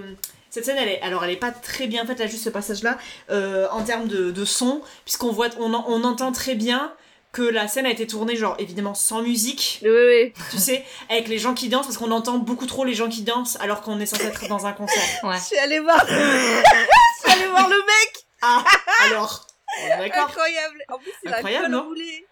cette 0.55 0.65
scène, 0.65 0.77
elle 0.77 0.87
est, 0.87 1.01
alors 1.01 1.23
elle 1.25 1.31
est 1.31 1.35
pas 1.35 1.51
très 1.51 1.85
bien 1.87 2.05
faite 2.05 2.19
là, 2.19 2.27
juste 2.27 2.45
ce 2.45 2.49
passage-là, 2.49 2.97
euh, 3.29 3.67
en 3.71 3.83
termes 3.83 4.07
de, 4.07 4.31
de 4.31 4.45
son, 4.45 4.81
puisqu'on 5.03 5.31
voit, 5.31 5.49
on, 5.59 5.73
en- 5.73 5.83
on 5.89 6.03
entend 6.05 6.31
très 6.31 6.55
bien 6.55 6.93
que 7.33 7.41
la 7.41 7.67
scène 7.67 7.85
a 7.85 7.89
été 7.89 8.07
tournée, 8.07 8.37
genre 8.37 8.55
évidemment 8.59 8.93
sans 8.93 9.21
musique, 9.21 9.79
Oui, 9.83 9.89
oui. 9.91 10.33
tu 10.51 10.57
sais, 10.57 10.85
avec 11.09 11.27
les 11.27 11.37
gens 11.37 11.53
qui 11.53 11.67
dansent, 11.67 11.85
parce 11.85 11.97
qu'on 11.97 12.11
entend 12.11 12.37
beaucoup 12.37 12.65
trop 12.67 12.85
les 12.85 12.93
gens 12.93 13.09
qui 13.09 13.23
dansent, 13.23 13.57
alors 13.59 13.81
qu'on 13.81 13.99
est 13.99 14.05
censé 14.05 14.25
être 14.27 14.47
dans 14.47 14.65
un 14.65 14.71
concert. 14.71 15.03
Ouais. 15.23 15.35
Je 15.37 15.43
suis 15.43 15.57
allée 15.57 15.79
voir. 15.79 16.05
je 16.07 16.13
suis 16.13 17.31
allée 17.37 17.47
voir 17.49 17.67
le 17.67 17.75
mec. 17.75 18.25
Ah, 18.41 18.63
alors, 19.07 19.45
on 19.83 19.85
est 19.87 19.97
d'accord, 20.09 20.29
Incroyable. 20.29 20.83
En 20.87 20.97
plus, 20.97 21.11
il 21.23 21.33
a 21.33 21.35
Incroyable, 21.35 21.65
un 21.65 21.69
non 21.69 21.79
col 21.79 21.87
roulé. 21.89 22.27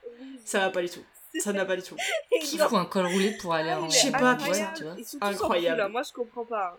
ça 0.45 0.59
va 0.59 0.69
pas 0.69 0.82
du 0.82 0.89
tout. 0.89 1.03
Ça 1.39 1.51
ne 1.51 1.57
va 1.57 1.65
pas 1.65 1.76
du 1.76 1.82
tout. 1.82 1.97
Qui 2.41 2.57
fout 2.57 2.74
un 2.74 2.86
col 2.86 3.07
roulé 3.07 3.32
pour 3.41 3.53
aller 3.55 3.74
en. 3.74 3.89
Je 3.89 3.97
sais 3.97 4.11
pas, 4.11 4.19
incroyable. 4.30 4.71
putain, 4.78 4.95
tu 4.95 5.17
vois. 5.17 5.28
Incroyable. 5.28 5.78
là. 5.80 5.89
Moi, 5.89 6.03
je 6.07 6.13
comprends 6.13 6.45
pas. 6.45 6.78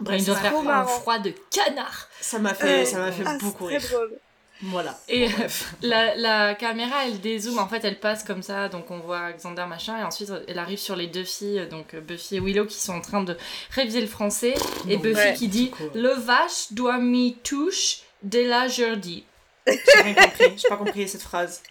Bref, 0.00 0.20
il 0.20 0.26
doit 0.26 0.34
ça 0.34 0.42
faire 0.42 0.58
un 0.68 0.84
froid 0.86 1.18
de 1.18 1.32
canard. 1.50 2.08
ça 2.20 2.38
m'a 2.38 2.54
fait, 2.54 2.82
Euh, 2.82 2.84
ça 2.84 2.98
m'a 2.98 3.12
fait 3.12 3.22
ah, 3.26 3.38
beaucoup 3.40 3.66
rire. 3.66 3.80
très 3.80 3.94
drôle. 3.94 4.18
Voilà. 4.62 4.98
Et 5.08 5.28
Bref. 5.28 5.74
la, 5.82 6.14
la 6.16 6.54
caméra, 6.54 7.06
elle 7.06 7.20
dézoome, 7.20 7.58
en 7.58 7.68
fait, 7.68 7.84
elle 7.84 7.98
passe 8.00 8.24
comme 8.24 8.42
ça, 8.42 8.68
donc 8.68 8.90
on 8.90 8.98
voit 8.98 9.32
Xander 9.32 9.66
machin, 9.68 9.98
et 9.98 10.02
ensuite 10.04 10.32
elle 10.48 10.58
arrive 10.58 10.78
sur 10.78 10.96
les 10.96 11.06
deux 11.06 11.24
filles, 11.24 11.66
donc 11.70 11.94
Buffy 11.96 12.36
et 12.36 12.40
Willow, 12.40 12.64
qui 12.66 12.78
sont 12.78 12.94
en 12.94 13.00
train 13.00 13.22
de 13.22 13.36
réviser 13.70 14.00
le 14.00 14.06
français, 14.06 14.54
et 14.88 14.96
Non, 14.96 15.02
Buffy 15.02 15.14
ouais. 15.16 15.34
qui 15.34 15.48
dit 15.48 15.70
Le 15.94 16.10
vache 16.10 16.72
doit 16.72 16.98
m'y 16.98 17.36
touche 17.44 17.98
dès 18.22 18.44
la 18.46 18.68
jeudi. 18.68 19.24
J'ai 19.66 20.02
rien 20.02 20.14
compris. 20.14 20.52
J'ai 20.56 20.68
pas 20.68 20.76
compris 20.76 21.08
cette 21.08 21.22
phrase. 21.22 21.62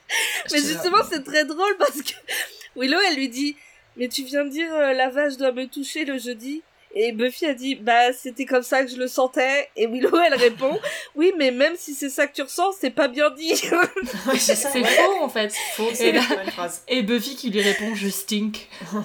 Mais 0.51 0.59
justement, 0.59 0.97
c'est 1.09 1.23
très 1.23 1.45
drôle 1.45 1.75
parce 1.77 2.01
que 2.01 2.13
Willow, 2.75 2.99
elle 3.07 3.15
lui 3.15 3.29
dit 3.29 3.55
Mais 3.97 4.07
tu 4.07 4.23
viens 4.23 4.43
de 4.45 4.49
dire 4.49 4.73
euh, 4.73 4.93
la 4.93 5.09
vache 5.09 5.37
doit 5.37 5.51
me 5.51 5.67
toucher 5.67 6.03
le 6.05 6.17
jeudi 6.17 6.63
Et 6.95 7.11
Buffy 7.11 7.45
a 7.47 7.53
dit 7.53 7.75
Bah, 7.75 8.13
c'était 8.13 8.45
comme 8.45 8.61
ça 8.63 8.83
que 8.83 8.91
je 8.91 8.97
le 8.97 9.07
sentais. 9.07 9.69
Et 9.75 9.87
Willow, 9.87 10.17
elle 10.25 10.35
répond 10.35 10.79
Oui, 11.15 11.33
mais 11.37 11.51
même 11.51 11.73
si 11.75 11.93
c'est 11.95 12.09
ça 12.09 12.27
que 12.27 12.33
tu 12.33 12.41
ressens, 12.43 12.73
c'est 12.79 12.91
pas 12.91 13.07
bien 13.07 13.29
dit. 13.31 13.55
C'est 14.37 14.55
faux, 14.83 15.21
en 15.23 15.29
fait. 15.29 15.53
Faux, 15.75 15.89
Et 15.91 15.95
c'est 15.95 16.11
là- 16.11 16.21
la 16.29 16.35
même 16.37 16.51
phrase. 16.51 16.83
Et 16.87 17.01
Buffy 17.01 17.35
qui 17.35 17.49
lui 17.49 17.61
répond 17.61 17.95
Je 17.95 18.09
stink. 18.09 18.67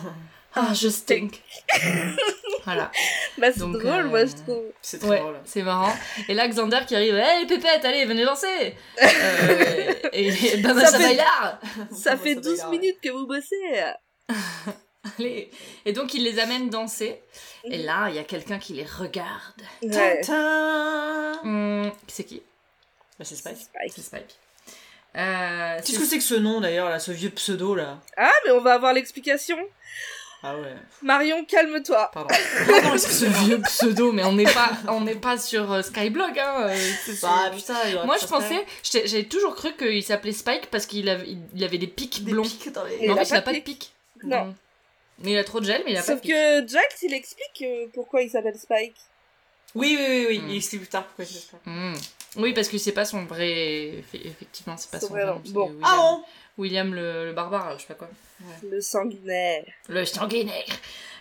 Ah, 0.60 0.72
je 0.74 0.88
stink. 0.88 1.40
voilà. 2.64 2.90
bah, 3.36 3.48
c'est 3.52 3.60
Donc, 3.60 3.74
drôle, 3.76 4.06
euh, 4.06 4.08
moi, 4.08 4.24
je 4.24 4.32
trouve. 4.32 4.62
C'est 4.82 4.98
très 4.98 5.08
Ouais, 5.08 5.18
drôle. 5.20 5.36
c'est 5.44 5.62
marrant. 5.62 5.94
Et 6.28 6.34
là, 6.34 6.48
Xander 6.48 6.80
qui 6.88 6.96
arrive, 6.96 7.14
hé 7.14 7.40
les 7.42 7.46
pépettes, 7.46 7.84
allez, 7.84 8.04
venez 8.06 8.24
danser 8.24 8.74
euh, 9.00 9.92
Et, 10.12 10.26
et 10.28 10.30
Ça 10.62 10.86
ça 10.90 10.98
fait- 10.98 11.18
Ça 11.94 12.16
fait 12.16 12.34
va, 12.34 12.40
12 12.40 12.60
ouais. 12.64 12.70
minutes 12.78 12.96
que 13.00 13.10
vous 13.10 13.26
bossez. 13.26 13.84
Allez. 15.18 15.50
Et 15.84 15.92
donc, 15.92 16.14
il 16.14 16.24
les 16.24 16.38
amène 16.38 16.70
danser. 16.70 17.20
Et 17.64 17.78
là, 17.78 18.08
il 18.08 18.16
y 18.16 18.18
a 18.18 18.24
quelqu'un 18.24 18.58
qui 18.58 18.74
les 18.74 18.84
regarde. 18.84 19.62
Ouais. 19.82 20.20
Hum, 21.44 21.90
c'est 22.08 22.24
qui 22.24 22.42
Bah, 23.18 23.24
c'est 23.24 23.36
Spike. 23.36 23.56
Spike. 23.56 23.92
C'est 23.94 24.02
Spike. 24.02 24.36
Euh, 25.16 25.76
Qu'est-ce 25.84 25.98
que 25.98 26.04
c'est 26.04 26.18
que 26.18 26.24
ce 26.24 26.34
nom 26.34 26.60
d'ailleurs, 26.60 26.90
là, 26.90 26.98
ce 26.98 27.10
vieux 27.12 27.30
pseudo 27.30 27.74
là 27.74 27.98
Ah, 28.16 28.30
mais 28.44 28.50
on 28.52 28.60
va 28.60 28.74
avoir 28.74 28.92
l'explication. 28.92 29.56
Ah 30.42 30.56
ouais, 30.56 30.76
Marion, 31.02 31.44
calme-toi. 31.44 32.10
pardon. 32.14 32.32
ce 32.96 33.24
vieux 33.44 33.60
pseudo, 33.62 34.12
mais 34.12 34.22
on 34.22 34.32
n'est 34.34 34.44
pas, 34.44 34.70
on 34.86 35.00
n'est 35.00 35.16
pas 35.16 35.36
sur 35.36 35.72
euh, 35.72 35.82
Skyblog, 35.82 36.38
hein. 36.38 36.68
euh, 36.68 36.76
Bah 37.22 37.50
putain, 37.52 38.04
Moi, 38.04 38.16
je 38.20 38.26
pensais, 38.26 38.64
j'avais 38.84 39.24
toujours 39.24 39.56
cru 39.56 39.74
qu'il 39.76 40.04
s'appelait 40.04 40.30
Spike 40.32 40.70
parce 40.70 40.86
qu'il 40.86 41.08
avait, 41.08 41.26
il 41.54 41.64
avait 41.64 41.78
des 41.78 41.88
pics 41.88 42.22
des 42.24 42.30
blonds. 42.30 42.44
pics 42.44 42.70
dans 42.72 42.84
les. 42.84 42.94
Et 43.00 43.06
Mais 43.08 43.14
en 43.14 43.16
fait, 43.16 43.24
il 43.24 43.28
pas 43.30 43.36
a 43.36 43.40
de 43.40 43.44
pas 43.46 43.52
de 43.52 43.56
pics. 43.58 43.64
pics. 43.64 43.92
Non. 44.22 44.54
Mais 45.20 45.32
il 45.32 45.38
a 45.38 45.44
trop 45.44 45.60
de 45.60 45.64
gel, 45.66 45.82
mais 45.84 45.92
il 45.92 45.96
a 45.96 46.00
pas 46.00 46.06
Sauf 46.06 46.16
de 46.16 46.20
pics. 46.22 46.30
que 46.32 46.68
Jax, 46.68 47.02
il 47.02 47.12
explique 47.14 47.62
euh, 47.62 47.86
pourquoi 47.92 48.22
il 48.22 48.30
s'appelle 48.30 48.56
Spike. 48.56 48.94
Oui, 49.74 49.96
oui, 49.98 50.06
oui, 50.08 50.26
oui. 50.30 50.38
Hmm. 50.38 50.48
il 50.50 50.56
explique 50.56 50.80
plus 50.82 50.88
tard 50.90 51.04
pourquoi 51.04 51.24
il 51.24 51.28
fait 51.28 51.40
ça. 51.50 51.56
Hmm. 51.66 51.94
Oui, 52.36 52.52
parce 52.54 52.68
que 52.68 52.78
c'est 52.78 52.92
pas 52.92 53.04
son 53.04 53.24
vrai. 53.24 53.48
effe- 54.12 54.24
Effectivement, 54.26 54.76
c'est 54.76 54.90
pas 54.90 55.00
Son 55.00 55.08
son 55.08 55.12
vrai 55.14 55.26
nom. 55.26 55.42
Bon. 55.48 55.66
William, 55.68 55.82
Ah 55.84 55.96
bon 55.96 56.24
William 56.58 56.94
le, 56.94 57.26
le 57.26 57.32
barbare, 57.32 57.72
je 57.76 57.82
sais 57.82 57.88
pas 57.88 57.94
quoi. 57.94 58.08
Le 58.62 58.80
sanguinaire. 58.80 59.64
Le 59.88 60.04
sanguinaire. 60.04 60.64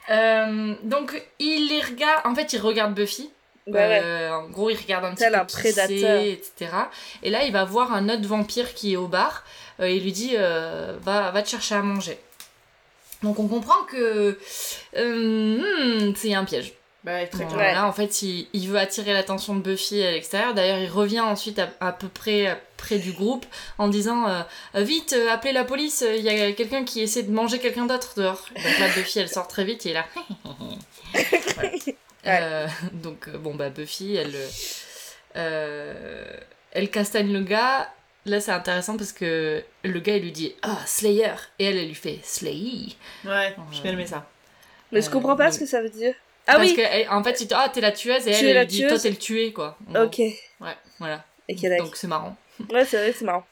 Euh, 0.10 0.76
donc, 0.84 1.22
il 1.40 1.68
les 1.70 1.82
regarde. 1.82 2.22
En 2.26 2.34
fait, 2.36 2.54
il 2.54 2.60
regarde 2.60 2.94
Buffy. 2.94 3.30
Bah 3.68 3.80
ouais. 3.90 4.02
Euh, 4.02 4.32
en 4.32 4.48
gros, 4.50 4.70
il 4.70 4.78
regarde 4.78 5.04
un 5.06 5.12
petit 5.12 5.24
Tel 5.24 5.34
peu 5.34 5.40
un 5.40 5.46
qui 5.46 5.56
prédateur. 5.58 6.22
etc. 6.22 6.72
Et 7.24 7.30
là, 7.30 7.44
il 7.44 7.52
va 7.52 7.66
voir 7.66 7.92
un 7.94 8.08
autre 8.10 8.26
vampire 8.26 8.74
qui 8.74 8.94
est 8.94 8.96
au 8.98 9.08
bar. 9.08 9.44
Euh, 9.82 9.90
il 9.90 10.04
lui 10.04 10.12
dit 10.14 10.32
euh, 10.36 10.98
va, 11.02 11.32
va 11.32 11.42
te 11.44 11.50
chercher 11.50 11.76
à 11.76 11.82
manger. 11.82 12.18
Donc, 13.24 13.40
on 13.40 13.48
comprend 13.48 13.84
que 13.90 14.38
euh, 14.96 15.58
hmm, 16.10 16.14
c'est 16.16 16.34
un 16.34 16.46
piège. 16.46 16.74
Bah, 17.04 17.26
très 17.28 17.46
Bon, 17.46 17.54
clair. 17.54 17.74
Là, 17.74 17.88
en 17.88 17.94
fait, 17.94 18.22
il, 18.22 18.48
il 18.54 18.68
veut 18.68 18.78
attirer 18.78 19.14
l'attention 19.14 19.56
de 19.56 19.62
Buffy 19.62 20.04
à 20.04 20.12
l'extérieur. 20.12 20.54
D'ailleurs, 20.54 20.80
il 20.80 20.90
revient 20.90 21.22
ensuite 21.22 21.60
à, 21.60 21.70
à 21.80 21.92
peu 21.92 22.10
près 22.10 22.60
près 22.78 23.00
du 23.00 23.12
groupe 23.12 23.46
en 23.78 23.88
disant 23.88 24.28
euh, 24.30 24.44
Vite, 24.76 25.14
euh, 25.14 25.32
appelez 25.32 25.52
la 25.52 25.64
police, 25.64 26.06
il 26.08 26.24
y 26.24 26.30
a 26.30 26.52
quelqu'un 26.54 26.86
qui 26.86 27.02
essaie 27.02 27.24
de 27.24 27.32
manger 27.32 27.60
quelqu'un 27.60 27.86
d'autre 27.86 28.14
dehors. 28.16 28.46
Donc 28.56 28.80
là, 28.80 28.88
Buffy, 28.96 29.20
elle 29.20 29.30
sort 29.30 29.48
très 29.48 29.66
vite 29.66 29.86
et 29.86 29.90
est 29.90 29.94
là. 29.94 30.06
Voilà. 31.56 31.72
Euh, 32.26 32.68
donc, 32.92 33.30
bon, 33.30 33.56
bah, 33.56 33.70
Buffy, 33.70 34.16
elle. 34.16 34.36
elle 35.34 36.90
castagne 36.92 37.32
le 37.32 37.42
gars. 37.42 37.90
Là, 38.28 38.40
c'est 38.42 38.52
intéressant 38.52 38.98
parce 38.98 39.14
que 39.14 39.64
le 39.84 40.00
gars, 40.00 40.18
il 40.18 40.24
lui 40.24 40.32
dit 40.32 40.54
Ah, 40.62 40.78
Slayer 40.86 41.32
Et 41.60 41.66
elle, 41.66 41.78
elle 41.78 41.88
lui 41.88 41.96
fait 41.96 42.20
Slay 42.24 42.88
Ouais, 43.26 43.56
j'ai 43.72 43.82
bien 43.82 43.94
aimé 43.94 44.06
ça. 44.06 44.28
Mais 44.92 45.02
je 45.02 45.08
Euh, 45.08 45.12
comprends 45.12 45.36
pas 45.36 45.52
ce 45.52 45.60
que 45.60 45.66
ça 45.66 45.82
veut 45.82 45.90
dire. 45.90 46.14
Ah 46.46 46.54
Parce 46.56 46.70
oui, 46.70 46.76
que, 46.76 46.82
elle- 46.82 47.10
en 47.10 47.24
fait, 47.24 47.42
il 47.42 47.48
te 47.48 47.54
ah, 47.56 47.70
t'es 47.70 47.82
la 47.82 47.92
tueuse, 47.92 48.28
et 48.28 48.32
Tu 48.32 48.38
elle, 48.40 48.46
elle 48.48 48.54
la 48.56 48.62
lui 48.64 48.68
dit, 48.70 48.88
toi, 48.88 48.98
t'es 49.00 49.10
le 49.10 49.16
tué, 49.18 49.52
quoi. 49.54 49.78
En 49.90 49.94
gros. 49.94 50.04
ok. 50.04 50.18
Ouais, 50.20 50.76
voilà. 51.00 51.24
Donc, 51.78 51.96
c'est 51.96 52.08
marrant. 52.08 52.36
Ouais, 52.72 52.86
c'est 52.86 52.98
vrai, 52.98 53.14
c'est 53.14 53.26
marrant. 53.26 53.46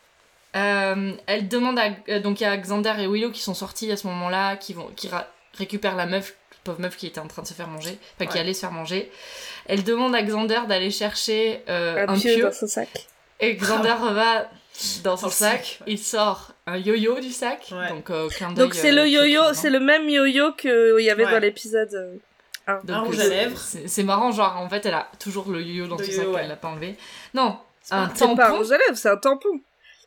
Euh, 0.55 1.11
elle 1.27 1.47
demande 1.49 1.77
à. 1.77 1.89
euh, 2.09 2.19
donc, 2.21 2.39
il 2.39 2.43
y 2.43 2.47
a 2.47 2.55
Xander 2.55 2.93
et 2.99 3.07
Willow 3.07 3.31
qui 3.31 3.41
sont 3.41 3.53
sortis 3.53 3.91
à 3.91 3.97
ce 3.97 4.07
moment-là, 4.07 4.55
qui, 4.55 4.73
vont, 4.73 4.87
qui 4.95 5.09
ra- 5.09 5.27
récupèrent 5.57 5.95
la 5.97 6.05
meuf, 6.05 6.35
pauvre 6.63 6.79
meuf 6.79 6.95
qui 6.95 7.07
était 7.07 7.19
en 7.19 7.27
train 7.27 7.41
de 7.41 7.47
se 7.47 7.53
faire 7.53 7.67
manger, 7.67 7.97
enfin, 8.15 8.25
qui 8.29 8.35
Ouais. 8.35 8.39
allait 8.39 8.53
se 8.53 8.61
faire 8.61 8.71
manger. 8.71 9.11
Elle 9.67 9.83
demande 9.83 10.15
à 10.15 10.21
Xander 10.21 10.61
d'aller 10.67 10.91
chercher 10.91 11.61
euh, 11.67 12.05
Un, 12.07 12.13
un, 12.13 12.17
pieu 12.19 12.33
pieu, 12.35 12.43
dans 12.43 12.53
son 12.53 12.67
sac. 12.67 12.87
et 13.41 13.55
Xander 13.55 13.95
va 14.13 14.49
dans 15.03 15.17
son 15.17 15.29
sac, 15.29 15.51
sac, 15.65 15.77
ouais. 15.81 15.93
il 15.93 15.99
sort 15.99 16.51
un 16.67 16.77
yo-yo 16.77 17.19
du 17.19 17.31
sac, 17.31 17.67
Ouais. 17.71 17.89
donc 17.89 18.09
euh, 18.09 18.27
clin 18.29 18.51
d'œil, 18.51 18.65
Donc 18.65 18.73
c'est 18.73 18.89
euh, 18.91 18.95
le 18.95 19.01
très 19.01 19.11
yo-yo, 19.11 19.53
c'est 19.53 19.69
le 19.69 19.79
même 19.79 20.09
yo-yo 20.09 20.53
qu'il 20.53 20.95
y 20.99 21.09
avait 21.09 21.25
Ouais. 21.25 21.31
dans 21.31 21.39
l'épisode. 21.39 21.93
euh, 21.93 22.15
un. 22.67 22.79
Donc, 22.83 22.89
Un 22.89 22.99
rouge 23.01 23.19
euh, 23.19 23.25
à 23.25 23.27
lèvres. 23.27 23.57
C'est 23.59 23.87
c'est 23.87 24.03
marrant, 24.03 24.31
genre, 24.31 24.57
en 24.57 24.67
fait, 24.69 24.85
elle 24.85 24.95
a 24.95 25.07
toujours 25.19 25.49
le 25.51 25.61
yo-yo 25.61 25.87
dans 25.87 25.97
Le 25.97 26.03
son 26.03 26.11
yo-yo, 26.11 26.23
sac, 26.23 26.33
ouais. 26.35 26.41
elle 26.43 26.49
l'a 26.49 26.55
pas 26.55 26.67
enlevé. 26.69 26.95
Non, 27.33 27.59
un 27.91 28.09
C'est 28.13 28.25
pas 28.25 28.31
un 28.31 28.35
tampon. 28.35 28.57
rouge 28.57 28.71
à 28.71 28.77
lèvres, 28.77 28.97
c'est 28.97 29.09
un 29.09 29.17
tampon. 29.17 29.59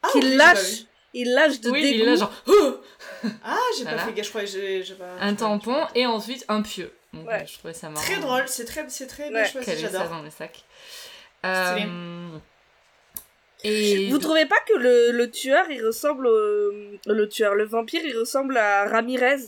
Ah, 0.03 0.09
Qu'il 0.13 0.37
lâche. 0.37 0.83
Il 1.15 1.33
lâche 1.33 1.61
de 1.61 1.71
Oui, 1.71 1.83
dégoût. 1.83 1.95
il 1.95 2.03
est 2.03 2.07
là, 2.07 2.17
genre, 2.17 2.33
oh 2.47 2.77
Ah, 3.45 3.57
j'ai 3.77 3.85
Voilà. 3.85 3.99
pas 3.99 4.05
fait 4.05 4.13
gaffe, 4.13 4.27
je 4.27 4.31
crois 4.31 4.41
que 4.43 4.47
j'ai 4.49 4.95
pas. 4.99 5.05
un 5.21 5.35
tampon 5.35 5.77
et 5.95 6.05
ensuite 6.07 6.45
un 6.49 6.61
pieu. 6.63 6.93
Donc, 7.15 7.27
Ouais. 7.27 7.43
euh, 7.43 7.47
je 7.47 7.55
trouvais 7.59 7.73
ça 7.75 7.89
marrant. 7.89 8.05
Très 8.05 8.19
drôle, 8.19 8.43
c'est 8.47 8.65
très, 8.67 8.85
c'est 8.89 9.07
très 9.07 9.31
bien 9.31 9.43
choisi, 9.45 9.65
Qu'elle 9.65 9.79
ait 9.79 9.87
ça 9.89 9.93
j'adore. 9.93 10.11
dans 10.11 10.23
le 10.23 10.31
sac. 10.31 10.63
Stylé. 11.39 11.87
Euh, 11.87 12.29
Et 13.65 14.09
Vous 14.11 14.19
trouvez 14.19 14.47
pas 14.47 14.57
que 14.69 14.75
le, 14.75 15.11
le 15.13 15.31
tueur, 15.31 15.65
il 15.71 15.85
ressemble 15.85 16.27
au... 16.27 16.71
Le 17.07 17.29
tueur, 17.29 17.55
le 17.55 17.65
vampire, 17.65 18.03
il 18.05 18.17
ressemble 18.17 18.57
à 18.57 18.85
Ramirez 18.89 19.39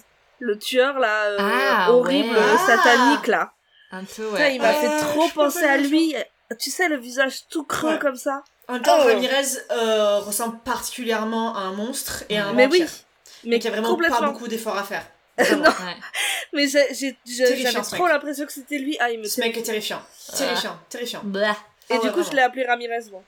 Le 0.40 0.58
tueur, 0.58 0.98
là, 0.98 1.26
euh, 1.26 1.36
Ah, 1.38 1.92
horrible, 1.92 2.30
ouais. 2.34 2.36
euh, 2.38 2.56
satanique, 2.66 3.26
là. 3.28 3.52
un 3.92 4.00
peu, 4.04 4.24
Putain, 4.24 4.32
ouais. 4.32 4.54
il 4.56 4.60
m'a 4.62 4.70
Ah, 4.70 4.74
fait 4.74 4.98
trop 5.04 5.28
penser 5.28 5.64
à 5.64 5.76
lui. 5.76 6.14
Tu 6.58 6.70
sais, 6.70 6.88
le 6.88 6.96
visage 6.96 7.46
tout 7.48 7.64
creux 7.64 7.90
Ouais. 7.92 7.98
comme 8.00 8.16
ça. 8.16 8.42
En 8.68 8.74
même 8.74 8.82
temps, 8.82 8.98
Oh. 9.00 9.06
Ramirez 9.06 9.58
euh, 9.70 10.18
ressemble 10.18 10.58
particulièrement 10.64 11.54
à 11.56 11.60
un 11.60 11.72
monstre 11.72 12.24
et 12.28 12.38
à 12.38 12.46
un 12.48 12.52
Mais 12.52 12.64
vampire. 12.66 12.86
oui. 12.90 13.04
Mais 13.44 13.56
Donc 13.56 13.64
il 13.64 13.64
y 13.64 13.68
a 13.68 13.80
vraiment 13.80 13.96
pas 13.96 14.26
beaucoup 14.26 14.48
d'efforts 14.48 14.76
à 14.76 14.82
faire. 14.82 15.06
non. 15.38 15.62
Ouais. 15.62 15.96
mais 16.52 16.66
j'avais 16.68 17.72
trop 17.82 18.06
l'impression 18.08 18.44
que 18.44 18.52
c'était 18.52 18.78
lui. 18.78 18.96
Ah, 19.00 19.10
il 19.10 19.20
me 19.20 19.24
Ce 19.24 19.40
mec 19.40 19.56
est 19.56 19.62
terrifiant. 19.62 20.02
Terrifiant, 20.36 20.78
terrifiant. 20.88 21.20
Blah. 21.24 21.56
Et 21.88 21.94
Ah 21.94 21.98
du 21.98 22.06
ouais, 22.08 22.12
coup, 22.12 22.22
je 22.22 22.30
l'ai 22.36 22.42
appelé 22.42 22.64
Ramirez, 22.66 23.04
moi. 23.10 23.22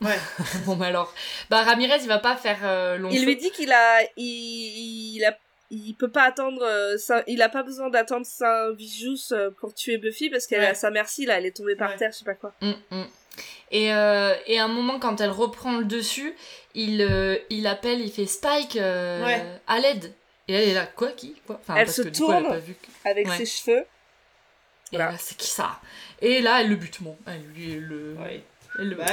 Ouais. 0.00 0.18
Bon, 0.66 0.76
bah 0.76 0.86
alors. 0.86 1.12
Bah, 1.50 1.62
Ramirez, 1.62 1.98
il 2.02 2.08
va 2.08 2.18
pas 2.18 2.36
faire 2.36 2.58
euh, 2.64 2.96
long 2.98 3.08
Il 3.10 3.24
lui 3.24 3.36
dit 3.36 3.50
qu'il 3.50 3.72
a, 3.72 4.02
il, 4.16 5.16
il 5.16 5.24
a, 5.24 5.36
il 5.70 5.94
peut 5.94 6.10
pas 6.10 6.24
attendre, 6.24 6.62
euh, 6.62 6.96
ça- 6.98 7.24
il 7.26 7.40
a 7.42 7.48
pas 7.48 7.62
besoin 7.62 7.88
d'attendre 7.90 8.26
Saint 8.26 8.72
Vijous 8.72 9.32
euh, 9.32 9.50
pour 9.58 9.74
tuer 9.74 9.96
Buffy 9.98 10.28
parce 10.30 10.46
qu'elle 10.46 10.60
Ouais. 10.60 10.66
est 10.66 10.70
à 10.70 10.74
sa 10.74 10.90
merci 10.90 11.24
là, 11.26 11.38
elle 11.38 11.46
est 11.46 11.56
tombée 11.56 11.76
par 11.76 11.90
Ouais. 11.90 11.96
terre, 11.96 12.10
je 12.12 12.18
sais 12.18 12.24
pas 12.24 12.34
quoi. 12.34 12.52
Mm, 12.60 12.72
mm. 12.90 13.04
Et, 13.72 13.92
euh, 13.92 14.34
et 14.46 14.58
à 14.60 14.64
un 14.64 14.68
moment, 14.68 14.98
quand 15.00 15.20
elle 15.20 15.30
reprend 15.30 15.76
le 15.78 15.84
dessus, 15.84 16.34
il, 16.74 17.00
euh, 17.02 17.36
il 17.50 17.66
appelle, 17.66 18.00
il 18.00 18.12
fait 18.12 18.26
Spike 18.26 18.76
euh, 18.76 19.24
Ouais. 19.24 19.44
à 19.66 19.78
l'aide. 19.80 20.12
Et 20.48 20.52
elle 20.54 20.68
est 20.68 20.74
là, 20.74 20.86
quoi, 20.86 21.08
qui 21.10 21.34
quoi? 21.46 21.58
Enfin, 21.60 21.74
Elle 21.76 21.86
parce 21.86 21.96
se 21.96 22.02
que, 22.02 22.08
du 22.08 22.20
coup, 22.20 22.30
elle 22.30 22.36
a 22.36 22.40
tourne. 22.42 22.52
pas 22.52 22.58
vu 22.60 22.74
que- 22.74 23.08
Avec 23.10 23.26
Ouais. 23.28 23.36
ses 23.38 23.46
cheveux. 23.46 23.84
Et 24.92 24.96
Voilà. 24.96 25.10
là, 25.12 25.18
c'est 25.18 25.36
qui 25.36 25.48
ça? 25.48 25.80
Et 26.22 26.40
là, 26.40 26.60
elle 26.60 26.68
le 26.68 26.76
bute, 26.76 27.02
bon. 27.02 27.16
Elle 27.26 27.42
lui 27.54 27.74
le. 27.74 28.14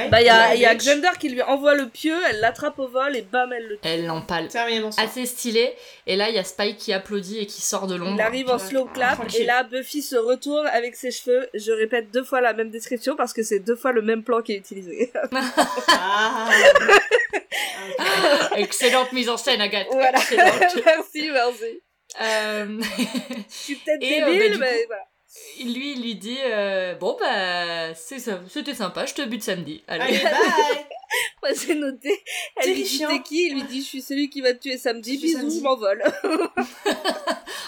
Bah, 0.09 0.22
il 0.22 0.26
y 0.26 0.30
a, 0.30 0.55
y 0.55 0.66
a. 0.66 0.76
Xander 0.76 1.09
qui 1.20 1.30
lui 1.30 1.41
envoie 1.41 1.76
le 1.76 1.88
pieu, 1.88 2.16
elle 2.30 2.39
l'attrape 2.39 2.78
au 2.80 2.88
vol 2.88 3.16
et 3.16 3.22
bam, 3.22 3.51
elle 3.53 3.68
le 3.68 3.76
tue. 3.76 3.82
elle 3.88 4.05
l'empale. 4.05 4.49
Assez 5.01 5.26
stylé. 5.26 5.74
Et 6.07 6.16
là, 6.16 6.30
il 6.30 6.36
y 6.36 6.39
a 6.39 6.43
Spike 6.43 6.78
qui 6.78 6.91
applaudit 6.93 7.39
et 7.39 7.45
qui 7.45 7.61
sort 7.61 7.88
de 7.88 7.95
l'ombre. 7.95 8.16
Il 8.18 8.22
arrive 8.22 8.49
en 8.49 8.59
slow 8.59 8.86
clap 8.86 9.16
Tranquille. 9.16 9.41
et 9.41 9.45
là 9.45 9.64
Buffy 9.64 10.01
se 10.01 10.16
retourne 10.16 10.68
avec 10.68 10.95
ses 10.95 11.11
cheveux. 11.11 11.47
Je 11.53 11.72
répète 11.72 12.11
deux 12.11 12.24
fois 12.24 12.41
la 12.41 12.53
même 12.53 12.70
description 12.70 13.16
parce 13.16 13.34
que 13.34 13.43
c'est 13.43 13.59
deux 13.59 13.76
fois 13.76 13.91
le 13.91 14.01
même 14.01 14.24
plan 14.24 14.41
qui 14.41 14.53
est 14.53 14.57
utilisé. 14.57 15.11
Ah. 15.88 16.49
Excellente 18.57 19.11
mise 19.14 19.30
en 19.30 19.38
scène, 19.38 19.61
Agathe. 19.61 19.88
voilà. 19.91 20.18
Excellente. 20.18 20.53
merci, 20.86 21.30
merci. 21.32 21.82
Euh, 22.22 22.80
Je 23.49 23.53
suis 23.55 23.76
peut-être 23.76 24.03
euh, 24.03 24.32
débile, 24.32 24.59
bah, 24.59 24.66
mais 24.72 24.82
coup- 24.82 24.88
voilà. 24.88 25.03
Lui, 25.60 25.94
il 25.94 26.02
lui 26.02 26.16
dit 26.16 26.38
euh, 26.46 26.96
Bon, 26.96 27.18
bah, 27.20 27.94
c'était 27.96 28.74
sympa, 28.74 29.06
je 29.06 29.14
te 29.14 29.22
bute 29.24 29.44
samedi. 29.44 29.84
Allez. 29.88 30.04
Allez, 30.04 30.20
bye. 30.24 30.86
Moi 31.44 31.52
j'ai 31.54 31.76
noté. 31.76 32.24
Elle 32.56 32.74
lui 32.74 32.84
dit 32.84 33.06
t'es 33.08 33.22
qui? 33.22 33.48
Il 33.48 33.54
lui 33.54 33.64
dit 33.64 33.82
je 33.82 33.88
suis 33.88 34.02
celui 34.02 34.30
qui 34.30 34.42
va 34.42 34.54
te 34.54 34.60
tuer 34.60 34.78
samedi. 34.78 35.18
Bisous, 35.18 35.38
samedi. 35.38 35.60
je 35.60 35.64
m'envole. 35.64 36.04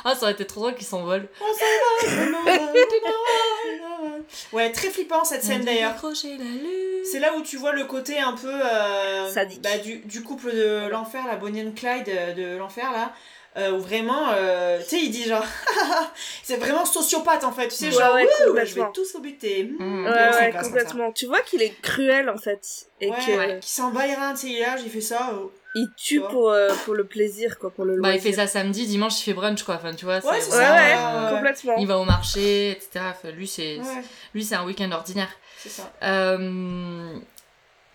Ah, 0.08 0.14
ça 0.14 0.24
aurait 0.24 0.34
été 0.34 0.46
trop 0.46 0.60
drôle 0.62 0.76
qu'il 0.76 0.86
s'envole. 0.86 1.28
On 1.42 1.46
s'en 1.46 1.50
va, 1.50 1.98
on 2.04 2.44
s'en 2.44 2.44
va. 2.44 4.18
Ouais, 4.54 4.72
très 4.72 4.90
flippant 4.92 5.24
cette 5.24 5.44
scène 5.44 5.66
d'ailleurs. 5.66 5.96
C'est 6.14 7.20
là 7.20 7.36
où 7.36 7.42
tu 7.42 7.58
vois 7.58 7.74
le 7.74 7.86
côté 7.86 8.20
un 8.20 8.34
peu 8.34 8.54
euh, 8.54 9.28
Sadique. 9.32 9.62
bah, 9.64 9.80
du, 9.80 9.98
du 9.98 10.22
couple 10.22 10.54
de 10.54 10.88
l'enfer, 10.90 11.24
la 11.28 11.38
Bonnie 11.38 11.64
and 11.64 11.72
Clyde 11.76 12.08
euh, 12.10 12.34
de 12.34 12.56
l'enfer 12.56 12.92
là. 12.92 13.14
Euh, 13.58 13.72
où 13.72 13.80
vraiment, 13.80 14.30
euh, 14.34 14.80
tu 14.80 14.90
sais, 14.90 15.00
il 15.02 15.12
dit 15.12 15.24
genre, 15.24 15.46
c'est 16.44 16.58
vraiment 16.58 16.86
sociopathe 16.86 17.44
en 17.44 17.52
fait, 17.52 17.70
tu 17.70 17.76
sais, 17.76 17.86
Ouais, 17.88 17.92
genre, 17.94 18.14
ouais, 18.16 18.66
je 18.66 18.76
vais 18.76 18.82
tous 18.94 19.16
au 19.16 19.20
buter. 19.20 19.64
Mm. 19.64 19.84
Mmh. 19.84 20.06
Ouais, 20.06 20.54
complètement. 20.62 21.12
Tu 21.12 21.26
vois 21.26 21.42
qu'il 21.42 21.62
est 21.62 21.74
cruel 21.82 22.30
en 22.30 22.38
fait. 22.38 22.88
Et 23.02 23.10
Ouais, 23.10 23.16
que 23.18 23.60
qui 23.60 23.72
s'en 23.72 23.92
bat 23.92 24.08
les 24.08 24.16
reins, 24.16 24.34
tu 24.34 24.48
sais, 24.48 24.64
il 24.84 24.90
fait 24.90 25.02
ça. 25.02 25.32
oh. 25.36 25.52
il 25.76 25.88
tue 25.98 26.22
pour, 26.22 26.50
euh, 26.52 26.70
pour 26.86 26.94
le 26.94 27.04
plaisir, 27.06 27.58
quoi, 27.60 27.70
pour 27.70 27.84
le 27.86 27.94
Bah, 28.00 28.10
il 28.10 28.14
loisir. 28.14 28.22
fait 28.24 28.34
ça 28.38 28.48
samedi, 28.48 28.88
dimanche, 28.88 29.20
il 29.20 29.24
fait 29.24 29.34
brunch, 29.34 29.64
quoi. 29.64 29.76
Enfin, 29.76 29.94
tu 29.94 30.06
vois, 30.06 30.16
Ouais, 30.16 30.22
c'est 30.40 30.42
c'est 30.52 30.58
Ouais, 30.58 30.64
ça, 30.64 30.76
ouais, 30.76 30.96
euh, 30.98 31.36
complètement. 31.36 31.76
Il 31.78 31.88
va 31.88 31.98
au 31.98 32.06
marché, 32.06 32.72
etc. 32.72 32.90
Enfin, 33.12 33.32
lui, 33.32 33.48
c'est 33.48 33.78
Ouais, 33.78 34.04
lui, 34.34 34.44
c'est 34.44 34.56
un 34.56 34.66
week-end 34.66 34.90
ordinaire. 34.92 35.30
c'est 35.58 35.70
ça. 35.70 35.92
Euh, 36.04 37.18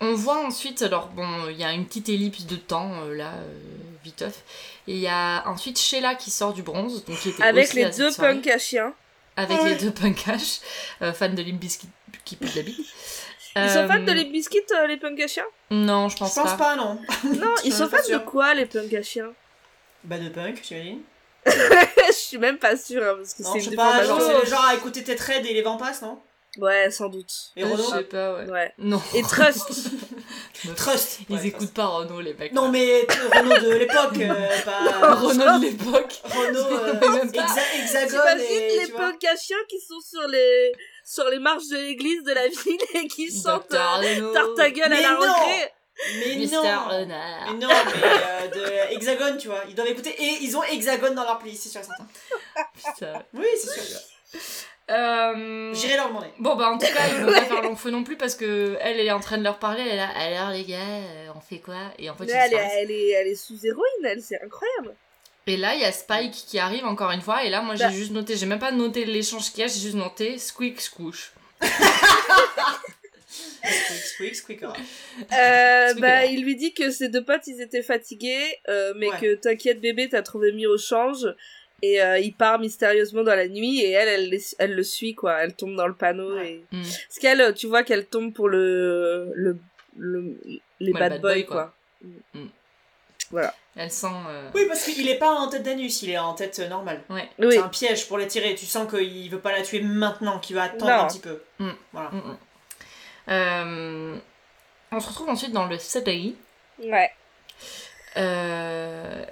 on 0.03 0.13
voit 0.15 0.43
ensuite, 0.45 0.81
alors 0.81 1.07
bon, 1.09 1.27
il 1.49 1.57
y 1.57 1.63
a 1.63 1.71
une 1.73 1.85
petite 1.85 2.09
ellipse 2.09 2.45
de 2.45 2.55
temps 2.55 2.91
euh, 3.03 3.15
là, 3.15 3.33
euh, 3.35 3.53
viteuf. 4.03 4.43
Et 4.87 4.93
il 4.93 4.99
y 4.99 5.07
a 5.07 5.43
ensuite 5.47 5.77
Sheila 5.79 6.15
qui 6.15 6.31
sort 6.31 6.53
du 6.53 6.63
bronze, 6.63 7.05
donc 7.05 7.19
qui 7.19 7.29
était 7.29 7.43
Avec 7.43 7.65
aussi 7.67 7.75
les 7.77 7.83
à 7.85 7.89
deux 7.89 8.11
punks 8.13 8.47
à 8.47 8.57
chiens. 8.57 8.93
Avec 9.37 9.61
Ouais. 9.61 9.69
les 9.69 9.75
deux 9.75 9.91
punkash, 9.91 10.59
euh, 11.01 11.13
fans 11.13 11.29
de 11.29 11.41
Limp 11.41 11.59
Bizkit 11.59 11.87
qui 12.25 12.35
pue 12.35 12.49
de 12.49 12.55
la 12.57 12.61
bite. 12.63 12.77
Ils 13.55 13.69
sont 13.69 13.87
fans 13.87 13.99
de 13.99 14.09
Euh, 14.11 14.13
les 14.13 14.25
biscuits, 14.25 14.59
euh, 14.73 14.87
les 14.87 14.97
punks 14.97 15.19
à 15.19 15.27
chiens? 15.27 15.45
Non, 15.71 16.09
je 16.09 16.15
Je 16.15 16.19
pense, 16.19 16.35
pense 16.35 16.51
pas. 16.51 16.57
pas, 16.57 16.75
non. 16.75 16.99
Non, 17.35 17.53
ils 17.63 17.73
sont 17.73 17.87
pas 17.87 18.01
fans 18.01 18.09
de 18.13 18.17
quoi, 18.19 18.53
les 18.53 18.65
punks 18.65 18.93
à 18.93 19.01
chiens? 19.03 19.31
Bah, 20.03 20.17
de 20.17 20.29
punk, 20.29 20.61
tu 20.61 20.73
imagines 20.73 21.01
Je 21.45 22.11
suis 22.13 22.37
même 22.37 22.57
pas 22.57 22.75
sûre, 22.77 23.03
hein, 23.03 23.15
parce 23.17 23.33
que 23.33 23.43
Non, 23.43 23.53
c'est 23.53 23.59
je 23.59 23.65
une 23.65 23.69
sais 23.71 23.75
pas, 23.75 24.03
genre, 24.03 24.17
déformation. 24.17 24.39
c'est 24.39 24.45
le 24.45 24.49
genre 24.51 24.65
à 24.65 24.75
écouter 24.75 25.03
Ted 25.03 25.21
Red 25.21 25.45
et 25.45 25.53
les 25.53 25.61
vents 25.61 25.77
passent, 25.77 26.01
non? 26.01 26.19
Ouais, 26.57 26.91
sans 26.91 27.07
doute. 27.07 27.31
Et 27.55 27.63
Renault 27.63 27.77
Je 27.77 27.97
sais 27.97 28.03
pas, 28.03 28.35
ouais. 28.35 28.45
Ouais. 28.49 28.73
Non. 28.77 29.01
Et 29.15 29.21
Trust. 29.21 29.69
Trust 30.75 31.19
Ils 31.29 31.35
Ouais, 31.37 31.47
écoutent 31.47 31.73
pas 31.73 31.85
Renault, 31.85 32.19
les 32.19 32.33
mecs. 32.33 32.51
Non, 32.51 32.67
mais 32.69 33.07
Renault 33.33 33.57
de 33.69 33.75
l'époque, 33.75 34.17
euh, 34.17 34.49
pas. 34.65 35.15
Renault 35.15 35.59
de 35.59 35.65
l'époque. 35.65 36.21
Renault, 36.25 36.77
euh, 36.77 37.25
hexa- 37.25 37.79
hexagone 37.81 38.39
et. 38.41 38.79
les 38.79 38.85
chiens 39.37 39.57
qui 39.69 39.79
sont 39.79 40.01
sur 40.01 40.27
les, 40.27 40.73
sur 41.05 41.29
les 41.29 41.39
marches 41.39 41.67
de 41.69 41.77
l'église 41.77 42.23
de 42.23 42.33
la 42.33 42.47
ville 42.49 42.81
et 42.95 43.07
qui 43.07 43.31
sentent 43.31 43.71
Dr. 43.71 43.77
euh, 43.79 44.15
Renault. 44.15 44.33
tarte 44.33 44.55
ta 44.55 44.69
gueule 44.71 44.91
à 44.91 45.01
la 45.01 45.15
rentrée 45.15 45.71
Mais 46.19 46.35
Mister 46.35 46.57
non 46.57 46.87
Renard. 46.89 47.53
Mais 47.53 47.59
non, 47.59 47.67
mais 47.69 48.01
euh, 48.03 48.47
de 48.89 48.93
Hexagone, 48.93 49.37
tu 49.37 49.47
vois. 49.47 49.61
Ils 49.69 49.75
doivent 49.75 49.87
écouter. 49.87 50.13
Et 50.21 50.39
ils 50.41 50.57
ont 50.57 50.63
Hexagone 50.63 51.15
dans 51.15 51.23
leur 51.23 51.39
playlist, 51.39 51.63
c'est 51.63 51.69
sûr 51.69 51.81
et 51.81 51.83
certain. 51.85 52.07
Putain. 52.93 53.23
Oui, 53.33 53.45
c'est 53.57 53.79
sûr. 53.81 53.99
Euh, 54.91 55.73
J'irai 55.73 55.95
leur 55.95 56.09
demander. 56.09 56.27
Bon 56.39 56.55
bah 56.55 56.69
en 56.69 56.77
tout 56.77 56.85
cas 56.85 57.07
ils 57.09 57.23
vont 57.23 57.31
pas 57.31 57.41
faire 57.45 57.61
long 57.61 57.75
feu 57.75 57.89
non 57.91 58.03
plus 58.03 58.17
parce 58.17 58.35
que 58.35 58.77
elle, 58.81 58.99
elle 58.99 59.07
est 59.07 59.11
en 59.11 59.19
train 59.19 59.37
de 59.37 59.43
leur 59.43 59.57
parler, 59.57 59.81
elle 59.83 59.93
est 59.93 59.95
là, 59.95 60.09
alors 60.09 60.49
les 60.51 60.63
gars, 60.65 60.77
euh, 60.79 61.27
on 61.35 61.39
fait 61.39 61.59
quoi? 61.59 61.91
Et 61.97 62.09
en 62.09 62.15
fait 62.15 62.25
Mais 62.25 62.31
ils 62.31 62.35
elle, 62.35 62.53
est, 62.53 62.69
elle, 62.81 62.91
est, 62.91 63.09
elle 63.11 63.27
est 63.27 63.35
sous 63.35 63.65
héroïne, 63.65 64.05
elle, 64.05 64.21
c'est 64.21 64.41
incroyable. 64.43 64.93
Et 65.47 65.57
là 65.57 65.73
il 65.75 65.81
y 65.81 65.85
a 65.85 65.91
Spike 65.91 66.33
qui 66.33 66.59
arrive 66.59 66.85
encore 66.85 67.11
une 67.11 67.21
fois 67.21 67.43
et 67.45 67.49
là 67.49 67.61
moi 67.61 67.75
j'ai 67.75 67.85
Bah. 67.85 67.89
juste 67.91 68.11
noté, 68.11 68.35
j'ai 68.35 68.45
même 68.45 68.59
pas 68.59 68.71
noté 68.71 69.05
l'échange 69.05 69.51
qu'il 69.51 69.61
y 69.61 69.63
a, 69.63 69.67
j'ai 69.67 69.79
juste 69.79 69.95
noté 69.95 70.37
squeak 70.37 70.79
squoosh. 70.81 71.31
Squeak, 73.63 74.35
squeak, 74.35 74.35
squeakera. 74.35 74.73
Euh, 74.73 75.85
Expliquez-leur. 75.85 75.95
bah, 75.99 76.25
il 76.25 76.43
lui 76.43 76.55
dit 76.55 76.73
que 76.73 76.89
ses 76.91 77.09
deux 77.09 77.23
potes, 77.23 77.47
ils 77.47 77.61
étaient 77.61 77.83
fatigués, 77.83 78.43
euh, 78.67 78.93
mais 78.97 79.09
Ouais. 79.09 79.17
que 79.19 79.35
t'inquiète 79.35 79.79
bébé, 79.79 80.09
t'as 80.09 80.21
trouvé 80.23 80.51
mis 80.51 80.65
au 80.65 80.77
change. 80.77 81.25
Et 81.83 82.01
euh, 82.01 82.19
il 82.19 82.33
part 82.33 82.59
mystérieusement 82.59 83.23
dans 83.23 83.35
la 83.35 83.47
nuit 83.47 83.81
et 83.81 83.91
elle, 83.91 84.07
elle, 84.07 84.39
elle 84.59 84.75
le 84.75 84.83
suit, 84.83 85.15
quoi. 85.15 85.41
Elle 85.43 85.55
tombe 85.55 85.75
dans 85.75 85.87
le 85.87 85.95
panneau 85.95 86.35
Ouais. 86.35 86.61
et... 86.71 86.75
Mm. 86.75 86.81
Parce 86.83 87.19
qu'elle, 87.19 87.53
tu 87.55 87.67
vois 87.67 87.83
qu'elle 87.83 88.05
tombe 88.05 88.33
pour 88.33 88.49
le... 88.49 89.31
le, 89.35 89.57
le 89.97 90.35
les 90.79 90.91
Ouais, 90.93 90.99
bad, 90.99 91.21
boys, 91.21 91.31
boy, 91.33 91.45
quoi. 91.45 91.73
quoi. 92.01 92.11
Mm. 92.41 92.47
Voilà. 93.31 93.55
Elle 93.75 93.89
sent... 93.91 94.07
euh, 94.27 94.49
Oui, 94.53 94.65
parce 94.67 94.83
qu'il 94.83 95.07
est 95.09 95.17
pas 95.17 95.31
en 95.31 95.47
tête 95.47 95.63
d'anus, 95.63 96.01
il 96.03 96.09
est 96.11 96.17
en 96.17 96.33
tête 96.33 96.59
euh, 96.59 96.67
normale. 96.67 97.01
Ouais. 97.09 97.29
Oui. 97.39 97.47
C'est 97.53 97.57
un 97.59 97.69
piège 97.69 98.07
pour 98.07 98.17
l'attirer. 98.17 98.53
Tu 98.55 98.65
sens 98.65 98.87
qu'il 98.91 99.29
veut 99.31 99.39
pas 99.39 99.51
la 99.53 99.61
tuer 99.63 99.81
maintenant, 99.81 100.39
qu'il 100.39 100.55
va 100.55 100.63
attendre 100.63 100.85
Non. 100.85 101.03
un 101.03 101.07
petit 101.07 101.19
peu. 101.19 101.41
Mm. 101.59 101.69
Voilà. 101.93 102.09
mm. 102.11 102.37
Euh, 103.29 104.15
On 104.91 104.99
se 104.99 105.07
retrouve 105.07 105.29
ensuite 105.29 105.51
dans 105.53 105.65
le 105.67 105.77
CPI. 105.77 106.35
Ouais. 106.83 107.09
Euh, 108.17 109.23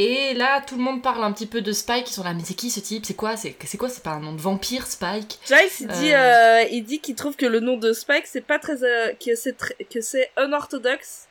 Et 0.00 0.32
là, 0.34 0.60
tout 0.64 0.76
le 0.76 0.82
monde 0.82 1.02
parle 1.02 1.24
un 1.24 1.32
petit 1.32 1.46
peu 1.46 1.60
de 1.60 1.72
Spike. 1.72 2.08
Ils 2.08 2.14
sont 2.14 2.22
là, 2.22 2.32
mais 2.32 2.42
c'est 2.44 2.54
qui 2.54 2.70
ce 2.70 2.78
type? 2.80 3.04
C'est 3.04 3.14
quoi? 3.14 3.36
C'est 3.36 3.56
c'est 3.66 3.76
quoi? 3.76 3.88
C'est 3.88 4.02
pas 4.04 4.10
un 4.12 4.20
nom 4.20 4.32
de 4.32 4.40
vampire, 4.40 4.86
Spike? 4.86 5.38
Giles, 5.46 5.56
il 5.80 5.86
dit, 5.88 6.12
Euh. 6.14 6.18
euh, 6.62 6.64
il 6.70 6.82
dit 6.84 7.00
qu'il 7.00 7.16
trouve 7.16 7.34
que 7.36 7.46
le 7.46 7.58
nom 7.60 7.76
de 7.76 7.92
Spike, 7.92 8.26
c'est 8.26 8.40
pas 8.46 8.58
très, 8.60 8.82
euh, 8.84 9.12
que 9.14 9.34
c'est 9.34 9.56
que 9.92 10.00
c'est 10.00 10.30
unorthodoxe. 10.38 11.26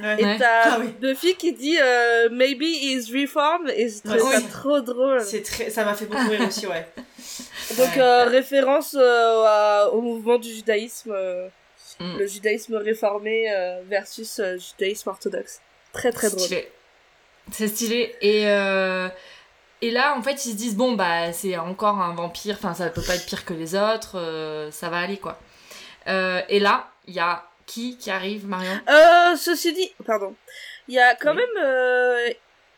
Ouais. 0.00 0.16
Et 0.20 0.24
Ouais. 0.24 0.38
t'as 0.38 0.74
Ah 0.74 0.78
oui. 0.80 0.88
Buffy 1.00 1.34
qui 1.36 1.52
dit, 1.52 1.76
euh, 1.80 2.28
maybe 2.30 2.62
he's 2.62 3.10
reformed, 3.12 3.68
et 3.76 3.88
trouve 4.04 4.28
Ouais, 4.28 4.36
oui. 4.38 4.44
trop 4.50 4.80
drôle. 4.80 5.20
C'est 5.22 5.42
très... 5.42 5.70
Ça 5.70 5.84
m'a 5.84 5.94
fait 5.94 6.06
beaucoup 6.06 6.28
rire 6.30 6.46
aussi, 6.48 6.66
ouais. 6.66 6.86
Donc, 7.78 7.94
Ouais. 7.96 8.00
euh, 8.02 8.24
référence 8.24 8.94
euh, 8.98 9.44
à- 9.44 9.90
au 9.92 10.00
mouvement 10.00 10.38
du 10.38 10.52
judaïsme, 10.52 11.12
euh, 11.12 11.48
Mm. 12.00 12.16
le 12.18 12.26
judaïsme 12.26 12.74
réformé 12.76 13.52
euh, 13.52 13.80
versus 13.88 14.40
euh, 14.40 14.56
judaïsme 14.58 15.08
orthodoxe. 15.10 15.60
Très 15.92 16.10
très 16.10 16.28
drôle. 16.28 16.40
Stylé. 16.40 16.68
C'est 17.52 17.68
stylé. 17.68 18.14
Et, 18.20 18.48
euh, 18.48 19.08
et 19.82 19.90
là, 19.90 20.16
en 20.16 20.22
fait, 20.22 20.44
ils 20.46 20.52
se 20.52 20.56
disent, 20.56 20.76
bon, 20.76 20.92
bah, 20.94 21.32
c'est 21.32 21.56
encore 21.58 22.00
un 22.00 22.14
vampire, 22.14 22.56
enfin, 22.58 22.74
ça 22.74 22.88
peut 22.88 23.02
pas 23.06 23.14
être 23.16 23.26
pire 23.26 23.44
que 23.44 23.54
les 23.54 23.74
autres, 23.74 24.18
euh, 24.18 24.70
ça 24.70 24.88
va 24.88 24.98
aller, 24.98 25.18
quoi. 25.18 25.38
Euh, 26.06 26.40
et 26.48 26.58
là, 26.60 26.90
il 27.06 27.14
y 27.14 27.20
a 27.20 27.44
qui 27.66 27.96
qui 27.98 28.10
arrive, 28.10 28.46
Marion? 28.46 28.78
Euh, 28.88 29.36
ceci 29.36 29.72
dit, 29.72 29.92
pardon, 30.06 30.34
il 30.88 30.94
y 30.94 30.98
a 30.98 31.14
quand 31.14 31.34
Oui. 31.34 31.42
même... 31.56 32.34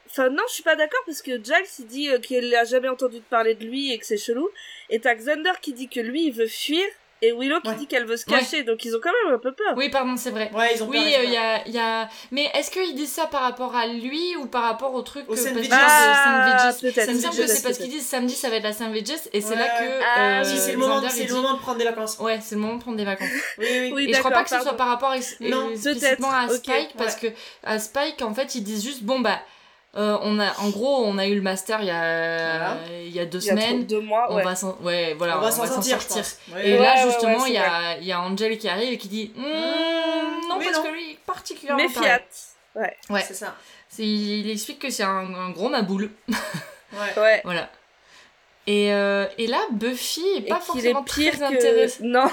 Enfin 0.08 0.30
non, 0.30 0.44
je 0.48 0.54
suis 0.54 0.62
pas 0.62 0.76
d'accord 0.76 1.00
parce 1.04 1.20
que 1.20 1.32
Giles 1.32 1.54
il 1.80 1.86
dit 1.86 2.08
qu'il 2.22 2.54
a 2.54 2.64
jamais 2.64 2.88
entendu 2.88 3.20
parler 3.28 3.54
de 3.56 3.64
lui 3.64 3.92
et 3.92 3.98
que 3.98 4.06
c'est 4.06 4.16
chelou. 4.16 4.48
Et 4.88 5.00
t'as 5.00 5.14
Xander 5.16 5.50
qui 5.60 5.72
dit 5.72 5.88
que 5.88 5.98
lui 6.00 6.26
il 6.26 6.32
veut 6.32 6.46
fuir 6.46 6.86
et 7.22 7.32
Willow 7.32 7.60
qui 7.60 7.68
Ouais. 7.68 7.74
dit 7.76 7.86
qu'elle 7.86 8.04
veut 8.04 8.16
se 8.16 8.26
cacher. 8.26 8.62
Donc 8.62 8.84
ils 8.84 8.94
ont 8.94 9.00
quand 9.02 9.10
même 9.24 9.34
un 9.34 9.38
peu 9.38 9.52
peur. 9.52 9.74
Oui, 9.76 9.88
pardon, 9.88 10.16
c'est 10.16 10.30
vrai. 10.30 10.50
Ouais, 10.54 10.74
ils 10.74 10.82
ont 10.82 10.86
Oui, 10.88 10.98
peur, 10.98 11.06
ils 11.08 11.14
ont 11.14 11.18
euh, 11.18 11.24
il 11.24 11.30
y, 11.30 11.74
peur. 11.74 11.82
a, 11.84 12.02
y 12.02 12.02
a... 12.04 12.08
Mais 12.30 12.50
est-ce 12.54 12.70
qu'ils 12.70 12.94
disent 12.94 13.12
ça 13.12 13.26
par 13.26 13.42
rapport 13.42 13.74
à 13.74 13.86
lui 13.86 14.36
ou 14.36 14.46
par 14.46 14.62
rapport 14.64 14.92
au 14.94 15.02
truc 15.02 15.24
Au 15.28 15.32
que- 15.34 15.38
Sandwiches. 15.38 15.70
Ah, 15.72 16.70
Sandwiches 16.72 16.80
peut-être. 16.94 17.06
Ça 17.06 17.12
me 17.14 17.18
semble 17.20 17.36
que 17.36 17.46
c'est 17.46 17.62
parce 17.62 17.78
qu'ils 17.78 17.90
disent 17.90 18.06
samedi 18.06 18.34
ça 18.34 18.50
va 18.50 18.56
être 18.56 18.64
la 18.64 18.72
Sandwiches 18.72 19.10
et 19.32 19.40
c'est 19.40 19.50
Ouais. 19.50 19.56
là 19.56 19.66
que. 19.68 20.00
Ah, 20.16 20.40
euh, 20.40 20.44
Si, 20.44 20.58
c'est 20.58 20.72
le 20.72 20.78
moment, 20.78 21.00
c'est 21.08 21.22
le 21.24 21.28
de 21.28 21.58
prendre 21.58 21.78
des 21.78 21.84
vacances. 21.84 22.18
Ouais, 22.18 22.38
c'est 22.42 22.54
le 22.54 22.60
moment 22.60 22.74
de 22.76 22.80
prendre 22.82 22.96
des 22.96 23.04
vacances. 23.04 23.28
Oui, 23.58 23.66
oui. 23.70 23.90
Oui, 23.94 24.06
et 24.10 24.12
je 24.14 24.18
crois 24.18 24.30
pas 24.30 24.44
que 24.44 24.50
ce 24.50 24.60
soit 24.60 24.76
par 24.76 24.88
rapport 24.88 25.14
Non, 25.40 25.70
explicitement 25.70 26.30
à 26.30 26.48
Spike 26.48 26.94
parce 26.98 27.16
que 27.16 27.28
à 27.64 27.78
Spike 27.78 28.20
en 28.22 28.34
fait 28.34 28.54
ils 28.54 28.62
disent 28.62 28.84
juste 28.84 29.02
bon 29.02 29.20
bah 29.20 29.40
euh, 29.96 30.18
on 30.22 30.38
a 30.38 30.52
en 30.60 30.68
gros 30.70 31.04
on 31.04 31.16
a 31.18 31.26
eu 31.26 31.34
le 31.34 31.40
master 31.40 31.80
il 31.80 31.86
y 31.86 31.90
a 31.90 32.58
Voilà. 32.58 32.76
il 33.02 33.10
y 33.14 33.20
a 33.20 33.24
deux 33.26 33.40
Il 33.40 33.46
y 33.46 33.50
a 33.50 33.54
trop- 33.56 33.62
semaine 33.64 33.86
deux 33.86 34.00
mois, 34.00 34.26
on 34.30 34.36
ouais. 34.36 34.44
va 34.44 34.54
s'en 34.54 34.76
ouais 34.82 35.14
voilà 35.14 35.38
on 35.38 35.40
va 35.40 35.50
s'en 35.50 35.66
sortir, 35.66 35.98
et 36.62 36.74
Ouais. 36.74 36.78
là 36.78 37.06
justement 37.06 37.38
ouais, 37.38 37.48
il 37.48 37.54
y 37.54 37.58
a 37.58 37.96
il 37.98 38.04
y 38.06 38.12
a 38.12 38.20
Angel 38.20 38.58
qui 38.58 38.68
arrive 38.68 38.92
et 38.92 38.98
qui 38.98 39.08
dit 39.08 39.32
Hmm, 39.36 40.48
non 40.48 40.58
parce 40.58 40.76
non. 40.76 40.82
que 40.82 40.88
lui 40.92 41.18
particulièrement 41.26 41.82
Mais. 41.82 41.88
Fiat. 41.88 42.20
Ouais. 42.74 42.96
ouais 43.10 43.24
C'est 43.26 43.34
ça. 43.34 43.54
Il 43.98 44.50
explique 44.50 44.80
que 44.80 44.90
c'est 44.90 45.02
un, 45.04 45.34
un 45.34 45.50
gros 45.50 45.68
maboule 45.70 46.10
Ouais. 46.28 46.36
Ouais. 47.16 47.40
voilà 47.44 47.70
et, 48.66 48.92
euh, 48.92 49.26
et 49.38 49.46
là 49.46 49.60
Buffy 49.70 50.22
est 50.36 50.38
Et 50.38 50.42
pas 50.42 50.56
est 50.56 50.60
forcément 50.60 51.02
pire 51.04 51.32
très 51.38 51.48
que... 51.48 51.54
intéressée 51.54 51.98
Non. 52.02 52.26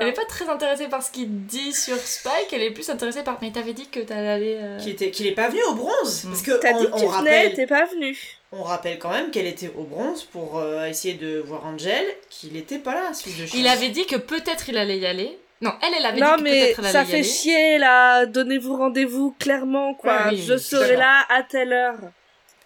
elle 0.00 0.08
est 0.08 0.12
pas 0.12 0.24
très 0.24 0.48
intéressée 0.48 0.88
par 0.88 1.02
ce 1.02 1.10
qu'il 1.10 1.46
dit 1.46 1.72
sur 1.72 1.96
Spike 1.96 2.52
elle 2.52 2.62
est 2.62 2.70
plus 2.70 2.88
intéressée 2.90 3.22
par 3.22 3.38
mais 3.42 3.50
t'avais 3.52 3.72
dit 3.72 3.88
que 3.88 4.00
t'allais 4.00 4.58
euh, 4.60 4.78
Qu'il 4.78 4.90
était, 4.92 5.10
qu'il 5.10 5.26
est 5.26 5.32
pas 5.34 5.48
venu 5.48 5.62
au 5.64 5.74
bronze. 5.74 6.24
Mm. 6.24 6.28
Parce 6.28 6.42
que 6.42 6.52
T'as 6.60 6.72
on, 6.74 6.80
dit 6.80 6.86
que 6.86 6.92
on 6.92 6.98
tu 6.98 7.04
venais, 7.06 7.12
rappelle, 7.12 7.54
t'es 7.54 7.66
pas 7.66 7.84
venu. 7.86 8.16
on 8.52 8.62
rappelle 8.62 8.98
quand 8.98 9.10
même 9.10 9.30
qu'elle 9.30 9.46
était 9.46 9.70
au 9.76 9.84
bronze 9.84 10.24
pour 10.24 10.58
euh, 10.58 10.86
essayer 10.86 11.14
de 11.14 11.38
voir 11.40 11.64
Angel, 11.66 12.04
qu'il 12.30 12.56
était 12.56 12.78
pas 12.78 12.94
là, 12.94 13.12
ce 13.14 13.24
de. 13.28 13.56
Il 13.56 13.66
avait 13.68 13.88
dit 13.90 14.06
que 14.06 14.16
peut-être 14.16 14.68
il 14.68 14.76
allait 14.78 14.98
y 14.98 15.06
aller. 15.06 15.38
Non, 15.60 15.72
elle, 15.82 15.94
elle 15.98 16.06
avait 16.06 16.20
Non 16.20 16.32
dit 16.36 16.36
que 16.38 16.42
mais 16.42 16.50
peut-être 16.60 16.78
elle 16.80 16.84
allait 16.86 16.92
ça 16.92 17.02
y 17.02 17.06
fait 17.06 17.12
aller. 17.14 17.22
chier 17.24 17.78
là. 17.78 18.26
Donnez-vous 18.26 18.76
rendez-vous 18.76 19.34
clairement 19.38 19.94
quoi. 19.94 20.24
Ouais, 20.26 20.30
oui, 20.32 20.44
je 20.46 20.56
serai 20.56 20.96
là 20.96 21.24
à 21.28 21.42
telle 21.42 21.72
heure. 21.72 21.98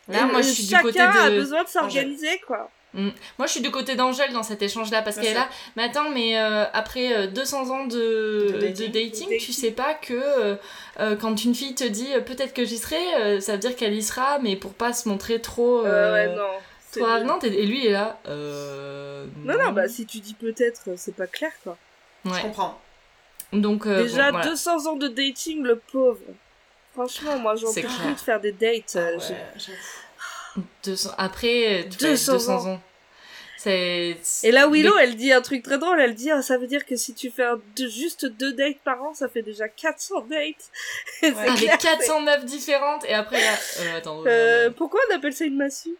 Là, 0.08 0.26
moi, 0.26 0.40
je 0.40 0.48
suis 0.48 0.64
du 0.64 0.70
Chacun 0.70 0.82
côté 0.82 1.00
a 1.00 1.30
de. 1.30 1.36
besoin 1.36 1.62
de 1.64 1.68
s'organiser 1.68 2.40
quoi. 2.46 2.70
Moi, 2.94 3.46
je 3.46 3.48
suis 3.48 3.60
du 3.60 3.70
côté 3.70 3.94
d'Angèle 3.94 4.32
dans 4.32 4.42
cet 4.42 4.62
échange-là 4.62 5.02
parce 5.02 5.16
qu'elle 5.16 5.26
est 5.26 5.34
là. 5.34 5.48
Mais 5.76 5.84
attends, 5.84 6.10
mais 6.10 6.38
euh, 6.38 6.64
après 6.72 7.16
euh, 7.16 7.26
200 7.26 7.70
ans 7.70 7.84
de, 7.86 8.48
De 8.52 8.58
dating. 8.60 8.86
de 8.86 8.92
dating, 8.92 9.30
De 9.30 9.36
tu 9.36 9.52
sais 9.52 9.70
pas 9.70 9.94
que 9.94 10.14
euh, 10.14 10.56
euh, 10.98 11.14
quand 11.14 11.44
une 11.44 11.54
fille 11.54 11.74
te 11.74 11.84
dit 11.84 12.08
euh, 12.14 12.20
peut-être 12.20 12.54
que 12.54 12.64
j'y 12.64 12.78
serai, 12.78 12.96
euh, 13.20 13.40
ça 13.40 13.52
veut 13.52 13.58
dire 13.58 13.76
qu'elle 13.76 13.94
y 13.94 14.02
sera, 14.02 14.38
mais 14.38 14.56
pour 14.56 14.72
pas 14.72 14.92
se 14.94 15.08
montrer 15.08 15.40
trop. 15.40 15.84
Euh, 15.84 15.86
euh, 15.86 16.12
ouais 16.14 16.34
non. 16.34 17.06
avenante. 17.06 17.44
Et, 17.44 17.66
lui, 17.66 17.80
il 17.84 17.86
est 17.88 17.92
là. 17.92 18.18
Euh. 18.26 19.26
Non 19.44 19.54
non 19.62 19.70
bah 19.72 19.86
si 19.88 20.06
tu 20.06 20.18
dis 20.20 20.34
peut-être 20.34 20.80
c'est 20.96 21.14
pas 21.14 21.26
clair 21.26 21.52
quoi. 21.62 21.76
Je 22.24 22.40
comprends. 22.40 22.80
Donc, 23.52 23.86
euh, 23.86 24.02
Déjà 24.02 24.30
bon, 24.30 24.38
voilà. 24.38 24.50
200 24.50 24.86
ans 24.86 24.96
de 24.96 25.08
dating 25.08 25.62
le 25.62 25.76
pauvre. 25.92 26.18
Franchement 26.98 27.38
moi 27.38 27.54
j'en 27.54 27.72
peux 27.72 27.80
clair. 27.80 27.92
plus 28.02 28.14
de 28.14 28.18
faire 28.20 28.40
des 28.40 28.50
dates. 28.52 28.96
euh, 28.96 29.16
Ouais, 29.16 29.36
j'avoue. 29.56 30.66
200 30.82 31.10
Après, 31.16 31.86
tu 31.90 31.98
vois, 31.98 32.08
200 32.10 32.32
200 32.32 32.66
ans. 32.66 32.80
Et 33.66 34.50
là, 34.50 34.66
Willow, 34.68 34.96
elle 34.98 35.14
dit 35.16 35.32
un 35.32 35.40
truc 35.42 35.62
très 35.62 35.78
drôle. 35.78 36.00
Elle 36.00 36.14
dit, 36.14 36.30
ah, 36.30 36.42
ça 36.42 36.56
veut 36.58 36.66
dire 36.66 36.86
que 36.86 36.96
si 36.96 37.12
tu 37.14 37.30
fais 37.30 37.44
juste 37.76 38.24
deux 38.26 38.52
dates 38.52 38.78
par 38.84 39.02
an, 39.02 39.14
ça 39.14 39.28
fait 39.28 39.42
déjà 39.42 39.68
400 39.68 40.22
dates. 40.22 40.54
C'est 41.20 41.36
Avec 41.36 41.54
clair, 41.56 41.78
400 41.78 42.20
meufs 42.22 42.44
différentes 42.44 43.04
et 43.04 43.14
après 43.14 43.40
là. 43.40 43.54
Euh, 43.80 43.98
attends. 43.98 44.20
Euh, 44.22 44.26
euh, 44.26 44.70
pourquoi 44.70 45.00
on 45.10 45.14
appelle 45.14 45.32
ça 45.34 45.44
une 45.44 45.56
massue 45.56 45.96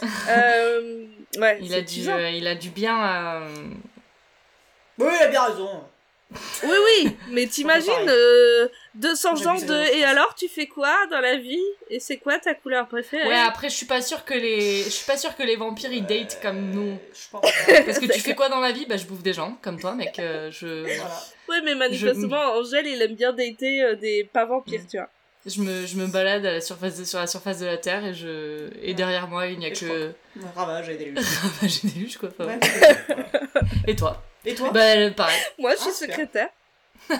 euh, 0.28 1.06
Ouais. 1.38 1.58
il, 1.62 1.74
a 1.74 1.78
euh, 1.78 2.30
il 2.30 2.46
a 2.46 2.54
dû 2.54 2.70
bien. 2.70 3.04
euh, 3.42 3.48
Oui, 4.98 5.08
il 5.18 5.22
a 5.24 5.28
bien 5.28 5.42
raison. 5.44 5.82
Oui, 6.64 6.76
oui, 7.04 7.16
mais 7.32 7.46
t'imagines 7.46 7.92
euh, 8.08 8.68
200 8.96 9.36
J'ai 9.36 9.46
ans 9.46 9.54
de... 9.60 9.96
Et 9.96 10.04
alors, 10.04 10.34
tu 10.34 10.48
fais 10.48 10.66
quoi 10.66 10.94
dans 11.10 11.20
la 11.20 11.36
vie? 11.36 11.62
Et 11.88 12.00
c'est 12.00 12.18
quoi 12.18 12.38
ta 12.38 12.52
couleur 12.54 12.86
préférée? 12.88 13.26
Ouais, 13.28 13.38
après, 13.38 13.70
je 13.70 13.76
suis 13.76 13.86
pas 13.86 14.02
sûre 14.02 14.24
que 14.24 14.34
les, 14.34 14.82
je 14.84 14.88
suis 14.90 15.06
pas 15.06 15.16
sûre 15.16 15.34
que 15.36 15.42
les 15.42 15.56
vampires 15.56 15.92
ils 15.92 16.04
datent 16.04 16.38
comme 16.42 16.70
nous. 16.70 16.98
Je 17.14 17.28
pense 17.30 17.42
pas. 17.42 17.82
Parce 17.86 17.98
que 17.98 18.06
tu 18.12 18.20
fais 18.20 18.34
quoi 18.34 18.48
dans 18.48 18.60
la 18.60 18.72
vie? 18.72 18.86
Bah, 18.86 18.96
je 18.96 19.06
bouffe 19.06 19.22
des 19.22 19.32
gens, 19.32 19.56
comme 19.62 19.78
toi, 19.80 19.94
mec. 19.94 20.18
euh, 20.18 20.50
je, 20.50 20.82
Voilà. 20.96 21.22
Ouais, 21.48 21.60
mais 21.64 21.74
manifestement, 21.74 22.52
Angèle, 22.58 22.86
il 22.86 23.00
aime 23.00 23.14
bien 23.14 23.32
dater 23.32 23.82
euh, 23.82 23.94
des 23.96 24.24
pas 24.24 24.44
vampires, 24.44 24.82
tu 24.90 24.98
vois. 24.98 25.08
je 25.46 25.62
me, 25.62 25.86
je 25.86 25.96
me 25.96 26.06
balade 26.08 26.44
à 26.44 26.52
la 26.52 26.60
surface 26.60 26.98
de- 26.98 27.04
sur 27.04 27.18
la 27.20 27.26
surface 27.26 27.60
de 27.60 27.66
la 27.66 27.78
terre 27.78 28.04
et 28.04 28.12
je, 28.12 28.68
et 28.82 28.92
derrière 28.94 29.28
moi, 29.28 29.46
il 29.46 29.58
n'y 29.58 29.64
a 29.66 29.68
Et 29.70 29.74
je 29.74 29.86
que 29.86 30.12
Ravage 30.54 30.88
et 30.90 30.96
des 30.96 31.04
luttes. 31.06 31.18
ravage 31.20 31.84
et 31.84 31.88
des 31.88 32.00
luches, 32.00 32.18
quoi. 32.18 32.28
Ouais. 32.40 32.58
Et 33.86 33.96
toi? 33.96 34.22
Et 34.48 34.54
toi 34.54 34.70
Bah, 34.70 34.80
euh, 34.96 35.10
pareil. 35.10 35.38
Moi, 35.58 35.72
je 35.74 35.80
suis 35.80 35.90
Ah, 35.90 35.94
secrétaire. 35.94 36.48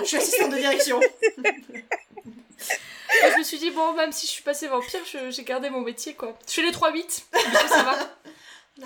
Je 0.00 0.04
suis 0.04 0.16
assistante 0.16 0.52
de 0.52 0.56
direction. 0.58 1.00
Je 3.32 3.38
me 3.38 3.42
suis 3.42 3.58
dit, 3.58 3.70
bon, 3.70 3.94
même 3.94 4.12
si 4.12 4.26
je 4.26 4.30
suis 4.32 4.42
passée 4.42 4.68
vampire, 4.68 5.00
je- 5.10 5.30
j'ai 5.30 5.42
gardé 5.42 5.70
mon 5.70 5.80
métier, 5.80 6.14
quoi. 6.14 6.38
Je 6.46 6.52
fais 6.54 6.62
les 6.62 6.70
3-8, 6.70 7.24
du 7.32 7.38
coup, 7.56 7.68
ça 7.68 7.82
va. 7.82 7.98
Je 8.78 8.82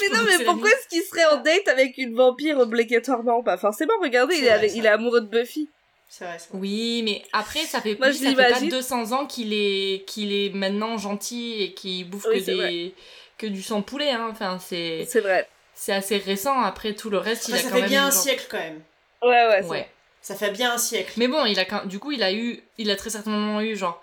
Mais 0.00 0.08
non, 0.16 0.24
mais 0.26 0.44
pourquoi 0.44 0.70
est-ce 0.70 0.88
qu'il 0.88 1.02
serait 1.02 1.24
en 1.26 1.36
date 1.38 1.68
avec 1.68 1.98
une 1.98 2.14
vampire 2.14 2.58
obligatoirement 2.58 3.42
Pas 3.42 3.58
forcément, 3.58 3.92
regardez, 4.00 4.36
il 4.36 4.44
est, 4.46 4.72
il 4.74 4.86
amoureux 4.86 5.20
de 5.20 5.26
Buffy. 5.26 5.68
C'est 6.08 6.24
vrai, 6.24 6.36
c'est 6.38 6.48
vrai. 6.50 6.58
Oui, 6.60 7.02
mais 7.04 7.22
après, 7.32 7.60
ça 7.60 7.80
fait, 7.82 7.98
Moi, 7.98 8.10
je 8.10 8.18
ça 8.18 8.30
fait 8.30 8.34
pas 8.36 8.42
l'imagine. 8.48 8.68
200 8.70 9.12
ans 9.12 9.26
qu'il 9.26 9.52
est, 9.52 10.04
qu'il 10.06 10.32
est 10.32 10.50
maintenant 10.54 10.96
gentil 10.96 11.62
et 11.62 11.72
qu'il 11.74 12.08
bouffe 12.08 12.26
Oui, 12.30 12.38
que, 12.38 12.44
c'est 12.44 12.54
des, 12.54 12.94
que 13.38 13.46
du 13.46 13.62
sang 13.62 13.82
poulet, 13.82 14.12
hein. 14.12 14.28
Enfin, 14.30 14.58
c'est, 14.66 15.06
C'est 15.10 15.20
vrai. 15.20 15.46
C'est 15.82 15.92
assez 15.92 16.16
récent. 16.18 16.60
Après, 16.60 16.94
tout 16.94 17.10
le 17.10 17.18
reste, 17.18 17.48
il 17.48 17.54
a 17.54 17.56
ça 17.56 17.62
quand 17.64 17.74
fait 17.74 17.80
même 17.80 17.88
bien 17.88 18.06
un 18.06 18.10
genre- 18.12 18.20
siècle 18.22 18.46
quand 18.48 18.58
même. 18.58 18.80
Ouais, 19.20 19.48
ouais, 19.48 19.62
c'est 19.62 19.68
Ouais. 19.68 19.90
Ça 20.20 20.36
fait 20.36 20.52
bien 20.52 20.74
un 20.74 20.78
siècle. 20.78 21.12
Mais 21.16 21.26
bon, 21.26 21.44
il 21.44 21.58
a, 21.58 21.64
quand- 21.64 21.86
du 21.86 21.98
coup, 21.98 22.12
il 22.12 22.22
a 22.22 22.32
eu, 22.32 22.62
il 22.78 22.88
a 22.92 22.94
très 22.96 23.10
certainement 23.10 23.60
eu 23.60 23.74
genre 23.74 24.00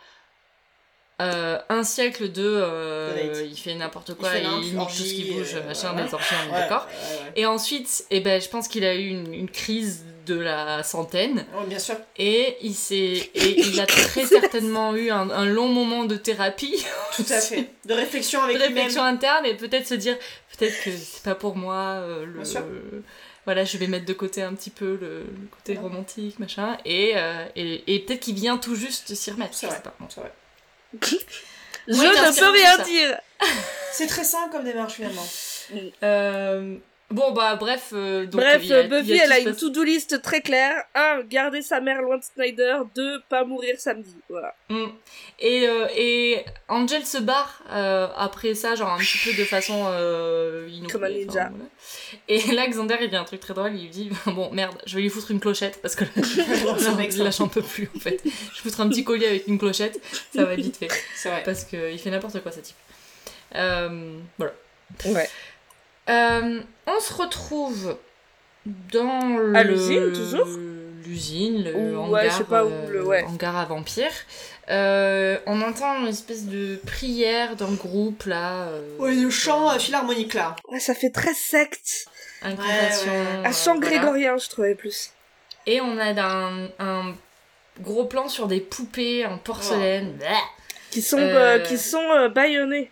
euh, 1.22 1.58
un 1.70 1.84
siècle 1.84 2.32
de, 2.32 2.44
euh, 2.46 3.42
De 3.42 3.46
il 3.46 3.58
fait 3.58 3.76
n'importe 3.76 4.14
quoi, 4.16 4.30
il, 4.38 4.44
n'importe- 4.44 4.64
nique 4.64 4.88
tout 4.88 4.94
ce 4.94 5.04
qui 5.14 5.32
bouge, 5.34 5.56
euh, 5.56 5.64
machin, 5.68 5.96
ouais. 5.96 6.04
des 6.06 6.14
orgies, 6.14 6.36
on 6.46 6.50
est 6.50 6.54
Ouais, 6.54 6.60
d'accord. 6.62 6.88
ouais. 6.88 7.32
Et 7.36 7.46
ensuite, 7.46 8.06
eh 8.10 8.20
ben, 8.22 8.42
je 8.42 8.48
pense 8.50 8.68
qu'il 8.68 8.86
a 8.86 8.96
eu 8.96 9.08
une, 9.10 9.34
une 9.34 9.50
crise 9.50 10.06
de 10.26 10.36
la 10.40 10.84
centaine 10.84 11.46
Oh, 11.58 11.64
bien 11.66 11.80
sûr. 11.80 11.96
et 12.16 12.56
il 12.62 12.76
s'est, 12.76 13.32
il 13.36 13.80
a 13.80 13.86
très 13.88 14.26
certainement 14.28 14.96
eu 14.96 15.10
un, 15.10 15.30
un 15.32 15.46
long 15.46 15.68
moment 15.68 16.06
de 16.06 16.16
thérapie, 16.16 16.86
Tout 17.16 17.26
à 17.30 17.40
fait. 17.42 17.70
De 17.86 17.94
réflexion 17.96 18.40
de 18.42 18.46
avec 18.46 18.58
lui-même. 18.58 18.74
réflexion 18.76 19.04
interne 19.04 19.46
et 19.46 19.56
peut-être 19.56 19.88
se 19.88 19.96
dire, 19.96 20.16
peut-être 20.58 20.84
que 20.84 20.92
c'est 20.92 21.24
pas 21.24 21.36
pour 21.36 21.56
moi, 21.56 22.02
le, 22.26 23.04
voilà, 23.46 23.66
je 23.66 23.78
vais 23.78 23.88
mettre 23.88 24.06
de 24.06 24.14
côté 24.14 24.44
un 24.44 24.54
petit 24.54 24.70
peu 24.70 24.98
le, 25.02 25.20
le 25.22 25.48
côté 25.52 25.76
romantique, 25.80 26.38
machin, 26.38 26.78
et, 26.86 27.16
et, 27.56 27.96
et 27.96 28.00
peut-être 28.00 28.20
qu'il 28.20 28.36
vient 28.36 28.58
tout 28.58 28.76
juste 28.76 29.10
de 29.10 29.16
s'y 29.16 29.32
remettre. 29.32 29.56
C'est 29.56 29.66
je 29.66 29.72
vrai. 29.72 29.78
sais 29.78 29.84
pas. 29.84 29.96
Bon. 30.00 30.06
C'est 30.10 30.22
vrai. 30.22 30.32
Je 31.88 31.94
ne 31.94 32.40
peux 32.40 32.52
rien 32.52 32.78
dire. 32.84 33.20
C'est 33.92 34.08
très 34.08 34.24
sain 34.24 34.50
comme 34.52 34.64
démarche 34.64 34.94
finalement. 34.94 35.26
Euh, 36.04 36.78
bon, 37.12 37.32
bah, 37.32 37.56
bref. 37.56 37.90
euh, 37.94 38.26
donc, 38.26 38.42
Bref, 38.42 38.64
y 38.66 38.74
a- 38.74 38.84
Buffy, 38.84 39.10
y 39.16 39.20
a 39.20 39.24
elle 39.26 39.30
tout 39.44 39.48
a 39.48 39.52
une 39.52 39.56
to-do 39.56 39.84
list 39.84 40.22
très 40.22 40.42
claire. 40.42 40.84
Un, 40.96 41.22
garder 41.24 41.62
sa 41.62 41.80
mère 41.82 42.02
loin 42.02 42.18
de 42.18 42.24
Snyder. 42.24 42.78
Deux, 42.96 43.22
pas 43.30 43.44
mourir 43.46 43.80
samedi. 43.80 44.16
Voilà. 44.30 44.56
Mm. 44.70 44.86
Et, 45.40 45.68
euh, 45.68 45.88
et 45.96 46.44
Angel 46.68 47.06
se 47.06 47.18
barre 47.18 47.64
euh, 47.72 48.08
après 48.18 48.54
ça, 48.54 48.76
genre 48.76 48.92
un 48.92 48.98
petit 48.98 49.18
peu 49.24 49.34
de 49.38 49.46
façon 49.46 49.86
euh, 49.88 50.68
inouïe, 50.72 50.88
Comme 50.92 51.04
un 51.04 51.08
enfin, 51.08 51.16
ninja. 51.18 51.50
voilà. 51.50 51.66
Et 52.28 52.40
là, 52.54 52.68
Xander, 52.68 52.98
il 53.02 53.10
dit 53.10 53.16
un 53.16 53.24
truc 53.24 53.40
très 53.40 53.54
drôle, 53.54 53.74
il 53.76 53.82
lui 53.84 53.90
dit 53.90 54.10
Bon, 54.26 54.50
merde, 54.52 54.76
je 54.86 54.96
vais 54.96 55.02
lui 55.02 55.10
foutre 55.10 55.32
une 55.32 55.40
clochette 55.40 55.82
parce 55.82 55.96
que 55.96 56.04
là, 56.06 57.24
là, 57.24 57.30
j'en 57.32 57.48
peux 57.48 57.62
plus 57.62 57.90
en 57.96 58.00
fait. 58.00 58.20
Je 58.24 58.30
vais 58.30 58.70
foutre 58.70 58.82
un 58.82 58.90
petit 58.90 59.04
collier 59.04 59.28
avec 59.28 59.48
une 59.48 59.58
clochette, 59.58 60.00
ça 60.36 60.44
va 60.46 60.56
vite 60.56 60.78
fait. 60.78 60.90
C'est 61.16 61.30
vrai. 61.30 61.42
Parce 61.46 61.64
qu'il 61.64 61.98
fait 62.00 62.10
n'importe 62.12 62.42
quoi, 62.42 62.52
ce 62.52 62.60
type. 62.60 62.76
Euh, 63.56 64.20
voilà. 64.38 64.54
Ouais. 65.06 65.30
Euh, 66.10 66.62
on 66.88 67.00
se 67.00 67.14
retrouve 67.14 67.98
dans 68.66 69.54
À 69.56 69.64
le- 69.64 69.72
l'usine, 69.74 70.12
toujours 70.14 70.48
L'usine, 71.06 71.64
le 71.64 71.74
Ou, 71.76 71.98
hangar, 71.98 72.12
ouais, 72.12 72.30
je 72.30 72.36
sais 72.36 72.44
pas 72.44 72.64
où, 72.66 72.70
euh, 72.70 72.90
le- 72.90 73.04
ouais. 73.06 73.24
hangar 73.24 73.58
à 73.58 73.66
vampires. 73.66 74.12
Euh, 74.70 75.40
on 75.48 75.62
entend 75.62 76.02
une 76.02 76.08
espèce 76.08 76.46
de 76.46 76.80
prière 76.86 77.56
d'un 77.56 77.72
groupe 77.74 78.26
là. 78.26 78.66
euh, 78.68 78.98
Ouais, 79.00 79.16
le 79.16 79.30
chant 79.32 79.72
euh, 79.72 79.80
philharmonique 79.80 80.36
là. 80.36 80.56
Ouais, 80.68 80.80
ça 80.80 80.94
fait 80.94 81.10
très 81.10 81.34
secte. 81.34 82.06
incantation, 82.44 83.12
Ouais, 83.12 83.18
ouais. 83.42 83.46
À 83.48 83.52
chant 83.52 83.76
voilà. 83.80 83.88
grégorien, 83.98 84.38
je 84.38 84.50
trouvais 84.50 84.76
plus. 84.76 85.12
Et 85.66 85.82
on 85.82 85.98
a 85.98 86.12
un, 86.22 86.68
un 86.80 87.16
gros 87.82 88.06
plan 88.06 88.28
sur 88.28 88.48
des 88.48 88.60
poupées 88.60 89.26
en 89.26 89.38
porcelaine. 89.40 90.14
Bleh. 90.18 90.28
Qui 90.92 91.02
sont, 91.02 91.18
Euh, 91.18 91.58
euh, 91.58 91.60
qui 91.60 91.78
sont 91.78 92.04
euh, 92.12 92.30
bâillonnées. 92.30 92.92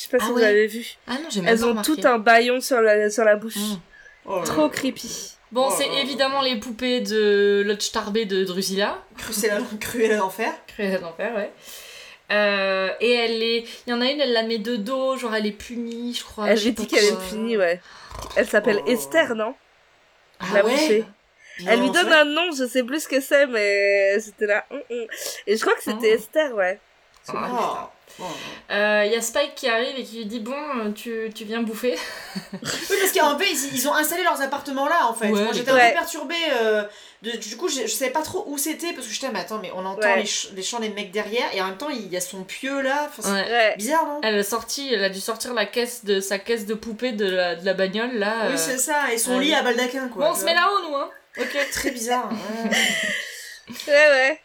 Je 0.00 0.04
sais 0.04 0.16
pas 0.16 0.16
Ah 0.20 0.24
si 0.24 0.30
vous 0.32 0.38
ouais. 0.38 0.44
avez 0.46 0.66
vu. 0.66 0.94
Ah 1.06 1.12
non, 1.14 1.28
j'ai 1.28 1.42
même 1.42 1.52
Elles 1.52 1.60
pas 1.60 1.66
ont 1.66 1.68
remarqué. 1.70 1.94
tout 1.94 2.08
un 2.08 2.18
baillon 2.18 2.60
sur 2.62 2.80
la, 2.80 3.10
sur 3.10 3.22
la 3.24 3.36
bouche. 3.36 3.56
Mm. 3.56 3.76
Oh 4.24 4.40
Trop 4.46 4.70
creepy. 4.70 5.32
Bon, 5.52 5.68
Oh 5.68 5.74
c'est 5.76 5.88
évidemment 6.00 6.40
les 6.40 6.56
poupées 6.58 7.00
de 7.02 7.62
Lodge 7.66 7.90
de 8.24 8.44
Drusilla. 8.44 9.02
Cruella, 9.18 10.16
d'enfer. 10.16 10.52
Cruella 10.68 10.98
d'enfer, 10.98 11.34
ouais. 11.34 11.52
Euh, 12.30 12.88
et 13.00 13.12
elle 13.12 13.42
est. 13.42 13.64
Il 13.86 13.90
y 13.90 13.92
en 13.92 14.00
a 14.00 14.06
une, 14.10 14.20
elle 14.20 14.32
la 14.32 14.44
met 14.44 14.58
de 14.58 14.76
dos, 14.76 15.16
genre 15.18 15.34
elle 15.34 15.46
est 15.46 15.52
punie, 15.52 16.14
je 16.14 16.24
crois. 16.24 16.48
Elle 16.48 16.56
sais 16.58 16.64
j'ai 16.64 16.70
dit 16.72 16.86
qu'elle 16.86 17.04
est 17.04 17.20
finie, 17.28 17.56
ouais. 17.58 17.80
Elle 18.36 18.46
s'appelle 18.48 18.80
Oh. 18.86 18.88
Esther, 18.90 19.34
non? 19.34 19.54
Ah 20.38 20.46
La 20.54 20.64
ouais 20.64 20.72
poupée. 20.76 21.04
Elle 21.66 21.80
lui 21.80 21.90
donne 21.90 22.10
un 22.10 22.24
nom, 22.24 22.52
je 22.56 22.66
sais 22.66 22.84
plus 22.84 23.02
ce 23.02 23.08
que 23.08 23.20
c'est, 23.20 23.46
mais 23.48 24.18
c'était 24.20 24.46
là. 24.46 24.64
hum, 24.70 24.80
hum. 24.90 25.06
Et 25.46 25.56
je 25.56 25.60
crois 25.60 25.74
que 25.74 25.82
c'était 25.82 26.12
Oh. 26.12 26.14
Esther, 26.14 26.54
ouais. 26.54 26.78
Ah. 27.28 27.90
Oh. 28.20 28.24
Euh, 28.70 29.04
Il 29.06 29.12
y 29.12 29.16
a 29.16 29.20
Spike 29.22 29.54
qui 29.54 29.68
arrive 29.68 29.98
et 29.98 30.04
qui 30.04 30.18
lui 30.18 30.26
dit 30.26 30.40
Bon, 30.40 30.52
euh, 30.52 30.90
tu, 30.92 31.30
tu 31.34 31.44
viens 31.44 31.62
bouffer 31.62 31.96
Oui, 32.52 32.58
parce 33.00 33.12
qu'en 33.12 33.38
fait, 33.38 33.50
ils, 33.50 33.74
ils 33.76 33.88
ont 33.88 33.94
installé 33.94 34.22
leurs 34.22 34.40
appartements 34.42 34.88
là, 34.88 35.06
en 35.06 35.14
fait. 35.14 35.26
Ouais, 35.30 35.42
Moi, 35.42 35.52
les 35.52 35.58
j'étais 35.58 35.70
un 35.70 35.74
peu 35.88 35.94
perturbée. 35.94 36.34
euh, 36.60 36.84
de, 37.22 37.32
du 37.32 37.56
coup, 37.56 37.68
je, 37.68 37.82
je 37.82 37.86
savais 37.88 38.10
pas 38.12 38.22
trop 38.22 38.44
où 38.46 38.56
c'était, 38.58 38.92
parce 38.94 39.06
que 39.06 39.12
j'étais, 39.12 39.30
mais 39.30 39.40
attends, 39.40 39.58
mais 39.60 39.70
on 39.74 39.84
entend 39.84 40.00
Ouais. 40.06 40.16
les, 40.20 40.26
ch- 40.26 40.48
les 40.54 40.62
chants 40.62 40.80
des 40.80 40.88
mecs 40.88 41.10
derrière, 41.10 41.48
et 41.54 41.60
en 41.60 41.66
même 41.66 41.76
temps, 41.76 41.90
il 41.90 42.06
y 42.08 42.16
a 42.16 42.20
son 42.20 42.44
pieu 42.44 42.80
là. 42.80 43.08
Enfin, 43.08 43.22
c'est 43.22 43.30
Ouais. 43.32 43.50
Ouais. 43.50 43.74
bizarre, 43.76 44.06
non? 44.06 44.20
Elle 44.22 44.38
a 44.38 44.42
sorti, 44.42 44.92
elle 44.94 45.04
a 45.04 45.10
dû 45.10 45.20
sortir 45.20 45.52
la 45.52 45.66
caisse 45.66 46.04
de 46.04 46.20
sa 46.20 46.38
caisse 46.38 46.64
de 46.66 46.74
poupée 46.74 47.12
de 47.12 47.28
la, 47.28 47.56
de 47.56 47.64
la 47.66 47.74
bagnole 47.74 48.14
là. 48.14 48.44
euh. 48.46 48.50
Oui, 48.52 48.58
c'est 48.58 48.78
ça, 48.78 49.12
et 49.12 49.18
son 49.18 49.36
ouais. 49.38 49.44
lit 49.44 49.54
à 49.54 49.62
baldaquin, 49.62 50.08
quoi. 50.08 50.26
Bon, 50.26 50.32
on 50.32 50.34
se 50.34 50.44
met 50.44 50.54
là-haut, 50.54 50.88
nous, 50.88 50.96
hein 50.96 51.10
Ok, 51.38 51.56
très 51.72 51.90
bizarre. 51.90 52.30
ouais. 52.64 52.70
Ouais, 53.86 54.08
ouais. 54.10 54.40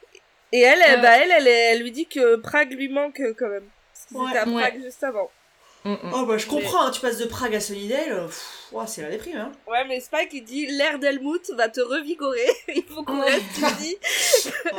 Et 0.51 0.59
elle, 0.61 0.79
elle, 0.85 0.99
Euh. 0.99 1.01
bah, 1.01 1.17
elle, 1.17 1.31
elle, 1.31 1.47
elle 1.47 1.81
lui 1.81 1.91
dit 1.91 2.05
que 2.07 2.35
Prague 2.37 2.71
lui 2.73 2.87
manque 2.89 3.19
euh, 3.19 3.33
quand 3.37 3.47
même. 3.49 3.65
Parce 3.93 4.05
qu'ils 4.07 4.17
Ouais. 4.17 4.29
étaient 4.29 4.39
à 4.39 4.47
Ouais. 4.47 4.61
Prague 4.61 4.81
juste 4.83 5.03
avant. 5.03 5.29
Mm, 5.83 5.91
mm. 5.91 6.11
Oh, 6.15 6.25
bah, 6.25 6.37
je 6.37 6.47
comprends, 6.47 6.85
hein, 6.87 6.91
tu 6.91 6.99
passes 7.01 7.17
de 7.19 7.25
Prague 7.25 7.53
à 7.55 7.59
Sunnydale, 7.59 8.11
euh, 8.11 8.25
pff, 8.25 8.67
ouah, 8.71 8.87
c'est 8.87 9.03
la 9.03 9.09
déprime, 9.11 9.37
hein. 9.37 9.51
Ouais, 9.67 9.85
mais 9.87 9.99
Spike, 9.99 10.29
il 10.33 10.43
dit 10.43 10.65
l'air 10.65 10.97
d'Helmut 10.97 11.43
va 11.55 11.69
te 11.69 11.79
revigorer. 11.81 12.47
il 12.75 12.83
faut 12.83 13.03
qu'on 13.03 13.21
reste 13.21 13.57
ici. 13.57 13.97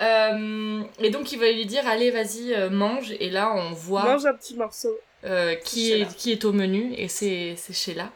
Euh, 0.00 0.82
et 0.98 1.10
donc 1.10 1.30
il 1.32 1.38
va 1.38 1.50
lui 1.52 1.66
dire 1.66 1.86
Allez, 1.86 2.10
vas-y, 2.10 2.54
euh, 2.54 2.70
mange. 2.70 3.12
Et 3.20 3.28
là, 3.28 3.52
on 3.54 3.72
voit 3.72 4.04
Mange 4.04 4.24
un 4.24 4.32
petit 4.34 4.54
morceau. 4.56 4.98
euh, 5.24 5.54
qui, 5.56 5.88
Sheila. 5.90 6.06
est, 6.06 6.16
qui 6.16 6.32
est 6.32 6.44
au 6.46 6.52
menu, 6.52 6.94
et 6.96 7.08
c'est 7.08 7.54
c'est 7.58 7.74
Sheila. 7.74 8.10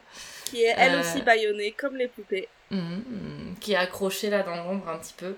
Qui 0.46 0.62
est 0.62 0.72
elle 0.78 0.94
Euh. 0.94 1.00
aussi 1.00 1.20
baïonnée, 1.20 1.72
comme 1.72 1.96
les 1.96 2.08
poupées. 2.08 2.48
Mhm, 2.70 3.56
qui 3.60 3.72
est 3.72 3.76
accrochée 3.76 4.30
là 4.30 4.42
dans 4.42 4.56
l'ombre 4.56 4.88
un 4.88 4.96
petit 4.98 5.12
peu. 5.14 5.34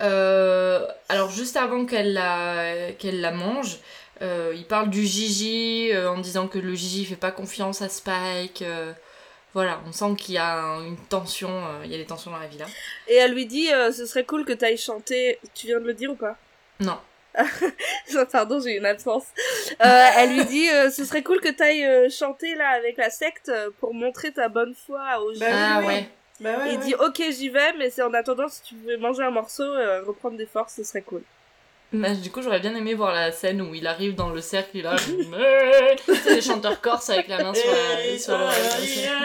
Euh, 0.00 0.86
alors 1.08 1.30
juste 1.30 1.56
avant 1.56 1.84
qu'elle 1.86 2.12
la, 2.14 2.92
qu'elle 2.98 3.20
la 3.20 3.32
mange, 3.32 3.78
euh, 4.22 4.52
il 4.54 4.64
parle 4.66 4.90
du 4.90 5.04
Gigi 5.04 5.90
euh, 5.92 6.10
en 6.10 6.18
disant 6.18 6.48
que 6.48 6.58
le 6.58 6.74
Gigi 6.74 7.04
fait 7.04 7.16
pas 7.16 7.30
confiance 7.32 7.82
à 7.82 7.88
Spike. 7.88 8.62
euh, 8.62 8.92
voilà, 9.52 9.80
on 9.86 9.92
sent 9.92 10.14
qu'il 10.16 10.34
y 10.36 10.38
a 10.38 10.58
un- 10.60 10.84
une 10.86 10.96
tension, 10.96 11.48
euh, 11.50 11.82
il 11.84 11.90
y 11.90 11.94
a 11.94 11.98
des 11.98 12.06
tensions 12.06 12.30
dans 12.30 12.38
la 12.38 12.46
villa. 12.46 12.66
Et 13.08 13.16
elle 13.16 13.32
lui 13.34 13.46
dit 13.46 13.72
euh, 13.72 13.90
ce 13.92 14.06
serait 14.06 14.24
cool 14.24 14.44
que 14.44 14.52
t'ailles 14.52 14.78
chanter. 14.78 15.38
Tu 15.54 15.66
viens 15.66 15.80
de 15.80 15.86
le 15.86 15.94
dire 15.94 16.10
ou 16.12 16.16
pas? 16.16 16.36
Non. 16.78 16.98
Pardon, 18.32 18.60
j'ai 18.60 18.76
une 18.76 18.86
absence. 18.86 19.24
Euh, 19.84 20.06
elle 20.16 20.34
lui 20.34 20.44
dit 20.46 20.68
euh, 20.70 20.90
ce 20.90 21.04
serait 21.04 21.22
cool 21.22 21.40
que 21.40 21.48
t'ailles 21.48 21.84
euh, 21.84 22.08
chanter 22.08 22.54
là 22.54 22.68
avec 22.70 22.96
la 22.96 23.10
secte 23.10 23.50
pour 23.80 23.94
montrer 23.94 24.32
ta 24.32 24.48
bonne 24.48 24.74
foi 24.74 25.20
aux 25.20 25.32
gens. 25.34 25.40
Bah 25.40 25.46
oui, 25.50 25.56
ah 25.56 25.80
ouais. 25.86 26.08
Bah 26.40 26.56
ouais, 26.58 26.72
Il 26.74 26.78
ouais. 26.78 26.84
dit 26.84 26.94
ok 26.94 27.22
j'y 27.30 27.48
vais 27.50 27.72
mais 27.78 27.90
c'est 27.90 28.02
en 28.02 28.14
attendant 28.14 28.48
si 28.48 28.62
tu 28.62 28.74
pouvais 28.74 28.96
manger 28.96 29.22
un 29.22 29.30
morceau 29.30 29.62
euh, 29.62 30.02
reprendre 30.02 30.36
des 30.36 30.46
forces 30.46 30.74
ce 30.76 30.84
serait 30.84 31.02
cool. 31.02 31.22
Bah, 31.92 32.14
du 32.14 32.30
coup, 32.30 32.40
j'aurais 32.40 32.60
bien 32.60 32.72
aimé 32.76 32.94
voir 32.94 33.12
la 33.12 33.32
scène 33.32 33.60
où 33.60 33.74
il 33.74 33.84
arrive 33.88 34.14
dans 34.14 34.28
le 34.30 34.40
cercle, 34.40 34.70
il 34.76 34.86
a. 34.86 34.94
C'est 36.06 36.34
les 36.36 36.40
chanteurs 36.40 36.80
corses 36.80 37.10
avec 37.10 37.26
la 37.26 37.42
main 37.42 37.52
sur 37.52 37.68
la. 37.68 38.16
Sur 38.18 38.38
le... 38.38 38.44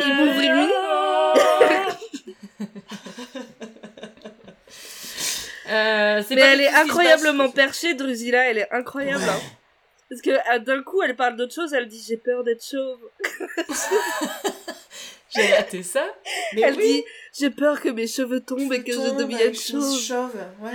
Il 0.08 0.14
m'ouvre 0.16 0.42
une 0.42 0.70
Euh, 5.68 6.22
Mais 6.30 6.42
elle 6.42 6.62
est 6.62 6.68
incroyablement 6.74 7.46
passe. 7.46 7.54
perchée, 7.56 7.94
Drusilla, 7.96 8.50
elle 8.50 8.60
est 8.60 8.72
incroyable. 8.72 9.24
hein. 9.24 9.40
Parce 10.10 10.22
que 10.22 10.30
euh, 10.30 10.60
d'un 10.60 10.84
coup, 10.84 11.02
elle 11.02 11.16
parle 11.16 11.36
d'autre 11.36 11.54
chose, 11.56 11.74
elle 11.74 11.88
dit 11.88 12.04
j'ai 12.08 12.18
peur 12.18 12.44
d'être 12.44 12.64
chauve. 12.64 13.00
J'ai 15.36 15.53
raté 15.53 15.84
ça. 15.84 16.06
Mais 16.53 16.62
elle 16.62 16.76
oui, 16.76 16.84
dit 16.84 17.03
j'ai 17.38 17.49
peur 17.49 17.82
que 17.82 17.90
mes 17.90 18.07
cheveux 18.07 18.40
tombent 18.40 18.72
et 18.74 18.84
que 18.84 18.91
je 18.94 19.18
devienne 19.18 19.49
une 19.49 19.56
chauve. 19.56 19.99
chauve. 19.99 20.36
Ouais. 20.62 20.72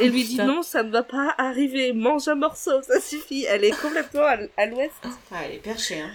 Et 0.00 0.08
lui 0.08 0.24
dit 0.24 0.36
non, 0.36 0.62
ça 0.62 0.82
ne 0.82 0.90
va 0.90 1.02
pas 1.02 1.34
arriver, 1.38 1.92
mange 1.92 2.26
un 2.28 2.34
morceau, 2.34 2.82
ça 2.82 3.00
suffit. 3.00 3.44
Elle 3.48 3.64
est 3.64 3.80
complètement 3.80 4.24
à, 4.56 4.66
l'ouest. 4.66 4.92
Ah, 5.30 5.36
elle 5.44 5.54
est 5.56 5.58
perchée, 5.58 6.00
hein. 6.00 6.10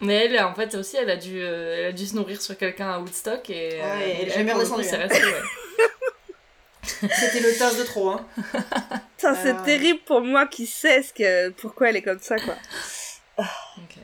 Mais 0.00 0.26
elle, 0.26 0.38
en 0.42 0.54
fait, 0.54 0.74
aussi, 0.74 0.96
elle 0.96 1.08
a 1.08 1.16
dû, 1.16 1.40
euh, 1.40 1.76
elle 1.78 1.84
a 1.86 1.92
dû 1.92 2.04
se 2.06 2.14
nourrir 2.16 2.42
sur 2.42 2.56
quelqu'un 2.58 2.90
à 2.90 2.98
Woodstock 2.98 3.48
et. 3.48 3.70
euh, 3.74 3.82
Ouais, 3.98 4.16
elle 4.20 4.28
est 4.28 4.30
et 4.30 4.34
jamais 4.34 4.52
redescendue, 4.54 4.84
c'est 4.84 4.96
hein. 4.96 5.08
ouais. 5.08 5.88
C'était 7.08 7.40
le 7.40 7.56
tasse 7.56 7.78
de 7.78 7.84
trop, 7.84 8.10
hein. 8.10 8.26
Putain, 9.16 9.34
c'est 9.34 9.62
terrible 9.64 10.00
pour 10.04 10.20
moi 10.20 10.46
qui 10.46 10.66
sais 10.66 11.02
ce 11.02 11.12
que, 11.12 11.48
pourquoi 11.50 11.88
elle 11.88 11.96
est 11.96 12.02
comme 12.02 12.18
ça, 12.20 12.36
quoi. 12.38 12.56
Ok. 13.38 13.96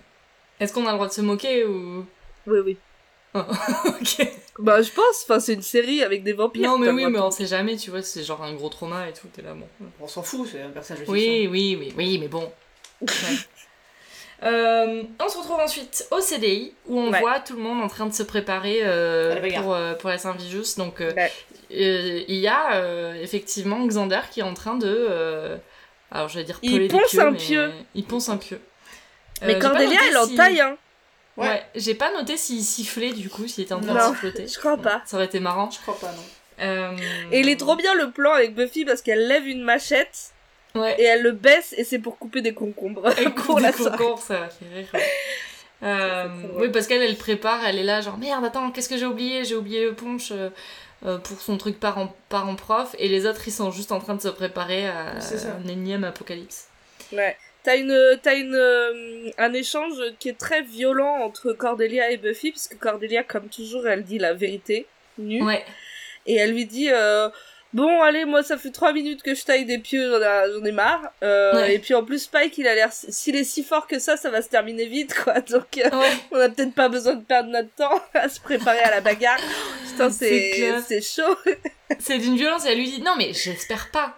Est-ce 0.59 0.73
qu'on 0.73 0.87
a 0.87 0.91
le 0.91 0.95
droit 0.97 1.09
de 1.09 1.13
se 1.13 1.21
moquer 1.21 1.65
ou? 1.65 2.07
Oui, 2.47 2.59
oui. 2.65 2.79
ok. 3.35 4.29
Bah, 4.59 4.83
je 4.83 4.91
pense, 4.91 5.23
enfin, 5.25 5.41
c'est 5.41 5.55
une 5.55 5.63
série 5.63 6.03
avec 6.03 6.23
des 6.23 6.33
vampires. 6.33 6.69
Non, 6.71 6.79
mais 6.79 6.91
oui, 6.91 7.07
mais 7.09 7.19
on 7.21 7.31
sait 7.31 7.47
jamais, 7.47 7.77
tu 7.77 7.91
vois, 7.91 8.03
c'est 8.03 8.23
genre 8.25 8.43
un 8.43 8.53
gros 8.55 8.69
trauma 8.69 9.09
et 9.09 9.13
tout, 9.13 9.29
t'es 9.33 9.43
là, 9.43 9.55
bon. 9.55 9.67
On 10.01 10.07
s'en 10.09 10.23
fout, 10.23 10.49
c'est 10.51 10.61
un 10.63 10.69
personnage 10.71 11.07
de 11.07 11.11
Oui, 11.11 11.49
oui, 11.51 11.77
oui, 11.79 11.95
oui, 11.97 12.19
mais 12.19 12.29
bon. 12.29 12.51
Ouais. 13.01 13.09
Euh, 14.43 15.03
on 15.23 15.29
se 15.29 15.37
retrouve 15.37 15.61
ensuite 15.61 16.07
au 16.11 16.21
CDI 16.23 16.73
où 16.87 16.99
on 16.99 17.13
Ouais. 17.13 17.21
voit 17.21 17.41
tout 17.41 17.55
le 17.57 17.61
monde 17.61 17.83
en 17.83 17.89
train 17.89 18.07
de 18.07 18.15
se 18.15 18.23
préparer 18.23 18.79
euh, 18.83 19.39
pour, 19.61 19.75
euh, 19.75 19.93
pour 19.93 20.09
la 20.09 20.17
Saint-Vitus. 20.17 20.77
Donc 20.77 21.01
Ouais. 21.01 21.31
il 21.69 22.25
y 22.37 22.49
a 22.49 22.77
euh, 22.77 23.13
effectivement 23.21 23.85
Xander 23.87 24.21
qui 24.31 24.41
est 24.41 24.45
en 24.45 24.55
train 24.55 24.77
de. 24.77 24.87
euh, 24.89 25.59
alors 26.11 26.29
je 26.31 26.39
vais 26.39 26.45
dire 26.45 26.59
Il 26.63 26.89
ponce 26.89 27.11
pieux, 27.11 27.21
un 27.21 27.31
mais- 27.33 27.37
pieu. 27.37 27.71
Il 27.95 28.05
ponce 28.05 28.31
un 28.31 28.39
pieu. 28.39 28.59
Mais 29.43 29.59
noté 29.59 29.99
elle 30.09 30.17
en 30.17 30.27
taille, 30.35 30.61
hein. 30.63 30.79
Ouais, 31.41 31.49
Ouais. 31.49 31.63
j'ai 31.75 31.95
pas 31.95 32.13
noté 32.13 32.37
s'il 32.37 32.63
sifflait 32.63 33.13
du 33.13 33.29
coup, 33.31 33.49
s'il 33.49 33.65
était 33.65 33.73
en 33.75 33.81
train 33.81 33.95
Non, 33.95 34.11
de 34.11 34.15
siffloter. 34.15 34.47
je 34.49 34.59
crois 34.59 34.77
pas. 34.77 35.03
Ça 35.07 35.17
aurait 35.17 35.27
été 35.27 35.41
marrant. 35.41 35.71
Je 35.71 35.79
crois 35.81 35.99
pas, 35.99 36.13
non. 36.13 36.23
Euh, 36.63 36.93
Et 37.33 37.41
il 37.41 37.49
est 37.49 37.57
trop 37.59 37.75
bien 37.77 37.95
le 37.95 38.11
plan 38.11 38.33
avec 38.33 38.55
Buffy 38.55 38.85
parce 38.85 39.01
qu'elle 39.03 39.27
lève 39.29 39.47
une 39.47 39.63
machette 39.63 40.33
Ouais. 40.75 40.95
et 41.01 41.05
elle 41.05 41.23
le 41.23 41.33
baisse 41.33 41.75
et 41.77 41.83
c'est 41.85 41.99
pour 41.99 42.19
couper 42.19 42.43
des 42.43 42.55
concombres. 42.55 43.09
Elle 43.17 43.33
pour 43.35 43.47
coupe 43.47 43.61
la 43.61 43.73
des 43.73 43.77
soirée. 43.79 43.97
concours, 43.99 44.19
ça 44.23 44.49
fait 44.49 44.75
rire. 44.75 44.89
ouais. 44.95 45.01
Euh, 45.83 46.29
oui, 46.57 46.69
parce 46.69 46.87
qu'elle, 46.87 47.01
elle 47.01 47.17
prépare, 47.17 47.65
elle 47.65 47.79
est 47.79 47.83
là, 47.85 48.03
genre 48.03 48.19
merde, 48.19 48.45
attends, 48.45 48.71
qu'est-ce 48.71 48.87
que 48.91 48.99
j'ai 48.99 49.07
oublié? 49.07 49.47
J'ai 49.47 49.55
oublié 49.55 49.87
le 49.87 49.95
punch 49.95 50.31
euh, 50.31 50.51
pour 51.17 51.41
son 51.41 51.57
truc 51.57 51.81
parent, 51.81 52.15
parent 52.29 52.55
prof, 52.55 52.95
et 52.99 53.09
les 53.09 53.25
autres, 53.25 53.41
ils 53.49 53.51
sont 53.51 53.71
juste 53.71 53.91
en 53.91 53.99
train 53.99 54.15
de 54.15 54.21
se 54.21 54.29
préparer 54.29 54.87
à 54.87 55.13
un 55.15 55.69
énième 55.69 56.05
apocalypse. 56.05 56.67
Ouais. 57.15 57.35
T'as 57.63 57.77
une, 57.77 58.19
t'as 58.23 58.37
une, 58.37 58.55
euh, 58.55 59.31
un 59.37 59.53
échange 59.53 59.95
qui 60.19 60.31
est 60.31 60.39
très 60.39 60.63
violent 60.63 61.17
entre 61.23 61.53
Cordelia 61.53 62.11
et 62.11 62.17
Buffy, 62.17 62.51
puisque 62.53 62.79
Cordelia, 62.79 63.23
comme 63.23 63.49
toujours, 63.49 63.87
elle 63.87 64.03
dit 64.03 64.19
la 64.19 64.33
vérité 64.33 64.87
nue. 65.19 65.43
Ouais, 65.43 65.63
Et 66.27 66.37
elle 66.37 66.53
lui 66.53 66.65
dit, 66.65 66.89
euh, 66.91 67.29
bon, 67.75 68.01
allez, 68.01 68.25
moi, 68.25 68.43
ça 68.43 68.57
fait 68.57 68.71
trois 68.71 68.95
minutes 68.95 69.23
que 69.23 69.35
je 69.35 69.45
taille 69.45 69.67
des 69.67 69.77
pieux, 69.79 70.11
j'en 70.11 70.65
ai, 70.65 70.73
marre. 70.73 71.13
Euh, 71.23 71.53
Ouais. 71.53 71.75
Et 71.75 71.79
puis, 71.79 71.93
en 71.95 72.03
plus, 72.05 72.21
Spike, 72.21 72.57
il 72.57 72.67
a 72.67 72.75
l'air, 72.75 72.91
s'il 72.93 73.37
est 73.37 73.45
si 73.45 73.63
fort 73.63 73.87
que 73.87 73.99
ça, 73.99 74.17
ça 74.17 74.31
va 74.31 74.41
se 74.41 74.49
terminer 74.49 74.87
vite, 74.87 75.15
quoi. 75.15 75.41
Donc, 75.51 75.77
euh, 75.79 75.91
ouais. 75.91 76.13
on 76.33 76.39
a 76.41 76.49
peut-être 76.49 76.75
pas 76.75 76.89
besoin 76.89 77.15
de 77.15 77.25
perdre 77.25 77.51
notre 77.51 77.75
temps 77.75 78.03
à 78.15 78.29
se 78.31 78.41
préparer 78.41 78.81
à 78.81 78.91
la 78.91 79.01
bagarre. 79.03 79.39
Putain, 79.91 80.09
C'est 80.11 80.73
c'est, 80.87 81.03
chaud. 81.03 81.37
C'est 81.99 82.19
d'une 82.19 82.37
violence, 82.37 82.65
et 82.65 82.71
elle 82.71 82.79
lui 82.79 82.89
dit 82.91 83.03
non, 83.03 83.17
mais 83.19 83.33
j'espère 83.35 83.91
pas 83.91 84.15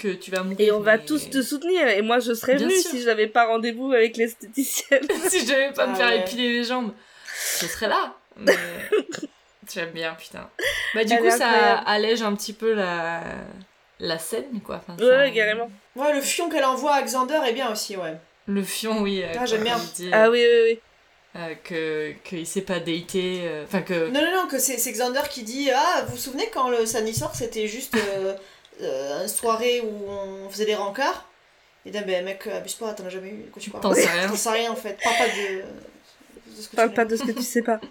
que 0.00 0.08
tu 0.14 0.30
vas 0.30 0.42
mourir. 0.42 0.60
Et 0.60 0.72
on 0.72 0.80
va 0.80 0.96
mais- 0.96 1.04
tous 1.04 1.28
te 1.30 1.42
soutenir. 1.42 1.86
Et 1.88 2.02
moi, 2.02 2.18
je 2.20 2.32
serais 2.32 2.56
Bien 2.56 2.66
venue 2.68 2.80
sûr. 2.80 2.90
si 2.90 3.02
j'avais 3.02 3.26
pas 3.26 3.46
rendez-vous 3.46 3.92
avec 3.92 4.16
l'esthéticienne. 4.16 5.06
si 5.28 5.40
je 5.40 5.46
devais 5.46 5.72
pas 5.72 5.86
me 5.86 5.92
Ah 5.92 5.96
faire 5.96 6.08
ouais. 6.08 6.20
épiler 6.20 6.52
les 6.52 6.64
jambes, 6.64 6.92
je 7.60 7.66
serais 7.66 7.88
là. 7.88 8.14
Mais 8.36 8.54
j'aime 9.72 9.90
bien, 9.90 10.14
putain. 10.14 10.48
Bah, 10.94 11.04
du 11.04 11.12
Elle 11.12 11.20
coup, 11.20 11.30
ça 11.30 11.48
incroyable. 11.48 11.82
allège 11.86 12.22
un 12.22 12.34
petit 12.34 12.52
peu 12.52 12.72
la, 12.74 13.22
la 13.98 14.18
scène, 14.18 14.60
quoi. 14.64 14.76
Enfin, 14.86 15.02
Ouais, 15.02 15.28
ça- 15.28 15.30
carrément. 15.34 15.70
Ouais, 15.96 16.12
le 16.14 16.20
fion 16.20 16.48
qu'elle 16.48 16.64
envoie 16.64 16.94
à 16.94 17.02
Xander 17.02 17.40
est 17.46 17.52
bien 17.52 17.70
aussi, 17.70 17.96
ouais. 17.96 18.16
Le 18.46 18.62
fion, 18.62 19.02
oui. 19.02 19.22
euh, 19.22 19.28
Ah, 19.38 19.46
j'aime 19.46 19.62
bien. 19.64 19.76
dit, 19.94 20.08
Ah 20.12 20.30
oui, 20.30 20.42
oui, 20.44 20.60
oui. 20.72 20.80
euh, 21.36 21.54
que 21.62 22.12
qu'il 22.24 22.46
sait 22.46 22.62
pas 22.62 22.80
dater. 22.80 23.40
euh, 23.42 23.64
Enfin, 23.64 23.82
que. 23.82 24.08
Non, 24.08 24.20
non, 24.22 24.42
non, 24.42 24.48
que 24.48 24.58
c'est 24.58 24.76
Xander 24.90 25.20
qui 25.30 25.42
dit 25.42 25.70
Ah, 25.72 26.04
vous 26.06 26.12
vous 26.12 26.18
souvenez 26.18 26.48
quand 26.52 26.68
le 26.70 26.86
samedi 26.86 27.14
soir 27.14 27.34
c'était 27.34 27.68
juste 27.68 27.94
euh, 27.96 28.34
euh, 28.82 29.22
une 29.22 29.28
soirée 29.28 29.80
où 29.80 30.08
on 30.10 30.48
faisait 30.50 30.64
des 30.66 30.74
rencarts 30.74 31.26
Et 31.86 31.92
là, 31.92 32.02
ben 32.02 32.24
mec, 32.24 32.46
abuse 32.46 32.74
pas, 32.74 32.92
t'en 32.94 33.04
as 33.06 33.10
jamais 33.10 33.30
eu, 33.30 33.44
quoi 33.52 33.60
tu 33.62 33.70
parles 33.70 33.82
T'en 33.82 33.94
sais 33.94 34.06
rien. 34.06 34.28
T'en 34.28 34.36
sais 34.36 34.50
rien 34.50 34.70
en 34.72 34.76
fait, 34.76 34.96
parle 35.02 35.16
pas 35.18 35.26
de. 35.28 35.58
de 36.56 36.62
ce 36.62 36.68
que 36.68 36.76
Parle 36.76 36.88
tu 36.90 36.94
pas 36.94 37.04
de 37.04 37.16
ce 37.16 37.22
que 37.24 37.32
tu 37.32 37.42
sais 37.42 37.62
pas. 37.62 37.80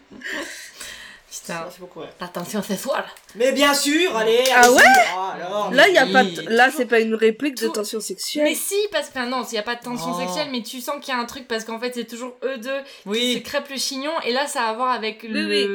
Ça 1.31 1.53
Putain, 1.53 1.63
m'a 1.65 1.71
fait 1.71 1.79
beaucoup, 1.81 1.99
ouais. 2.01 3.03
Mais 3.35 3.51
bien 3.51 3.71
sûr, 3.73 4.15
allez, 4.17 4.43
Ah 4.53 4.71
ouais 4.71 4.81
Ah, 5.15 5.33
alors. 5.35 5.71
Là, 5.71 5.87
y 5.87 5.97
a 5.97 6.05
oui, 6.05 6.11
pas 6.11 6.23
là, 6.49 6.69
c'est 6.75 6.87
pas 6.87 6.99
une 6.99 7.13
réplique 7.13 7.55
de 7.55 7.67
tension 7.67 7.99
Mais 7.99 8.03
sexuelle. 8.03 8.55
si, 8.55 8.75
parce 8.91 9.09
que. 9.09 9.19
Enfin, 9.19 9.27
non, 9.27 9.45
il 9.49 9.53
y 9.53 9.57
a 9.59 9.63
pas 9.63 9.75
de 9.75 9.81
tension 9.83 10.11
Oh. 10.15 10.19
sexuelle, 10.19 10.47
mais 10.51 10.63
tu 10.63 10.81
sens 10.81 10.95
qu'il 10.99 11.13
y 11.13 11.17
a 11.17 11.19
un 11.19 11.25
truc 11.25 11.47
parce 11.47 11.65
qu'en 11.65 11.79
fait, 11.79 11.93
c'est 11.93 12.05
toujours 12.05 12.35
eux 12.43 12.57
deux 12.57 12.79
qui 12.81 13.03
se 13.03 13.09
Oui. 13.09 13.43
crêpent 13.43 13.69
le 13.69 13.77
chignon, 13.77 14.11
et 14.25 14.33
là, 14.33 14.47
ça 14.47 14.63
a 14.63 14.69
à 14.69 14.73
voir 14.73 14.89
avec 14.91 15.21
le, 15.21 15.45
oui. 15.45 15.65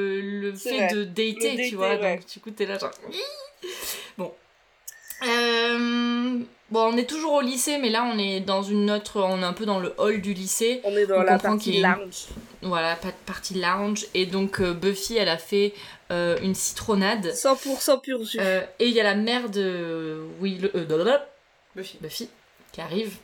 le 0.40 0.52
fait 0.54 0.76
vrai. 0.76 0.88
de 0.92 1.04
dater, 1.04 1.32
Le 1.34 1.50
dater, 1.56 1.68
tu 1.68 1.76
vois. 1.76 1.94
ouais. 1.94 2.16
Donc, 2.16 2.26
du 2.26 2.40
coup, 2.40 2.50
t'es 2.50 2.66
là, 2.66 2.76
genre. 2.78 2.90
Bon. 4.18 4.32
Euh, 5.28 6.38
Bon, 6.70 6.90
on 6.92 6.96
est 6.96 7.08
toujours 7.08 7.34
au 7.34 7.40
lycée, 7.40 7.78
mais 7.78 7.90
là, 7.90 8.04
on 8.12 8.18
est 8.18 8.40
dans 8.40 8.62
une 8.62 8.90
autre. 8.90 9.20
On 9.20 9.40
est 9.42 9.44
un 9.44 9.52
peu 9.52 9.64
dans 9.66 9.78
le 9.78 9.94
hall 9.98 10.20
du 10.20 10.32
lycée. 10.32 10.80
On 10.82 10.96
est 10.96 11.06
dans 11.06 11.18
On 11.18 11.22
la 11.22 11.38
partie 11.38 11.72
a 11.72 11.76
une- 11.76 11.82
lounge. 12.02 12.24
Voilà, 12.62 12.96
pas 12.96 13.08
de 13.08 13.14
partie 13.26 13.54
lounge. 13.54 14.06
Et 14.14 14.26
donc, 14.26 14.60
euh, 14.60 14.72
Buffy, 14.72 15.16
elle 15.16 15.28
a 15.28 15.36
fait 15.38 15.72
euh, 16.10 16.36
une 16.42 16.54
citronnade. 16.54 17.26
100% 17.32 18.00
pur 18.00 18.24
jus. 18.24 18.40
Et 18.80 18.86
il 18.88 18.92
y 18.92 18.98
a 18.98 19.04
la 19.04 19.14
mère 19.14 19.50
de 19.50 20.24
Will, 20.40 20.68
Buffy. 21.76 21.98
Buffy 22.00 22.28
qui 22.72 22.80
arrive. 22.80 23.14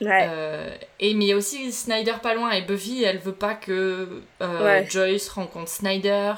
Ouais. 0.00 0.26
Euh, 0.30 0.74
et 0.98 1.12
mais 1.14 1.26
il 1.26 1.28
y 1.28 1.32
a 1.32 1.36
aussi 1.36 1.70
Snyder 1.72 2.14
pas 2.22 2.34
loin 2.34 2.50
et 2.52 2.62
Buffy 2.62 3.04
elle 3.04 3.18
veut 3.18 3.32
pas 3.32 3.54
que 3.54 4.22
euh, 4.40 4.64
Ouais. 4.64 4.86
Joyce 4.90 5.28
rencontre 5.28 5.68
Snyder. 5.68 6.32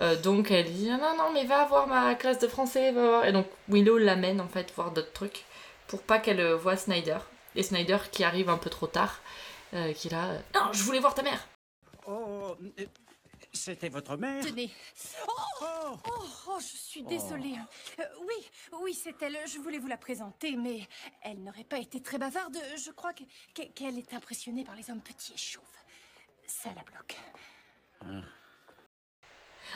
Euh, 0.00 0.16
donc 0.20 0.50
elle 0.50 0.72
dit 0.72 0.90
Ah 0.90 0.96
non 0.96 1.16
non 1.16 1.32
mais 1.32 1.44
va 1.44 1.64
voir 1.66 1.86
ma 1.86 2.14
classe 2.14 2.38
de 2.38 2.48
français 2.48 2.92
va 2.92 3.06
voir. 3.08 3.24
et 3.26 3.32
donc 3.32 3.46
Willow 3.68 3.98
l'amène 3.98 4.40
en 4.40 4.48
fait 4.48 4.72
voir 4.74 4.90
d'autres 4.90 5.12
trucs 5.12 5.44
pour 5.86 6.02
pas 6.02 6.18
qu'elle 6.18 6.40
euh, 6.40 6.56
voit 6.56 6.76
Snyder 6.78 7.18
et 7.54 7.62
Snyder 7.62 7.98
qui 8.10 8.24
arrive 8.24 8.48
un 8.48 8.56
peu 8.56 8.70
trop 8.70 8.86
tard 8.86 9.20
euh, 9.74 9.92
qui 9.92 10.08
là 10.08 10.30
euh, 10.30 10.40
non 10.54 10.72
je 10.72 10.82
voulais 10.84 10.98
voir 11.00 11.14
ta 11.14 11.22
mère 11.22 11.46
Oh, 12.06 12.56
c'était 13.52 13.90
votre 13.90 14.16
mère? 14.16 14.42
Tenez. 14.44 14.70
Oh 15.28 15.32
Oh, 15.60 15.96
oh, 16.48 16.58
je 16.58 16.76
suis 16.76 17.02
désolée. 17.04 17.54
Euh, 18.00 18.02
oui, 18.22 18.48
oui, 18.80 18.94
c'est 18.94 19.14
elle. 19.22 19.38
Je 19.46 19.58
voulais 19.58 19.78
vous 19.78 19.86
la 19.86 19.96
présenter, 19.98 20.56
mais 20.56 20.80
elle 21.22 21.40
n'aurait 21.44 21.62
pas 21.62 21.78
été 21.78 22.00
très 22.02 22.18
bavarde. 22.18 22.56
Je 22.76 22.90
crois 22.90 23.12
que- 23.12 23.22
que- 23.54 23.68
qu'elle 23.74 23.98
est 23.98 24.14
impressionnée 24.14 24.64
par 24.64 24.74
les 24.74 24.90
hommes 24.90 25.00
petits 25.02 25.34
et 25.34 25.36
chauves. 25.36 25.62
Ça 26.46 26.70
la 26.74 26.82
bloque. 26.82 27.16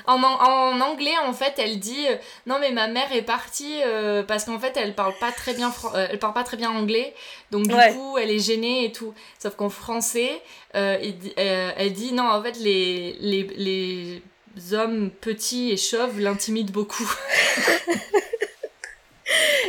En, 0.06 0.23
en 0.23 0.81
anglais, 0.81 1.14
en 1.24 1.32
fait, 1.32 1.55
elle 1.59 1.78
dit 1.78 2.06
euh, 2.09 2.16
non 2.47 2.59
mais 2.60 2.70
ma 2.70 2.86
mère 2.89 3.10
est 3.12 3.23
partie 3.23 3.81
euh, 3.85 4.23
parce 4.23 4.44
qu'en 4.44 4.59
fait 4.59 4.77
elle 4.77 4.94
parle 4.94 5.14
pas 5.18 5.32
très 5.32 5.55
bien 5.55 5.73
euh, 5.94 6.06
elle 6.10 6.18
parle 6.18 6.35
pas 6.35 6.44
très 6.44 6.56
bien 6.56 6.70
anglais 6.70 7.14
donc 7.51 7.66
du 7.66 7.74
Ouais. 7.74 7.93
coup 7.93 8.18
elle 8.18 8.31
est 8.31 8.39
gênée 8.39 8.85
et 8.85 8.93
tout. 8.93 9.14
Sauf 9.39 9.56
qu'en 9.56 9.70
français, 9.70 10.40
elle 10.74 11.93
dit 11.93 12.12
non 12.12 12.24
en 12.28 12.43
fait 12.43 12.56
les 12.59 13.16
les, 13.20 13.43
les 13.56 14.74
hommes 14.74 15.10
petits 15.10 15.70
et 15.73 15.77
chauves 15.77 16.20
l'intimident 16.20 16.73
beaucoup. 16.73 17.10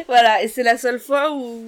Voilà, 0.08 0.42
et 0.44 0.48
c'est 0.48 0.64
la 0.64 0.78
seule 0.78 1.00
fois 1.00 1.32
où, 1.34 1.66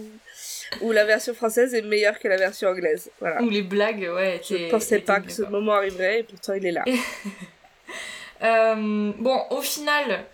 où 0.81 0.91
la 0.91 1.03
version 1.03 1.33
française 1.33 1.73
est 1.73 1.81
meilleure 1.81 2.19
que 2.19 2.27
la 2.27 2.37
version 2.37 2.69
anglaise. 2.69 3.09
Voilà. 3.19 3.41
Ou 3.41 3.49
les 3.49 3.63
blagues 3.63 4.09
ouais. 4.13 4.39
Je 4.47 4.69
pensais 4.69 4.99
pas 4.99 5.19
que 5.19 5.31
ce 5.31 5.41
moment 5.41 5.73
arriverait 5.73 6.19
et 6.21 6.23
pourtant 6.23 6.53
il 6.53 6.65
est 6.65 6.71
là. 6.71 6.85
Euh, 8.41 9.11
bon, 9.17 9.41
au 9.49 9.61
final, 9.61 10.25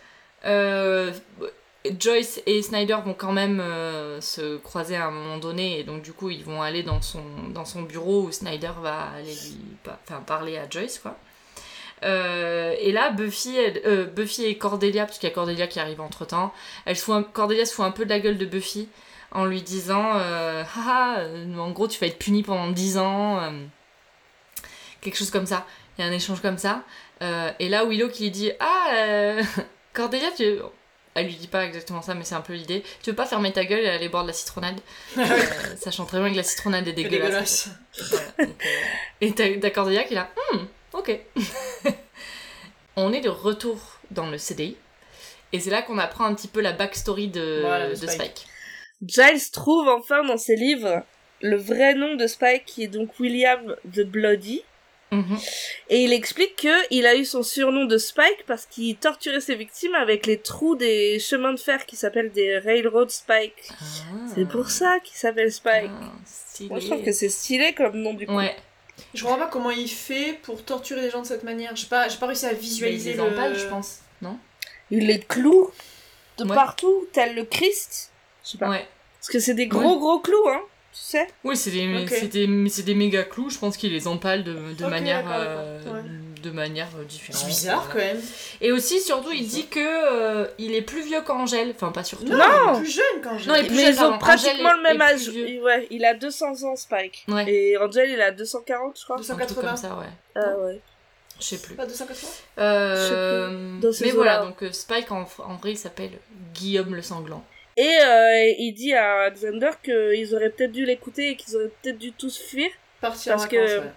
euh, 0.46 1.12
Joyce 2.00 2.42
et 2.46 2.62
Snyder 2.62 2.98
vont 3.04 3.14
quand 3.14 3.32
même 3.32 3.60
euh, 3.60 4.22
se 4.22 4.58
croiser 4.58 4.96
à 4.96 5.08
un 5.08 5.12
moment 5.12 5.38
donné, 5.38 5.80
et 5.80 5.84
donc 5.84 6.02
du 6.02 6.14
coup, 6.14 6.30
ils 6.30 6.44
vont 6.44 6.62
aller 6.62 6.84
dans 6.84 7.02
son, 7.02 7.24
dans 7.50 7.66
son 7.66 7.84
bureau 7.84 8.24
où 8.24 8.32
Snyder 8.32 8.72
va 8.82 9.10
aller 9.16 9.34
lui 9.34 9.58
enfin, 9.86 10.22
parler 10.22 10.58
à 10.58 10.70
Joyce, 10.70 11.00
quoi. 11.00 11.18
Et 12.04 12.92
là, 12.92 13.10
Buffy, 13.10 13.58
Buffy 14.16 14.46
et 14.46 14.60
Cordelia, 14.60 15.06
parce 15.08 15.18
qu'il 15.18 15.28
y 15.28 15.32
a 15.32 15.34
Cordelia 15.34 15.66
qui 15.66 15.80
arrive 15.80 16.02
entre 16.02 16.24
temps, 16.26 16.54
elle 16.86 16.96
se 16.96 17.22
Cordelia 17.32 17.66
se 17.66 17.74
fout 17.74 17.84
un 17.84 17.90
peu 17.90 18.06
de 18.06 18.12
la 18.12 18.20
gueule 18.20 18.38
de 18.38 18.46
Buffy 18.46 18.90
en 19.32 19.46
lui 19.46 19.64
disant 19.64 20.12
Haha, 20.12 21.24
en 21.58 21.72
gros, 21.72 21.88
tu 21.88 22.00
vas 22.00 22.06
être 22.06 22.20
puni 22.20 22.44
pendant 22.44 22.70
10 22.70 23.00
ans. 23.00 23.52
quelque 25.02 25.18
chose 25.18 25.32
comme 25.32 25.48
ça. 25.48 25.66
Il 25.98 26.02
y 26.02 26.08
a 26.08 26.12
un 26.12 26.14
échange 26.14 26.42
comme 26.42 26.60
ça. 26.60 26.84
Euh, 27.22 27.52
et 27.60 27.70
là, 27.70 27.86
Willow 27.86 28.10
qui 28.10 28.24
lui 28.24 28.32
dit 28.32 28.52
Ah, 28.60 28.92
euh, 28.96 29.44
Cordelia, 29.94 30.32
tu. 30.36 30.44
Elle 31.18 31.28
lui 31.28 31.36
dit 31.36 31.48
pas 31.48 31.64
exactement 31.66 32.02
ça, 32.02 32.14
mais 32.14 32.26
c'est 32.26 32.36
un 32.36 32.42
peu 32.42 32.54
l'idée. 32.54 32.84
Tu 33.02 33.10
veux 33.10 33.16
pas 33.16 33.26
fermer 33.26 33.54
ta 33.54 33.64
gueule 33.64 33.86
et 33.86 33.88
aller 33.90 34.10
boire 34.10 34.24
de 34.24 34.28
la 34.28 34.34
citronnade? 34.34 34.80
Euh, 35.18 35.24
Sachant 35.78 36.06
très 36.06 36.20
bien 36.20 36.30
que 36.30 36.36
la 36.36 36.44
citronnade 36.44 36.86
est 36.90 36.94
dégueulasse. 36.94 37.70
dégueulasse. 37.70 38.30
Voilà, 38.38 38.50
donc, 38.52 38.62
euh, 39.40 39.46
et 39.54 39.60
t'as 39.62 39.70
Cordelia 39.70 40.04
qui 40.04 40.14
est 40.14 40.18
là, 40.18 40.30
Hmm, 40.52 40.66
ok. 40.92 41.18
on 42.98 43.14
est 43.14 43.22
de 43.22 43.30
retour 43.30 43.78
dans 44.12 44.30
le 44.30 44.38
CDI. 44.38 44.76
Et 45.54 45.60
c'est 45.62 45.70
là 45.70 45.82
qu'on 45.82 45.98
apprend 46.00 46.26
un 46.26 46.34
petit 46.36 46.50
peu 46.50 46.60
la 46.60 46.74
backstory 46.74 47.30
de, 47.30 47.62
Voilà, 47.62 47.86
de 47.88 47.92
de 47.92 47.96
Spike. 47.96 48.12
Spike. 48.12 48.48
Giles 49.06 49.52
trouve 49.52 49.88
enfin 49.88 50.24
dans 50.26 50.38
ses 50.38 50.56
livres 50.58 51.04
le 51.42 51.56
vrai 51.58 51.94
nom 51.94 52.16
de 52.16 52.28
Spike 52.28 52.66
qui 52.66 52.84
est 52.84 52.88
donc 52.88 53.18
William 53.22 53.76
the 53.94 54.02
Bloody. 54.02 54.64
Mhm. 55.16 55.38
Et 55.90 56.04
il 56.04 56.14
explique 56.14 56.56
que 56.58 56.94
il 56.94 57.06
a 57.06 57.16
eu 57.16 57.26
son 57.26 57.44
surnom 57.44 57.86
de 57.86 57.98
Spike 57.98 58.46
parce 58.48 58.66
qu'il 58.66 58.96
torturait 58.98 59.40
ses 59.42 59.56
victimes 59.56 59.96
avec 59.96 60.26
les 60.26 60.38
trous 60.40 60.76
des 60.76 61.20
chemins 61.20 61.54
de 61.54 61.60
fer 61.60 61.86
qui 61.86 61.96
s'appellent 61.96 62.32
des 62.32 62.58
Railroad 62.60 63.10
Spike. 63.10 63.70
C'est 64.34 64.48
pour 64.48 64.70
ça 64.70 65.00
qu'il 65.00 65.16
s'appelle 65.18 65.52
Spike. 65.52 65.92
Ah. 66.02 66.12
Moi 66.70 66.80
je 66.80 66.88
trouve 66.88 67.04
que 67.04 67.12
c'est 67.12 67.30
stylé 67.30 67.74
comme 67.74 67.98
nom 67.98 68.14
du 68.14 68.26
coup. 68.28 68.36
Ouais, 68.36 68.56
Je 69.14 69.22
comprends 69.24 69.38
pas 69.40 69.48
comment 69.48 69.72
il 69.72 69.90
fait 69.90 70.40
pour 70.44 70.64
torturer 70.64 71.02
les 71.02 71.10
gens 71.10 71.22
de 71.22 71.28
cette 71.28 71.44
manière. 71.44 71.76
J'ai 71.76 71.88
pas, 71.88 72.08
j'ai 72.10 72.18
pas 72.18 72.28
réussi 72.28 72.46
à 72.46 72.54
visualiser 72.54 73.12
les 73.12 73.18
le... 73.18 73.24
empales, 73.24 73.58
je 73.58 73.68
pense. 73.68 74.00
Non? 74.22 74.38
Il 74.92 75.08
les 75.08 75.20
cloue 75.20 75.72
de 76.38 76.44
Ouais. 76.46 76.56
partout, 76.56 77.08
tel 77.14 77.36
le 77.36 77.44
Christ. 77.46 78.12
Je 78.44 78.52
sais 78.52 78.58
pas. 78.58 78.70
Ouais. 78.70 78.88
Parce 79.20 79.30
que 79.30 79.40
c'est 79.40 79.54
des 79.54 79.68
gros 79.68 79.98
gros 80.00 80.20
clous, 80.20 80.48
hein. 80.50 80.62
Tu 80.96 81.02
sais 81.02 81.28
Oui, 81.44 81.58
c'est 81.58 81.72
des, 81.72 82.06
des, 82.30 82.48
mais 82.48 82.70
c'est 82.70 82.84
des 82.84 82.96
méga 82.96 83.24
clous, 83.24 83.50
je 83.50 83.60
pense 83.60 83.76
qu'il 83.76 83.92
les 83.92 84.08
empale 84.08 84.46
de, 84.46 84.54
de 84.74 84.86
manière, 84.86 85.26
euh, 85.30 85.82
ouais. 85.84 86.02
de 86.42 86.52
manière 86.52 86.88
euh, 86.98 87.04
différente. 87.04 87.42
C'est 87.42 87.48
bizarre 87.48 87.86
voilà. 87.92 88.08
quand 88.08 88.14
même. 88.16 88.24
Et 88.62 88.72
aussi, 88.72 89.02
surtout, 89.02 89.32
il 89.34 89.46
dit 89.46 89.68
que 89.68 89.80
euh, 89.82 90.48
il 90.58 90.74
est 90.74 90.82
plus 90.82 91.04
vieux 91.04 91.22
qu'Angèle. 91.22 91.72
Enfin, 91.76 91.92
pas 91.92 92.06
surtout. 92.06 92.24
Non, 92.26 92.38
Non. 92.38 92.46
il 92.46 92.78
est 92.78 92.82
plus 92.82 92.92
jeune 92.92 93.22
quand 93.22 93.38
j'ai. 93.38 93.50
Non, 93.50 93.56
il 93.56 93.66
est 93.66 93.68
plus 93.68 93.76
Mais 93.76 93.84
jeune, 93.88 93.94
ils 93.94 93.98
ont 94.00 94.02
pardon. 94.04 94.18
pratiquement 94.20 94.70
Angèle 94.70 94.78
le 94.78 94.84
même 94.84 95.02
âge. 95.02 95.26
Il- 95.28 95.62
Ouais, 95.62 95.88
il 95.92 96.06
a 96.06 96.14
200 96.14 96.64
ans, 96.64 96.76
Spike. 96.78 97.26
Ouais. 97.28 97.52
Et 97.52 97.78
Angel, 97.78 98.10
il 98.10 98.22
a 98.22 98.32
240, 98.32 98.98
je 98.98 99.04
crois. 99.04 99.18
Un 99.18 99.20
truc 99.20 99.38
280. 99.38 99.68
comme 99.68 99.78
ça, 99.78 99.96
ouais. 99.98 100.06
Ah 100.36 100.58
ouais. 100.66 100.80
Je 101.42 101.44
sais 101.46 101.58
plus. 101.58 101.76
Pas 101.76 101.86
280 101.86 102.28
Euh, 102.60 103.80
Dans 103.82 103.92
ces 103.92 104.06
mais 104.06 104.12
voilà, 104.12 104.46
donc 104.46 104.64
Spike 104.72 105.12
en, 105.12 105.28
en 105.40 105.56
vrai 105.56 105.72
il 105.74 105.78
s'appelle 105.78 106.12
Guillaume 106.54 106.96
le 106.96 107.02
Sanglant. 107.02 107.44
Et 107.78 107.98
euh, 108.02 108.54
il 108.58 108.74
dit 108.74 108.94
à 108.94 109.24
Alexander 109.24 109.72
qu'ils 109.84 110.34
auraient 110.36 110.50
peut-être 110.50 110.72
dû 110.72 110.86
l'écouter 110.86 111.32
et 111.32 111.36
qu'ils 111.36 111.56
auraient 111.58 111.72
peut-être 111.82 111.98
dû 111.98 112.12
tous 112.14 112.38
fuir. 112.40 112.70
Partir 113.02 113.34
Parce 113.34 113.46
en 113.46 113.48
que- 113.50 113.80
ouais. 113.80 113.92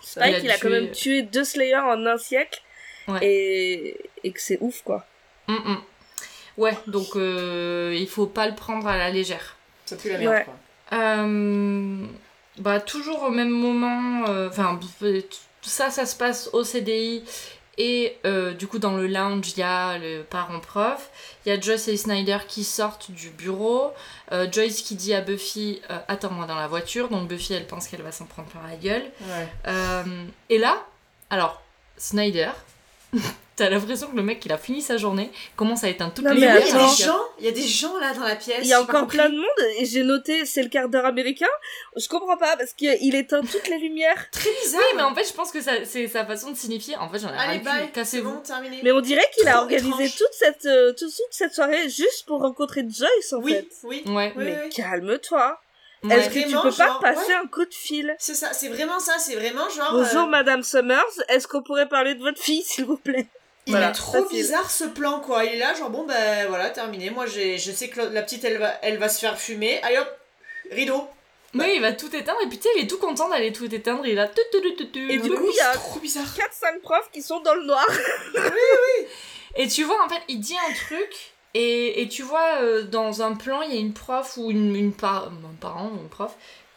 Spike, 0.00 0.26
Il 0.28 0.34
a 0.34 0.38
il 0.40 0.50
a, 0.50 0.58
quand 0.58 0.70
même 0.70 0.90
tué 0.90 1.22
deux 1.22 1.44
Slayers 1.44 1.76
en 1.76 2.04
un 2.06 2.18
siècle. 2.18 2.60
Ouais. 3.08 3.18
Et, 3.22 3.96
et 4.24 4.32
que 4.32 4.40
c'est 4.40 4.58
ouf, 4.60 4.82
quoi. 4.82 5.06
Hum, 5.48 5.60
hum. 5.64 5.82
Ouais, 6.58 6.76
donc 6.86 7.16
euh, 7.16 7.94
il 7.96 8.08
faut 8.08 8.26
pas 8.26 8.46
le 8.48 8.54
prendre 8.54 8.86
à 8.86 8.96
la 8.98 9.10
légère. 9.10 9.56
Ça 9.86 9.96
pue 9.96 10.08
la 10.10 10.18
merde 10.18 10.32
Ouais. 10.34 10.44
quoi. 10.44 10.54
Euh, 10.98 12.04
bah 12.58 12.80
toujours 12.80 13.22
au 13.22 13.30
même 13.30 13.48
moment, 13.48 14.28
euh, 14.28 14.48
enfin 14.50 14.78
tout 14.78 15.70
ça 15.70 15.88
ça 15.90 16.04
se 16.04 16.14
passe 16.14 16.50
au 16.52 16.64
CDI 16.64 17.24
et 17.78 18.18
euh, 18.26 18.52
du 18.52 18.66
coup 18.66 18.78
dans 18.78 18.96
le 18.96 19.06
lounge 19.06 19.52
il 19.52 19.60
y 19.60 19.62
a 19.62 19.98
le 19.98 20.22
parent 20.22 20.60
prof, 20.60 21.10
il 21.44 21.48
y 21.48 21.52
a 21.52 21.60
Joyce 21.60 21.88
et 21.88 21.96
Snyder 21.96 22.38
qui 22.46 22.64
sortent 22.64 23.10
du 23.10 23.30
bureau, 23.30 23.92
euh, 24.32 24.46
Joyce 24.50 24.82
qui 24.82 24.94
dit 24.94 25.14
à 25.14 25.20
Buffy 25.20 25.80
euh, 25.90 25.98
attends-moi 26.08 26.46
dans 26.46 26.54
la 26.54 26.68
voiture, 26.68 27.08
donc 27.08 27.28
Buffy 27.28 27.54
elle 27.54 27.66
pense 27.66 27.88
qu'elle 27.88 28.02
va 28.02 28.12
s'en 28.12 28.26
prendre 28.26 28.48
par 28.48 28.66
la 28.66 28.76
gueule. 28.76 29.04
Ouais. 29.22 29.48
Et 30.48 30.58
là, 30.58 30.84
alors 31.30 31.62
Snyder, 31.96 32.50
t'as 33.62 33.70
l'impression 33.70 34.08
que 34.08 34.16
le 34.16 34.22
mec 34.22 34.44
il 34.44 34.52
a 34.52 34.58
fini 34.58 34.82
sa 34.82 34.96
journée, 34.96 35.30
commence 35.56 35.84
à 35.84 35.88
éteindre 35.88 36.12
toutes 36.14 36.24
Non, 36.24 36.32
les 36.32 36.40
oui, 36.46 36.46
il 36.46 36.66
y 36.66 36.70
lumières. 36.72 36.84
a 36.84 36.90
des 36.96 37.02
gens, 37.04 37.20
il 37.38 37.44
y 37.44 37.48
a 37.48 37.52
des 37.52 37.62
gens 37.66 37.96
là 37.98 38.12
dans 38.14 38.24
la 38.24 38.36
pièce. 38.36 38.58
Il 38.62 38.66
y 38.68 38.72
a 38.72 38.80
encore 38.82 39.06
plein 39.06 39.28
de 39.28 39.36
monde 39.36 39.66
et 39.78 39.84
j'ai 39.84 40.02
noté 40.02 40.44
c'est 40.46 40.62
le 40.62 40.68
quart 40.68 40.88
d'heure 40.88 41.06
américain. 41.06 41.46
Je 41.96 42.08
comprends 42.08 42.36
pas 42.36 42.56
parce 42.56 42.72
qu'il 42.72 43.14
éteint 43.14 43.42
toutes 43.42 43.68
les 43.68 43.78
lumières. 43.78 44.30
Très 44.32 44.50
bizarre. 44.62 44.80
Oui, 44.82 44.96
mais 44.96 45.02
en 45.02 45.14
fait, 45.14 45.24
je 45.28 45.32
pense 45.32 45.50
que 45.52 45.58
c'est 45.60 46.08
sa 46.08 46.24
façon 46.26 46.50
de 46.50 46.56
signifier. 46.56 46.96
En 46.96 47.08
fait, 47.08 47.18
j'en 47.20 47.28
ai 47.28 47.36
Allez, 47.38 47.58
rien 47.58 47.70
à 47.70 47.78
bye. 47.80 47.92
cassez-vous. 47.92 48.32
bon, 48.32 48.40
terminé. 48.40 48.80
Mais 48.82 48.92
on 48.92 49.00
dirait 49.00 49.28
qu'il 49.38 49.46
a 49.48 49.60
organisé 49.60 50.04
étrange. 50.04 50.16
toute 50.16 50.32
cette, 50.32 50.66
euh, 50.66 50.92
toute, 50.92 51.08
toute 51.10 51.26
cette 51.32 51.54
soirée 51.54 51.88
juste 51.88 52.24
pour 52.26 52.40
rencontrer 52.40 52.82
Joyce 52.82 53.32
en 53.32 53.38
Oui, 53.40 53.52
fait. 53.52 53.68
oui. 53.84 54.02
Ouais. 54.06 54.32
Oui, 54.36 54.44
Mais 54.44 54.58
oui. 54.64 54.70
calme-toi. 54.70 55.60
Ouais. 56.04 56.16
Est-ce 56.18 56.30
que 56.30 56.40
tu 56.48 56.56
peux 56.56 56.76
pas 56.76 56.86
genre, 56.88 56.98
passer 57.00 57.28
ouais. 57.28 57.34
un 57.44 57.46
coup 57.46 57.64
de 57.64 57.72
fil? 57.74 58.16
C'est 58.18 58.34
ça, 58.34 58.52
c'est 58.52 58.68
vraiment 58.68 58.98
ça, 58.98 59.18
c'est 59.20 59.36
vraiment 59.36 59.68
genre. 59.68 59.92
Bonjour 59.92 60.22
euh, 60.24 60.26
Madame 60.26 60.64
Summers, 60.64 61.04
est-ce 61.28 61.46
qu'on 61.46 61.62
pourrait 61.62 61.88
parler 61.88 62.16
de 62.16 62.20
votre 62.20 62.42
fille 62.42 62.62
s'il 62.62 62.86
vous 62.86 62.96
plaît? 62.96 63.28
Il 63.66 63.70
Voilà, 63.70 63.90
est 63.90 63.92
trop 63.92 64.22
facile. 64.24 64.38
bizarre 64.38 64.70
ce 64.70 64.84
plan 64.84 65.20
quoi. 65.20 65.44
Il 65.44 65.52
est 65.54 65.58
là, 65.58 65.72
genre 65.74 65.90
bon 65.90 66.04
ben 66.04 66.46
voilà, 66.48 66.70
terminé. 66.70 67.10
Moi 67.10 67.26
j'ai, 67.26 67.58
je 67.58 67.70
sais 67.70 67.88
que 67.88 68.00
la- 68.00 68.22
petite 68.22 68.44
elle 68.44 68.58
va, 68.58 68.74
elle 68.82 68.98
va 68.98 69.08
se 69.08 69.20
faire 69.20 69.38
fumer. 69.38 69.80
Allez 69.82 69.98
hop, 69.98 70.08
rideau. 70.70 71.06
Oui, 71.54 71.72
il 71.76 71.80
va 71.82 71.92
tout 71.92 72.14
éteindre 72.16 72.40
et 72.42 72.48
puis 72.48 72.56
tu 72.58 72.64
sais, 72.64 72.70
il 72.78 72.84
est 72.84 72.86
tout 72.86 72.98
content 72.98 73.28
d'aller 73.28 73.52
tout 73.52 73.72
éteindre. 73.72 74.06
Il 74.06 74.18
a 74.18 74.26
tout, 74.26 74.40
tout, 74.50 74.60
tout, 74.62 74.72
tout, 74.74 74.86
tout. 74.86 74.98
Et 74.98 75.18
du 75.18 75.30
coup, 75.30 75.48
il 75.50 75.56
y 75.56 75.60
a 75.60 75.72
Trop 75.74 76.00
bizarre. 76.00 76.24
4-5 76.34 76.80
profs 76.80 77.10
qui 77.12 77.20
sont 77.22 77.40
dans 77.40 77.54
le 77.54 77.64
noir. 77.64 77.86
Et 79.56 79.68
tu 79.68 79.84
vois, 79.84 80.02
en 80.04 80.08
fait, 80.08 80.22
il 80.28 80.40
dit 80.40 80.56
un 80.68 80.72
truc 80.72 81.32
et, 81.54 82.00
et 82.00 82.08
tu 82.08 82.22
vois, 82.22 82.62
euh, 82.62 82.82
dans 82.84 83.20
un 83.22 83.34
plan, 83.34 83.60
il 83.60 83.74
y 83.74 83.76
a 83.76 83.80
une 83.80 83.92
prof 83.92 84.38
ou 84.38 84.50
une, 84.50 84.74
une 84.74 84.94
par- 84.94 85.26
un 85.26 85.54
parent 85.60 85.90
ou 85.94 85.98
une 86.00 86.08
prof 86.08 86.32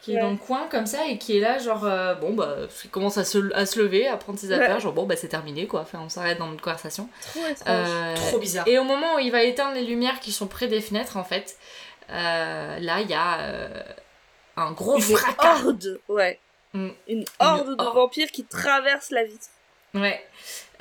qui 0.06 0.16
est 0.16 0.20
dans 0.20 0.30
le 0.30 0.36
coin 0.36 0.68
comme 0.70 0.86
ça 0.86 1.06
et 1.08 1.18
qui 1.18 1.36
est 1.36 1.40
là, 1.40 1.58
genre, 1.58 1.84
euh, 1.84 2.14
bon, 2.14 2.32
bah, 2.32 2.54
il 2.84 2.90
commence 2.90 3.18
à 3.18 3.24
se, 3.24 3.52
à 3.54 3.66
se 3.66 3.78
lever, 3.80 4.06
à 4.06 4.16
prendre 4.16 4.38
ses 4.38 4.48
Ouais. 4.48 4.54
affaires, 4.54 4.78
genre, 4.80 4.92
bon, 4.92 5.04
bah, 5.04 5.16
c'est 5.16 5.26
terminé, 5.28 5.66
quoi. 5.66 5.80
Enfin, 5.80 5.98
on 6.04 6.08
s'arrête 6.08 6.38
dans 6.38 6.46
notre 6.46 6.62
conversation. 6.62 7.08
Trop 7.32 7.44
étrange. 7.46 7.66
Euh, 7.68 8.14
Trop 8.14 8.38
bizarre. 8.38 8.68
Et 8.68 8.78
au 8.78 8.84
moment 8.84 9.16
où 9.16 9.18
il 9.18 9.32
va 9.32 9.42
éteindre 9.42 9.74
les 9.74 9.84
lumières 9.84 10.20
qui 10.20 10.30
sont 10.30 10.46
près 10.46 10.68
des 10.68 10.80
fenêtres, 10.80 11.16
en 11.16 11.24
fait, 11.24 11.56
euh, 12.10 12.78
là, 12.78 13.00
il 13.00 13.10
y 13.10 13.14
a 13.14 13.40
euh, 13.40 13.82
un 14.56 14.70
gros 14.70 14.94
Une 14.96 15.02
fracas. 15.02 15.56
horde, 15.64 16.00
ouais. 16.08 16.38
Mm. 16.72 16.88
Une 17.08 17.24
horde 17.40 17.76
de 17.76 17.82
horde. 17.82 17.94
vampires 17.96 18.30
qui 18.30 18.44
traversent 18.44 19.10
la 19.10 19.24
vitre. 19.24 19.46
Ouais. 19.94 20.24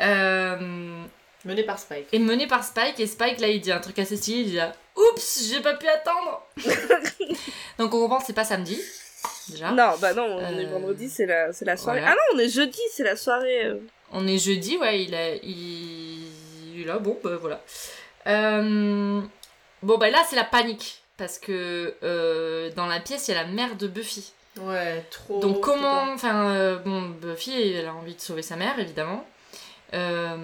Euh, 0.01 1.01
Mené 1.45 1.63
par 1.63 1.79
Spike. 1.79 2.07
et 2.11 2.19
mené 2.19 2.47
par 2.47 2.63
Spike, 2.63 2.99
et 2.99 3.07
Spike, 3.07 3.39
là, 3.39 3.47
il 3.47 3.61
dit 3.61 3.71
un 3.71 3.79
truc 3.79 3.97
assez 3.99 4.17
stylé, 4.17 4.39
il 4.41 4.45
dit 4.51 4.55
là, 4.55 4.71
Oups, 4.95 5.47
j'ai 5.49 5.61
pas 5.61 5.73
pu 5.75 5.87
attendre 5.87 6.41
Donc 7.77 7.93
on 7.93 7.99
comprend 8.01 8.19
que 8.19 8.25
c'est 8.25 8.33
pas 8.33 8.45
samedi, 8.45 8.79
déjà. 9.49 9.71
Non, 9.71 9.93
bah 9.99 10.13
non, 10.13 10.23
on 10.39 10.57
est 10.59 10.65
Euh, 10.65 10.69
vendredi, 10.69 11.09
c'est 11.09 11.25
la, 11.25 11.51
c'est 11.53 11.65
la 11.65 11.77
soirée. 11.77 11.99
voilà. 12.01 12.13
Ah 12.13 12.33
non, 12.33 12.37
on 12.37 12.39
est 12.43 12.49
jeudi, 12.49 12.79
c'est 12.91 13.03
la 13.03 13.15
soirée. 13.15 13.65
euh. 13.65 13.77
On 14.11 14.27
est 14.27 14.37
jeudi, 14.37 14.77
ouais, 14.77 15.03
il 15.03 15.15
a. 15.15 15.35
Il, 15.35 16.79
il 16.81 16.89
a 16.89 16.97
bon, 16.99 17.17
bah 17.23 17.37
voilà. 17.39 17.61
Euh, 18.27 19.21
Bon, 19.83 19.97
bah 19.97 20.09
là, 20.09 20.19
c'est 20.29 20.35
la 20.35 20.43
panique. 20.45 21.01
Parce 21.17 21.37
que 21.39 21.93
euh, 22.03 22.71
dans 22.75 22.87
la 22.87 22.99
pièce, 22.99 23.27
il 23.27 23.33
y 23.33 23.37
a 23.37 23.43
la 23.43 23.47
mère 23.47 23.75
de 23.77 23.87
Buffy. 23.87 24.33
Ouais, 24.59 25.03
trop. 25.11 25.39
Donc, 25.39 25.61
comment. 25.61 26.11
Enfin, 26.13 26.49
euh, 26.49 26.77
bon, 26.79 27.03
Buffy, 27.21 27.73
elle 27.73 27.87
a 27.87 27.93
envie 27.93 28.15
de 28.15 28.19
sauver 28.21 28.41
sa 28.41 28.55
mère, 28.57 28.77
évidemment. 28.79 29.25
Euh, 29.93 30.35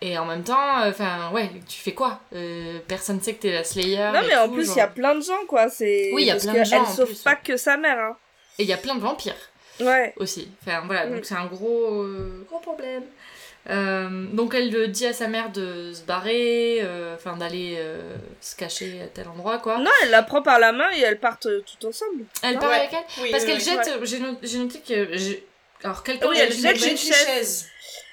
Et 0.00 0.16
en 0.16 0.24
même 0.26 0.44
temps, 0.44 0.80
euh, 0.82 0.90
enfin, 0.90 1.30
ouais, 1.32 1.50
tu 1.68 1.80
fais 1.80 1.92
quoi? 1.92 2.20
Euh, 2.34 2.78
Personne 2.86 3.20
sait 3.20 3.34
que 3.34 3.42
t'es 3.42 3.52
la 3.52 3.64
Slayer. 3.64 4.10
Non, 4.12 4.22
et 4.22 4.26
mais 4.28 4.36
en 4.36 4.46
tout, 4.48 4.54
plus, 4.54 4.62
il 4.62 4.66
genre. 4.68 4.76
y 4.76 4.80
a 4.80 4.86
plein 4.86 5.14
de 5.16 5.20
gens, 5.22 5.44
quoi. 5.48 5.68
C'est... 5.68 6.10
Oui, 6.12 6.22
il 6.22 6.26
y 6.26 6.30
a 6.30 6.34
Parce 6.34 6.44
plein 6.46 6.54
de 6.60 6.64
gens, 6.64 6.76
Elle 6.76 6.82
en 6.82 6.86
sauve 6.94 7.06
plus, 7.06 7.22
pas 7.22 7.30
ouais. 7.32 7.38
que 7.44 7.56
sa 7.56 7.76
mère, 7.76 7.98
hein. 7.98 8.16
Et 8.58 8.62
il 8.62 8.68
y 8.68 8.72
a 8.72 8.76
plein 8.76 8.94
de 8.94 9.00
vampires. 9.00 9.34
Ouais. 9.80 10.12
aussi. 10.16 10.48
Enfin 10.66 10.82
voilà, 10.86 11.06
Mm. 11.06 11.14
donc 11.14 11.24
c'est 11.24 11.36
un 11.36 11.46
gros, 11.46 12.02
euh, 12.02 12.44
gros 12.48 12.58
problème. 12.58 13.02
Euh, 13.70 14.08
donc 14.32 14.54
elle 14.54 14.74
euh, 14.74 14.86
dit 14.88 15.06
à 15.06 15.12
sa 15.12 15.28
mère 15.28 15.50
de 15.52 15.92
se 15.92 16.02
barrer, 16.02 16.78
euh, 16.80 17.14
enfin 17.14 17.36
d'aller 17.36 17.74
euh, 17.78 18.16
se 18.40 18.56
cacher 18.56 19.02
à 19.02 19.06
tel 19.08 19.28
endroit 19.28 19.58
quoi. 19.58 19.78
Non, 19.78 19.90
elle 20.02 20.10
la 20.10 20.22
prend 20.22 20.42
par 20.42 20.58
la 20.58 20.72
main 20.72 20.88
et 20.96 21.00
elles 21.02 21.20
partent 21.20 21.46
euh, 21.46 21.62
tout 21.80 21.86
ensemble. 21.86 22.24
Elle 22.42 22.54
Ouais. 22.54 22.60
part 22.60 22.72
avec 22.72 22.90
elle? 22.92 23.22
Oui, 23.22 23.30
parce 23.30 23.44
oui, 23.44 23.50
qu'elle 23.50 23.58
oui. 23.58 23.64
jette. 23.64 24.00
ouais. 24.00 24.06
J'ai 24.06 24.18
no- 24.20 24.38
j'ai 24.42 24.58
noté 24.58 24.80
que 24.80 25.16
j'ai- 25.16 25.46
alors 25.84 26.02
quelqu'un 26.02 26.28
Oui, 26.28 26.38
elle 26.40 26.52
jette 26.52 26.76
une 26.82 26.90
une 26.92 26.96
chaise. 26.96 27.26
chaise. 27.26 27.68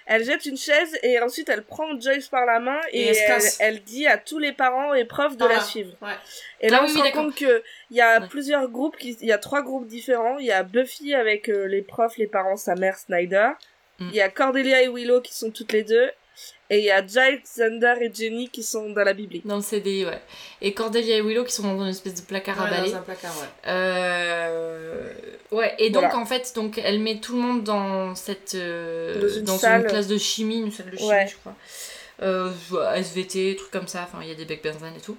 Elle 0.08 0.24
jette 0.24 0.46
une 0.46 0.58
chaise 0.58 0.98
et 1.02 1.20
ensuite 1.20 1.50
elle 1.50 1.64
prend 1.64 2.00
Joyce 2.00 2.28
par 2.28 2.46
la 2.46 2.60
main 2.60 2.80
Et 2.92 3.10
et, 3.12 3.18
elle 3.60 3.82
dit 3.84 4.06
à 4.06 4.18
tous 4.18 4.38
les 4.38 4.52
parents 4.54 4.94
et 4.94 5.04
profs 5.06 5.36
de 5.36 5.46
la 5.46 5.60
suivre. 5.62 5.94
Ouais. 6.02 6.10
Et 6.62 6.70
là, 6.70 6.78
Ah 6.82 6.84
on 6.84 6.88
oui, 6.88 6.94
se 6.94 7.00
rend 7.00 7.12
compte 7.12 7.36
que 7.36 7.64
il 7.90 7.98
y 7.98 8.02
a 8.02 8.20
Ouais. 8.22 8.28
plusieurs 8.28 8.70
groupes, 8.70 8.96
il 9.02 9.26
y 9.26 9.32
a 9.32 9.38
trois 9.40 9.64
groupes 9.64 9.88
différents. 9.88 10.38
Il 10.38 10.46
y 10.46 10.52
a 10.52 10.62
Buffy 10.64 11.16
avec 11.16 11.50
euh, 11.50 11.66
les 11.66 11.82
profs, 11.82 12.18
les 12.18 12.28
parents, 12.28 12.56
sa 12.56 12.76
mère 12.76 12.98
Snyder. 12.98 13.50
Mm. 14.00 14.10
Il 14.12 14.16
y 14.16 14.22
a 14.22 14.30
Cordelia 14.30 14.84
et 14.84 14.88
Willow 14.90 15.22
qui 15.22 15.34
sont 15.34 15.50
toutes 15.52 15.72
les 15.72 15.84
deux. 15.84 16.10
Et 16.70 16.80
il 16.80 16.84
y 16.86 16.90
a 16.92 17.06
Giles, 17.06 17.42
Xander 17.44 17.94
et 18.02 18.12
Jenny 18.14 18.50
qui 18.50 18.64
sont 18.64 18.90
dans 18.90 19.04
la 19.04 19.14
Bible. 19.14 19.40
dans 19.46 19.58
le 19.58 19.62
CDI, 19.62 20.06
ouais. 20.06 20.20
Et 20.62 20.74
Cordelia 20.74 21.18
et 21.18 21.22
Willow 21.22 21.44
qui 21.44 21.54
sont 21.54 21.62
dans 21.76 21.84
une 21.84 21.90
espèce 21.90 22.16
de 22.16 22.22
placard 22.26 22.60
à 22.60 22.64
Ouais, 22.66 22.70
balai. 22.72 22.92
dans 22.92 22.98
un 22.98 23.02
placard, 23.02 23.34
ouais. 23.38 23.48
Euh, 23.68 25.14
Ouais, 25.52 25.76
et 25.78 25.90
donc 25.92 26.04
Voilà. 26.04 26.18
en 26.18 26.26
fait, 26.26 26.54
donc 26.56 26.80
elle 26.84 27.00
met 27.00 27.20
tout 27.20 27.36
le 27.36 27.42
monde 27.42 27.64
dans 27.64 28.16
cette 28.16 28.56
euh, 28.56 29.22
Dans 29.22 29.30
une 29.36 29.44
dans 29.46 29.58
salle. 29.60 29.86
classe 29.86 30.08
de 30.08 30.18
chimie, 30.18 30.58
une 30.60 30.72
salle 30.72 30.90
de 30.90 30.98
chimie, 30.98 31.10
Ouais. 31.10 31.28
je 31.28 31.36
crois. 31.38 31.54
Euh, 32.24 32.52
SVT, 32.96 33.56
trucs 33.58 33.72
comme 33.72 33.88
ça. 33.88 34.02
Enfin, 34.04 34.20
il 34.24 34.28
y 34.28 34.32
a 34.32 34.36
des 34.36 34.46
becs 34.46 34.64
benzène 34.64 34.96
et 34.98 35.02
tout. 35.02 35.18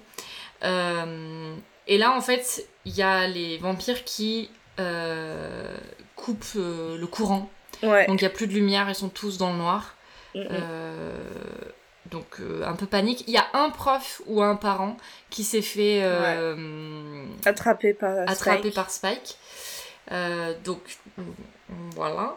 Euh, 0.63 1.55
et 1.87 1.97
là, 1.97 2.11
en 2.11 2.21
fait, 2.21 2.67
il 2.85 2.95
y 2.95 3.01
a 3.01 3.27
les 3.27 3.57
vampires 3.57 4.03
qui 4.03 4.49
euh, 4.79 5.75
coupent 6.15 6.43
euh, 6.57 6.97
le 6.97 7.07
courant. 7.07 7.49
Ouais. 7.83 8.05
Donc 8.07 8.21
il 8.21 8.23
n'y 8.25 8.27
a 8.27 8.31
plus 8.35 8.47
de 8.47 8.53
lumière, 8.53 8.87
ils 8.89 8.95
sont 8.95 9.09
tous 9.09 9.37
dans 9.37 9.51
le 9.51 9.57
noir. 9.57 9.95
Mm, 10.37 10.41
mm. 10.41 10.47
Euh, 10.51 11.13
donc 12.11 12.39
euh, 12.39 12.63
un 12.65 12.73
peu 12.73 12.85
panique. 12.85 13.23
Il 13.27 13.33
y 13.33 13.37
a 13.37 13.45
un 13.53 13.69
prof 13.69 14.21
ou 14.27 14.41
un 14.41 14.55
parent 14.55 14.95
qui 15.29 15.43
s'est 15.43 15.61
fait 15.61 15.99
euh, 16.03 17.25
Attrapé 17.45 17.93
par 17.93 18.17
attraper 18.29 18.71
Spike. 18.71 18.75
par 18.75 18.89
Spike. 18.91 19.37
Donc 20.63 20.79
voilà. 21.95 22.35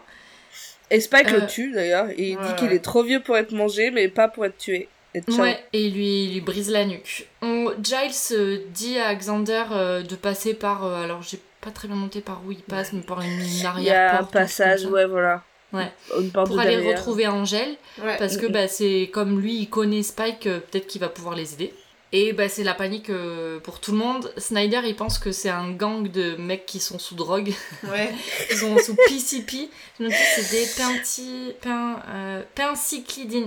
Et 0.90 1.00
Spike 1.00 1.30
le 1.30 1.46
tue 1.46 1.72
d'ailleurs. 1.72 2.08
Il 2.16 2.36
dit 2.38 2.54
qu'il 2.58 2.72
est 2.72 2.84
trop 2.84 3.02
vieux 3.02 3.20
pour 3.20 3.36
être 3.36 3.52
mangé, 3.52 3.90
mais 3.90 4.08
pas 4.08 4.28
pour 4.28 4.44
être 4.44 4.58
tué. 4.58 4.88
Et. 5.14 5.22
Ouais, 5.32 5.58
et 5.72 5.90
lui, 5.90 6.40
brise 6.40 6.70
la 6.70 6.84
nuque. 6.84 7.26
On- 7.42 7.72
Giles 7.82 8.10
euh, 8.32 8.58
dit 8.68 8.98
à 8.98 9.14
Xander 9.14 9.64
euh, 9.72 10.02
de 10.02 10.14
passer 10.14 10.54
par. 10.54 10.84
euh, 10.84 11.02
alors 11.02 11.22
j'ai 11.22 11.40
pas 11.60 11.70
très 11.72 11.88
bien 11.88 11.96
noté 11.96 12.20
par 12.20 12.42
où 12.46 12.52
il 12.52 12.62
passe, 12.62 12.92
mais 12.92 13.02
par 13.02 13.20
une, 13.20 13.30
une 13.32 13.40
Il 13.40 13.82
y 13.82 13.90
a 13.90 14.20
un 14.20 14.24
passage, 14.24 14.86
ouais, 14.86 15.06
voilà. 15.06 15.42
Ouais. 15.72 15.90
Pour 16.32 16.48
de 16.48 16.58
aller 16.58 16.76
derrière. 16.76 16.96
retrouver 16.98 17.26
Angèle. 17.28 17.76
Ouais. 18.02 18.16
Parce 18.18 18.36
que 18.36 18.46
bah, 18.46 18.66
c'est 18.68 19.08
comme 19.12 19.40
lui, 19.40 19.54
il 19.56 19.68
connaît 19.70 20.02
Spike, 20.02 20.46
euh, 20.46 20.58
peut-être 20.60 20.86
qu'il 20.86 21.00
va 21.00 21.08
pouvoir 21.08 21.34
les 21.36 21.52
aider. 21.54 21.72
Et 22.12 22.32
bah, 22.32 22.48
c'est 22.48 22.64
la 22.64 22.74
panique 22.74 23.08
euh, 23.08 23.60
pour 23.60 23.78
tout 23.78 23.92
le 23.92 23.98
monde. 23.98 24.32
Snyder, 24.36 24.80
il 24.84 24.96
pense 24.96 25.20
que 25.20 25.30
c'est 25.30 25.48
un 25.48 25.70
gang 25.70 26.10
de 26.10 26.34
mecs 26.34 26.66
qui 26.66 26.80
sont 26.80 26.98
sous 26.98 27.14
drogue. 27.14 27.52
Ouais. 27.88 28.10
Ils 28.50 28.56
sont 28.56 28.76
sous 28.78 28.96
PCP. 29.06 29.70
Je 30.00 30.04
me 30.04 30.08
dis, 30.08 30.14
c'est 30.34 30.50
des 30.50 30.66
penti... 30.76 31.52
pen- 31.60 31.98
euh. 32.08 32.42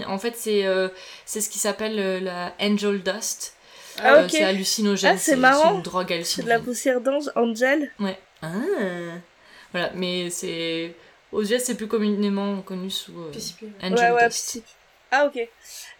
En 0.07 0.17
fait, 0.17 0.35
c'est 0.37 0.65
euh, 0.65 0.87
c'est 1.25 1.41
ce 1.41 1.49
qui 1.49 1.59
s'appelle 1.59 1.99
euh, 1.99 2.19
la 2.21 2.53
Angel 2.61 3.03
Dust. 3.03 3.53
Ah, 3.99 4.13
Euh, 4.13 4.23
ok. 4.23 4.31
C'est 4.31 4.43
hallucinogène. 4.43 5.15
Ah, 5.15 5.17
c'est 5.17 5.35
marrant. 5.35 5.75
une 5.75 5.81
drogue 5.81 6.07
C'est 6.23 6.43
de 6.43 6.47
la 6.47 6.55
hallucinogène. 6.55 6.63
poussière 6.63 7.01
d'ange, 7.01 7.29
Angel. 7.35 7.91
Ouais. 7.99 8.17
Ah. 8.41 8.47
Voilà, 9.73 9.91
mais 9.95 10.29
c'est... 10.29 10.95
Aux 11.34 11.43
US, 11.43 11.64
c'est 11.64 11.76
plus 11.76 11.88
communément 11.88 12.61
connu 12.61 12.89
sous 12.89 13.11
euh, 13.19 13.31
PCP. 13.31 13.68
Angel 13.81 14.14
ouais, 14.14 14.27
Dust. 14.30 14.64
Ah, 15.11 15.26
ok. 15.27 15.47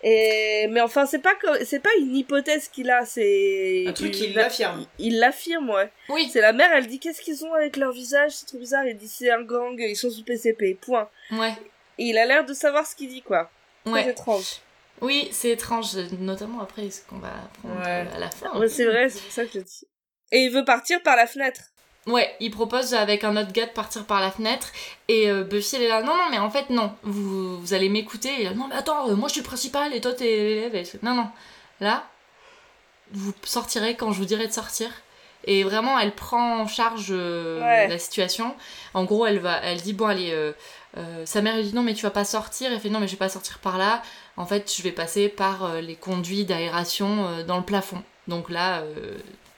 Et... 0.04 0.68
Mais 0.72 0.82
enfin, 0.82 1.06
c'est 1.06 1.20
pas, 1.20 1.34
c'est 1.66 1.80
pas 1.80 1.90
une 2.00 2.16
hypothèse 2.16 2.68
qu'il 2.70 2.90
a, 2.90 3.06
c'est. 3.06 3.86
Un 3.88 3.94
truc 3.94 4.12
qu'il 4.12 4.34
l'affirme. 4.34 4.86
Il 4.98 5.20
l'affirme, 5.20 5.70
ouais. 5.70 5.92
Oui, 6.10 6.30
C'est 6.32 6.42
la 6.42 6.52
mère, 6.54 6.72
elle 6.74 6.88
dit 6.88 7.00
qu'est-ce 7.00 7.22
qu'ils 7.22 7.46
ont 7.46 7.54
avec 7.54 7.78
leur 7.78 7.92
visage, 7.92 8.32
c'est 8.32 8.46
trop 8.48 8.58
bizarre. 8.58 8.86
Il 8.86 8.98
dit 8.98 9.08
c'est 9.08 9.30
un 9.32 9.44
gang, 9.44 9.76
ils 9.80 9.96
sont 9.96 10.10
sous 10.10 10.24
PCP, 10.24 10.76
point. 10.82 11.10
ouais. 11.32 11.54
Et 12.00 12.06
il 12.06 12.18
a 12.18 12.26
l'air 12.26 12.44
de 12.44 12.54
savoir 12.56 12.88
ce 12.88 12.96
qu'il 12.96 13.10
dit, 13.10 13.22
quoi. 13.22 13.52
Ouais. 13.86 14.10
étrange. 14.10 14.62
Oui, 15.02 15.28
c'est 15.32 15.50
étrange, 15.50 15.96
notamment 16.20 16.62
après 16.62 16.90
ce 16.90 17.02
qu'on 17.04 17.20
va 17.20 17.28
apprendre 17.44 17.76
Ouais. 17.82 18.06
euh, 18.12 18.16
à 18.16 18.20
la 18.20 18.32
fin. 18.32 18.58
Ouais, 18.60 18.68
c'est 18.68 18.86
vrai, 18.86 19.10
c'est 19.10 19.22
pour 19.22 19.32
ça 19.32 19.46
que 19.46 19.52
je 19.54 19.58
le 19.60 19.64
dis. 19.64 19.88
Et 20.32 20.46
il 20.46 20.50
veut 20.52 20.66
partir 20.66 21.04
par 21.04 21.16
la 21.16 21.28
fenêtre. 21.28 21.62
Ouais, 22.06 22.36
il 22.42 22.52
propose 22.52 22.94
avec 22.96 23.24
un 23.24 23.38
autre 23.38 23.54
gars 23.54 23.66
de 23.66 23.72
partir 23.72 24.06
par 24.06 24.20
la 24.20 24.30
fenêtre 24.30 24.68
et 25.08 25.30
euh, 25.30 25.44
Buffy 25.46 25.78
elle 25.78 25.84
est 25.84 25.88
là 25.88 26.02
non 26.02 26.14
non 26.16 26.30
mais 26.32 26.38
en 26.38 26.50
fait 26.50 26.70
non. 26.70 26.92
Vous, 27.04 27.60
vous 27.62 27.74
allez 27.74 27.88
m'écouter 27.88 28.50
non 28.56 28.68
mais 28.68 28.76
attends 28.76 29.08
euh, 29.10 29.16
moi 29.16 29.30
je 29.30 29.34
suis 29.36 29.42
principale 29.42 29.94
et 29.94 30.02
toi 30.02 30.12
t'es 30.12 30.26
l'élève 30.26 30.90
non 31.02 31.14
non. 31.16 31.28
Là 31.80 32.04
vous 33.12 33.32
sortirez 33.44 33.96
quand 33.96 34.12
je 34.12 34.18
vous 34.18 34.26
dirai 34.26 34.48
de 34.48 34.52
sortir. 34.52 34.90
Et 35.46 35.64
vraiment 35.64 35.98
elle 36.00 36.14
prend 36.14 36.60
en 36.62 36.68
charge 36.68 37.08
euh, 37.12 37.62
Ouais. 37.62 37.88
la 37.88 37.98
situation. 38.00 38.54
En 38.94 39.06
gros 39.06 39.26
elle 39.26 39.40
va 39.40 39.58
elle 39.64 39.80
dit 39.82 39.94
bon 39.94 40.08
allez 40.08 40.32
euh, 40.32 40.52
euh, 40.98 41.26
sa 41.26 41.42
mère 41.42 41.56
lui 41.56 41.64
dit 41.64 41.74
non 41.74 41.84
mais 41.84 41.94
tu 41.94 42.04
vas 42.04 42.12
pas 42.12 42.26
sortir. 42.26 42.70
Elle 42.72 42.80
fait 42.82 42.90
non 42.90 43.00
mais 43.00 43.08
je 43.08 43.14
vais 43.14 43.18
pas 43.18 43.30
sortir 43.30 43.60
par 43.60 43.78
là. 43.78 44.02
En 44.36 44.46
fait 44.46 44.74
je 44.76 44.82
vais 44.84 44.92
passer 44.92 45.30
par 45.30 45.76
les 45.82 45.96
conduits 45.96 46.44
d'aération 46.44 47.44
dans 47.48 47.58
le 47.58 47.64
plafond. 47.64 48.04
Donc 48.28 48.50
là 48.50 48.84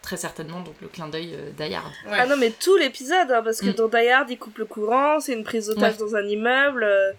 très 0.06 0.18
certainement 0.18 0.61
donc 0.61 0.76
le 0.82 0.88
clin 0.88 1.07
d'œil 1.07 1.34
euh, 1.36 1.49
d'Ayard 1.57 1.91
Ouais. 2.06 2.18
Ah 2.19 2.26
non, 2.26 2.38
mais 2.38 2.52
tout 2.52 2.77
l'épisode, 2.77 3.30
hein, 3.32 3.41
parce 3.44 3.60
que 3.60 3.68
Mm. 3.72 3.73
dans 3.73 3.88
Die 3.90 4.07
Hard, 4.07 4.30
il 4.30 4.38
coupe 4.38 4.57
le 4.60 4.65
courant, 4.65 5.19
c'est 5.19 5.34
une 5.34 5.44
prise 5.44 5.68
d'otage 5.68 5.94
Ouais. 5.94 5.99
dans 5.99 6.15
un 6.15 6.26
immeuble. 6.27 6.84
euh, 6.84 7.11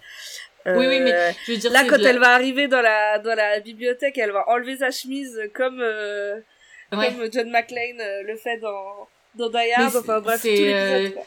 Oui, 0.79 0.87
oui, 0.87 1.01
mais 1.01 1.13
euh, 1.15 1.31
je 1.47 1.53
veux 1.53 1.59
dire, 1.59 1.71
Là, 1.73 1.85
quand 1.89 1.99
de 1.99 2.05
elle 2.05 2.19
va 2.19 2.31
arriver 2.35 2.67
dans 2.69 2.81
la, 2.81 3.19
dans 3.19 3.35
la 3.37 3.61
bibliothèque, 3.61 4.19
elle 4.19 4.33
va 4.33 4.49
enlever 4.49 4.77
sa 4.79 4.91
chemise 4.91 5.39
comme, 5.55 5.81
euh, 5.81 6.37
Ouais. 6.93 7.09
comme 7.13 7.29
John 7.33 7.51
McClane 7.51 8.01
euh, 8.01 8.23
le 8.23 8.37
fait 8.37 8.57
dans, 8.59 9.09
dans 9.37 9.49
Die 9.51 9.73
Hard. 9.77 9.95
Enfin 9.97 10.21
bref, 10.21 10.41
tout 10.41 10.49
l'épisode. 10.49 11.13
euh. 11.17 11.21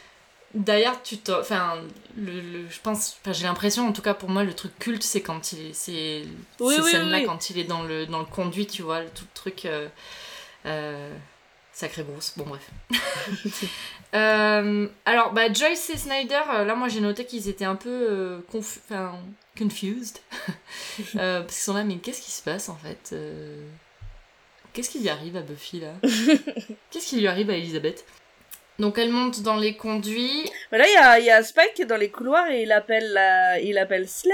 D'ailleurs, 0.55 1.01
tu 1.03 1.15
enfin, 1.29 1.77
le, 2.17 2.31
le- 2.31 2.67
je 2.71 2.79
pense, 2.81 3.19
enfin, 3.21 3.33
j'ai 3.33 3.43
l'impression, 3.45 3.87
en 3.87 3.91
tout 3.93 4.01
cas 4.01 4.15
pour 4.15 4.29
moi, 4.29 4.43
le 4.43 4.53
truc 4.53 4.71
culte, 4.79 5.03
c'est 5.03 5.21
quand 5.21 5.51
il, 5.53 5.75
c'est 5.75 6.23
Oui, 6.59 6.73
ces 6.75 6.81
oui, 6.81 6.89
scènes-là 6.91 7.17
oui. 7.19 7.25
quand 7.27 7.51
il 7.51 7.59
est 7.59 7.65
dans 7.65 7.83
le 7.83 8.07
dans 8.07 8.17
le 8.19 8.25
conduit, 8.25 8.65
tu 8.65 8.81
vois, 8.81 9.01
tout 9.01 9.25
le 9.25 9.35
truc. 9.35 9.65
Euh, 9.65 9.87
euh, 10.65 11.13
Sacré 11.79 12.03
Bruce, 12.03 12.33
bon 12.35 12.45
bref. 12.45 12.69
Euh, 14.15 14.87
alors, 15.05 15.33
bah, 15.33 15.53
Joyce 15.53 15.91
et 15.91 15.97
Snyder, 15.97 16.41
euh, 16.51 16.65
là, 16.65 16.73
moi 16.73 16.87
j'ai 16.87 16.99
noté 16.99 17.25
qu'ils 17.25 17.47
étaient 17.47 17.63
un 17.63 17.75
peu 17.75 17.89
euh, 18.09 18.39
confu- 18.51 18.79
enfin, 18.89 19.13
confused. 19.57 20.17
Euh, 21.15 21.41
parce 21.41 21.53
qu'ils 21.53 21.63
sont 21.63 21.73
là, 21.75 21.83
mais 21.83 21.97
qu'est-ce 21.97 22.21
qui 22.21 22.31
se 22.31 22.41
passe 22.41 22.69
en 22.69 22.75
fait 22.75 23.15
Qu'est-ce 24.73 24.89
qui 24.89 24.99
lui 24.99 25.09
arrive 25.09 25.37
à 25.37 25.41
Buffy 25.41 25.79
là? 25.79 25.93
Qu'est-ce 26.89 27.07
qui 27.07 27.19
lui 27.19 27.27
arrive 27.27 27.49
à 27.51 27.53
Elisabeth 27.53 28.03
Donc 28.79 28.97
elle 28.97 29.11
monte 29.11 29.41
dans 29.41 29.55
les 29.57 29.75
conduits. 29.77 30.49
Mais 30.71 30.79
là, 30.79 30.85
il 30.87 30.93
y 30.93 30.97
a, 30.97 31.19
il 31.19 31.25
y 31.25 31.29
a 31.31 31.43
Spike 31.43 31.73
qui 31.75 31.83
est 31.83 31.85
dans 31.85 31.95
les 31.97 32.09
couloirs 32.09 32.49
et 32.49 32.63
il 32.63 32.71
appelle 32.71 33.13
la, 33.13 33.59
il 33.59 33.77
appelle 33.77 34.07
Slayer 34.09 34.33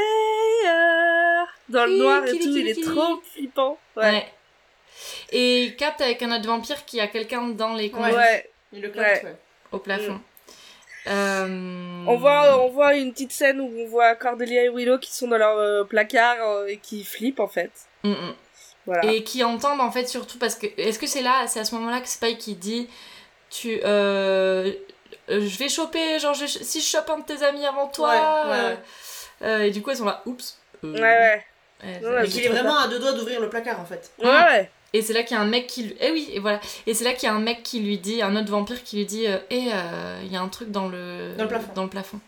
dans 1.69 1.85
le 1.85 1.97
noir 1.97 2.25
et 2.25 2.31
tout. 2.31 2.37
il 2.55 2.67
est 2.69 2.81
trop 2.83 3.21
flippant. 3.33 3.77
Ouais. 3.97 4.03
Ouais. 4.03 4.33
Et 5.31 5.63
il 5.63 5.75
capte 5.75 6.01
avec 6.01 6.21
un 6.23 6.31
autre 6.35 6.47
vampire 6.47 6.85
qui 6.85 6.99
a 6.99 7.07
quelqu'un 7.07 7.47
dans 7.49 7.73
les 7.73 7.89
conduits 7.89 8.13
Ouais. 8.15 8.49
Il 8.73 8.81
le 8.81 8.89
Ouais. 8.89 9.23
ouais. 9.23 9.35
au 9.71 9.79
plafond. 9.79 10.19
Euh, 11.07 12.03
On 12.07 12.15
voit, 12.17 12.63
on 12.65 12.69
voit 12.69 12.95
une 12.95 13.11
petite 13.13 13.31
scène 13.31 13.61
où 13.61 13.71
on 13.79 13.87
voit 13.87 14.15
Cordelia 14.15 14.63
et 14.63 14.69
Willow 14.69 14.97
qui 14.97 15.13
sont 15.13 15.27
dans 15.27 15.37
leur 15.37 15.57
euh, 15.57 15.83
placard 15.83 16.37
euh, 16.41 16.65
et 16.67 16.77
qui 16.77 17.03
flippent 17.03 17.39
en 17.39 17.47
fait. 17.47 17.71
Mm, 18.03 18.09
mm. 18.11 18.33
Voilà. 18.87 19.11
Et 19.11 19.23
qui 19.23 19.43
entendent 19.43 19.81
en 19.81 19.91
fait 19.91 20.07
surtout 20.07 20.37
parce 20.39 20.55
que 20.55 20.67
est-ce 20.77 20.97
que 20.99 21.07
c'est 21.07 21.21
là, 21.21 21.45
c'est 21.47 21.59
à 21.59 21.63
ce 21.65 21.75
moment-là 21.75 22.01
que 22.01 22.07
Spike 22.07 22.37
qui 22.39 22.55
dit 22.55 22.89
tu 23.51 23.79
euh, 23.83 24.71
euh, 25.29 25.41
je 25.47 25.57
vais 25.59 25.69
choper 25.69 26.19
genre 26.19 26.33
je- 26.33 26.45
si 26.47 26.81
je 26.81 26.85
chope 26.85 27.09
un 27.09 27.19
de 27.19 27.23
tes 27.25 27.43
amis 27.43 27.65
avant 27.65 27.87
toi 27.87 28.09
Ouais, 28.09 28.15
ouais, 28.51 28.55
euh, 28.57 28.69
ouais. 28.71 28.77
euh, 29.43 29.63
et 29.65 29.71
du 29.71 29.81
coup 29.81 29.91
elles 29.91 29.97
sont 29.97 30.05
là 30.05 30.21
oups. 30.25 30.59
euh, 30.83 30.93
Ouais, 30.93 30.99
ouais. 31.83 31.99
ouais, 32.03 32.21
Mais 32.23 32.27
qu'il 32.27 32.45
est 32.45 32.49
vraiment 32.49 32.77
à 32.79 32.87
deux 32.87 32.99
doigts 32.99 33.13
d'ouvrir 33.13 33.39
le 33.41 33.49
placard 33.49 33.79
en 33.79 33.85
fait. 33.85 34.11
Ouais, 34.19 34.27
ouais. 34.27 34.71
Et 34.95 35.01
c'est 35.01 35.11
là 35.11 35.23
qu'il 35.23 35.35
y 35.35 35.37
a 35.37 35.43
un 35.43 35.47
mec 35.47 35.67
qui 35.67 35.83
lui... 35.83 35.95
Eh 35.99 36.09
oui, 36.11 36.29
et 36.31 36.39
voilà. 36.39 36.61
Et 36.87 36.93
c'est 36.93 37.03
là 37.03 37.11
qu'il 37.11 37.27
y 37.27 37.29
a 37.29 37.35
un 37.35 37.39
mec 37.39 37.63
qui 37.63 37.81
lui 37.81 37.97
dit, 37.97 38.21
un 38.21 38.33
autre 38.37 38.49
vampire 38.49 38.81
qui 38.81 38.95
lui 38.95 39.05
dit, 39.05 39.27
euh, 39.27 39.37
Eh, 39.49 39.67
euh, 39.73 40.21
il 40.23 40.31
y 40.31 40.37
a 40.37 40.41
un 40.41 40.47
truc 40.47 40.71
dans 40.71 40.87
le... 40.87 41.33
Dans 41.37 41.43
le 41.43 41.49
plafond. 41.49 41.71
Dans 41.75 41.83
le 41.83 41.89
plafond. 41.89 42.19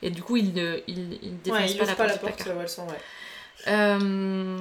Et 0.00 0.08
du 0.08 0.22
coup, 0.22 0.38
il 0.38 0.54
ne 0.54 0.78
il, 0.86 1.18
il 1.22 1.42
défonce 1.42 1.60
Ouais, 1.60 1.70
il 1.70 1.76
pas, 1.76 1.84
la 1.84 1.94
pas 1.94 2.04
porte 2.06 2.08
la 2.08 2.16
porte 2.18 2.36
placard. 2.36 2.56
où 2.56 2.60
elles 2.62 2.68
sont, 2.70 2.86
ouais. 2.86 3.68
Euh, 3.68 4.58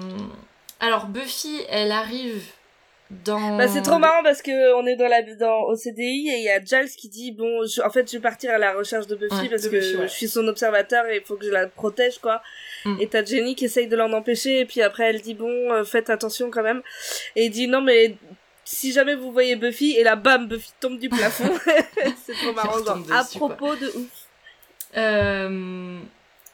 Alors, 0.81 1.05
Buffy, 1.05 1.61
elle 1.69 1.93
arrive 1.93 2.43
dans... 3.25 3.57
Bah, 3.57 3.67
c'est 3.67 3.81
trop 3.81 3.97
marrant 3.97 4.21
parce 4.21 4.41
que 4.43 4.73
on 4.75 4.85
est 4.85 4.95
dans 4.95 5.07
la 5.07 5.23
dans 5.23 5.61
au 5.63 5.75
CDI 5.75 6.29
et 6.29 6.37
il 6.37 6.43
y 6.43 6.49
a 6.49 6.63
Giles 6.63 6.89
qui 6.95 7.09
dit 7.09 7.31
bon 7.31 7.65
je- 7.65 7.81
en 7.81 7.89
fait 7.89 8.07
je 8.09 8.17
vais 8.17 8.21
partir 8.21 8.51
à 8.51 8.57
la 8.59 8.73
recherche 8.73 9.07
de 9.07 9.15
Buffy 9.15 9.33
Ouais, 9.41 9.49
parce 9.49 9.63
de 9.63 9.69
que 9.69 9.97
ouais. 9.97 10.07
je 10.07 10.13
suis 10.13 10.27
son 10.27 10.47
observateur 10.47 11.07
et 11.07 11.17
il 11.17 11.23
faut 11.23 11.35
que 11.35 11.45
je 11.45 11.49
la 11.51 11.65
protège 11.67 12.19
quoi. 12.19 12.41
Mm. 12.85 12.97
Et 12.99 13.07
t'as 13.07 13.25
Jenny 13.25 13.55
qui 13.55 13.65
essaye 13.65 13.87
de 13.87 13.95
l'en 13.95 14.13
empêcher 14.13 14.59
et 14.59 14.65
puis 14.65 14.81
après 14.83 15.05
elle 15.09 15.21
dit 15.21 15.33
bon 15.33 15.49
euh, 15.71 15.83
faites 15.83 16.09
attention 16.11 16.51
quand 16.51 16.61
même 16.63 16.83
et 17.35 17.45
il 17.45 17.49
dit 17.49 17.67
non 17.67 17.81
mais 17.81 18.15
si 18.63 18.91
jamais 18.91 19.15
vous 19.15 19.31
voyez 19.31 19.55
Buffy 19.55 19.95
et 19.97 20.03
là 20.03 20.15
bam 20.15 20.47
Buffy 20.47 20.71
tombe 20.79 20.99
du 20.99 21.09
plafond 21.09 21.49
c'est 22.25 22.33
trop 22.33 22.53
marrant 22.53 22.77
genre 22.85 22.99
à 23.11 23.23
quoi. 23.23 23.47
propos 23.55 23.75
de 23.75 23.87
ouf. 23.87 24.27
Euh, 24.97 25.97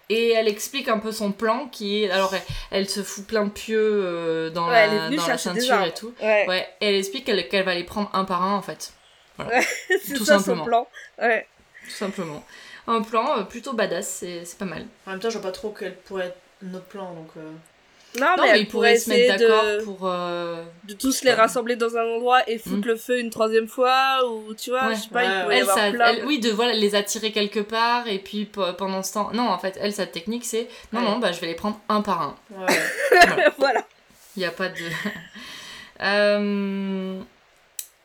Et 0.10 0.32
elle 0.34 0.48
explique 0.48 0.88
un 0.88 1.00
peu 1.00 1.12
son 1.12 1.32
plan 1.32 1.68
qui 1.68 2.04
est... 2.04 2.12
Alors, 2.12 2.34
elle, 2.36 2.42
elle 2.72 2.90
se 2.90 3.02
fout 3.02 3.26
plein 3.26 3.46
de 3.46 3.50
pieux 3.50 3.80
euh, 3.82 4.50
dans, 4.52 4.68
Ouais, 4.70 4.88
la, 4.88 5.10
dans 5.10 5.38
ceinture 5.38 5.82
et 5.84 5.94
tout. 5.94 6.14
Ouais, 6.22 6.46
Ouais, 6.48 6.68
et 6.82 6.90
elle 6.90 6.96
explique 6.96 7.26
qu'elle 7.26 7.48
qu'elle 7.50 7.66
va 7.66 7.74
les 7.74 7.84
prendre 7.84 8.10
un 8.14 8.24
par 8.26 8.44
un, 8.44 8.56
en 8.56 8.62
fait. 8.62 8.94
c'est 10.04 10.14
tout 10.14 10.24
ça 10.26 10.38
simplement. 10.40 10.64
son 10.64 10.66
plan. 10.70 10.88
Ouais. 11.22 11.48
Tout 11.84 11.90
simplement. 11.92 12.44
Un 12.88 13.02
plan 13.02 13.40
euh, 13.40 13.44
plutôt 13.44 13.74
badass, 13.74 14.08
c'est 14.08 14.46
c'est 14.46 14.58
pas 14.58 14.66
mal. 14.66 14.86
En 15.08 15.12
même 15.12 15.20
temps, 15.20 15.30
je 15.30 15.38
vois 15.38 15.50
pas 15.50 15.52
trop 15.52 15.76
quel 15.78 15.96
pourrait 15.96 16.28
être 16.28 16.38
notre 16.62 16.86
plan, 16.86 17.14
donc... 17.14 17.30
euh, 17.38 17.52
Non, 18.20 18.28
non, 18.38 18.44
mais, 18.52 18.60
ils 18.62 18.68
pourraient 18.68 18.98
se 18.98 19.10
mettre 19.10 19.38
d'accord 19.38 19.64
pour. 19.84 20.00
euh, 20.10 20.64
de 20.86 20.94
tous 20.94 21.24
les 21.24 21.34
rassembler 21.34 21.76
dans 21.76 21.96
un 21.98 22.06
endroit 22.16 22.48
et 22.50 22.58
foutre 22.58 22.78
Mm. 22.86 22.90
le 22.90 22.96
feu 22.96 23.20
une 23.20 23.30
troisième 23.30 23.68
fois 23.68 24.22
ou 24.30 24.54
tu 24.54 24.70
vois 24.70 24.88
Ouais. 24.88 24.96
je 24.96 25.02
sais 25.02 25.10
pas 25.10 25.24
il 25.24 25.48
Ouais, 25.48 25.56
y 25.56 25.58
Elle, 25.58 25.62
avoir 25.64 25.78
ça, 25.78 25.92
plein 25.92 26.08
elle- 26.14 26.22
de- 26.22 26.26
oui, 26.26 26.40
de 26.40 26.50
voilà, 26.52 26.74
les 26.74 26.96
attirer 26.96 27.32
quelque 27.32 27.60
part 27.60 28.08
et 28.08 28.20
puis 28.20 28.46
pendant 28.78 29.02
ce 29.04 29.14
temps. 29.14 29.30
Non, 29.34 29.48
en 29.50 29.58
fait, 29.58 29.78
elle, 29.82 29.94
sa 29.94 30.06
technique, 30.06 30.46
c'est 30.46 30.68
non, 30.94 31.00
Ouais. 31.02 31.06
non, 31.08 31.20
bah 31.20 31.32
je 31.32 31.40
vais 31.42 31.48
les 31.48 31.56
prendre 31.56 31.80
un 31.90 32.02
par 32.02 32.22
un. 32.22 32.36
Ouais. 32.52 32.66
voilà 33.58 33.84
Il 34.36 34.40
n'y 34.40 34.46
a 34.46 34.52
pas 34.52 34.70
de. 34.70 34.76
Euh, 36.02 37.20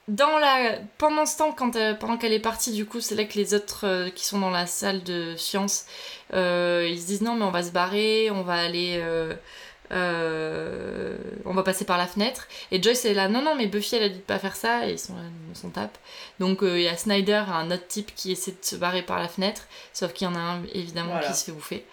Dans 0.09 0.39
la... 0.39 0.75
Pendant 0.99 1.25
ce 1.27 1.39
temps, 1.39 1.53
quand 1.53 1.77
elle- 1.77 1.99
pendant 1.99 2.17
qu'elle 2.17 2.33
est 2.33 2.39
partie, 2.41 2.73
du 2.73 2.85
coup, 2.87 3.01
c'est 3.01 3.15
là 3.15 3.25
que 3.25 3.35
les 3.35 3.55
autres 3.55 3.87
euh, 3.87 4.11
qui 4.11 4.25
sont 4.25 4.39
dans 4.41 4.51
la 4.51 4.67
salle 4.67 5.03
de 5.05 5.35
sciences, 5.37 5.87
euh, 6.35 6.87
ils 6.89 7.01
se 7.01 7.07
disent 7.07 7.23
non, 7.23 7.35
mais 7.35 7.45
on 7.45 7.51
va 7.51 7.63
se 7.63 7.71
barrer, 7.71 8.31
on 8.31 8.43
va 8.43 8.55
aller. 8.55 9.01
Euh, 9.93 11.17
on 11.45 11.53
va 11.55 11.63
passer 11.63 11.85
par 11.85 11.99
la 11.99 12.07
fenêtre. 12.07 12.47
Et 12.71 12.83
Joyce 12.83 13.05
est 13.05 13.15
là, 13.15 13.29
non, 13.29 13.43
non, 13.43 13.55
mais 13.57 13.67
Buffy, 13.67 13.97
elle 13.97 14.03
a 14.05 14.09
dit 14.09 14.17
de 14.19 14.21
pas 14.23 14.39
faire 14.39 14.57
ça. 14.57 14.87
Et 14.89 14.93
ils 14.93 14.99
sont 14.99 15.15
là, 15.17 15.23
on 15.51 15.55
s'en 15.55 15.71
tape. 15.71 15.97
Donc 16.39 16.63
euh, 16.63 16.79
il 16.79 16.85
y 16.85 16.89
a 16.89 16.97
Snyder, 16.97 17.45
un 17.53 17.71
autre 17.71 17.87
type 17.87 18.15
qui 18.15 18.33
essaie 18.33 18.53
de 18.53 18.57
se 18.63 18.77
barrer 18.77 19.03
par 19.03 19.19
la 19.19 19.29
fenêtre. 19.29 19.63
Sauf 19.93 20.13
qu'il 20.13 20.27
y 20.27 20.31
en 20.31 20.35
a 20.35 20.39
un, 20.39 20.63
évidemment, 20.75 21.13
Voilà. 21.13 21.27
qui 21.29 21.35
se 21.37 21.45
fait 21.45 21.53
bouffer. 21.53 21.85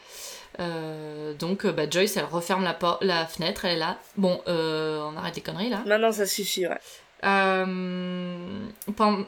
Euh, 0.59 1.33
donc 1.35 1.65
bah, 1.67 1.89
Joyce, 1.89 2.17
elle 2.17 2.25
referme 2.25 2.63
la, 2.63 2.77
la 3.01 3.25
fenêtre. 3.27 3.65
Elle 3.65 3.75
est 3.77 3.79
là. 3.79 3.97
Bon, 4.15 4.41
on 4.47 5.13
arrête 5.17 5.35
les 5.35 5.41
conneries 5.41 5.69
là. 5.69 5.83
Maintenant, 5.85 6.11
ça 6.11 6.25
suffit, 6.25 6.67
ouais. 6.67 6.79
Euh, 7.23 7.65
pen- 8.95 9.25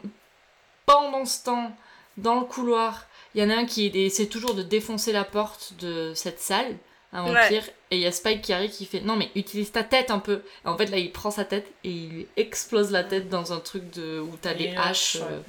pendant 0.85 1.25
ce 1.25 1.43
temps, 1.43 1.71
dans 2.17 2.39
le 2.39 2.45
couloir, 2.45 3.05
il 3.35 3.41
y 3.41 3.45
en 3.45 3.49
a 3.49 3.55
un 3.59 3.65
qui 3.65 3.87
essaie 3.87 4.25
toujours 4.27 4.53
de 4.55 4.63
défoncer 4.63 5.11
la 5.11 5.23
porte 5.23 5.73
de 5.79 6.13
cette 6.15 6.39
salle, 6.39 6.75
un 7.14 7.26
Ouais. 7.26 7.41
vampire, 7.41 7.64
et 7.91 7.95
il 7.98 8.02
y 8.02 8.06
a 8.06 8.11
Spike 8.11 8.41
qui 8.44 8.53
arrive 8.53 8.69
qui 8.72 8.86
fait 8.86 9.02
Non, 9.02 9.15
mais 9.15 9.30
utilise 9.36 9.72
ta 9.72 9.84
tête 9.84 10.11
un 10.11 10.19
peu. 10.19 10.44
Et 10.65 10.68
en 10.68 10.77
fait, 10.77 10.86
là, 10.88 10.98
il 10.98 11.11
prend 11.11 11.31
sa 11.31 11.44
tête 11.45 11.65
et 11.84 11.90
il 11.90 12.10
lui 12.10 12.27
explose 12.38 12.91
la 12.91 13.03
tête 13.03 13.30
dans 13.30 13.52
un 13.53 13.60
truc 13.60 13.90
de, 13.91 14.19
où 14.19 14.36
t'as 14.41 14.52
Et 14.53 14.57
les 14.60 14.65
une 14.65 14.77
haches. 14.77 15.15
hache, 15.15 15.22
ouais. 15.22 15.27
euh, 15.31 15.40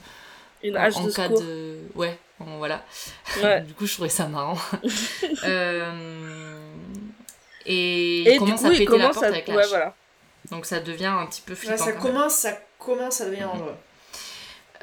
Une 0.63 0.77
en, 0.77 0.81
hache 0.81 0.97
en 0.97 1.05
de 1.07 1.11
cas 1.13 1.25
secours. 1.25 1.41
de. 1.43 1.79
Ouais, 1.95 2.19
bon, 2.39 2.57
voilà. 2.59 2.83
Ouais. 3.43 3.61
du 3.67 3.75
coup, 3.75 3.87
je 3.87 3.93
trouvais 3.93 4.09
ça 4.09 4.27
marrant. 4.27 4.57
Euh, 5.45 6.59
Et, 7.67 8.23
Et 8.23 8.33
il 8.35 8.39
commence 8.39 8.61
du 8.63 8.67
coup, 8.67 8.71
à 8.71 8.75
il 8.75 8.79
péter 8.79 8.85
la 8.85 8.99
commence 8.99 9.15
porte 9.15 9.25
à... 9.27 9.29
avec 9.29 9.49
la 9.49 9.55
Ouais, 9.57 9.63
hache. 9.63 9.69
voilà. 9.69 9.95
Donc 10.51 10.65
ça 10.67 10.81
devient 10.81 11.07
un 11.07 11.27
petit 11.27 11.43
peu 11.43 11.55
flippant. 11.55 11.77
ça 11.77 11.93
quand 11.93 11.93
même. 11.93 12.01
commence, 12.15 12.35
ça 12.37 12.59
commence 12.79 13.21
à 13.21 13.27
devenir 13.27 13.49
dangereux. 13.49 13.75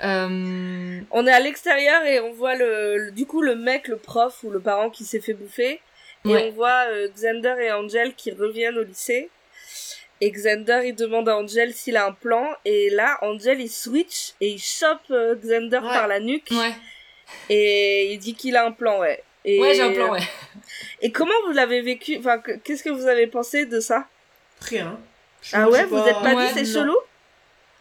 Euh, 0.04 1.02
On 1.12 1.26
est 1.28 1.32
à 1.32 1.40
l'extérieur 1.40 2.04
et 2.06 2.20
on 2.20 2.32
voit 2.34 2.56
le, 2.56 2.98
le- 2.98 3.12
du 3.12 3.26
coup 3.26 3.42
le 3.42 3.56
mec, 3.56 3.88
le 3.88 3.98
prof 3.98 4.44
ou 4.44 4.52
le 4.52 4.60
parent 4.60 4.90
qui 4.92 5.04
s'est 5.06 5.20
fait 5.20 5.34
bouffer. 5.34 5.82
Et 6.28 6.34
Ouais. 6.34 6.46
on 6.50 6.52
voit 6.56 6.86
euh, 6.90 7.08
Xander 7.16 7.56
et 7.62 7.72
Angel 7.72 8.14
qui 8.16 8.32
reviennent 8.32 8.78
au 8.78 8.84
lycée. 8.84 9.30
Et 10.20 10.32
Xander 10.32 10.82
il 10.86 10.96
demande 10.96 11.30
à 11.30 11.38
Angel 11.38 11.74
s'il 11.74 11.96
a 11.98 12.06
un 12.08 12.12
plan. 12.12 12.48
Et 12.66 12.90
là, 12.90 13.18
Angel 13.22 13.62
il 13.62 13.70
switch 13.70 14.34
et 14.42 14.50
il 14.50 14.60
chope 14.60 15.00
euh, 15.12 15.36
Xander 15.36 15.78
Ouais. 15.78 15.94
par 15.94 16.08
la 16.08 16.20
nuque. 16.20 16.50
Ouais, 16.52 16.74
Et 17.50 18.14
il 18.14 18.18
dit 18.20 18.34
qu'il 18.36 18.56
a 18.56 18.66
un 18.66 18.72
plan, 18.72 19.00
ouais. 19.00 19.24
Et, 19.46 19.60
ouais 19.60 19.74
j'ai 19.76 19.82
un 19.82 19.92
plan, 19.92 20.12
ouais. 20.12 20.20
Et 21.02 21.12
comment 21.12 21.34
vous 21.46 21.54
l'avez 21.54 21.82
vécu? 21.82 22.18
Enfin, 22.18 22.40
que- 22.40 22.54
qu'est-ce 22.58 22.84
que 22.84 22.90
vous 22.90 23.08
avez 23.08 23.28
pensé 23.28 23.66
de 23.66 23.80
ça? 23.80 24.06
Rien. 24.62 25.00
Je 25.44 25.52
Ah 25.54 25.70
ouais, 25.70 25.86
vous 25.86 25.98
êtes 25.98 26.20
pas 26.22 26.34
Ouais, 26.34 26.48
dit 26.48 26.54
c'est 26.56 26.66
chelou? 26.80 26.98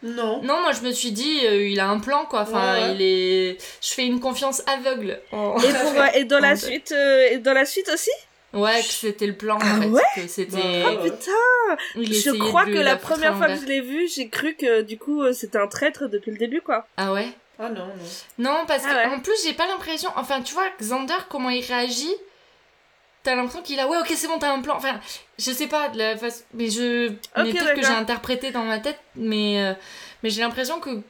Non. 0.03 0.43
Non, 0.43 0.61
moi 0.61 0.73
je 0.73 0.81
me 0.81 0.91
suis 0.91 1.11
dit, 1.11 1.39
euh, 1.45 1.67
il 1.67 1.79
a 1.79 1.87
un 1.87 1.99
plan 1.99 2.25
quoi. 2.25 2.41
Enfin, 2.41 2.75
Ouais, 2.75 2.83
ouais. 2.89 2.95
il 2.95 3.01
est. 3.01 3.57
Je 3.81 3.93
fais 3.95 4.05
une 4.05 4.19
confiance 4.19 4.61
aveugle. 4.67 5.19
en- 5.31 5.57
Et, 5.57 5.73
pour, 5.73 6.03
et 6.15 6.23
dans 6.25 6.39
la 6.39 6.55
suite, 6.55 6.91
euh, 6.91 7.29
et 7.31 7.37
dans 7.39 7.53
la 7.53 7.65
suite 7.65 7.89
aussi? 7.91 8.11
Ouais, 8.53 8.79
que 8.79 8.85
c'était 8.85 9.27
le 9.27 9.35
plan 9.35 9.57
Ah 9.61 9.75
en 9.77 9.81
fait. 9.81 9.87
ouais 9.89 10.01
que 10.15 10.27
c'était. 10.27 10.83
Bah, 10.83 10.89
Ah 10.97 11.03
putain 11.03 11.77
il 11.95 12.13
Je 12.13 12.29
crois 12.31 12.65
que 12.65 12.71
la 12.71 12.95
première 12.95 13.35
fois 13.37 13.47
que 13.47 13.55
je 13.59 13.65
l'ai 13.65 13.81
vu, 13.81 14.07
j'ai 14.07 14.29
cru 14.29 14.55
que 14.55 14.81
du 14.81 14.97
coup 14.97 15.21
euh, 15.21 15.33
c'était 15.33 15.57
un 15.59 15.67
traître 15.67 16.07
depuis 16.07 16.31
le 16.31 16.37
début 16.37 16.61
quoi. 16.61 16.87
Ah 16.97 17.11
ouais? 17.13 17.27
Ah 17.59 17.69
non, 17.69 17.87
non. 17.87 17.93
Non, 18.37 18.65
parce 18.67 18.83
Ah 18.85 18.89
que 18.89 18.95
ouais. 19.09 19.15
en 19.15 19.19
plus, 19.19 19.33
j'ai 19.43 19.53
pas 19.53 19.65
l'impression. 19.67 20.09
Enfin, 20.15 20.41
tu 20.43 20.53
vois, 20.53 20.67
Xander, 20.79 21.15
comment 21.27 21.49
il 21.49 21.65
réagit 21.65 22.13
T'as 23.23 23.35
l'impression 23.35 23.61
qu'il 23.63 23.77
a 23.79 23.87
ouais 23.89 23.97
ok 23.97 24.13
c'est 24.15 24.27
bon 24.27 24.39
t'as 24.39 24.53
un 24.53 24.61
plan 24.61 24.75
enfin 24.77 25.01
je 25.37 25.51
sais 25.51 25.67
pas 25.67 25.89
de 25.89 25.97
la 25.97 26.15
façon 26.15 26.43
mais 26.53 26.69
je 26.69 27.09
mais 27.35 27.49
Ok, 27.49 27.51
peut-être 27.57 27.73
que 27.73 27.81
j'ai 27.81 27.87
interprété 27.87 28.51
dans 28.51 28.63
ma 28.63 28.79
tête 28.79 28.97
mais 29.15 29.61
euh, 29.61 29.73
mais 30.23 30.29
j'ai 30.29 30.39
l'impression 30.41 30.79
que 30.79 31.01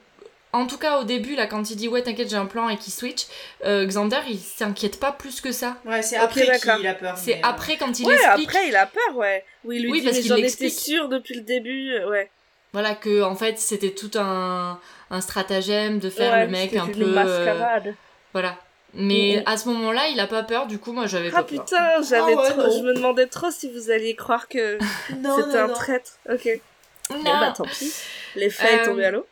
en 0.54 0.66
tout 0.66 0.78
cas 0.78 1.00
au 1.00 1.04
début 1.04 1.36
là 1.36 1.46
quand 1.48 1.70
il 1.70 1.76
dit 1.76 1.88
ouais 1.88 2.02
t'inquiète 2.02 2.30
j'ai 2.30 2.36
un 2.38 2.46
plan 2.46 2.70
et 2.70 2.78
qu'il 2.78 2.94
switch 2.94 3.26
euh, 3.66 3.86
Xander 3.86 4.20
il 4.30 4.40
s'inquiète 4.40 5.00
pas 5.00 5.12
plus 5.12 5.42
que 5.42 5.52
ça 5.52 5.78
Ouais, 5.86 6.02
c'est 6.02 6.16
après 6.18 6.42
qu'il 6.60 6.88
a 6.88 6.94
peur. 6.94 7.18
c'est 7.18 7.36
euh, 7.36 7.40
après 7.44 7.78
quand 7.78 8.00
il 8.00 8.06
ouais, 8.08 8.16
explique 8.16 8.48
après 8.50 8.68
il 8.70 8.76
a 8.76 8.86
peur, 8.86 9.16
ouais. 9.16 9.44
Oui, 9.66 9.80
lui 9.80 9.92
Oui, 9.92 10.00
dit 10.00 10.06
parce 10.06 10.20
qu'il 10.20 10.34
l'explique. 10.34 10.74
sûr 10.74 11.10
depuis 11.10 11.36
le 11.36 11.42
début, 11.42 11.92
euh, 11.94 12.10
ouais. 12.10 12.30
Voilà, 12.74 12.96
que 12.96 13.22
en 13.24 13.36
fait 13.36 13.60
c'était 13.60 13.92
tout 13.92 14.12
un, 14.16 14.80
un 15.10 15.22
stratagème 15.22 16.00
de 16.00 16.10
faire 16.10 16.32
Ouais, 16.34 16.46
le 16.46 16.52
mec 16.52 16.76
un 16.76 16.86
une 16.88 16.92
peu. 16.94 17.04
euh, 17.04 17.06
mascarade. 17.14 17.96
voilà. 18.34 18.58
Mais 18.94 19.38
Mhm. 19.38 19.44
à 19.46 19.58
ce 19.58 19.68
moment-là, 19.68 20.08
il 20.08 20.20
a 20.20 20.28
pas 20.28 20.44
peur, 20.44 20.66
du 20.66 20.80
coup, 20.80 20.94
moi 20.94 21.08
j'avais 21.08 21.28
Ah 21.30 21.38
pas 21.38 21.44
peur. 21.44 21.66
putain, 21.66 22.02
j'avais 22.02 22.34
Ah 22.34 22.42
ouais, 22.42 22.50
trop... 22.52 22.62
non. 22.64 22.72
je 22.78 22.84
me 22.84 22.94
demandais 22.96 23.28
trop 23.28 23.52
si 23.52 23.70
vous 23.72 23.92
alliez 23.92 24.16
croire 24.16 24.48
que 24.48 24.78
c'était 25.10 25.58
un 25.58 25.68
non. 25.68 25.74
traître. 25.74 26.12
Ok. 26.32 26.48
Non. 27.12 27.18
Bon, 27.18 27.24
bah 27.24 27.54
tant 27.56 27.66
pis. 27.66 27.92
Les 28.36 28.50
faits 28.50 28.72
Euh, 28.80 28.84
est 28.84 28.86
tombé 28.86 29.06
à 29.06 29.12
l'eau. 29.12 29.26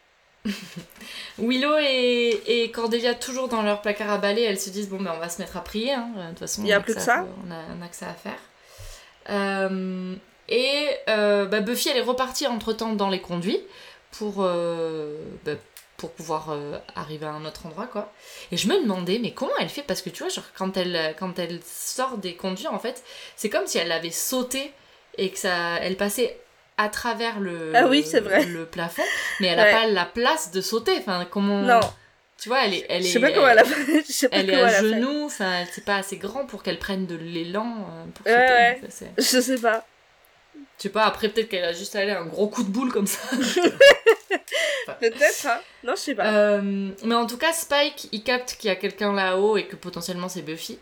Willow 1.40 1.78
et, 1.80 2.42
et 2.64 2.72
Cordelia, 2.72 3.14
toujours 3.14 3.48
dans 3.48 3.62
leur 3.62 3.82
placard 3.82 4.10
à 4.10 4.18
balai, 4.18 4.44
elles 4.44 4.60
se 4.60 4.70
disent 4.70 4.90
bon, 4.90 5.02
ben 5.02 5.14
on 5.16 5.20
va 5.20 5.30
se 5.30 5.42
mettre 5.42 5.58
à 5.58 5.64
prier. 5.64 5.94
hein. 5.94 6.10
De 6.16 6.30
toute 6.30 6.40
façon, 6.40 6.64
Y 6.64 6.72
a 6.74 6.80
on 6.80 6.82
plus 6.82 6.94
que 6.94 7.00
à- 7.00 7.04
ça. 7.04 7.26
On 7.48 7.52
a, 7.52 7.58
on 7.78 7.82
a 7.84 7.88
que 7.88 7.96
ça 7.96 8.08
à 8.10 8.14
faire. 8.14 8.40
Euh, 9.30 10.16
et 10.48 10.88
euh, 11.10 11.46
bah, 11.46 11.60
Buffy, 11.62 11.90
elle 11.90 11.98
est 11.98 12.02
repartie 12.02 12.48
entre 12.48 12.74
temps 12.74 12.94
dans 12.94 13.10
les 13.10 13.20
conduits 13.22 13.60
pour, 14.12 14.36
euh, 14.40 15.18
bah, 15.44 15.54
pour 15.98 16.12
pouvoir 16.12 16.56
arriver 16.96 17.26
à 17.26 17.32
un 17.32 17.46
autre 17.46 17.66
endroit, 17.66 17.88
quoi. 17.88 18.12
Et 18.52 18.58
je 18.58 18.68
me 18.68 18.80
demandais, 18.82 19.18
mais 19.20 19.32
comment 19.32 19.52
elle 19.60 19.70
fait? 19.70 19.82
Parce 19.82 20.02
que 20.02 20.10
tu 20.10 20.24
vois, 20.24 20.30
genre, 20.32 20.44
quand 20.58 20.78
elle, 20.78 21.16
quand 21.20 21.40
elle 21.40 21.60
sort 21.66 22.18
des 22.18 22.36
conduits, 22.36 22.68
en 22.68 22.80
fait, 22.80 23.04
c'est 23.36 23.50
comme 23.50 23.66
si 23.66 23.78
elle 23.78 23.92
avait 23.92 24.12
sauté 24.12 24.72
et 25.18 25.30
que 25.32 25.38
ça, 25.40 25.78
elle 25.82 25.96
passait 25.98 26.38
à 26.78 26.90
travers 26.90 27.40
le, 27.40 27.72
Ah 27.76 27.88
oui, 27.88 28.02
vrai. 28.22 28.46
le 28.46 28.66
plafond, 28.66 29.04
mais 29.40 29.48
elle 29.48 29.58
n'a 29.58 29.64
Ouais. 29.66 29.72
pas 29.72 29.88
la 29.88 30.06
place 30.06 30.52
de 30.52 30.62
sauter. 30.62 30.94
Enfin, 31.00 31.26
comment. 31.30 31.62
Non, 31.62 31.80
Tu 32.42 32.50
vois, 32.50 32.66
elle 32.66 32.74
est. 32.74 32.86
Elle 32.90 33.04
je 33.04 33.08
est 33.08 33.12
sais 33.12 33.20
pas 33.20 33.32
comment 33.32 33.48
elle 33.48 33.60
a 33.60 33.64
fait. 33.64 34.04
Je 34.10 34.28
elle 34.32 34.50
est 34.50 34.62
à 34.62 34.82
genoux, 34.82 35.26
enfin, 35.26 35.64
c'est 35.72 35.86
pas 35.86 35.96
assez 35.98 36.18
grand 36.18 36.46
pour 36.46 36.64
qu'elle 36.64 36.80
prenne 36.80 37.06
de 37.06 37.16
l'élan 37.16 37.66
euh, 37.78 38.06
pour 38.14 38.26
Ouais, 38.28 38.80
sauter. 38.82 39.06
ouais. 39.06 39.12
Je 39.18 39.40
sais 39.42 39.58
pas. 39.58 39.86
Je 40.78 40.84
sais 40.84 40.90
pas, 40.90 41.06
après 41.06 41.30
peut-être 41.30 41.48
qu'elle 41.50 41.64
a 41.64 41.74
juste 41.74 41.96
allé 41.96 42.12
un 42.12 42.26
gros 42.26 42.48
coup 42.48 42.64
de 42.64 42.70
boule 42.70 42.92
comme 42.92 43.08
ça. 43.08 43.20
Peut-être, 45.00 45.48
hein. 45.48 45.60
Non, 45.84 45.94
je 45.96 46.00
sais 46.02 46.16
pas. 46.16 46.26
Euh, 46.32 46.90
mais 47.04 47.16
en 47.16 47.26
tout 47.26 47.38
cas, 47.38 47.52
Spike, 47.54 48.10
il 48.12 48.24
capte 48.24 48.56
qu'il 48.60 48.68
y 48.68 48.72
a 48.72 48.76
quelqu'un 48.76 49.14
là-haut 49.14 49.58
et 49.58 49.66
que 49.66 49.76
potentiellement 49.76 50.30
c'est 50.30 50.42
Buffy. 50.42 50.78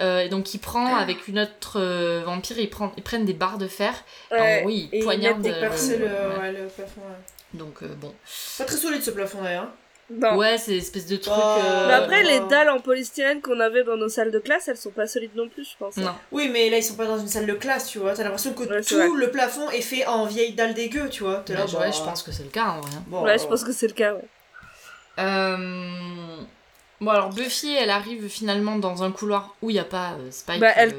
Euh, 0.00 0.20
et 0.20 0.28
donc 0.28 0.54
il 0.54 0.58
prend 0.58 0.96
Ah. 0.96 1.00
avec 1.00 1.26
une 1.28 1.40
autre 1.40 1.80
euh, 1.80 2.22
vampire, 2.24 2.58
ils, 2.58 2.70
prennent- 2.70 2.92
ils 2.96 3.02
prennent 3.02 3.24
des 3.24 3.32
barres 3.34 3.58
de 3.58 3.66
fer. 3.68 3.92
Ouais. 4.30 4.60
Gros, 4.60 4.70
ils 4.70 4.88
Et 4.92 4.98
ils 4.98 5.04
poignardent. 5.04 5.42
Percer 5.42 5.98
le, 5.98 6.04
ouais. 6.06 6.38
ouais, 6.40 6.52
le 6.52 6.66
plafond. 6.68 7.00
ouais. 7.00 7.18
Donc 7.58 7.82
bon. 7.84 8.14
Pas 8.58 8.64
très 8.64 8.76
solide 8.76 9.02
ce 9.02 9.10
plafond 9.10 9.42
d'ailleurs. 9.42 9.68
Non. 10.10 10.36
Ouais, 10.36 10.56
c'est 10.56 10.76
espèce 10.76 11.06
de 11.06 11.16
truc. 11.16 11.34
Oh. 11.36 11.58
euh, 11.62 11.86
Mais 11.88 11.92
après, 11.94 12.22
les 12.22 12.40
euh, 12.40 12.46
dalles 12.46 12.70
en 12.70 12.80
polystyrène 12.80 13.42
qu'on 13.42 13.60
avait 13.60 13.84
dans 13.84 13.96
nos 13.96 14.08
salles 14.08 14.30
de 14.30 14.38
classe, 14.38 14.66
elles 14.68 14.78
sont 14.78 14.90
pas 14.90 15.06
solides 15.06 15.36
non 15.36 15.48
plus, 15.48 15.64
je 15.64 15.76
pense. 15.78 15.96
Non. 15.98 16.14
Oui, 16.32 16.48
mais 16.50 16.70
là 16.70 16.78
ils 16.78 16.82
sont 16.82 16.94
pas 16.94 17.04
dans 17.04 17.18
une 17.18 17.28
salle 17.28 17.44
de 17.46 17.52
classe, 17.52 17.88
tu 17.88 17.98
vois. 17.98 18.14
T'as 18.14 18.22
l'impression 18.24 18.54
que 18.54 18.62
Ouais, 18.62 18.80
tout 18.82 18.94
vrai. 18.96 19.08
le 19.16 19.30
plafond 19.30 19.68
est 19.70 19.82
fait 19.82 20.06
en 20.06 20.24
vieille 20.24 20.54
dalle 20.54 20.72
dégueu, 20.72 21.10
tu 21.10 21.24
vois. 21.24 21.42
T'es 21.44 21.52
là, 21.52 21.66
Ouais, 21.66 21.72
bah, 21.72 21.78
ouais, 21.80 21.92
je 21.92 22.02
pense 22.02 22.22
que 22.22 22.32
c'est 22.32 22.44
le 22.44 22.48
cas 22.48 22.68
en 22.68 22.80
vrai. 22.80 22.90
Bon, 23.08 23.22
ouais, 23.22 23.34
je 23.34 23.40
alors, 23.40 23.48
pense 23.50 23.64
que 23.64 23.72
c'est 23.72 23.86
le 23.88 23.92
cas, 23.92 24.14
ouais. 24.14 24.24
Euh, 25.18 26.36
Bon, 27.00 27.10
alors 27.12 27.28
Buffy, 27.30 27.72
elle 27.76 27.90
arrive 27.90 28.28
finalement 28.28 28.76
dans 28.76 29.04
un 29.04 29.12
couloir 29.12 29.54
où 29.62 29.70
il 29.70 29.74
n'y 29.74 29.78
a 29.78 29.84
pas 29.84 30.14
euh, 30.18 30.30
Spike. 30.32 30.58
Bah, 30.58 30.72
elle, 30.74 30.94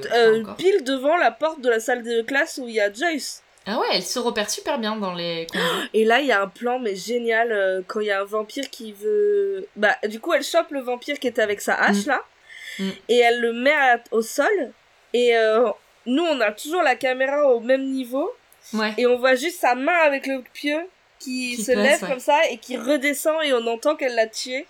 pile 0.57 0.83
devant 0.85 1.17
la 1.17 1.29
porte 1.29 1.59
de 1.59 1.69
la 1.69 1.81
salle 1.81 2.03
de 2.03 2.21
classe 2.21 2.57
où 2.61 2.67
il 2.69 2.75
y 2.75 2.79
a 2.79 2.91
Joyce. 2.93 3.43
Ah 3.65 3.79
ouais, 3.79 3.87
elle 3.93 4.03
se 4.03 4.17
repère 4.19 4.49
super 4.49 4.79
bien 4.79 4.95
dans 4.95 5.13
les. 5.13 5.45
Et 5.93 6.03
là, 6.05 6.21
il 6.21 6.27
y 6.27 6.31
a 6.31 6.41
un 6.41 6.47
plan, 6.47 6.79
mais 6.79 6.95
génial, 6.95 7.51
euh, 7.51 7.81
quand 7.85 7.99
il 7.99 8.07
y 8.07 8.11
a 8.11 8.21
un 8.21 8.25
vampire 8.25 8.69
qui 8.69 8.93
veut... 8.93 9.67
Bah, 9.75 9.95
du 10.07 10.19
coup, 10.19 10.33
elle 10.33 10.43
chope 10.43 10.71
le 10.71 10.79
vampire 10.81 11.19
qui 11.19 11.27
était 11.27 11.41
avec 11.41 11.61
sa 11.61 11.75
hache, 11.75 12.05
Mm. 12.05 12.09
là, 12.09 12.23
Mm. 12.79 12.89
et 13.09 13.17
elle 13.17 13.41
le 13.41 13.53
met 13.53 13.73
à- 13.73 14.01
au 14.11 14.21
sol, 14.21 14.71
et 15.13 15.35
euh, 15.35 15.69
nous, 16.05 16.23
on 16.23 16.39
a 16.41 16.51
toujours 16.51 16.81
la 16.81 16.95
caméra 16.95 17.45
au 17.53 17.59
même 17.59 17.83
niveau, 17.91 18.31
Ouais. 18.73 18.93
et 18.97 19.05
on 19.05 19.17
voit 19.17 19.35
juste 19.35 19.59
sa 19.59 19.75
main 19.75 19.97
avec 20.05 20.25
le 20.27 20.41
pieu 20.53 20.77
qui, 21.19 21.55
Qui 21.55 21.63
se 21.63 21.71
passe, 21.73 21.83
lève 21.83 22.03
ouais. 22.03 22.09
comme 22.09 22.19
ça, 22.19 22.39
et 22.49 22.57
qui 22.57 22.77
redescend, 22.77 23.43
et 23.43 23.53
on 23.53 23.67
entend 23.67 23.95
qu'elle 23.95 24.15
l'a 24.15 24.27
tué. 24.27 24.65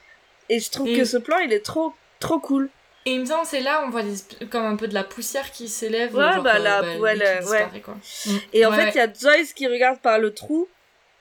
Et 0.49 0.59
je 0.59 0.69
trouve 0.71 0.87
Et- 0.89 0.97
que 0.97 1.05
ce 1.05 1.17
plan, 1.17 1.37
il 1.37 1.53
est 1.53 1.63
trop, 1.63 1.93
trop 2.19 2.39
cool. 2.39 2.69
Et 3.05 3.11
il 3.13 3.21
me 3.21 3.25
semble 3.25 3.45
c'est 3.45 3.61
là 3.61 3.83
on 3.85 3.89
voit 3.89 4.03
des- 4.03 4.45
comme 4.47 4.65
un 4.65 4.75
peu 4.75 4.87
de 4.87 4.93
la 4.93 5.03
poussière 5.03 5.51
qui 5.51 5.67
s'élève. 5.69 6.15
Ouais, 6.15 6.33
genre, 6.33 6.43
bah, 6.43 6.55
euh, 6.55 6.59
la- 6.59 6.81
lui 6.81 6.99
ouais, 6.99 7.81
quoi. 7.83 7.95
Mm. 8.25 8.29
Et 8.53 8.65
en 8.65 8.71
Ouais, 8.71 8.75
fait, 8.77 8.83
ouais. 8.85 8.91
il 8.93 8.97
y 8.97 8.99
a 9.01 9.13
Joyce 9.13 9.53
qui 9.53 9.67
regarde 9.67 9.99
par 9.99 10.19
le 10.19 10.33
trou 10.33 10.67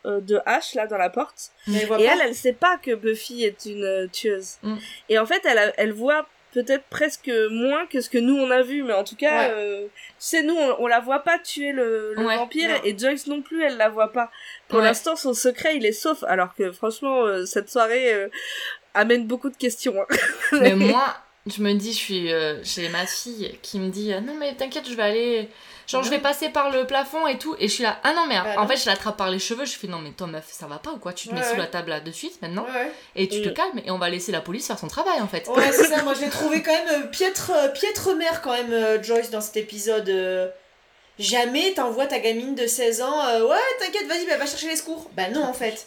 euh, 0.06 0.20
de 0.20 0.40
hache, 0.46 0.74
là, 0.74 0.86
dans 0.86 0.96
la 0.96 1.10
porte. 1.10 1.50
Mais 1.66 1.78
elle 1.80 1.86
voit 1.88 2.00
Et 2.00 2.05
elle, 2.05 2.20
elle 2.22 2.34
sait 2.34 2.52
pas 2.52 2.78
que 2.78 2.94
Buffy 2.94 3.44
est 3.44 3.66
une 3.66 3.84
euh, 3.84 4.06
tueuse. 4.06 4.56
Mm. 4.62 4.76
Et 5.09 5.18
en 5.18 5.26
fait, 5.26 5.40
elle, 5.44 5.59
a- 5.59 5.72
elle 5.76 5.92
voit 5.92 6.26
peut-être 6.55 6.84
presque 6.88 7.30
moins 7.50 7.84
que 7.86 8.00
ce 8.00 8.09
que 8.09 8.16
nous 8.18 8.36
on 8.36 8.50
a 8.50 8.62
vu, 8.62 8.82
mais 8.82 8.94
en 8.94 9.05
tout 9.05 9.16
cas, 9.16 9.48
Ouais. 9.48 9.55
euh, 9.55 9.82
tu 9.82 9.90
sais, 10.18 10.42
nous 10.42 10.55
on, 10.56 10.76
on 10.78 10.86
la 10.86 11.00
voit 11.00 11.18
pas 11.20 11.38
tuer 11.38 11.72
le, 11.72 12.14
le 12.14 12.24
Ouais, 12.26 12.36
vampire 12.36 12.70
non. 12.70 12.80
et 12.84 12.96
Joyce 12.96 13.26
non 13.26 13.42
plus, 13.42 13.62
elle 13.64 13.76
la 13.76 13.88
voit 13.88 14.12
pas. 14.12 14.30
Pour 14.68 14.78
Ouais. 14.78 14.84
l'instant, 14.86 15.14
son 15.16 15.34
secret 15.34 15.76
il 15.76 15.84
est 15.84 15.92
sauf, 15.92 16.22
alors 16.24 16.55
que 16.55 16.72
franchement, 16.72 17.24
euh, 17.26 17.44
cette 17.44 17.68
soirée 17.68 18.12
euh, 18.14 18.28
amène 18.94 19.26
beaucoup 19.26 19.50
de 19.50 19.56
questions. 19.56 19.94
hein. 20.00 20.16
Mais 20.60 20.74
moi, 20.74 21.16
je 21.54 21.62
me 21.62 21.72
dis, 21.74 21.92
je 21.92 21.98
suis 21.98 22.32
euh, 22.32 22.62
chez 22.64 22.88
ma 22.88 23.06
fille 23.06 23.58
qui 23.62 23.78
me 23.78 23.88
dit 23.90 24.12
euh, 24.12 24.20
Non, 24.20 24.34
mais 24.34 24.54
t'inquiète, 24.54 24.88
je 24.88 24.94
vais 24.94 25.02
aller. 25.02 25.48
Genre, 25.86 26.02
je 26.02 26.10
vais 26.10 26.18
passer 26.18 26.50
par 26.50 26.70
le 26.70 26.86
plafond 26.86 27.26
et 27.26 27.38
tout. 27.38 27.56
Et 27.58 27.66
je 27.68 27.72
suis 27.72 27.82
là 27.82 27.98
Ah 28.04 28.12
non, 28.12 28.26
mais 28.28 28.34
Bah 28.34 28.54
en 28.58 28.62
non. 28.62 28.68
fait, 28.68 28.76
je 28.76 28.84
l'attrape 28.86 29.16
par 29.16 29.30
les 29.30 29.38
cheveux. 29.38 29.64
Je 29.64 29.72
fais 29.72 29.86
Non, 29.86 29.98
mais 29.98 30.10
toi, 30.10 30.26
meuf, 30.26 30.44
ça 30.50 30.66
va 30.66 30.78
pas 30.78 30.90
ou 30.90 30.98
quoi? 30.98 31.12
Tu 31.14 31.28
te 31.28 31.34
mets 31.34 31.40
Ouais, 31.40 31.46
sous 31.50 31.56
la 31.56 31.66
table 31.66 31.88
là 31.90 32.00
de 32.00 32.12
suite 32.12 32.40
maintenant 32.42 32.64
Ouais, 32.64 32.92
et 33.16 33.26
tu 33.28 33.40
te 33.40 33.48
calmes 33.48 33.80
et 33.84 33.90
on 33.90 33.96
va 33.98 34.10
laisser 34.10 34.30
la 34.30 34.40
police 34.42 34.66
faire 34.66 34.78
son 34.78 34.88
travail 34.88 35.20
en 35.22 35.28
fait. 35.28 35.48
Ouais, 35.48 35.72
c'est 35.72 35.84
ça, 35.86 36.02
moi 36.02 36.12
je 36.14 36.20
l'ai 36.20 36.28
trouvé 36.30 36.62
quand 36.62 36.72
même 36.72 37.04
euh, 37.04 37.06
piètre, 37.06 37.50
euh, 37.54 37.68
piètre 37.68 38.14
mère 38.16 38.42
quand 38.42 38.52
même, 38.52 38.72
euh, 38.72 39.02
Joyce, 39.02 39.30
dans 39.30 39.40
cet 39.40 39.56
épisode. 39.56 40.08
euh. 40.10 40.48
Jamais 41.18 41.72
t'envoies 41.74 42.06
ta 42.06 42.20
gamine 42.20 42.54
de 42.54 42.66
16 42.66 43.00
ans, 43.02 43.24
euh, 43.26 43.44
ouais, 43.48 43.56
t'inquiète, 43.80 44.06
vas-y, 44.06 44.24
bah, 44.26 44.36
va 44.36 44.46
chercher 44.46 44.68
les 44.68 44.76
secours. 44.76 45.10
Bah 45.16 45.28
non, 45.30 45.42
en 45.42 45.52
fait. 45.52 45.86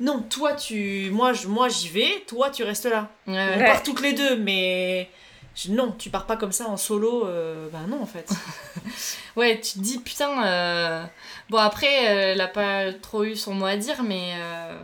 Non, 0.00 0.22
toi, 0.22 0.54
tu. 0.54 1.10
Moi, 1.10 1.32
je- 1.32 1.48
moi 1.48 1.68
j'y 1.68 1.88
vais, 1.88 2.22
toi, 2.26 2.50
tu 2.50 2.62
restes 2.64 2.84
là. 2.86 3.08
Ouais, 3.26 3.34
On 3.54 3.58
ouais. 3.58 3.64
part 3.64 3.82
toutes 3.82 4.00
les 4.00 4.12
deux, 4.12 4.36
mais. 4.36 5.10
je- 5.56 5.70
Non, 5.72 5.92
tu 5.92 6.08
pars 6.10 6.26
pas 6.26 6.36
comme 6.36 6.52
ça 6.52 6.66
en 6.68 6.76
solo. 6.76 7.26
euh, 7.26 7.68
Bah 7.72 7.80
non, 7.88 8.00
en 8.02 8.06
fait. 8.06 8.28
Ouais, 9.36 9.60
tu 9.60 9.74
te 9.74 9.78
dis 9.80 9.98
putain. 9.98 10.44
euh, 10.44 11.04
Bon, 11.50 11.58
après, 11.58 12.08
euh, 12.08 12.32
elle 12.32 12.40
a 12.40 12.48
pas 12.48 12.92
trop 12.92 13.24
eu 13.24 13.36
son 13.36 13.54
mot 13.54 13.66
à 13.66 13.76
dire, 13.76 14.02
mais. 14.02 14.32
euh, 14.36 14.76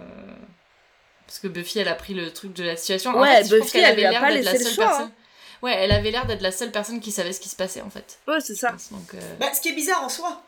Parce 1.27 1.39
que 1.39 1.49
Buffy, 1.49 1.78
elle 1.81 1.89
a 1.89 1.95
pris 1.95 2.15
le 2.15 2.32
truc 2.32 2.53
de 2.53 2.62
la 2.65 2.77
situation. 2.77 3.11
En 3.12 3.20
Ouais, 3.20 3.43
fait, 3.45 3.59
Buffy, 3.59 3.78
elle 3.78 3.85
avait 3.86 3.95
lui 3.97 4.05
a 4.07 4.11
l'air 4.11 4.20
pas 4.20 4.32
d'être 4.32 4.45
la 4.45 4.59
seule 4.59 4.73
choix, 4.74 4.86
personne. 4.86 5.11
Ouais, 5.62 5.73
elle 5.74 5.93
avait 5.93 6.11
l'air 6.11 6.27
d'être 6.27 6.43
la 6.43 6.53
seule 6.53 6.70
personne 6.70 7.01
qui 7.01 7.11
savait 7.11 7.32
ce 7.32 7.41
qui 7.41 7.49
se 7.49 7.57
passait 7.57 7.81
en 7.81 7.89
fait. 7.91 8.19
Ouais, 8.28 8.41
c'est 8.41 8.55
ça. 8.55 8.73
Donc, 8.91 9.15
euh, 9.15 9.35
Bah, 9.41 9.47
ce 9.55 9.61
qui 9.61 9.69
est 9.70 9.74
bizarre 9.74 10.03
en 10.05 10.09
soi. 10.09 10.43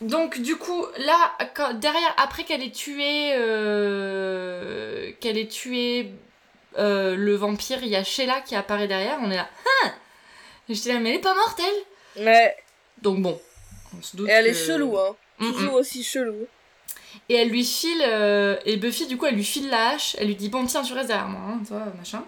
Donc 0.00 0.40
du 0.40 0.56
coup, 0.56 0.84
là, 0.98 1.32
quand- 1.54 1.74
derrière, 1.74 2.14
après 2.16 2.44
qu'elle 2.44 2.62
ait 2.62 2.70
tué, 2.70 3.32
euh, 3.34 5.10
qu'elle 5.20 5.38
ait 5.38 5.48
tué 5.48 6.12
euh, 6.78 7.16
le 7.16 7.34
vampire, 7.34 7.78
il 7.82 7.88
y 7.88 7.96
a 7.96 8.04
Sheila 8.04 8.40
qui 8.40 8.54
apparaît 8.54 8.88
derrière. 8.88 9.18
On 9.20 9.30
est 9.30 9.36
là, 9.36 9.48
Et 10.68 10.74
J'étais 10.74 10.92
là, 10.94 11.00
mais 11.00 11.10
elle 11.10 11.16
est 11.16 11.20
pas 11.20 11.34
morte 11.34 11.60
elle. 12.16 12.24
Ouais. 12.24 12.56
Donc 13.02 13.20
bon, 13.20 13.40
on 13.98 14.02
se 14.02 14.16
doute. 14.16 14.28
Et 14.28 14.32
elle 14.32 14.46
est 14.46 14.54
chelou, 14.54 14.96
hein. 14.98 15.16
Mm, 15.38 15.46
mm. 15.48 15.52
Toujours 15.52 15.74
aussi 15.74 16.02
chelou. 16.04 16.46
Et 17.28 17.34
elle 17.34 17.48
lui 17.48 17.64
file, 17.64 18.02
euh, 18.06 18.56
et 18.64 18.76
Buffy 18.76 19.06
du 19.06 19.16
coup, 19.16 19.26
elle 19.26 19.34
lui 19.34 19.44
file 19.44 19.68
la 19.68 19.90
hache. 19.90 20.14
Elle 20.18 20.28
lui 20.28 20.36
dit 20.36 20.48
bon 20.48 20.64
tiens, 20.66 20.82
tu 20.82 20.92
restes 20.92 21.08
derrière 21.08 21.28
moi, 21.28 21.40
hein, 21.54 21.60
toi 21.66 21.82
machin. 21.98 22.24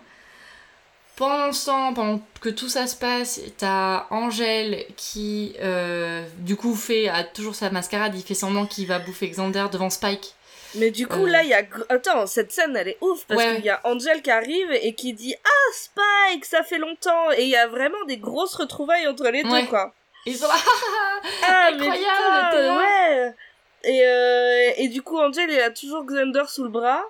Pendant 1.17 1.53
ce 1.53 1.67
temps, 1.67 1.93
pendant 1.95 2.21
que 2.41 2.49
tout 2.49 2.69
ça 2.71 2.87
se 2.87 2.97
passe, 2.97 3.41
t'as 3.59 4.07
Angèle 4.11 4.85
qui, 4.97 5.55
euh, 5.61 6.25
du 6.39 6.57
coup, 6.57 6.75
fait 6.75 7.09
a 7.09 7.23
toujours 7.23 7.55
sa 7.55 7.71
mascarade. 7.71 8.15
Il 8.17 8.23
fait 8.23 8.35
semblant 8.35 8.67
qu'il 8.67 8.87
va 8.87 8.99
bouffer 8.99 9.29
Xander 9.29 9.67
devant 9.71 9.91
Spike. 9.91 10.35
Mais 10.77 10.91
du 10.91 11.07
coup, 11.07 11.27
Euh. 11.27 11.31
là, 11.31 11.43
il 11.43 11.51
y 11.51 11.55
a. 11.55 11.63
Attends, 11.91 12.27
cette 12.27 12.51
scène, 12.51 12.75
elle 12.77 12.89
est 12.89 12.97
ouf 13.03 13.27
parce 13.29 13.39
Ouais. 13.43 13.57
qu'il 13.57 13.65
y 13.67 13.69
a 13.69 13.81
Angel 13.85 14.23
qui 14.23 14.31
arrive 14.31 14.73
et 14.73 14.95
qui 14.95 15.13
dit 15.13 15.35
Ah, 15.45 15.73
Spike, 15.75 16.47
ça 16.47 16.63
fait 16.63 16.79
longtemps 16.79 17.31
Et 17.37 17.43
il 17.43 17.49
y 17.51 17.57
a 17.57 17.67
vraiment 17.67 18.03
des 18.09 18.17
grosses 18.17 18.55
retrouvailles 18.55 19.07
entre 19.07 19.29
les 19.29 19.43
deux, 19.43 19.67
quoi. 19.67 19.93
Ils 20.25 20.37
sont 20.37 20.47
là, 20.49 20.55
Ah, 21.47 21.71
mais 21.73 21.89
Incroyable, 21.89 21.97
putain, 22.51 22.63
là. 22.63 22.77
ouais 22.79 23.35
et, 23.85 24.01
euh, 24.07 24.71
et 24.79 24.89
du 24.89 25.03
coup, 25.03 25.19
Angel, 25.19 25.51
il 25.51 25.61
a 25.61 25.71
toujours 25.71 26.05
Xander 26.07 26.45
sous 26.49 26.63
le 26.65 26.71
bras. 26.71 27.03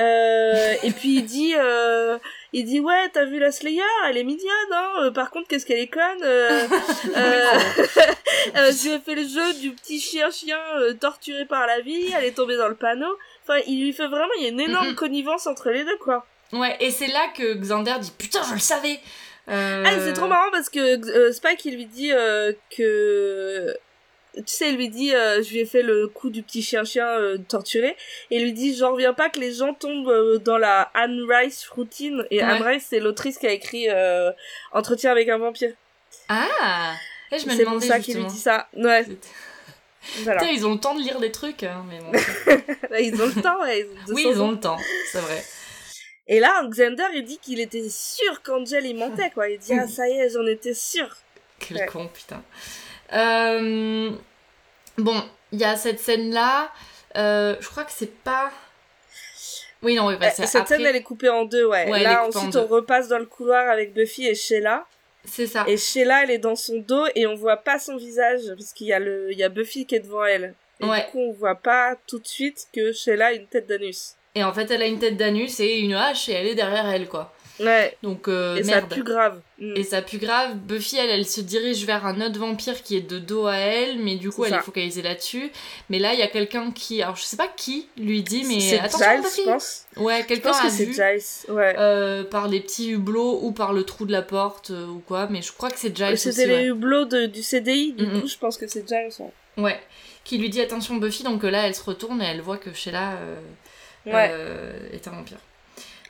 Euh, 0.00 0.74
et 0.82 0.90
puis 0.90 1.16
il 1.16 1.24
dit, 1.24 1.54
euh, 1.56 2.18
il 2.52 2.64
dit 2.64 2.80
ouais, 2.80 3.08
t'as 3.12 3.24
vu 3.24 3.38
la 3.38 3.52
Slayer, 3.52 3.82
elle 4.08 4.16
est 4.16 4.24
mignonne, 4.24 4.72
hein. 4.72 4.90
Euh, 5.02 5.10
Par 5.10 5.30
contre, 5.30 5.48
qu'est-ce 5.48 5.66
qu'elle 5.66 5.78
est 5.78 5.88
conne. 5.88 6.22
Euh, 6.22 6.66
euh, 7.16 7.58
euh, 8.56 8.72
je 8.72 8.88
lui 8.88 8.94
ai 8.94 8.98
fait 9.00 9.14
le 9.14 9.26
jeu 9.26 9.54
du 9.60 9.72
petit 9.72 10.00
chien 10.00 10.30
chien 10.30 10.58
torturé 11.00 11.44
par 11.44 11.66
la 11.66 11.80
vie. 11.80 12.12
Elle 12.16 12.24
est 12.24 12.36
tombée 12.36 12.56
dans 12.56 12.68
le 12.68 12.74
panneau. 12.74 13.14
Enfin, 13.42 13.60
il 13.66 13.82
lui 13.82 13.92
fait 13.92 14.08
vraiment, 14.08 14.32
il 14.38 14.44
y 14.44 14.46
a 14.46 14.50
une 14.50 14.60
énorme 14.60 14.94
connivence 14.94 15.46
entre 15.46 15.70
les 15.70 15.84
deux, 15.84 15.98
quoi. 15.98 16.26
Ouais, 16.52 16.76
et 16.80 16.90
c'est 16.90 17.06
là 17.06 17.28
que 17.36 17.54
Xander 17.54 17.94
dit 18.00 18.12
putain, 18.16 18.42
je 18.48 18.54
le 18.54 18.60
savais. 18.60 19.00
Ah, 19.46 19.90
c'est 19.98 20.12
trop 20.12 20.28
marrant 20.28 20.50
parce 20.52 20.70
que 20.70 21.32
Spike 21.32 21.64
il 21.64 21.74
lui 21.74 21.86
dit 21.86 22.12
que 22.76 23.76
tu 24.34 24.42
sais 24.46 24.70
il 24.70 24.76
lui 24.76 24.88
dit 24.88 25.14
euh, 25.14 25.42
je 25.42 25.50
lui 25.50 25.58
ai 25.60 25.64
fait 25.66 25.82
le 25.82 26.08
coup 26.08 26.30
du 26.30 26.42
petit 26.42 26.62
chien 26.62 26.84
chien 26.84 27.06
euh, 27.06 27.38
torturé 27.48 27.96
et 28.30 28.36
il 28.36 28.42
lui 28.44 28.52
dit 28.52 28.76
j'en 28.76 28.92
reviens 28.92 29.12
pas 29.12 29.28
que 29.28 29.40
les 29.40 29.52
gens 29.52 29.74
tombent 29.74 30.08
euh, 30.08 30.38
dans 30.38 30.58
la 30.58 30.82
Anne 30.94 31.24
Rice 31.28 31.66
routine 31.68 32.24
et 32.30 32.36
Ouais. 32.38 32.42
Anne 32.42 32.62
Rice 32.62 32.86
c'est 32.88 33.00
l'autrice 33.00 33.38
qui 33.38 33.46
a 33.46 33.52
écrit 33.52 33.88
Entretien 34.72 35.10
avec 35.10 35.28
un 35.28 35.38
vampire. 35.38 35.72
Ah, 36.28 36.94
je 37.32 37.46
me 37.46 37.52
C'est 37.52 37.64
pour 37.64 37.82
ça 37.82 37.98
qu'il 38.00 38.16
lui 38.16 38.24
dit 38.26 38.38
ça. 38.38 38.68
Ouais, 38.74 39.04
voilà. 40.22 40.40
Putain, 40.40 40.52
ils 40.52 40.66
ont 40.66 40.74
le 40.74 40.80
temps 40.80 40.94
de 40.94 41.00
lire 41.02 41.18
des 41.20 41.32
trucs, 41.32 41.62
hein, 41.64 41.84
mais 41.88 41.98
bon. 41.98 42.12
ils 43.00 43.20
ont 43.20 43.26
le 43.26 43.42
temps, 43.42 43.60
ouais. 43.62 43.80
Ils 43.80 44.12
ont 44.12 44.14
oui, 44.14 44.24
200 44.24 44.30
ils 44.34 44.40
ont 44.42 44.50
le 44.52 44.60
temps, 44.60 44.78
c'est 45.10 45.20
vrai. 45.20 45.44
Et 46.28 46.38
là, 46.38 46.62
Xander, 46.68 47.06
il 47.14 47.24
dit 47.24 47.38
qu'il 47.38 47.60
était 47.60 47.88
sûr 47.88 48.42
qu'Angel 48.42 48.86
il 48.86 48.96
mentait, 48.96 49.30
quoi. 49.30 49.48
Il 49.48 49.58
dit, 49.58 49.72
ah, 49.74 49.88
ça 49.88 50.08
y 50.08 50.12
est, 50.12 50.30
j'en 50.30 50.46
étais 50.46 50.74
sûr. 50.74 51.08
Quel 51.58 51.78
Ouais. 51.78 51.86
con, 51.86 52.06
putain. 52.08 52.42
Euh, 53.12 54.10
Bon, 54.98 55.22
il 55.52 55.58
y 55.60 55.64
a 55.64 55.76
cette 55.76 56.00
scène-là. 56.00 56.70
euh, 57.16 57.56
je 57.60 57.68
crois 57.68 57.84
que 57.84 57.92
c'est 57.92 58.14
pas. 58.22 58.50
Oui, 59.82 59.94
non, 59.94 60.08
oui, 60.08 60.16
bah, 60.20 60.30
Cette 60.30 60.54
après. 60.54 60.76
scène, 60.76 60.84
elle 60.86 60.96
est 60.96 61.02
coupée 61.02 61.30
en 61.30 61.44
deux, 61.46 61.64
ouais. 61.66 61.88
Là, 62.02 62.26
ensuite, 62.26 62.54
on 62.56 62.66
repasse 62.66 63.08
dans 63.08 63.18
le 63.18 63.24
couloir 63.24 63.68
avec 63.70 63.94
Buffy 63.94 64.26
et 64.26 64.34
Sheila. 64.34 64.84
C'est 65.24 65.46
ça. 65.46 65.64
Et 65.66 65.76
Sheila, 65.78 66.24
elle 66.24 66.30
est 66.30 66.38
dans 66.38 66.56
son 66.56 66.78
dos 66.80 67.06
et 67.14 67.26
on 67.26 67.34
voit 67.34 67.58
pas 67.58 67.78
son 67.78 67.96
visage 67.96 68.40
parce 68.58 68.72
qu'il 68.72 68.88
y 68.88 68.92
a 68.92 68.98
le, 68.98 69.32
il 69.32 69.38
y 69.38 69.42
a 69.42 69.48
Buffy 69.48 69.86
qui 69.86 69.94
est 69.94 70.00
devant 70.00 70.24
elle. 70.24 70.54
Et 70.80 70.84
Ouais. 70.86 71.04
du 71.04 71.10
coup, 71.10 71.18
on 71.20 71.32
voit 71.32 71.54
pas 71.56 71.94
tout 72.06 72.18
de 72.18 72.26
suite 72.26 72.68
que 72.74 72.92
Sheila 72.92 73.26
a 73.28 73.32
une 73.32 73.46
tête 73.46 73.66
d'anus. 73.66 74.14
Et 74.34 74.44
en 74.44 74.52
fait, 74.52 74.70
elle 74.70 74.82
a 74.82 74.86
une 74.86 74.98
tête 74.98 75.16
d'anus 75.16 75.60
et 75.60 75.78
une 75.78 75.94
hache 75.94 76.28
et 76.28 76.32
elle 76.32 76.46
est 76.46 76.54
derrière 76.54 76.86
elle, 76.88 77.06
quoi. 77.08 77.32
Ouais. 77.60 77.96
Donc, 78.02 78.26
euh, 78.28 78.56
et 78.56 78.62
ça 78.64 78.76
merde. 78.76 78.90
plus 78.90 79.02
grave. 79.04 79.40
Mm. 79.58 79.76
Et 79.76 79.82
ça 79.84 80.00
pue 80.02 80.18
grave. 80.18 80.56
Buffy, 80.56 80.96
elle, 80.96 81.10
elle 81.10 81.26
se 81.26 81.40
dirige 81.40 81.84
vers 81.84 82.06
un 82.06 82.20
autre 82.20 82.38
vampire 82.38 82.82
qui 82.82 82.96
est 82.96 83.00
de 83.02 83.18
dos 83.18 83.46
à 83.46 83.56
elle, 83.56 83.98
mais 83.98 84.16
du 84.16 84.30
coup, 84.30 84.44
elle 84.44 84.52
ça. 84.52 84.58
est 84.58 84.62
focalisée 84.62 85.02
là-dessus. 85.02 85.50
Mais 85.90 85.98
là, 85.98 86.14
il 86.14 86.18
y 86.18 86.22
a 86.22 86.26
quelqu'un 86.28 86.70
qui, 86.70 87.02
alors 87.02 87.16
je 87.16 87.22
sais 87.22 87.36
pas 87.36 87.48
qui, 87.48 87.86
lui 87.98 88.22
dit, 88.22 88.44
mais 88.48 88.60
c'est 88.60 88.78
attention, 88.78 89.06
Giles, 89.10 89.22
Buffy. 89.22 89.40
je 89.42 89.50
pense. 89.50 89.84
Ouais, 89.96 90.24
quelqu'un 90.26 90.52
a 90.52 90.62
que 90.68 90.72
vu 90.72 90.92
Giles. 90.94 91.54
Ouais. 91.54 91.74
euh, 91.78 92.24
par 92.24 92.48
les 92.48 92.60
petits 92.60 92.90
hublots 92.92 93.40
ou 93.42 93.52
par 93.52 93.72
le 93.74 93.82
trou 93.84 94.06
de 94.06 94.12
la 94.12 94.22
porte 94.22 94.70
euh, 94.70 94.86
ou 94.86 95.00
quoi, 95.06 95.26
mais 95.28 95.42
je 95.42 95.52
crois 95.52 95.70
que 95.70 95.78
c'est 95.78 95.94
Giles. 95.96 96.16
C'était 96.18 96.46
les 96.46 96.54
ouais. 96.54 96.64
hublots 96.66 97.04
de- 97.04 97.26
du 97.26 97.42
CDI, 97.42 97.92
du 97.92 98.06
coup, 98.08 98.26
je 98.26 98.36
pense 98.38 98.56
que 98.56 98.66
c'est 98.66 98.88
Giles. 98.88 99.10
ouais. 99.18 99.62
Ouais. 99.62 99.80
Qui 100.24 100.38
lui 100.38 100.48
dit 100.48 100.60
attention 100.62 100.94
Buffy, 100.96 101.22
donc 101.24 101.42
là, 101.42 101.66
elle 101.66 101.74
se 101.74 101.82
retourne 101.84 102.22
et 102.22 102.26
elle 102.26 102.40
voit 102.40 102.56
que 102.56 102.72
Sheila 102.72 103.14
Ouais. 104.06 104.32
est 104.92 105.06
un 105.06 105.10
vampire. 105.10 105.38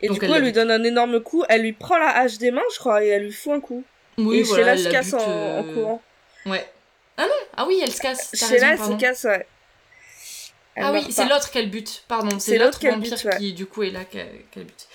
Et 0.03 0.09
Donc 0.09 0.19
du 0.19 0.27
coup, 0.27 0.35
elle 0.35 0.43
lui 0.43 0.53
donne 0.53 0.71
un 0.71 0.83
énorme 0.83 1.21
coup. 1.21 1.45
Elle 1.49 1.63
lui 1.63 1.73
prend 1.73 1.99
la 1.99 2.09
hache 2.09 2.39
des 2.39 2.51
mains, 2.51 2.63
je 2.73 2.79
crois, 2.79 3.05
et 3.05 3.09
elle 3.09 3.25
lui 3.25 3.33
fout 3.33 3.53
un 3.53 3.61
coup. 3.61 3.85
Oui, 4.19 4.39
et 4.39 4.43
voilà, 4.43 4.77
Sheila 4.77 4.85
se 4.85 4.93
casse 4.93 5.07
bute, 5.07 5.15
en, 5.15 5.31
euh, 5.31 5.61
en 5.61 5.65
courant. 5.75 6.03
Ouais. 6.47 6.67
Ah 7.17 7.25
non 7.25 7.47
Ah 7.57 7.65
oui, 7.67 7.81
elle 7.83 7.93
se 7.93 8.01
casse. 8.01 8.31
Sheila, 8.35 8.71
raison, 8.71 8.85
elle 8.85 8.93
se 8.93 9.01
casse, 9.01 9.25
ouais. 9.25 9.47
Elle 10.75 10.85
ah 10.85 10.93
oui, 10.93 11.07
c'est 11.11 11.29
l'autre 11.29 11.51
qu'elle 11.51 11.71
bute, 11.71 12.05
pardon, 12.09 12.39
c'est 12.39 12.57
l'autre 12.57 12.79
vampire 12.81 13.17
bute, 13.17 13.25
ouais. 13.25 13.37
qui 13.39 13.53
du 13.53 13.67
coup 13.67 13.83
est 13.83 13.91
là 13.91 14.05
qu'elle 14.05 14.65
bute. 14.65 14.89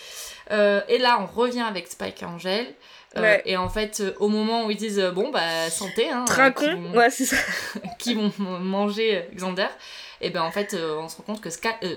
Euh, 0.52 0.82
et 0.88 0.98
là, 0.98 1.20
on 1.22 1.26
revient 1.26 1.62
avec 1.62 1.88
Spike 1.88 2.22
et 2.22 2.26
Angèle. 2.26 2.68
Euh, 2.68 3.22
Ouais. 3.22 3.42
Et 3.46 3.56
en 3.56 3.70
fait, 3.70 4.02
euh, 4.02 4.14
au 4.20 4.28
moment 4.28 4.66
où 4.66 4.72
ils 4.72 4.78
disent 4.78 5.02
bon 5.14 5.30
bah 5.30 5.70
santé, 5.70 6.10
hein, 6.10 6.26
Trincon, 6.26 6.66
qui 6.66 6.76
vont, 6.76 6.98
ouais, 6.98 7.10
c'est 7.10 7.24
ça. 7.24 7.38
qui 8.00 8.14
vont 8.14 8.34
manger 8.40 9.26
Xander, 9.34 9.68
et 10.20 10.32
ben 10.32 10.42
en 10.42 10.52
fait, 10.52 10.74
on 10.74 11.08
se 11.08 11.16
rend 11.18 11.24
compte 11.24 11.42
que 11.42 11.48
euh, 11.48 11.96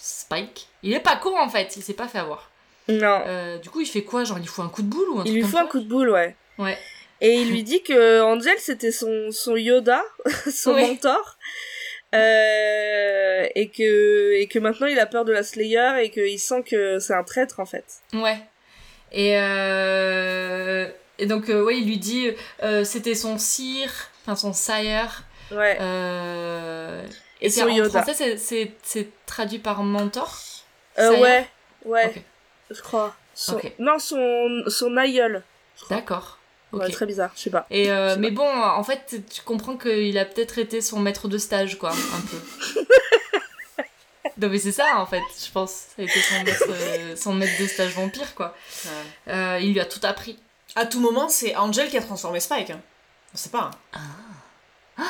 Spike, 0.00 0.68
il 0.82 0.94
est 0.94 1.00
pas 1.00 1.16
con 1.16 1.38
en 1.38 1.48
fait, 1.48 1.76
il 1.76 1.82
s'est 1.82 1.94
pas 1.94 2.08
fait 2.08 2.18
avoir. 2.18 2.50
Non. 2.88 3.22
Euh, 3.26 3.58
du 3.58 3.68
coup, 3.68 3.80
il 3.80 3.86
fait 3.86 4.02
quoi? 4.02 4.24
Genre, 4.24 4.38
il 4.38 4.48
fout 4.48 4.64
un 4.64 4.68
coup 4.68 4.82
de 4.82 4.88
boule 4.88 5.08
ou 5.10 5.20
un 5.20 5.24
Il 5.24 5.26
truc 5.26 5.34
lui 5.34 5.40
comme 5.42 5.50
fout 5.50 5.60
un 5.60 5.66
coup 5.66 5.80
de 5.80 5.88
boule, 5.88 6.10
ouais. 6.10 6.34
Ouais. 6.58 6.78
Et 7.20 7.34
il 7.42 7.50
lui 7.50 7.62
dit 7.62 7.82
que 7.82 8.22
Angel, 8.22 8.56
c'était 8.58 8.92
son, 8.92 9.30
son 9.30 9.56
Yoda, 9.56 10.02
son 10.50 10.74
mentor. 10.74 11.36
Euh, 12.12 13.46
et 13.54 13.68
que 13.68 14.32
et 14.32 14.48
que 14.48 14.58
maintenant 14.58 14.88
il 14.88 14.98
a 14.98 15.06
peur 15.06 15.24
de 15.24 15.30
la 15.30 15.44
Slayer 15.44 16.02
et 16.02 16.10
qu'il 16.10 16.40
sent 16.40 16.64
que 16.68 16.98
c'est 16.98 17.14
un 17.14 17.22
traître 17.22 17.60
en 17.60 17.66
fait. 17.66 17.84
Ouais. 18.12 18.40
Et, 19.12 19.38
euh... 19.38 20.88
et 21.18 21.26
donc, 21.26 21.48
euh, 21.48 21.62
ouais, 21.62 21.78
il 21.78 21.86
lui 21.86 21.98
dit 21.98 22.30
euh, 22.62 22.84
c'était 22.84 23.14
son 23.14 23.38
sire, 23.38 23.92
enfin 24.22 24.34
son 24.34 24.52
sire. 24.52 25.24
Ouais. 25.52 25.78
Et, 27.42 27.50
son 27.50 27.62
en 27.62 27.68
Yoda. 27.68 28.02
français, 28.02 28.36
c'est- 28.36 29.08
traduit 29.26 29.58
par 29.58 29.82
mentor 29.82 30.38
Euh, 30.98 31.20
ouais, 31.20 31.48
ouais, 31.84 32.24
je 32.70 32.80
crois. 32.82 33.14
Son-. 33.34 33.60
Non, 33.78 33.98
son 33.98 34.62
son 34.68 34.96
aïeul. 34.96 35.42
D'accord. 35.88 36.38
Ok. 36.72 36.82
Ouais, 36.82 36.90
très 36.90 37.06
bizarre, 37.06 37.30
je 37.34 37.40
sais 37.42 37.50
pas. 37.50 37.66
Et 37.70 37.90
euh, 37.90 38.16
mais 38.18 38.30
bon, 38.30 38.46
en 38.48 38.84
fait, 38.84 39.22
tu 39.32 39.40
comprends 39.42 39.76
qu'il 39.76 40.16
a 40.18 40.24
peut-être 40.24 40.58
été 40.58 40.80
son 40.80 41.00
maître 41.00 41.26
de 41.28 41.38
stage, 41.38 41.78
quoi, 41.78 41.90
un 41.90 42.20
peu. 42.20 42.84
non 44.38 44.48
mais 44.48 44.58
c'est 44.58 44.72
ça, 44.72 44.98
en 44.98 45.06
fait, 45.06 45.22
je 45.44 45.50
pense. 45.50 45.70
Ça 45.70 45.94
a 45.98 46.02
été 46.02 46.20
son 46.20 46.42
maître, 46.44 46.64
euh, 46.68 47.16
son 47.16 47.32
maître 47.34 47.60
de 47.60 47.66
stage 47.66 47.92
vampire, 47.94 48.34
quoi. 48.34 48.54
Euh, 49.28 49.58
il 49.60 49.72
lui 49.72 49.80
a 49.80 49.84
tout 49.84 50.00
appris. 50.04 50.38
À 50.76 50.86
tout 50.86 51.00
moment, 51.00 51.28
c'est 51.28 51.56
Angel 51.56 51.88
qui 51.88 51.96
a 51.96 52.02
transformé 52.02 52.38
Spike. 52.38 52.70
hein. 52.70 52.80
On 53.34 53.36
sait 53.36 53.48
pas. 53.50 53.70
hein. 54.98 55.04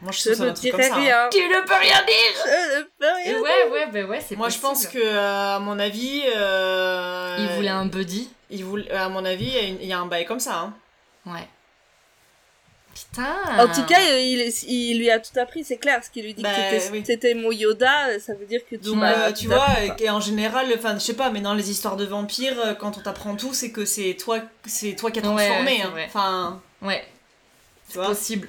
Moi, 0.00 0.12
je 0.12 0.18
Je 0.18 0.22
trouve 0.24 0.34
ça 0.34 0.44
ne 0.44 0.50
un 0.50 0.54
truc 0.54 0.70
comme 0.70 0.80
dirai 0.80 0.90
ça. 0.90 0.96
hein. 0.96 1.00
rien. 1.00 1.28
Tu 1.32 1.38
ne 1.38 1.66
peux 1.66 1.74
rien 1.74 2.04
dire 2.06 2.44
Je 2.44 2.78
ne 2.78 2.82
peux 2.84 3.06
rien 3.16 3.24
Et 3.24 3.28
dire. 3.34 3.42
ouais, 3.42 3.70
ouais, 3.72 3.86
bah 3.92 4.08
ouais, 4.10 4.20
c'est 4.26 4.36
Moi, 4.36 4.48
je 4.48 4.58
pense 4.58 4.86
que, 4.86 4.98
euh, 4.98 5.56
à 5.56 5.58
mon 5.58 5.78
avis. 5.78 6.22
euh, 6.36 7.36
Il 7.40 7.48
voulait 7.56 7.68
un 7.68 7.86
buddy. 7.86 8.30
il 8.50 8.64
voulait- 8.64 8.90
à 8.92 9.08
mon 9.08 9.24
avis, 9.24 9.46
il 9.46 9.54
y 9.54 9.58
a 9.58 9.62
une- 9.62 9.80
il 9.82 9.88
y, 9.88 9.92
a 9.92 9.98
un 9.98 10.06
bail 10.06 10.24
comme 10.24 10.38
ça. 10.40 10.54
Hein. 10.60 10.74
Ouais. 11.26 11.48
Putain 12.94 13.36
En 13.58 13.68
tout 13.68 13.84
cas, 13.86 14.00
il, 14.18 14.52
il 14.68 14.98
lui 14.98 15.08
a 15.10 15.20
tout 15.20 15.38
appris, 15.38 15.62
c'est 15.62 15.76
clair, 15.76 15.96
parce 15.96 16.08
qu'il 16.08 16.24
lui 16.24 16.34
dit 16.34 16.42
Bah, 16.42 16.50
que 16.52 16.90
oui. 16.92 17.02
t'étais 17.04 17.34
mon 17.34 17.52
Yoda, 17.52 18.18
ça 18.18 18.34
veut 18.34 18.44
dire 18.46 18.60
que 18.68 18.74
tu 18.76 18.82
Donc, 18.82 19.02
euh, 19.02 19.32
tu 19.32 19.46
vois, 19.46 19.62
appris, 19.66 20.04
et 20.04 20.10
en 20.10 20.20
général, 20.20 20.66
enfin, 20.76 20.94
je 20.94 20.98
sais 21.04 21.14
pas, 21.14 21.30
mais 21.30 21.40
dans 21.40 21.54
les 21.54 21.70
histoires 21.70 21.96
de 21.96 22.04
vampires, 22.04 22.58
euh, 22.58 22.74
quand 22.74 22.98
on 22.98 23.00
t'apprend 23.00 23.36
tout, 23.36 23.54
c'est 23.54 23.70
que 23.70 23.84
c'est 23.84 24.14
toi, 24.14 24.38
c'est 24.66 24.94
toi 24.96 25.12
qui 25.12 25.20
as 25.20 25.22
Ouais, 25.22 25.46
transformé. 25.46 25.76
c'est 25.76 25.82
hein. 25.82 26.06
Enfin, 26.06 26.62
Ouais, 26.82 27.04
c'est 27.88 28.00
possible. 28.00 28.48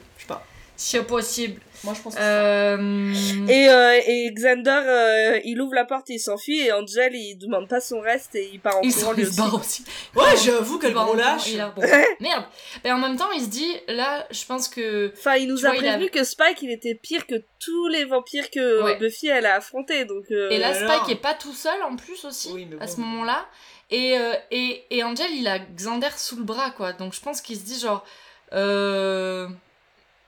C'est 0.82 1.04
possible. 1.04 1.60
Moi, 1.84 1.94
je 1.94 2.02
pense 2.02 2.16
que 2.16 2.20
Euh... 2.22 3.48
Et, 3.50 3.68
euh, 3.70 4.00
et 4.08 4.32
Xander, 4.34 4.70
euh, 4.86 5.40
il 5.44 5.60
ouvre 5.62 5.74
la 5.76 5.84
porte 5.84 6.10
et 6.10 6.14
il 6.14 6.20
s'enfuit, 6.20 6.62
et 6.62 6.72
Angel, 6.72 7.14
il 7.14 7.36
demande 7.38 7.68
pas 7.68 7.82
son 7.82 8.00
reste 8.00 8.34
et 8.36 8.50
il 8.54 8.62
part 8.62 8.78
en 8.78 8.82
Il 8.82 8.94
courant 8.94 9.14
il 9.18 9.26
se 9.26 9.30
aussi. 9.30 9.38
barre 9.38 9.54
aussi. 9.56 9.84
Ouais, 10.16 10.38
j'avoue, 10.42 10.80
gros 10.80 10.88
en 10.88 11.06
courant, 11.06 11.14
lâche. 11.18 11.50
il 11.50 11.60
a- 11.60 11.70
bon, 11.70 11.82
Merde. 12.22 12.46
Mais 12.84 12.92
en 12.94 12.98
même 12.98 13.18
temps, 13.18 13.30
il 13.32 13.42
se 13.42 13.50
dit, 13.50 13.74
là, 13.90 14.26
je 14.32 14.46
pense 14.46 14.70
que... 14.70 15.12
Enfin, 15.18 15.36
il 15.36 15.48
nous 15.50 15.66
a 15.66 15.74
vois, 15.74 15.90
a- 15.90 16.08
que 16.08 16.24
Spike, 16.24 16.62
il 16.62 16.72
était 16.72 16.96
pire 16.96 17.28
que 17.28 17.36
tous 17.60 17.88
les 17.90 18.06
vampires 18.06 18.50
que 18.50 18.82
Ouais. 18.84 18.98
Buffy, 18.98 19.28
elle 19.28 19.46
a 19.48 19.56
affrontés, 19.56 20.06
donc... 20.06 20.26
euh, 20.32 20.50
Et 20.50 20.60
là, 20.60 20.70
alors 20.74 20.98
Spike 21.02 21.18
est 21.18 21.22
pas 21.22 21.34
tout 21.34 21.54
seul 21.54 21.82
en 21.84 21.98
plus 21.98 22.24
aussi, 22.24 22.52
Oui, 22.54 22.68
à 22.80 22.88
ce 22.88 23.02
moment-là. 23.02 23.46
Et, 23.92 24.18
euh, 24.18 24.34
et, 24.52 24.84
et 24.92 25.04
Angel, 25.04 25.32
il 25.34 25.48
a 25.48 25.60
Xander 25.60 26.10
sous 26.16 26.38
le 26.38 26.44
bras, 26.44 26.72
quoi. 26.72 26.94
Donc 26.94 27.14
je 27.14 27.20
pense 27.20 27.42
qu'il 27.42 27.58
se 27.58 27.64
dit 27.66 27.80
genre... 27.80 28.06
Euh... 28.54 29.48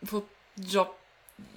Faut, 0.06 0.26
genre... 0.70 0.96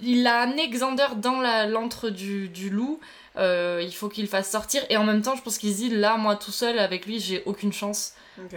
Il 0.01 0.25
a 0.25 0.39
amené 0.41 0.67
Xander 0.69 1.07
dans 1.17 1.39
la- 1.41 1.67
l'antre 1.67 2.09
du, 2.09 2.49
du 2.49 2.69
loup. 2.69 2.99
euh, 3.37 3.81
il 3.83 3.93
faut 3.93 4.07
qu'il 4.09 4.23
le 4.23 4.29
fasse 4.29 4.49
sortir. 4.49 4.81
Et 4.89 4.97
en 4.97 5.03
même 5.03 5.21
temps, 5.21 5.35
je 5.35 5.41
pense 5.41 5.57
qu'il 5.57 5.71
se 5.71 5.77
dit, 5.77 5.89
là, 5.89 6.15
moi, 6.17 6.35
tout 6.37 6.51
seul, 6.51 6.79
avec 6.79 7.05
lui, 7.05 7.19
j'ai 7.19 7.43
aucune 7.45 7.71
chance 7.73 8.13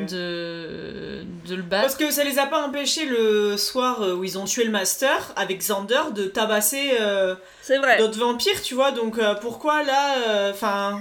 de, 0.08 1.24
de 1.46 1.54
le 1.54 1.62
Parce 1.62 1.94
battre. 1.94 1.98
que 1.98 2.10
ça 2.10 2.24
les 2.24 2.38
a 2.38 2.46
pas 2.46 2.66
empêchés 2.66 3.04
le 3.06 3.56
soir 3.56 4.02
euh, 4.02 4.14
où 4.14 4.24
ils 4.24 4.38
ont 4.38 4.44
tué 4.44 4.64
le 4.64 4.70
master 4.70 5.32
avec 5.36 5.58
Xander 5.58 6.12
de 6.14 6.24
tabasser 6.24 6.92
euh, 7.00 7.34
C'est 7.62 7.78
vrai. 7.78 7.98
d'autres 7.98 8.18
vampires, 8.18 8.62
tu 8.62 8.74
vois. 8.74 8.90
Donc 8.92 9.18
euh, 9.18 9.34
pourquoi 9.34 9.82
là, 9.82 10.50
enfin. 10.50 11.00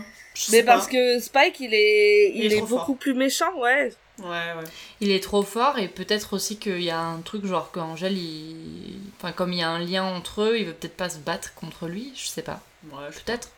Mais 0.52 0.62
parce 0.64 0.88
que 0.88 1.20
Spike, 1.20 1.60
il 1.60 1.74
est, 1.74 2.32
il 2.36 2.44
Il 2.46 2.54
est 2.54 2.60
beaucoup 2.62 2.76
fort. 2.86 2.98
plus 2.98 3.14
méchant, 3.16 3.52
ouais. 3.58 3.92
Ouais, 4.20 4.26
ouais. 4.28 4.64
Il 5.00 5.12
est 5.12 5.24
trop 5.24 5.44
fort 5.44 5.78
et 5.78 5.88
peut-être 5.88 6.34
aussi 6.34 6.58
qu'il 6.58 6.82
y 6.82 6.90
a 6.90 7.00
un 7.00 7.22
truc 7.22 7.46
genre 7.46 7.72
qu'Angel, 7.72 8.18
il... 8.18 9.00
Enfin, 9.18 9.32
comme 9.32 9.54
il 9.54 9.60
y 9.60 9.64
a 9.64 9.70
un 9.70 9.80
lien 9.80 10.04
entre 10.04 10.42
eux, 10.42 10.58
il 10.60 10.66
veut 10.66 10.74
peut-être 10.74 10.98
pas 10.98 11.10
se 11.10 11.20
battre 11.20 11.54
contre 11.54 11.88
lui, 11.88 12.12
je 12.16 12.28
sais 12.28 12.42
pas. 12.42 12.62
Ouais, 12.92 13.10
Peut-être. 13.26 13.50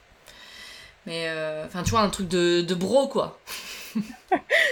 Mais 1.06 1.28
euh, 1.30 1.66
enfin, 1.66 1.84
tu 1.84 1.92
vois, 1.92 2.02
un 2.02 2.10
truc 2.10 2.28
de, 2.28 2.62
de 2.62 2.76
bro, 2.76 3.08
quoi. 3.08 3.40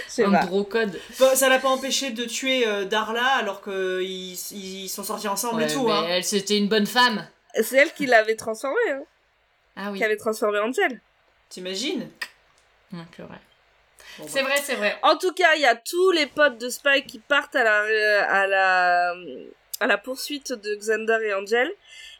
C'est 0.08 0.24
un 0.24 0.44
bro 0.44 0.62
code. 0.64 1.00
Bon, 1.18 1.34
ça 1.34 1.48
l'a 1.48 1.58
pas 1.58 1.68
empêché 1.70 2.10
de 2.10 2.24
tuer 2.24 2.66
euh, 2.68 2.84
Darla 2.84 3.26
alors 3.36 3.62
qu'ils 3.62 4.36
ils 4.52 4.88
sont 4.88 5.02
sortis 5.02 5.26
ensemble 5.28 5.62
et 5.62 5.66
tout. 5.66 5.86
mais 5.86 5.92
Hein. 5.92 6.04
elle, 6.08 6.24
c'était 6.24 6.56
une 6.58 6.68
bonne 6.68 6.86
femme. 6.86 7.26
C'est 7.62 7.76
elle 7.76 7.92
qui 7.94 8.06
l'avait 8.06 8.36
transformé, 8.36 8.76
hein. 8.90 9.02
Ah 9.74 9.90
oui. 9.90 9.98
Qui 9.98 10.04
avait 10.04 10.16
transformé 10.16 10.58
Angel. 10.58 11.00
T'imagines? 11.48 12.08
Ouais, 12.92 12.98
c'est 13.16 13.22
vrai. 13.22 13.38
Bon, 14.18 14.26
C'est 14.28 14.42
vrai, 14.42 14.56
c'est 14.62 14.74
vrai. 14.74 14.98
En 15.02 15.16
tout 15.16 15.32
cas, 15.32 15.54
il 15.56 15.62
y 15.62 15.66
a 15.66 15.76
tous 15.76 16.10
les 16.10 16.26
potes 16.26 16.58
de 16.58 16.68
Spike 16.68 17.06
qui 17.06 17.18
partent 17.18 17.54
à 17.56 17.64
la, 17.64 17.82
euh, 17.82 18.22
à 18.28 18.46
la, 18.46 19.14
à 19.80 19.86
la 19.86 19.98
poursuite 19.98 20.52
de 20.52 20.74
Xander 20.76 21.18
et 21.24 21.34
Angel. 21.34 21.70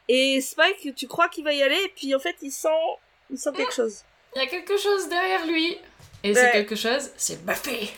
Et 0.09 0.41
Spike, 0.41 0.95
tu 0.95 1.07
crois 1.07 1.29
qu'il 1.29 1.45
va 1.45 1.53
y 1.53 1.63
aller, 1.63 1.77
et 1.85 1.93
puis 1.95 2.15
en 2.15 2.19
fait, 2.19 2.37
il 2.43 2.51
sent, 2.51 2.69
il 3.31 3.37
sent 3.39 3.51
quelque 3.57 3.75
chose. 3.75 4.03
Il 4.37 4.43
y 4.43 4.45
a 4.45 4.47
quelque 4.49 4.77
chose 4.79 5.09
derrière 5.09 5.47
lui. 5.47 5.77
Et 6.25 6.33
Ouais. 6.33 6.35
c'est 6.35 6.51
quelque 6.53 6.77
chose, 6.77 7.11
c'est 7.17 7.45
Buffy. 7.45 7.91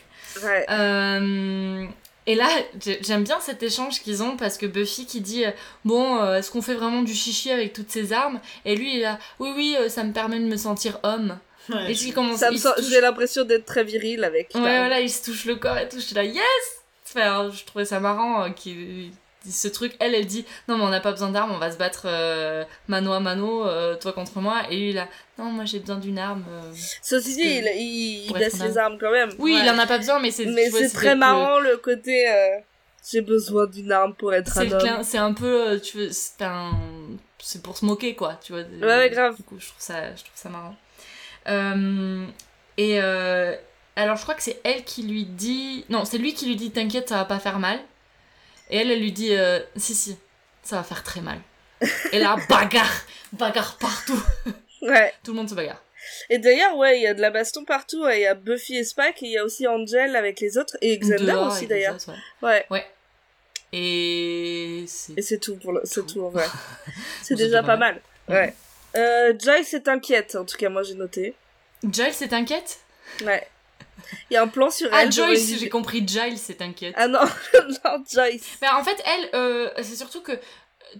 Ouais. 0.42 0.64
Euh, 0.70 1.86
et 2.26 2.34
là, 2.34 2.48
j'ai- 2.84 2.98
j'aime 3.02 3.24
bien 3.24 3.40
cet 3.40 3.62
échange 3.62 4.00
qu'ils 4.02 4.22
ont 4.22 4.36
parce 4.36 4.58
que 4.58 4.66
Buffy 4.66 5.06
qui 5.06 5.20
dit 5.20 5.44
euh, 5.44 5.50
Bon, 5.84 6.20
euh, 6.22 6.36
est-ce 6.38 6.50
qu'on 6.50 6.62
fait 6.62 6.74
vraiment 6.74 7.02
du 7.02 7.14
chichi 7.14 7.50
avec 7.50 7.72
toutes 7.72 7.90
ces 7.90 8.12
armes? 8.12 8.40
Et 8.64 8.76
lui, 8.76 8.94
il 8.96 9.00
là 9.02 9.18
Oui, 9.38 9.52
oui, 9.56 9.76
euh, 9.78 9.88
ça 9.88 10.04
me 10.04 10.12
permet 10.12 10.38
de 10.38 10.44
me 10.44 10.56
sentir 10.56 10.98
homme. 11.02 11.38
Ouais, 11.70 11.90
Et 11.92 11.94
puis 11.94 12.06
il 12.08 12.14
commence 12.14 12.38
Ça 12.40 12.50
me 12.50 12.56
sent- 12.56 12.68
touche- 12.76 12.86
J'ai 12.90 13.00
l'impression 13.00 13.44
d'être 13.44 13.64
très 13.64 13.84
viril 13.84 14.24
avec. 14.24 14.50
Ouais, 14.54 14.60
voilà, 14.60 15.00
il 15.00 15.10
se 15.10 15.24
touche 15.24 15.44
le 15.44 15.56
corps 15.56 15.78
et 15.78 15.88
tout. 15.88 15.96
Je 15.96 16.04
suis 16.04 16.14
là 16.14 16.24
Yes 16.24 16.42
Enfin, 17.06 17.50
Je 17.52 17.64
trouvais 17.64 17.84
ça 17.84 17.98
marrant 18.00 18.44
euh, 18.44 18.48
qu'il 18.50 19.10
ce 19.48 19.68
truc. 19.68 19.94
Elle, 20.00 20.14
elle 20.14 20.26
dit 20.26 20.44
Non, 20.68 20.76
mais 20.76 20.84
on 20.84 20.88
n'a 20.90 21.00
pas 21.00 21.12
besoin 21.12 21.30
d'armes, 21.30 21.52
on 21.52 21.58
va 21.58 21.70
se 21.72 21.76
battre 21.78 22.02
euh, 22.06 22.62
mano 22.88 23.12
à 23.12 23.20
mano, 23.20 23.66
euh, 23.66 23.96
toi 23.96 24.12
contre 24.12 24.38
moi. 24.38 24.62
Et 24.70 24.76
lui, 24.76 24.92
là 24.92 25.08
Non, 25.38 25.46
moi 25.46 25.64
j'ai 25.64 25.78
besoin 25.80 25.96
d'une 25.96 26.18
arme. 26.18 26.44
euh. 26.50 26.72
Ceci 27.02 27.34
dit, 27.36 27.42
il, 27.42 27.72
il, 27.76 28.26
il 28.26 28.32
baisse 28.34 28.60
les 28.62 28.76
armes 28.78 28.98
quand 29.00 29.10
même. 29.10 29.30
Oui, 29.38 29.54
Ouais. 29.54 29.60
il 29.64 29.70
en 29.70 29.78
a 29.78 29.86
pas 29.86 29.98
besoin, 29.98 30.18
mais 30.20 30.30
c'est 30.30 30.44
Mais 30.46 30.66
tu 30.70 30.76
c'est 30.76 30.90
très 30.90 31.14
marrant 31.16 31.58
le 31.58 31.76
côté. 31.78 32.28
euh, 32.28 32.58
J'ai 33.10 33.22
besoin 33.22 33.66
d'une 33.66 33.90
arme 33.90 34.14
pour 34.14 34.32
être 34.34 34.56
un 34.58 34.70
homme. 34.70 35.02
c'est 35.02 35.18
un 35.18 35.32
peu, 35.32 35.80
tu 35.80 35.96
veux, 35.98 36.08
c'est 36.12 36.42
un, 36.42 36.72
c'est 37.42 37.62
pour 37.62 37.76
se 37.78 37.84
moquer 37.86 38.14
quoi, 38.14 38.38
tu 38.44 38.52
vois. 38.52 38.60
Ouais, 38.62 38.86
ouais, 38.98 39.10
grave. 39.10 39.36
Du 39.36 39.42
coup, 39.42 39.56
je 39.58 39.66
trouve 39.68 39.80
ça, 39.80 40.10
je 40.14 40.20
trouve 40.22 40.34
ça 40.36 40.48
marrant. 40.50 40.76
Euh, 41.48 42.26
et 42.76 43.00
euh, 43.00 43.54
alors, 43.96 44.16
je 44.16 44.22
crois 44.22 44.34
que 44.34 44.42
c'est 44.42 44.60
elle 44.64 44.84
qui 44.84 45.02
lui 45.02 45.24
dit, 45.24 45.84
non, 45.88 46.04
c'est 46.04 46.18
lui 46.18 46.34
qui 46.34 46.46
lui 46.46 46.56
dit, 46.56 46.70
t'inquiète, 46.70 47.08
ça 47.08 47.16
va 47.16 47.24
pas 47.24 47.38
faire 47.38 47.58
mal. 47.58 47.78
Et 48.70 48.78
elle, 48.78 48.90
elle 48.90 49.00
lui 49.00 49.12
dit, 49.12 49.34
euh, 49.34 49.60
si 49.76 49.94
si, 49.94 50.16
ça 50.62 50.76
va 50.76 50.82
faire 50.82 51.02
très 51.02 51.20
mal. 51.20 51.38
Et 52.12 52.18
là, 52.18 52.36
bagarre, 52.48 53.02
bagarre 53.32 53.76
partout. 53.78 54.22
Ouais. 54.82 55.12
Tout 55.24 55.32
le 55.32 55.36
monde 55.38 55.48
se 55.50 55.54
bagarre. 55.54 55.82
Et 56.30 56.38
d'ailleurs, 56.38 56.76
ouais, 56.76 56.98
il 56.98 57.02
y 57.02 57.06
a 57.06 57.14
de 57.14 57.20
la 57.20 57.30
baston 57.30 57.64
partout. 57.64 58.02
ouais, 58.04 58.20
Il 58.20 58.22
y 58.22 58.26
a 58.26 58.34
Buffy 58.34 58.76
et 58.76 58.84
Spike, 58.84 59.22
et 59.22 59.26
il 59.26 59.32
y 59.32 59.38
a 59.38 59.44
aussi 59.44 59.66
Angel 59.66 60.16
avec 60.16 60.40
les 60.40 60.56
autres, 60.56 60.76
et 60.80 60.96
Xander 60.98 61.26
Dehors, 61.26 61.52
aussi 61.52 61.66
d'ailleurs. 61.66 61.96
ouais. 62.42 62.64
Ouais. 62.70 62.86
Et 63.72 64.84
c'est 64.88 65.12
Et 65.16 65.22
c'est 65.22 65.38
tout 65.38 65.56
pour 65.56 65.72
le... 65.72 65.80
c'est 65.84 66.04
tout 66.06 66.20
en 66.24 66.28
vrai. 66.30 66.46
C'est 67.22 67.36
déjà 67.36 67.60
pas 67.60 67.68
pas 67.68 67.76
mal. 67.76 68.02
mal. 68.28 68.36
Ouais. 68.36 68.54
Euh, 68.96 69.32
Joyce 69.38 69.74
est 69.74 69.88
inquiète, 69.88 70.34
en 70.36 70.44
tout 70.44 70.56
cas 70.56 70.68
moi 70.68 70.82
j'ai 70.82 70.94
noté. 70.94 71.34
Giles, 71.84 72.12
c'est 72.12 72.32
inquiète 72.32 72.80
Ouais. 73.24 73.46
Il 74.30 74.34
y 74.34 74.36
a 74.36 74.42
un 74.42 74.48
plan 74.48 74.70
sur 74.70 74.88
Ah, 74.92 75.02
elle. 75.04 75.12
j'aurais 75.12 75.36
Joyce, 75.36 75.58
j'ai 75.60 75.68
compris. 75.68 76.06
Giles, 76.06 76.38
c'est 76.38 76.60
inquiète. 76.62 76.94
Ah 76.96 77.06
non, 77.08 77.20
non, 77.84 78.04
Joyce. 78.10 78.58
Bah, 78.60 78.76
en 78.78 78.84
fait, 78.84 79.02
elle, 79.06 79.28
euh, 79.34 79.70
c'est 79.76 79.96
surtout 79.96 80.22
que 80.22 80.32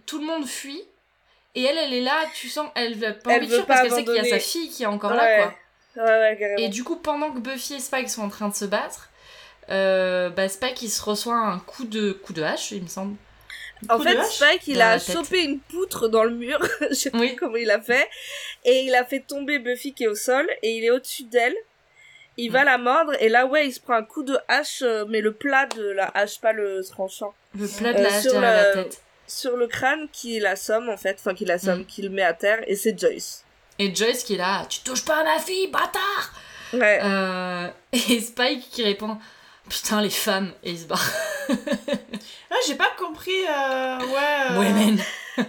tout 0.06 0.18
le 0.20 0.26
monde 0.26 0.46
fuit. 0.46 0.82
Et 1.54 1.64
elle, 1.64 1.78
elle 1.78 1.92
est 1.94 2.02
là, 2.02 2.16
tu 2.34 2.48
sens, 2.48 2.68
elle 2.76 2.94
veut 2.94 3.18
pas 3.18 3.32
Elle 3.32 3.38
envie 3.42 3.48
de 3.48 3.54
fuir 3.54 3.66
parce 3.66 3.80
qu'elle 3.82 3.92
sait 3.92 4.04
qu'il 4.04 4.14
y 4.14 4.18
a 4.20 4.24
sa 4.24 4.38
fille 4.38 4.68
qui 4.70 4.84
est 4.84 4.86
encore 4.86 5.10
Ouais. 5.12 5.16
là, 5.16 5.42
quoi. 5.42 6.04
Ouais, 6.04 6.08
ouais, 6.20 6.36
carrément. 6.38 6.58
Et 6.58 6.68
du 6.68 6.84
coup, 6.84 6.96
pendant 6.96 7.32
que 7.32 7.40
Buffy 7.40 7.74
et 7.74 7.80
Spike 7.80 8.08
sont 8.08 8.22
en 8.22 8.28
train 8.28 8.48
de 8.48 8.54
se 8.54 8.64
battre, 8.66 9.10
euh, 9.70 10.30
bah, 10.30 10.48
Spike, 10.48 10.80
il 10.82 10.90
se 10.90 11.02
reçoit 11.02 11.34
un 11.36 11.58
coup 11.58 11.84
de, 11.84 12.12
coup 12.12 12.32
de 12.32 12.42
hache, 12.42 12.70
il 12.70 12.82
me 12.84 12.88
semble. 12.88 13.16
En 13.88 13.98
fait, 13.98 14.22
Spike, 14.24 14.66
il 14.68 14.80
a 14.82 14.98
chopé 14.98 15.42
une 15.44 15.58
poutre 15.58 16.08
dans 16.08 16.24
le 16.24 16.30
mur. 16.32 16.58
Je 16.90 16.94
sais 16.94 17.10
Oui. 17.14 17.30
pas 17.30 17.36
comment 17.40 17.56
il 17.56 17.70
a 17.70 17.80
fait. 17.80 18.08
Et 18.64 18.80
il 18.84 18.94
a 18.94 19.04
fait 19.04 19.20
tomber 19.20 19.58
Buffy 19.58 19.94
qui 19.94 20.04
est 20.04 20.08
au 20.08 20.14
sol. 20.14 20.48
Et 20.62 20.70
il 20.76 20.84
est 20.84 20.90
au-dessus 20.90 21.24
d'elle. 21.24 21.54
Il 22.36 22.50
va 22.52 22.62
la 22.64 22.78
mordre. 22.78 23.12
Et 23.20 23.28
là, 23.28 23.46
ouais, 23.46 23.66
il 23.66 23.72
se 23.72 23.80
prend 23.80 23.94
un 23.94 24.02
coup 24.04 24.22
de 24.22 24.36
hache. 24.48 24.82
euh, 24.82 25.04
Mais 25.08 25.20
le 25.20 25.32
plat 25.32 25.66
de 25.66 25.82
la 25.90 26.08
hache, 26.14 26.40
pas 26.40 26.52
le 26.52 26.82
tranchant. 26.88 27.34
Le 27.58 27.66
plat 27.66 27.92
de 27.92 27.98
Euh, 27.98 28.02
la 28.02 28.14
hache 28.14 28.22
sur 28.22 28.34
le- 28.34 28.40
la 28.40 28.64
tête. 28.72 29.02
Sur 29.26 29.56
le 29.56 29.66
crâne 29.66 30.08
qui 30.12 30.38
l'assomme, 30.40 30.88
en 30.88 30.96
fait. 30.96 31.16
Enfin, 31.20 31.34
qui 31.34 31.44
l'assomme, 31.44 31.80
Mm. 31.80 31.86
qui 31.86 32.02
le 32.02 32.10
met 32.10 32.22
à 32.22 32.34
terre. 32.34 32.58
Et 32.66 32.76
c'est 32.76 32.98
Joyce. 32.98 33.44
Et 33.78 33.94
Joyce 33.94 34.24
qui 34.24 34.34
est 34.34 34.38
là, 34.38 34.66
tu 34.68 34.80
touches 34.80 35.04
pas 35.06 35.18
à 35.20 35.24
ma 35.24 35.38
fille, 35.38 35.68
bâtard 35.68 36.34
Ouais. 36.74 37.00
Euh, 37.02 37.66
Et 37.92 38.20
Spike 38.20 38.68
qui 38.70 38.82
répond, 38.82 39.16
putain, 39.68 40.00
les 40.02 40.10
femmes, 40.10 40.52
et 40.62 40.70
il 40.72 40.78
se 40.78 40.84
barre. 40.84 41.10
Ah, 42.50 42.56
j'ai 42.66 42.74
pas 42.74 42.90
compris. 42.98 43.30
euh, 43.48 43.98
ouais. 43.98 44.50
euh, 44.50 44.58
Women. 44.58 45.02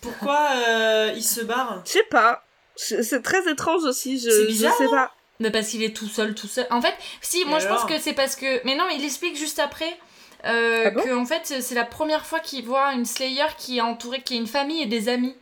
Pourquoi 0.00 0.48
euh, 0.68 1.12
il 1.16 1.22
se 1.22 1.40
barre 1.40 1.82
Je 1.86 1.90
sais 1.92 2.02
pas. 2.04 2.44
C'est 2.76 3.22
très 3.22 3.48
étrange 3.50 3.84
aussi. 3.84 4.18
Je, 4.18 4.28
C'est 4.30 4.46
bizarre, 4.46 4.74
je 4.78 4.84
sais 4.84 4.90
pas. 4.90 5.12
Mais 5.40 5.50
parce 5.50 5.68
qu'il 5.68 5.82
est 5.82 5.96
tout 5.96 6.08
seul, 6.08 6.34
tout 6.34 6.46
seul. 6.46 6.66
En 6.70 6.80
fait, 6.80 6.94
si, 7.20 7.44
moi 7.44 7.58
je 7.58 7.66
pense 7.68 7.84
que 7.84 7.98
c'est 7.98 8.12
parce 8.12 8.36
que. 8.36 8.64
Mais 8.64 8.76
non, 8.76 8.84
il 8.94 9.04
explique 9.04 9.36
juste 9.36 9.58
après 9.58 9.96
euh, 10.44 10.84
Ah 10.86 10.90
bon? 10.90 11.02
que 11.02 11.14
en 11.14 11.24
fait 11.24 11.42
c'est 11.60 11.74
la 11.74 11.84
première 11.84 12.24
fois 12.26 12.38
qu'il 12.40 12.64
voit 12.64 12.92
une 12.92 13.04
Slayer 13.04 13.46
qui 13.58 13.78
est 13.78 13.80
entourée, 13.80 14.22
qui 14.22 14.34
a 14.34 14.36
une 14.36 14.46
famille 14.46 14.82
et 14.82 14.86
des 14.86 15.08
amis. 15.08 15.34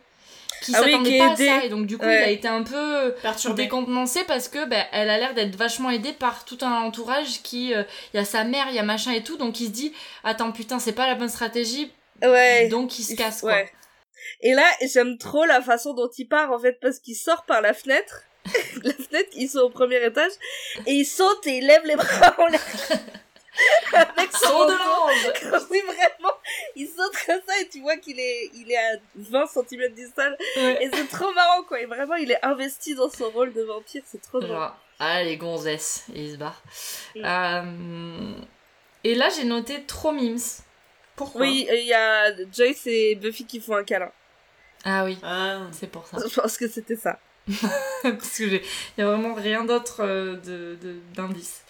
Qui 0.63 0.71
Ah 0.75 0.81
oui, 0.83 0.91
est 0.91 1.17
pas 1.19 1.33
aidée. 1.33 1.49
à 1.49 1.59
ça. 1.59 1.65
Et 1.65 1.69
donc 1.69 1.85
du 1.85 1.97
coup, 1.97 2.05
Ouais. 2.05 2.21
il 2.21 2.23
a 2.23 2.29
été 2.29 2.47
un 2.47 2.63
peu 2.63 3.13
Perturbé. 3.21 3.63
décontenancé 3.63 4.23
parce 4.23 4.47
que 4.47 4.65
bah, 4.65 4.85
elle 4.91 5.09
a 5.09 5.17
l'air 5.17 5.33
d'être 5.33 5.55
vachement 5.55 5.89
aidée 5.89 6.13
par 6.13 6.45
tout 6.45 6.57
un 6.61 6.71
entourage 6.81 7.41
qui. 7.43 7.73
euh, 7.73 7.83
Il 8.13 8.17
y 8.17 8.19
a 8.19 8.25
sa 8.25 8.43
mère, 8.43 8.67
il 8.69 8.75
y 8.75 8.79
a 8.79 8.83
machin 8.83 9.11
et 9.11 9.23
tout. 9.23 9.37
Donc 9.37 9.59
il 9.59 9.65
se 9.67 9.71
dit 9.71 9.93
Attends, 10.23 10.51
putain, 10.51 10.79
c'est 10.79 10.93
pas 10.93 11.05
la 11.07 11.15
bonne 11.15 11.29
stratégie. 11.29 11.91
Ouais. 12.21 12.67
Donc 12.69 12.97
il 12.99 13.03
se 13.03 13.15
casse 13.15 13.41
quoi. 13.41 13.51
Ouais. 13.53 13.71
Et 14.41 14.53
là, 14.53 14.65
j'aime 14.81 15.17
trop 15.17 15.43
la 15.45 15.61
façon 15.61 15.93
dont 15.93 16.09
il 16.17 16.25
part, 16.27 16.51
en 16.51 16.59
fait, 16.59 16.79
parce 16.81 16.99
qu'il 16.99 17.15
sort 17.15 17.43
par 17.43 17.61
la 17.61 17.73
fenêtre. 17.73 18.21
la 18.83 18.93
fenêtre, 18.93 19.29
ils 19.35 19.49
sont 19.49 19.59
au 19.59 19.69
premier 19.69 20.03
étage. 20.05 20.31
Et 20.85 20.93
il 20.93 21.05
saute 21.05 21.45
et 21.47 21.57
il 21.57 21.67
lève 21.67 21.85
les 21.85 21.95
bras 21.95 22.35
en 22.39 22.47
l'air. 22.47 22.61
Avec 23.93 24.31
son 24.31 24.47
Saut 24.47 24.65
de 24.65 25.49
Quand 25.49 25.65
oui, 25.69 25.81
vraiment, 25.85 26.33
il 26.75 26.87
saute 26.87 27.13
comme 27.25 27.39
ça 27.47 27.59
et 27.61 27.67
tu 27.69 27.81
vois 27.81 27.97
qu'il 27.97 28.19
est, 28.19 28.49
il 28.55 28.71
est 28.71 28.77
à 28.77 28.97
20 29.15 29.45
cm 29.47 29.93
du 29.93 30.07
sol. 30.15 30.35
Ouais. 30.57 30.83
Et 30.83 30.89
c'est 30.93 31.07
trop 31.07 31.31
marrant, 31.33 31.63
quoi. 31.63 31.79
Et 31.79 31.85
vraiment, 31.85 32.15
il 32.15 32.31
est 32.31 32.43
investi 32.43 32.95
dans 32.95 33.09
son 33.09 33.29
rôle 33.29 33.53
de 33.53 33.61
vampire. 33.63 34.01
C'est 34.05 34.21
trop 34.21 34.39
drôle. 34.39 34.69
Ah 34.99 35.23
les 35.23 35.37
gonzesses, 35.37 36.05
et 36.15 36.23
il 36.25 36.31
se 36.33 36.37
barre. 36.37 36.61
Mm. 37.15 37.21
Euh, 37.25 38.41
Et 39.03 39.15
là, 39.15 39.29
j'ai 39.29 39.43
noté 39.43 39.83
trop 39.85 40.11
mimes. 40.11 40.39
Pourquoi 41.15 41.41
Oui, 41.41 41.67
il 41.71 41.85
y 41.85 41.93
a 41.93 42.31
Joyce 42.51 42.87
et 42.87 43.15
Buffy 43.15 43.45
qui 43.45 43.59
font 43.59 43.75
un 43.75 43.83
câlin. 43.83 44.11
Ah 44.85 45.03
oui, 45.05 45.17
Ah. 45.23 45.67
c'est 45.71 45.87
pour 45.91 46.07
ça. 46.07 46.17
Je 46.27 46.39
pense 46.39 46.57
que 46.57 46.67
c'était 46.67 46.95
ça. 46.95 47.19
Parce 48.03 48.37
que 48.37 48.47
j'ai, 48.49 48.63
y 48.97 49.01
a 49.01 49.05
vraiment 49.05 49.33
rien 49.33 49.65
d'autre 49.65 49.97
euh, 50.01 50.35
de, 50.37 50.75
de- 50.81 50.99
d'indice. 51.13 51.61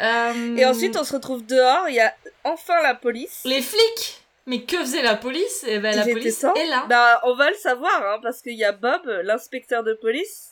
Euh, 0.00 0.56
Et 0.56 0.64
ensuite, 0.66 0.96
on 0.96 1.04
se 1.04 1.12
retrouve 1.14 1.44
dehors. 1.46 1.88
Il 1.88 1.94
y 1.94 2.00
a 2.00 2.14
enfin 2.44 2.82
la 2.82 2.94
police. 2.94 3.40
les 3.44 3.62
flics. 3.62 4.22
Mais 4.48 4.62
que 4.62 4.76
faisait 4.78 5.02
la 5.02 5.16
police? 5.16 5.64
Eh 5.66 5.78
ben, 5.80 5.96
la 5.96 6.04
police 6.04 6.38
temps. 6.40 6.54
est 6.54 6.66
là. 6.66 6.84
Bah, 6.88 7.20
on 7.24 7.34
va 7.34 7.50
le 7.50 7.56
savoir, 7.56 8.00
hein, 8.06 8.20
parce 8.22 8.42
qu'il 8.42 8.54
y 8.54 8.64
a 8.64 8.70
Bob, 8.72 9.02
l'inspecteur 9.24 9.82
de 9.82 9.92
police, 9.94 10.50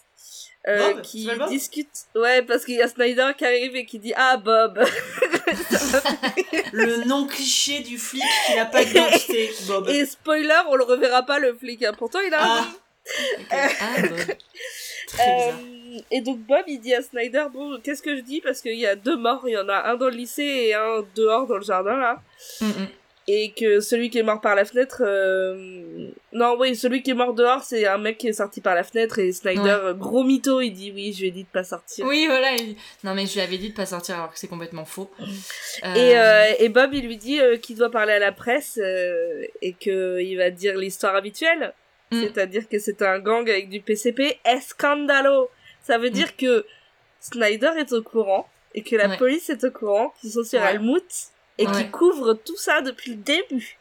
euh, 0.66 0.94
Bob? 0.94 1.02
qui 1.02 1.26
Bob? 1.26 1.48
discute. 1.48 1.88
Ouais, 2.16 2.42
parce 2.42 2.64
qu'il 2.64 2.74
y 2.74 2.82
a 2.82 2.88
Snyder 2.88 3.30
qui 3.38 3.44
arrive 3.44 3.76
et 3.76 3.86
qui 3.86 4.00
dit 4.00 4.12
Ah, 4.16 4.36
Bob 4.36 4.82
Le 6.72 7.04
nom 7.04 7.26
cliché 7.26 7.80
du 7.80 7.98
flic 7.98 8.22
qui 8.46 8.54
n'a 8.56 8.66
pas 8.66 8.84
d'identité, 8.84 9.52
Bob. 9.68 9.88
Et 9.88 10.04
spoiler, 10.06 10.58
on 10.68 10.74
le 10.74 10.84
reverra 10.84 11.22
pas, 11.24 11.38
le 11.38 11.54
flic. 11.54 11.82
hein. 11.84 11.92
Pourtant, 11.96 12.18
il 12.20 12.34
a 12.34 12.42
un 12.42 12.46
Ah. 12.46 12.60
nom. 12.62 12.66
Ah, 13.50 14.00
bon. 14.00 14.16
Très 15.08 15.36
bizarre. 15.36 15.60
Euh, 15.94 15.98
et 16.10 16.20
donc 16.20 16.38
Bob 16.40 16.62
il 16.66 16.80
dit 16.80 16.94
à 16.94 17.02
Snyder 17.02 17.44
bon 17.52 17.78
qu'est-ce 17.82 18.02
que 18.02 18.16
je 18.16 18.22
dis? 18.22 18.40
Parce 18.40 18.60
qu'il 18.60 18.78
y 18.78 18.86
a 18.86 18.96
deux 18.96 19.16
morts 19.16 19.44
il 19.46 19.52
y 19.52 19.58
en 19.58 19.68
a 19.68 19.90
un 19.90 19.96
dans 19.96 20.08
le 20.08 20.16
lycée 20.16 20.42
et 20.42 20.74
un 20.74 21.04
dehors 21.14 21.46
dans 21.46 21.56
le 21.56 21.64
jardin 21.64 21.96
là 21.96 22.20
Mm, 22.60 22.66
mm. 22.66 22.88
et 23.28 23.52
que 23.52 23.80
celui 23.80 24.10
qui 24.10 24.18
est 24.18 24.22
mort 24.22 24.40
par 24.40 24.54
la 24.54 24.64
fenêtre 24.66 25.02
euh... 25.04 26.08
non 26.32 26.56
oui 26.58 26.76
celui 26.76 27.02
qui 27.02 27.10
est 27.12 27.14
mort 27.14 27.32
dehors 27.32 27.62
c'est 27.62 27.86
un 27.86 27.96
mec 27.96 28.18
qui 28.18 28.28
est 28.28 28.32
sorti 28.34 28.60
par 28.60 28.74
la 28.74 28.82
fenêtre 28.84 29.18
et 29.18 29.32
Snyder 29.32 29.60
Ouais. 29.62 29.70
euh, 29.70 29.94
gros 29.94 30.24
mytho 30.24 30.60
il 30.60 30.72
dit 30.72 30.92
oui 30.94 31.12
je 31.14 31.20
lui 31.22 31.28
ai 31.28 31.30
dit 31.30 31.44
de 31.44 31.48
pas 31.48 31.64
sortir 31.64 32.04
Oui, 32.06 32.26
voilà. 32.26 32.52
il- 32.56 32.76
Non, 33.02 33.14
mais 33.14 33.24
je 33.26 33.34
lui 33.34 33.40
avais 33.40 33.56
dit 33.56 33.70
de 33.70 33.74
pas 33.74 33.86
sortir 33.86 34.16
alors 34.16 34.32
que 34.32 34.38
c'est 34.38 34.48
complètement 34.48 34.84
faux. 34.84 35.10
et, 35.96 36.18
euh, 36.18 36.44
et 36.58 36.68
Bob 36.68 36.92
il 36.92 37.06
lui 37.06 37.16
dit 37.16 37.40
euh, 37.40 37.56
qu'il 37.56 37.76
doit 37.76 37.90
parler 37.90 38.12
à 38.12 38.18
la 38.18 38.32
presse 38.32 38.78
euh, 38.82 39.42
et 39.62 39.72
que 39.72 40.20
il 40.20 40.36
va 40.36 40.50
dire 40.50 40.76
l'histoire 40.76 41.14
habituelle 41.16 41.72
Mm. 42.10 42.20
c'est-à-dire 42.20 42.68
que 42.68 42.78
c'est 42.78 43.00
un 43.00 43.18
gang 43.18 43.48
avec 43.48 43.70
du 43.70 43.80
PCP 43.80 44.38
escandalo 44.44 45.48
ça 45.86 45.98
Mm. 45.98 46.02
veut 46.02 46.10
dire 46.10 46.36
que 46.36 46.66
Snyder 47.20 47.70
est 47.78 47.92
au 47.92 48.02
courant 48.02 48.48
et 48.74 48.82
que 48.82 48.96
la 48.96 49.08
Ouais. 49.08 49.16
police 49.16 49.48
est 49.50 49.62
au 49.64 49.70
courant 49.70 50.12
qu'ils 50.20 50.32
sont 50.32 50.44
sur 50.44 50.60
Ouais. 50.60 50.66
Almouth 50.66 51.28
et 51.58 51.66
Ouais. 51.66 51.72
qu'ils 51.72 51.90
couvrent 51.92 52.34
tout 52.34 52.56
ça 52.56 52.80
depuis 52.80 53.12
le 53.12 53.16
début 53.18 53.78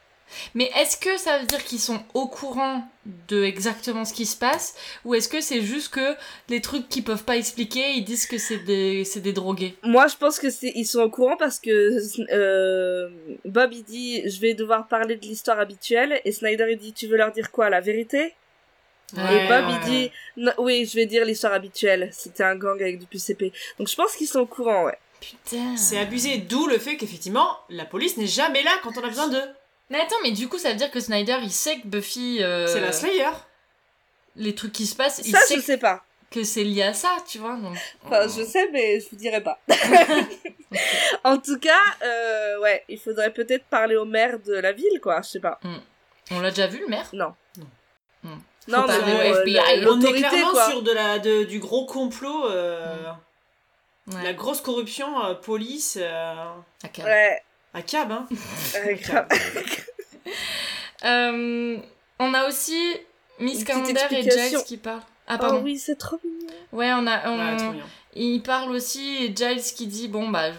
Mais 0.56 0.72
est-ce 0.80 0.98
que 0.98 1.16
ça 1.18 1.38
veut 1.38 1.46
dire 1.46 1.64
qu'ils 1.64 1.80
sont 1.82 2.02
au 2.16 2.28
courant 2.28 2.88
de 3.28 3.44
exactement 3.44 4.04
ce 4.04 4.14
qui 4.14 4.26
se 4.26 4.36
passe 4.38 4.74
Ou 5.06 5.14
est-ce 5.14 5.28
que 5.30 5.42
c'est 5.42 5.62
juste 5.62 5.94
que 5.94 6.16
les 6.50 6.60
trucs 6.60 6.90
qu'ils 6.90 7.04
peuvent 7.04 7.26
pas 7.26 7.38
expliquer, 7.38 7.92
ils 7.92 8.04
disent 8.04 8.26
que 8.26 8.40
c'est 8.40 8.58
des, 8.60 9.04
c'est 9.04 9.20
des 9.20 9.34
drogués? 9.34 9.76
Moi, 9.84 10.08
je 10.08 10.16
pense 10.16 10.40
que 10.40 10.50
c'est 10.50 10.72
ils 10.76 10.86
sont 10.86 11.02
au 11.02 11.10
courant 11.10 11.38
parce 11.38 11.60
que 11.60 12.00
euh, 12.34 13.10
Bob 13.46 13.74
il 13.74 13.84
dit 13.84 14.28
je 14.28 14.40
vais 14.40 14.54
devoir 14.56 14.88
parler 14.88 15.18
de 15.18 15.22
l'histoire 15.26 15.60
habituelle 15.60 16.20
et 16.26 16.32
Snyder 16.32 16.68
il 16.72 16.78
dit 16.78 16.94
tu 16.94 17.06
veux 17.08 17.18
leur 17.18 17.32
dire 17.32 17.52
quoi 17.52 17.70
la 17.70 17.82
vérité? 17.82 18.34
Et 19.16 19.20
Ouais, 19.20 19.48
Bob 19.48 19.66
ouais. 19.68 19.74
il 19.84 19.90
dit 19.90 20.12
Non, 20.38 20.52
oui 20.58 20.86
je 20.86 20.96
vais 20.96 21.06
dire 21.06 21.26
l'histoire 21.26 21.54
habituelle 21.54 22.10
c'était 22.12 22.44
un 22.44 22.56
gang 22.56 22.82
avec 22.82 23.00
du 23.00 23.06
PCP 23.06 23.52
donc 23.78 23.88
je 23.88 23.96
pense 23.96 24.16
qu'ils 24.16 24.28
sont 24.28 24.40
au 24.42 24.46
courant 24.48 24.86
ouais 24.86 24.98
Putain. 25.22 25.78
C'est 25.78 25.98
abusé, 26.00 26.36
d'où 26.40 26.68
le 26.68 26.78
fait 26.78 26.98
qu'effectivement, 26.98 27.48
la 27.70 27.86
police 27.86 28.18
n'est 28.18 28.28
jamais 28.28 28.62
là 28.62 28.72
quand 28.84 28.98
on 28.98 29.04
a 29.06 29.08
besoin 29.08 29.30
d'eux. 29.30 29.48
Mais 29.90 30.02
attends, 30.02 30.18
mais 30.22 30.32
du 30.32 30.50
coup, 30.50 30.58
ça 30.58 30.68
veut 30.72 30.76
dire 30.76 30.92
que 30.92 31.00
Snyder, 31.00 31.38
il 31.42 31.50
sait 31.50 31.80
que 31.80 31.88
Buffy. 31.88 32.44
euh, 32.44 32.68
C'est 32.68 32.82
la 32.82 32.92
Slayer. 32.92 33.30
Les 34.36 34.54
trucs 34.54 34.74
qui 34.74 34.86
se 34.86 34.96
passent, 34.98 35.22
il 35.24 35.32
ça 35.32 35.40
sait 35.40 35.56
je 35.56 35.62
sais 35.62 35.78
pas 35.78 36.04
que 36.30 36.44
c'est 36.44 36.66
lié 36.66 36.82
à 36.84 36.94
ça, 36.94 37.16
tu 37.26 37.38
vois. 37.38 37.56
Donc... 37.56 37.78
enfin 38.04 38.24
je 38.28 38.44
sais 38.44 38.68
mais 38.74 39.00
je 39.00 39.08
vous 39.12 39.16
dirai 39.16 39.42
pas 39.42 39.60
en 41.24 41.38
tout 41.38 41.60
cas 41.60 41.80
euh, 42.04 42.60
ouais 42.60 42.84
il 42.90 43.00
faudrait 43.00 43.32
peut-être 43.32 43.66
parler 43.66 43.96
au 43.96 44.06
maire 44.06 44.40
de 44.40 44.54
la 44.56 44.72
ville 44.72 45.00
quoi 45.02 45.22
je 45.22 45.30
sais 45.30 45.40
pas 45.40 45.60
On 46.32 46.40
l'a 46.40 46.50
déjà 46.50 46.68
vu, 46.68 46.80
le 46.80 46.88
maire? 46.88 47.08
Non 47.14 47.34
Non. 47.58 47.68
Non 48.68 48.86
mais 48.88 48.94
euh, 48.94 49.40
FBI. 49.42 49.54
la- 49.82 49.92
On 49.92 50.00
est 50.02 50.14
clairement 50.14 50.52
quoi 50.52 50.70
sur 50.70 50.82
de 50.84 50.92
la, 50.92 51.20
de- 51.20 51.44
du 51.44 51.60
gros 51.60 51.86
complot, 51.86 52.48
euh, 52.50 52.86
Ouais. 54.08 54.24
la 54.24 54.34
grosse 54.34 54.60
corruption, 54.62 55.24
euh, 55.26 55.34
police, 55.34 55.98
euh, 56.02 56.34
À 56.84 56.88
Cab. 56.90 57.06
ouais 57.06 57.42
à 57.76 57.82
cab, 57.82 58.12
hein. 58.12 58.28
euh, 58.76 58.94
grave. 59.02 59.28
Euh, 61.06 61.78
on 62.20 62.34
a 62.34 62.48
aussi 62.48 62.80
Miss 63.40 63.64
Calendar 63.64 64.12
et. 64.14 64.24
Giles 64.24 64.64
qui 64.66 64.78
parlent. 64.78 65.02
Ah, 65.28 65.36
oh 65.38 65.42
pardon. 65.42 65.62
oui 65.64 65.78
c'est 65.78 65.96
trop 65.96 66.20
mignon 66.24 66.48
Ouais, 66.72 66.92
on 66.94 67.08
a. 67.08 67.30
on- 67.30 67.38
Ouais, 67.52 67.58
trop 67.58 67.72
bien. 67.72 67.86
Il 68.16 68.42
parle 68.44 68.70
aussi, 68.72 69.26
et 69.26 69.36
Giles 69.36 69.64
qui 69.76 69.88
dit 69.88 70.08
Bon, 70.08 70.30
bah, 70.30 70.52
je, 70.52 70.58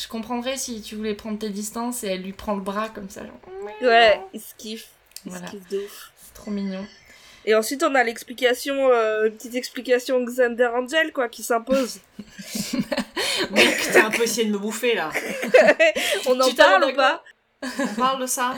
je 0.00 0.08
comprendrais 0.08 0.56
si 0.56 0.82
tu 0.82 0.96
voulais 0.96 1.14
prendre 1.14 1.38
tes 1.38 1.50
distances, 1.50 2.02
et 2.02 2.08
elle 2.08 2.22
lui 2.22 2.32
prend 2.32 2.54
le 2.56 2.62
bras 2.62 2.88
comme 2.88 3.08
ça. 3.10 3.20
genre, 3.24 3.34
ouais 3.82 4.20
il 4.34 4.40
se 4.40 4.54
kiffe 4.58 4.88
il 5.24 5.30
Voilà. 5.32 5.46
se 5.46 5.52
kiffe 5.52 5.68
de 5.68 5.78
ouf 5.78 6.12
C'est 6.24 6.34
trop 6.34 6.50
mignon. 6.50 6.84
Et 7.48 7.54
ensuite, 7.54 7.84
on 7.84 7.94
a 7.94 8.02
l'explication, 8.02 8.90
euh, 8.90 9.28
une 9.28 9.34
petite 9.34 9.54
explication 9.54 10.22
Xander 10.24 10.68
Angel, 10.74 11.12
quoi, 11.12 11.28
qui 11.28 11.44
s'impose. 11.44 12.00
Mec, 13.52 13.88
t'as 13.92 14.06
un 14.06 14.10
peu 14.10 14.24
essayé 14.24 14.48
de 14.48 14.52
me 14.52 14.58
bouffer 14.58 14.96
là. 14.96 15.12
on 16.26 16.40
en 16.40 16.48
Tu 16.48 16.56
parle 16.56 16.90
ou 16.90 16.96
pas 16.96 17.22
On 17.62 17.94
parle 17.94 18.22
de 18.22 18.26
ça 18.26 18.56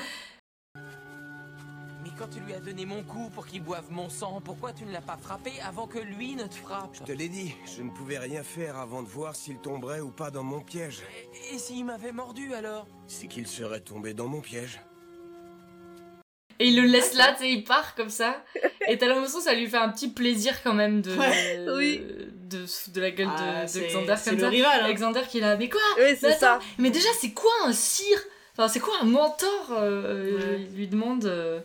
Mais 0.74 2.10
quand 2.18 2.28
tu 2.28 2.40
lui 2.40 2.54
as 2.54 2.60
donné 2.60 2.86
mon 2.86 3.02
coup 3.02 3.28
pour 3.34 3.46
qu'il 3.46 3.62
boive 3.62 3.90
mon 3.90 4.08
sang, 4.08 4.40
pourquoi 4.42 4.72
tu 4.72 4.86
ne 4.86 4.92
l'as 4.92 5.02
pas 5.02 5.18
frappé 5.20 5.52
avant 5.68 5.86
que 5.86 5.98
lui 5.98 6.34
ne 6.34 6.44
te 6.44 6.54
frappe 6.54 6.94
Je 6.94 7.02
te 7.02 7.12
l'ai 7.12 7.28
dit, 7.28 7.54
je 7.76 7.82
ne 7.82 7.90
pouvais 7.90 8.18
rien 8.18 8.42
faire 8.42 8.78
avant 8.78 9.02
de 9.02 9.08
voir 9.08 9.36
s'il 9.36 9.58
tomberait 9.58 10.00
ou 10.00 10.10
pas 10.10 10.30
dans 10.30 10.44
mon 10.44 10.60
piège. 10.60 11.02
Et, 11.50 11.56
et 11.56 11.58
s'il 11.58 11.84
m'avait 11.84 12.12
mordu 12.12 12.54
alors? 12.54 12.86
C'est 13.06 13.26
qu'il 13.26 13.46
serait 13.46 13.80
tombé 13.80 14.14
dans 14.14 14.28
mon 14.28 14.40
piège. 14.40 14.80
Et 16.60 16.66
il 16.68 16.76
le 16.76 16.88
laisse 16.88 17.14
là, 17.14 17.32
tu 17.34 17.44
sais, 17.44 17.50
il 17.50 17.62
part 17.64 17.94
comme 17.94 18.08
ça. 18.10 18.42
Et 18.88 18.98
t'as 18.98 19.06
l'impression 19.06 19.38
que 19.38 19.44
ça 19.44 19.54
lui 19.54 19.68
fait 19.68 19.76
un 19.76 19.90
petit 19.90 20.08
plaisir 20.08 20.60
quand 20.64 20.74
même 20.74 21.00
de. 21.02 21.14
Ouais, 21.16 21.58
oui. 21.76 22.02
De, 22.48 22.64
de 22.92 23.00
la 23.00 23.10
gueule 23.12 23.28
Ah, 23.36 23.60
de, 23.60 23.62
de 23.62 23.66
c'est- 23.68 23.86
Xander 23.88 24.14
comme 24.24 24.34
le 24.34 24.40
ça. 24.40 24.48
rival, 24.48 24.80
hein. 24.80 24.84
Alexander 24.84 25.20
qui 25.30 25.38
là, 25.40 25.56
mais 25.56 25.68
quoi? 25.68 25.80
Oui, 25.98 26.02
Mais 26.08 26.16
c'est 26.16 26.32
ça. 26.32 26.58
Mais 26.78 26.90
déjà, 26.90 27.08
c'est 27.20 27.30
quoi 27.32 27.52
un 27.66 27.72
cire 27.72 28.18
Enfin, 28.56 28.66
c'est 28.68 28.80
quoi 28.80 28.94
un 29.00 29.04
mentor 29.04 29.68
euh, 29.72 30.36
Ouais. 30.36 30.66
Il 30.70 30.76
lui 30.76 30.88
demande. 30.88 31.24
euh, 31.26 31.60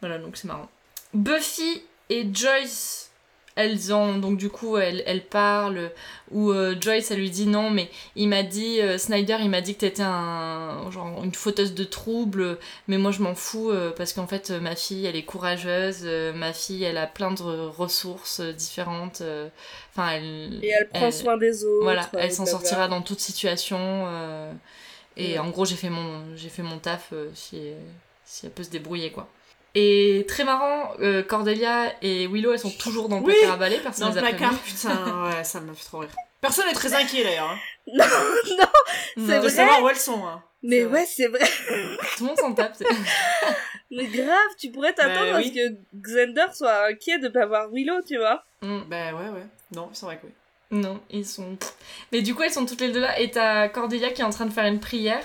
Voilà, 0.00 0.18
donc 0.18 0.36
c'est 0.36 0.46
marrant. 0.48 0.70
Buffy 1.12 1.82
et 2.08 2.26
Joyce, 2.32 3.10
elles 3.54 3.92
ont. 3.92 4.18
Donc, 4.18 4.38
du 4.38 4.48
coup, 4.48 4.76
elles, 4.78 5.02
elles 5.06 5.24
parlent. 5.24 5.90
Ou 6.30 6.50
euh, 6.52 6.74
Joyce, 6.80 7.10
elle 7.10 7.18
lui 7.18 7.30
dit 7.30 7.46
non, 7.46 7.68
mais 7.70 7.90
il 8.16 8.28
m'a 8.28 8.42
dit. 8.42 8.80
euh, 8.80 8.96
Snyder, 8.98 9.36
il 9.40 9.50
m'a 9.50 9.60
dit 9.60 9.74
que 9.74 9.80
t'étais 9.80 10.02
un, 10.02 10.90
genre, 10.90 11.22
une 11.22 11.34
fauteuse 11.34 11.74
de 11.74 11.84
troubles. 11.84 12.58
Mais 12.88 12.96
moi, 12.98 13.10
je 13.10 13.20
m'en 13.22 13.34
fous 13.34 13.70
euh, 13.70 13.90
parce 13.94 14.12
qu'en 14.12 14.26
fait, 14.26 14.50
ma 14.50 14.74
fille, 14.76 15.04
elle 15.06 15.16
est 15.16 15.24
courageuse. 15.24 16.04
ma 16.34 16.52
fille, 16.52 16.84
elle 16.84 16.96
a 16.98 17.06
plein 17.06 17.30
de 17.32 17.42
ressources 17.68 18.40
différentes. 18.40 19.22
Enfin, 19.92 20.10
elle. 20.12 20.58
Et 20.62 20.68
elle 20.68 20.88
prend 20.88 21.06
elle- 21.06 21.12
soin 21.12 21.36
des 21.36 21.64
autres. 21.64 21.82
voilà, 21.84 22.08
elle 22.18 22.32
s'en 22.32 22.46
sortira 22.46 22.88
dans 22.88 23.02
toute 23.02 23.20
situation. 23.20 24.06
et 25.16 25.32
Ouais. 25.34 25.38
en 25.38 25.50
gros, 25.50 25.66
j'ai 25.66 25.76
fait 25.76 25.90
mon, 25.90 26.34
j'ai 26.36 26.48
fait 26.48 26.62
mon 26.62 26.78
taf 26.78 27.12
si, 27.34 27.60
si 28.24 28.46
elle 28.46 28.52
peut 28.52 28.62
se 28.62 28.70
débrouiller, 28.70 29.10
quoi. 29.10 29.28
Et 29.74 30.24
très 30.28 30.44
marrant, 30.44 30.92
euh, 31.00 31.22
Cordelia 31.22 31.92
et 32.02 32.26
Willow, 32.26 32.52
elles 32.52 32.58
sont 32.58 32.70
toujours 32.70 33.08
dans 33.08 33.18
le 33.20 33.24
Oui, 33.24 33.32
placard 33.34 33.54
à 33.54 33.56
balai, 33.56 33.78
personne 33.82 34.08
Dans 34.08 34.14
le 34.14 34.20
les 34.20 34.26
a 34.26 34.30
placard, 34.30 34.58
putain, 34.58 35.24
ouais, 35.30 35.44
ça 35.44 35.60
m'a 35.60 35.72
fait 35.74 35.84
trop 35.84 35.98
rire. 36.00 36.10
Personne 36.40 36.66
n'est 36.66 36.72
très 36.74 36.92
inquiet 36.94 37.22
d'ailleurs. 37.24 37.50
Hein. 37.50 37.58
Non, 37.86 38.04
non, 38.04 38.56
Non, 39.16 39.26
c'est 39.26 39.34
De 39.34 39.38
vrai. 39.40 39.48
savoir 39.50 39.82
où 39.82 39.88
elles 39.88 39.96
sont. 39.96 40.24
Hein. 40.26 40.42
mais 40.62 40.84
ouais, 40.84 41.04
c'est 41.06 41.26
vrai. 41.26 41.40
Tout 42.16 42.24
le 42.24 42.26
monde 42.26 42.38
s'en 42.38 42.52
tape. 42.54 42.74
c'est- 42.76 42.84
Mais 43.90 44.06
grave, 44.06 44.48
tu 44.58 44.70
pourrais 44.70 44.92
t'attendre 44.92 45.32
Bah 45.32 45.36
à 45.36 45.40
oui. 45.40 45.48
ce 45.48 45.52
que 45.68 45.74
Xander 45.96 46.46
soit 46.54 46.86
inquiet 46.88 47.18
de 47.18 47.28
pas 47.28 47.44
voir 47.46 47.68
Willow, 47.72 48.00
tu 48.06 48.16
vois. 48.18 48.42
Mm. 48.62 48.80
Bah 48.88 49.12
ouais, 49.14 49.28
ouais. 49.30 49.46
Non, 49.74 49.90
c'est 49.92 50.06
vrai 50.06 50.16
que 50.16 50.26
oui. 50.26 50.32
Non, 50.70 51.00
ils 51.10 51.26
sont. 51.26 51.58
Mais 52.12 52.22
du 52.22 52.34
coup, 52.34 52.42
elles 52.42 52.52
sont 52.52 52.64
toutes 52.64 52.80
les 52.80 52.90
deux 52.90 53.00
là. 53.00 53.18
Et 53.20 53.30
t'as 53.30 53.68
Cordelia 53.68 54.10
qui 54.10 54.22
est 54.22 54.24
en 54.24 54.30
train 54.30 54.46
de 54.46 54.52
faire 54.52 54.64
une 54.64 54.80
prière. 54.80 55.22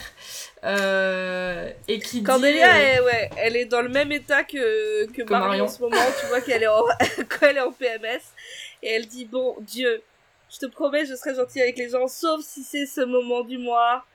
Euh, 0.64 1.72
et 1.88 2.00
qui 2.00 2.24
Cordelia, 2.24 2.68
dit. 2.74 2.80
euh, 2.80 2.94
elle, 2.98 3.04
ouais, 3.04 3.30
elle 3.38 3.56
est 3.56 3.66
dans 3.66 3.82
le 3.82 3.90
même 3.90 4.12
état 4.12 4.44
que, 4.44 5.06
que, 5.08 5.22
Que 5.22 5.30
Marion, 5.32 5.48
Marion. 5.48 5.66
en 5.66 5.68
ce 5.68 5.82
moment. 5.82 5.98
Tu 6.20 6.26
vois 6.28 6.42
qu'elle 6.42 6.64
est, 6.64 6.68
en... 6.68 6.84
elle 7.42 7.58
est 7.58 7.62
en 7.62 7.72
PMS. 7.72 8.22
Et 8.84 8.92
elle 8.94 9.08
dit 9.08 9.26
Bon, 9.26 9.56
Dieu, 9.62 10.02
je 10.50 10.58
te 10.60 10.66
promets, 10.66 11.06
je 11.06 11.16
serai 11.16 11.36
gentille 11.36 11.62
avec 11.62 11.78
les 11.78 11.90
gens, 11.90 12.08
sauf 12.08 12.42
si 12.44 12.64
c'est 12.64 12.86
ce 12.86 13.02
moment 13.02 13.42
du 13.42 13.58
mois. 13.58 14.06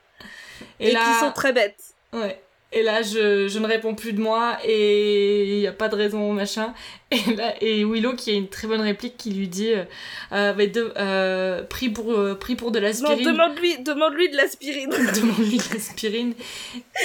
Et, 0.79 0.89
Et, 0.89 0.91
là, 0.91 0.99
qui 1.05 1.19
sont 1.19 1.31
très 1.31 1.53
bêtes. 1.53 1.93
Ouais. 2.11 2.41
Et 2.75 2.81
là, 2.81 3.03
je, 3.03 3.47
je 3.47 3.59
ne 3.59 3.67
réponds 3.67 3.93
plus 3.93 4.13
de 4.13 4.19
moi 4.19 4.57
et 4.65 5.43
il 5.53 5.59
n'y 5.59 5.67
a 5.67 5.71
pas 5.71 5.89
de 5.89 5.95
raison, 5.95 6.33
machin. 6.33 6.73
Et 7.11 7.33
là, 7.35 7.53
et 7.61 7.85
Willow 7.85 8.13
qui 8.15 8.31
a 8.31 8.33
une 8.33 8.47
très 8.49 8.67
bonne 8.67 8.81
réplique 8.81 9.15
qui 9.15 9.29
lui 9.31 9.47
dit 9.47 9.71
euh, 9.73 9.83
euh, 10.31 10.53
mais 10.57 10.65
de, 10.67 10.91
euh, 10.97 11.61
prie, 11.63 11.89
pour, 11.89 12.11
euh, 12.11 12.33
prie 12.33 12.55
pour 12.55 12.71
de 12.71 12.79
Non, 12.79 12.85
l'aspirine. 12.87 13.25
demande-lui 13.25 13.77
demande 13.83 14.13
-lui 14.15 14.31
de 14.31 14.37
l'aspirine. 14.37 14.89
Demande-lui 15.15 15.57
de 15.57 15.73
l'aspirine. 15.73 16.33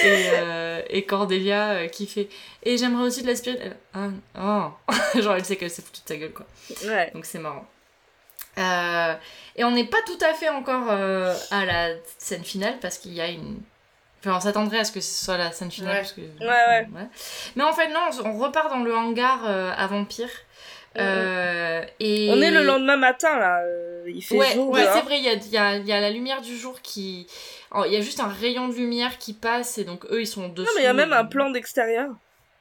Et, 0.03 0.25
et 0.97 1.03
Cordelia 1.05 1.87
qui 1.87 2.07
fait 2.07 2.29
Et 2.63 2.77
j'aimerais 2.77 3.03
aussi 3.05 3.21
de 3.21 3.27
l'aspirine. 3.27 3.75
Ah, 3.93 4.09
oh. 4.39 4.91
Genre, 5.21 5.35
elle 5.35 5.45
sait 5.45 5.55
qu'elle 5.55 5.69
s'est 5.69 5.83
foutue 5.83 6.01
de 6.03 6.07
sa 6.07 6.17
gueule, 6.17 6.33
quoi. 6.33 6.47
ouais. 6.87 7.11
Donc 7.13 7.25
c'est 7.25 7.39
marrant. 7.39 7.67
Euh, 8.57 9.13
et 9.55 9.63
on 9.63 9.71
n'est 9.71 9.85
pas 9.85 10.01
tout 10.05 10.17
à 10.25 10.33
fait 10.33 10.49
encore 10.49 10.87
euh, 10.89 11.33
à 11.51 11.65
la 11.65 11.89
scène 12.17 12.43
finale 12.43 12.77
parce 12.81 12.97
qu'il 12.97 13.13
y 13.13 13.21
a 13.21 13.27
une. 13.29 13.57
Enfin, 14.19 14.35
on 14.35 14.39
s'attendrait 14.39 14.79
à 14.79 14.83
ce 14.83 14.91
que 14.91 14.99
ce 15.01 15.25
soit 15.25 15.37
la 15.37 15.51
scène 15.51 15.71
finale. 15.71 15.91
Ouais. 15.93 15.99
Parce 16.01 16.13
que... 16.13 16.21
ouais. 16.21 17.07
Mais 17.55 17.63
en 17.63 17.71
fait, 17.73 17.87
non, 17.87 17.99
on 18.25 18.37
repart 18.37 18.69
dans 18.69 18.83
le 18.83 18.93
hangar 18.95 19.43
euh, 19.47 19.71
à 19.77 19.87
vampires 19.87 20.29
Euh, 20.97 21.83
et... 21.99 22.29
On 22.31 22.41
est 22.41 22.51
le 22.51 22.63
lendemain 22.63 22.97
matin, 22.97 23.37
là. 23.39 23.61
euh, 23.63 24.03
il 24.07 24.21
fait 24.23 24.35
Ouais, 24.35 24.51
jour. 24.53 24.69
ouais 24.71 24.81
dehors. 24.83 24.93
c'est 24.95 25.01
vrai, 25.03 25.19
il 25.19 25.23
y 25.23 25.29
a, 25.29 25.33
y, 25.35 25.57
a, 25.57 25.77
y 25.77 25.91
a 25.93 26.01
la 26.01 26.09
lumière 26.09 26.41
du 26.41 26.57
jour 26.57 26.81
qui... 26.81 27.27
Il 27.85 27.93
y 27.93 27.95
a 27.95 28.01
juste 28.01 28.19
un 28.19 28.27
rayon 28.27 28.67
de 28.67 28.73
lumière 28.73 29.19
qui 29.19 29.33
passe 29.33 29.77
et 29.77 29.83
donc 29.83 30.03
eux 30.11 30.21
ils 30.21 30.27
sont 30.27 30.49
dessus. 30.49 30.65
Non, 30.67 30.71
mais 30.75 30.81
il 30.81 30.85
y 30.85 30.87
a 30.87 30.93
même 30.93 31.13
un 31.13 31.25
plan 31.25 31.51
d'extérieur. 31.51 32.09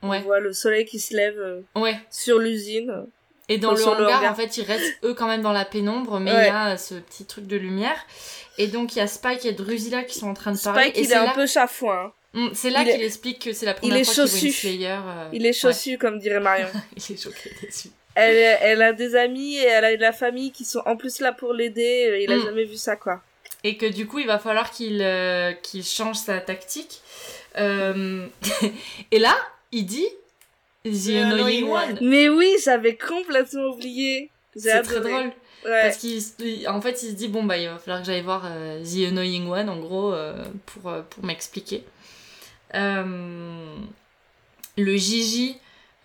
Ouais. 0.02 0.18
On 0.18 0.26
voit 0.26 0.38
le 0.40 0.52
soleil 0.52 0.84
qui 0.84 1.00
se 1.00 1.16
lève 1.16 1.62
Ouais. 1.74 1.98
sur 2.10 2.38
l'usine. 2.38 3.06
Et 3.48 3.58
dans 3.58 3.70
le 3.72 3.76
sur 3.78 3.94
le 3.94 4.04
hangar, 4.04 4.18
hangar. 4.20 4.32
en 4.32 4.34
fait, 4.34 4.56
ils 4.58 4.64
restent 4.64 4.98
eux 5.04 5.14
quand 5.14 5.26
même 5.26 5.42
dans 5.42 5.52
la 5.52 5.64
pénombre, 5.64 6.20
mais 6.20 6.30
il 6.30 6.34
Ouais. 6.36 6.46
y 6.48 6.50
a 6.50 6.76
ce 6.76 6.94
petit 6.94 7.24
truc 7.24 7.46
de 7.46 7.56
lumière. 7.56 7.96
Et 8.58 8.66
donc 8.66 8.94
il 8.94 8.98
y 8.98 9.02
a 9.02 9.06
Spike 9.06 9.44
et 9.46 9.52
Drusilla 9.52 10.02
qui 10.02 10.18
sont 10.18 10.28
en 10.28 10.34
train 10.34 10.52
de 10.52 10.58
parler. 10.58 10.82
Spike, 10.90 10.98
et 10.98 11.02
il 11.02 11.12
est 11.12 11.14
un 11.14 11.24
là... 11.26 11.32
peu 11.34 11.46
chafouin. 11.46 12.06
hein. 12.06 12.12
Mm, 12.34 12.48
C'est 12.52 12.70
là 12.70 12.84
qu'il 12.84 13.02
explique 13.02 13.42
que 13.44 13.52
c'est 13.52 13.64
la 13.66 13.74
première 13.74 13.96
il 13.96 14.00
est 14.00 14.04
fois 14.04 14.14
qu'il 14.24 14.32
voit 14.32 14.40
une. 14.48 14.52
Slayer. 14.52 14.86
euh, 14.88 15.28
Il 15.32 15.46
est 15.46 15.52
chaussu, 15.52 15.96
comme 15.96 16.18
dirait 16.18 16.40
Marion. 16.40 16.66
il 16.96 17.14
est 17.14 17.22
choqué 17.22 17.50
dessus. 17.66 17.88
elle, 18.14 18.58
elle 18.60 18.82
a 18.82 18.92
des 18.92 19.14
amis 19.16 19.56
et 19.56 19.64
elle 19.64 19.84
a 19.84 19.96
de 19.96 20.00
la 20.02 20.12
famille 20.12 20.50
qui 20.52 20.64
sont 20.64 20.82
en 20.84 20.96
plus 20.96 21.20
là 21.20 21.32
pour 21.32 21.52
l'aider. 21.54 22.06
euh, 22.10 22.18
Il 22.20 22.30
a 22.32 22.36
Mm. 22.36 22.44
jamais 22.44 22.64
vu 22.64 22.76
ça, 22.76 22.96
quoi. 22.96 23.22
Et 23.64 23.76
que 23.76 23.86
du 23.86 24.06
coup, 24.06 24.18
il 24.18 24.26
va 24.26 24.38
falloir 24.38 24.70
qu'il 24.72 25.00
euh, 25.02 25.52
change 25.82 26.16
sa 26.16 26.38
tactique. 26.40 27.00
Euh, 27.56 28.26
et 29.10 29.18
là, 29.18 29.34
il 29.72 29.86
dit 29.86 30.06
The 30.92 31.16
Annoying 31.32 31.68
One. 31.68 31.98
Mais 32.02 32.28
oui, 32.28 32.54
j'avais 32.64 32.96
complètement 32.96 33.66
oublié. 33.74 34.30
C'est 34.56 34.82
très 34.82 35.00
drôle. 35.00 35.32
Ouais. 35.64 35.82
Parce 35.82 35.96
qu'il 35.98 36.22
il- 36.38 36.68
en 36.68 36.80
fait, 36.80 37.02
il 37.02 37.10
se 37.10 37.14
dit 37.14 37.28
bon, 37.28 37.42
bah, 37.44 37.56
il 37.58 37.68
va 37.68 37.78
falloir 37.78 38.00
que 38.00 38.06
j'aille 38.06 38.22
voir 38.22 38.42
euh, 38.46 38.82
The 38.82 39.08
Annoying 39.08 39.48
One, 39.48 39.68
en 39.68 39.78
gros, 39.78 40.12
euh, 40.12 40.44
pour, 40.66 40.90
euh, 40.90 41.02
pour 41.02 41.24
m'expliquer. 41.24 41.84
Euh, 42.74 43.74
le 44.76 44.96
Gigi, 44.96 45.56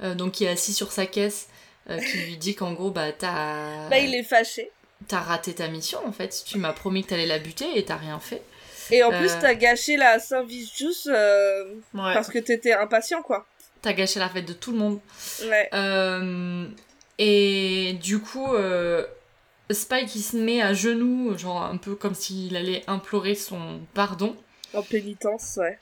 euh, 0.01 0.15
donc 0.15 0.33
qui 0.33 0.45
est 0.45 0.49
assis 0.49 0.73
sur 0.73 0.91
sa 0.91 1.05
caisse, 1.05 1.47
euh, 1.89 1.99
qui 1.99 2.17
lui 2.19 2.37
dit 2.37 2.55
qu'en 2.55 2.73
gros, 2.73 2.89
bah, 2.91 3.11
t'as. 3.11 3.89
Là, 3.89 3.99
il 3.99 4.13
est 4.15 4.23
fâché. 4.23 4.71
T'as 5.07 5.19
raté 5.19 5.53
ta 5.53 5.67
mission 5.67 5.99
en 6.05 6.13
fait. 6.13 6.43
Tu 6.45 6.57
m'as 6.57 6.71
promis 6.71 7.03
que 7.03 7.09
t'allais 7.09 7.25
la 7.25 7.37
buter 7.39 7.65
et 7.77 7.83
t'as 7.83 7.97
rien 7.97 8.19
fait. 8.19 8.41
Et 8.89 9.03
en 9.03 9.11
Euh, 9.11 9.19
plus, 9.19 9.31
t'as 9.39 9.53
gâché 9.53 9.97
la 9.97 10.17
euh, 11.07 11.63
Ouais. 11.93 12.13
parce 12.13 12.29
que 12.29 12.39
t'étais 12.39 12.73
impatient, 12.73 13.21
quoi. 13.21 13.45
T'as 13.83 13.93
gâché 13.93 14.19
la 14.19 14.29
fête 14.29 14.45
de 14.47 14.53
tout 14.53 14.71
le 14.71 14.77
monde. 14.79 14.99
Ouais. 15.43 15.69
Euh, 15.73 16.65
et 17.19 17.97
du 18.01 18.19
coup, 18.19 18.53
euh, 18.55 19.05
Spike 19.69 20.15
il 20.15 20.21
se 20.23 20.37
met 20.37 20.61
à 20.61 20.73
genoux, 20.73 21.37
genre 21.37 21.63
un 21.63 21.77
peu 21.77 21.93
comme 21.95 22.15
s'il 22.15 22.55
allait 22.55 22.83
implorer 22.87 23.35
son 23.35 23.81
pardon. 23.93 24.35
En 24.73 24.81
pénitence, 24.81 25.57
ouais. 25.57 25.77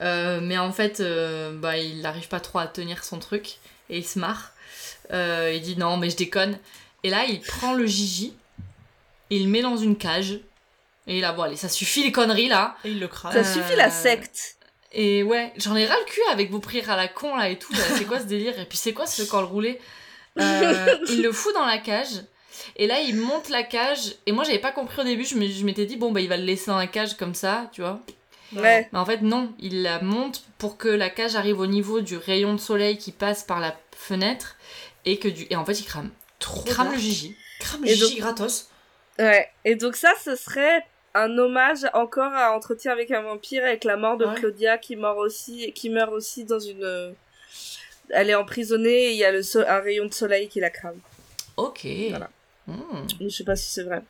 Euh, 0.00 0.40
mais 0.42 0.58
en 0.58 0.72
fait, 0.72 1.00
euh, 1.00 1.56
bah, 1.58 1.78
il 1.78 2.02
n'arrive 2.02 2.28
pas 2.28 2.40
trop 2.40 2.58
à 2.60 2.66
tenir 2.66 3.02
son 3.02 3.18
truc 3.18 3.56
et 3.90 3.98
il 3.98 4.06
se 4.06 4.18
marre. 4.18 4.52
Euh, 5.12 5.52
il 5.54 5.62
dit 5.62 5.76
non, 5.76 5.96
mais 5.96 6.10
je 6.10 6.16
déconne. 6.16 6.58
Et 7.02 7.10
là, 7.10 7.24
il 7.24 7.40
prend 7.40 7.74
le 7.74 7.86
Gigi, 7.86 8.34
et 9.30 9.36
il 9.38 9.44
le 9.46 9.50
met 9.50 9.62
dans 9.62 9.76
une 9.76 9.96
cage. 9.96 10.38
Et 11.06 11.20
là, 11.20 11.32
bon, 11.32 11.42
allez, 11.42 11.56
ça 11.56 11.68
suffit 11.68 12.04
les 12.04 12.12
conneries 12.12 12.48
là. 12.48 12.76
Et 12.84 12.90
il 12.90 13.00
le 13.00 13.08
crame. 13.08 13.32
Ça 13.32 13.40
Euh, 13.40 13.44
suffit 13.44 13.76
la 13.76 13.90
secte. 13.90 14.56
Et 14.94 15.22
ouais, 15.22 15.52
j'en 15.56 15.74
ai 15.76 15.86
ras 15.86 15.96
le 15.98 16.04
cul 16.04 16.20
avec 16.30 16.50
vos 16.50 16.58
prières 16.60 16.90
à 16.90 16.96
la 16.96 17.08
con 17.08 17.34
là 17.36 17.48
et 17.48 17.58
tout. 17.58 17.72
là. 17.72 17.78
C'est 17.96 18.04
quoi 18.04 18.18
ce 18.20 18.24
délire? 18.24 18.58
Et 18.60 18.66
puis 18.66 18.78
c'est 18.78 18.92
quoi 18.92 19.06
ce 19.06 19.22
col 19.30 19.44
roulé? 19.44 19.80
Euh, 20.40 20.96
Il 21.08 21.22
le 21.22 21.32
fout 21.32 21.54
dans 21.54 21.64
la 21.66 21.78
cage. 21.78 22.24
Et 22.76 22.86
là, 22.86 23.00
il 23.00 23.16
monte 23.16 23.48
la 23.48 23.62
cage. 23.62 24.14
Et 24.26 24.32
moi, 24.32 24.44
j'avais 24.44 24.58
pas 24.58 24.72
compris 24.72 25.00
au 25.00 25.04
début. 25.04 25.24
Je 25.24 25.34
me- 25.36 25.48
je 25.48 25.64
m'étais 25.64 25.86
dit, 25.86 25.96
bon, 25.96 26.12
bah, 26.12 26.20
il 26.20 26.28
va 26.28 26.36
le 26.36 26.44
laisser 26.44 26.66
dans 26.70 26.76
la 26.78 26.86
cage 26.86 27.16
comme 27.16 27.34
ça, 27.34 27.70
tu 27.72 27.80
vois. 27.80 28.00
Ouais. 28.54 28.88
Mais 28.92 28.98
en 28.98 29.04
fait, 29.06 29.22
non. 29.22 29.52
Il 29.58 29.82
la 29.82 30.00
monte 30.02 30.42
pour 30.58 30.76
que 30.76 30.88
la 30.88 31.08
cage 31.10 31.36
arrive 31.36 31.58
au 31.58 31.66
niveau 31.66 32.00
du 32.02 32.16
rayon 32.18 32.52
de 32.54 32.60
soleil 32.60 32.98
qui 32.98 33.10
passe 33.12 33.42
par 33.44 33.60
la 33.60 33.74
fenêtre. 33.96 34.56
Et 35.04 35.18
que 35.18 35.28
du. 35.28 35.46
Et 35.50 35.56
en 35.56 35.64
fait, 35.64 35.80
il 35.80 35.84
crame. 35.86 36.10
Trop 36.38 36.62
Il 36.66 36.70
crame 36.72 36.88
dark. 36.88 36.96
le 36.98 37.02
Gigi. 37.02 37.36
Crame 37.60 37.84
Et 37.86 37.94
Gigi 37.94 38.00
donc- 38.00 38.18
gratos. 38.20 38.68
Ouais. 39.18 39.48
Et 39.64 39.74
donc 39.74 39.96
ça, 39.96 40.12
ce 40.22 40.36
serait 40.36 40.84
un 41.14 41.36
hommage 41.38 41.86
encore 41.94 42.32
à 42.32 42.54
Entretien 42.56 42.92
avec 42.92 43.10
un 43.10 43.22
vampire 43.22 43.64
avec 43.64 43.84
la 43.84 43.96
mort 43.96 44.16
de 44.16 44.24
Ouais. 44.26 44.34
Claudia 44.34 44.78
qui 44.78 44.96
meurt 44.96 45.18
aussi, 45.18 45.72
qui 45.72 45.90
meurt 45.90 46.12
aussi 46.12 46.44
dans 46.44 46.58
une. 46.60 46.84
euh, 46.84 47.12
Elle 48.10 48.30
est 48.30 48.34
emprisonnée 48.34 49.06
et 49.06 49.10
il 49.12 49.16
y 49.16 49.24
a 49.24 49.32
le 49.32 49.42
so- 49.42 49.60
un 49.66 49.78
rayon 49.80 50.06
de 50.06 50.12
soleil 50.14 50.48
qui 50.48 50.60
la 50.60 50.70
crame. 50.70 50.98
Ok. 51.56 51.86
Voilà. 52.10 52.28
Je 53.20 53.28
sais 53.28 53.44
pas 53.44 53.56
si 53.56 53.70
c'est 53.70 53.82
vrai. 53.84 54.02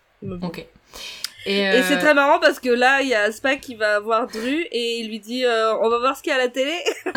Ok. 0.43 0.67
Et, 1.47 1.59
Et 1.59 1.67
euh, 1.69 1.83
c'est 1.89 1.99
très 1.99 2.15
marrant 2.15 2.39
parce 2.39 2.61
que 2.61 2.69
là, 2.69 3.03
il 3.03 3.09
y 3.09 3.15
a 3.15 3.33
Spike 3.33 3.61
qui 3.61 3.75
va 3.75 3.99
voir 4.01 4.29
Dru 4.29 4.63
et 4.71 4.99
il 5.01 5.09
lui 5.09 5.19
dit 5.19 5.45
euh, 5.45 5.75
On 5.79 5.89
va 5.89 5.99
voir 5.99 6.17
ce 6.17 6.23
qu'il 6.23 6.31
y 6.31 6.33
a 6.33 6.37
à 6.37 6.39
la 6.39 6.49
télé. 6.49 6.77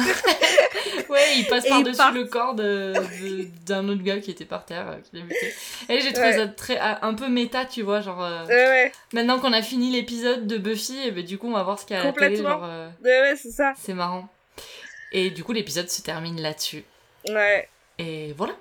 Ouais, 1.09 1.37
il 1.37 1.45
passe 1.45 1.67
par-dessus 1.67 1.97
part. 1.97 2.11
le 2.13 2.25
corps 2.25 2.55
d'un 2.55 3.87
autre 3.89 4.01
gars 4.01 4.19
qui 4.19 4.31
était 4.31 4.45
par 4.45 4.65
terre, 4.65 4.87
euh, 4.89 4.95
qui 5.03 5.15
l'a 5.17 5.21
buté. 5.23 5.53
Et 5.89 6.01
j'ai 6.01 6.11
trouvé 6.13 6.29
Ouais. 6.29 6.37
ça 6.37 6.47
très, 6.47 6.77
ah, 6.79 6.99
un 7.03 7.13
peu 7.13 7.27
méta, 7.29 7.65
tu 7.65 7.83
vois, 7.83 8.01
genre... 8.01 8.19
Ouais, 8.47 8.55
ouais. 8.55 8.91
Maintenant 9.13 9.39
qu'on 9.39 9.53
a 9.53 9.61
fini 9.61 9.91
l'épisode 9.91 10.47
de 10.47 10.57
Buffy, 10.57 10.97
et 11.07 11.11
ben, 11.11 11.23
du 11.23 11.37
coup, 11.37 11.47
on 11.47 11.53
va 11.53 11.63
voir 11.63 11.79
ce 11.79 11.85
qu'il 11.85 11.95
y 11.95 11.99
a 11.99 12.01
à 12.01 12.05
la 12.05 12.11
télé, 12.11 12.37
Complètement. 12.37 12.59
genre... 12.59 12.69
Ouais, 13.03 13.21
ouais, 13.21 13.35
c'est 13.35 13.51
ça. 13.51 13.73
c'est 13.79 13.93
marrant. 13.93 14.27
Et 15.11 15.29
du 15.29 15.43
coup, 15.43 15.53
l'épisode 15.53 15.89
se 15.89 16.01
termine 16.01 16.41
là-dessus. 16.41 16.83
Ouais. 17.29 17.69
Et 17.99 18.33
voilà. 18.37 18.53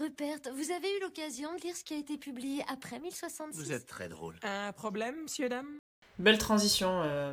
Rupert, 0.00 0.38
vous 0.54 0.70
avez 0.72 0.88
eu 0.96 1.00
l'occasion 1.02 1.54
de 1.56 1.60
lire 1.62 1.76
ce 1.76 1.84
qui 1.84 1.94
a 1.94 1.98
été 1.98 2.16
publié 2.16 2.62
après 2.72 2.98
1066 2.98 3.58
Vous 3.58 3.72
êtes 3.72 3.86
très 3.86 4.08
drôle. 4.08 4.34
Un 4.42 4.72
problème, 4.72 5.14
monsieur, 5.24 5.48
dame 5.48 5.66
Belle 6.18 6.38
transition. 6.38 7.02
euh. 7.04 7.32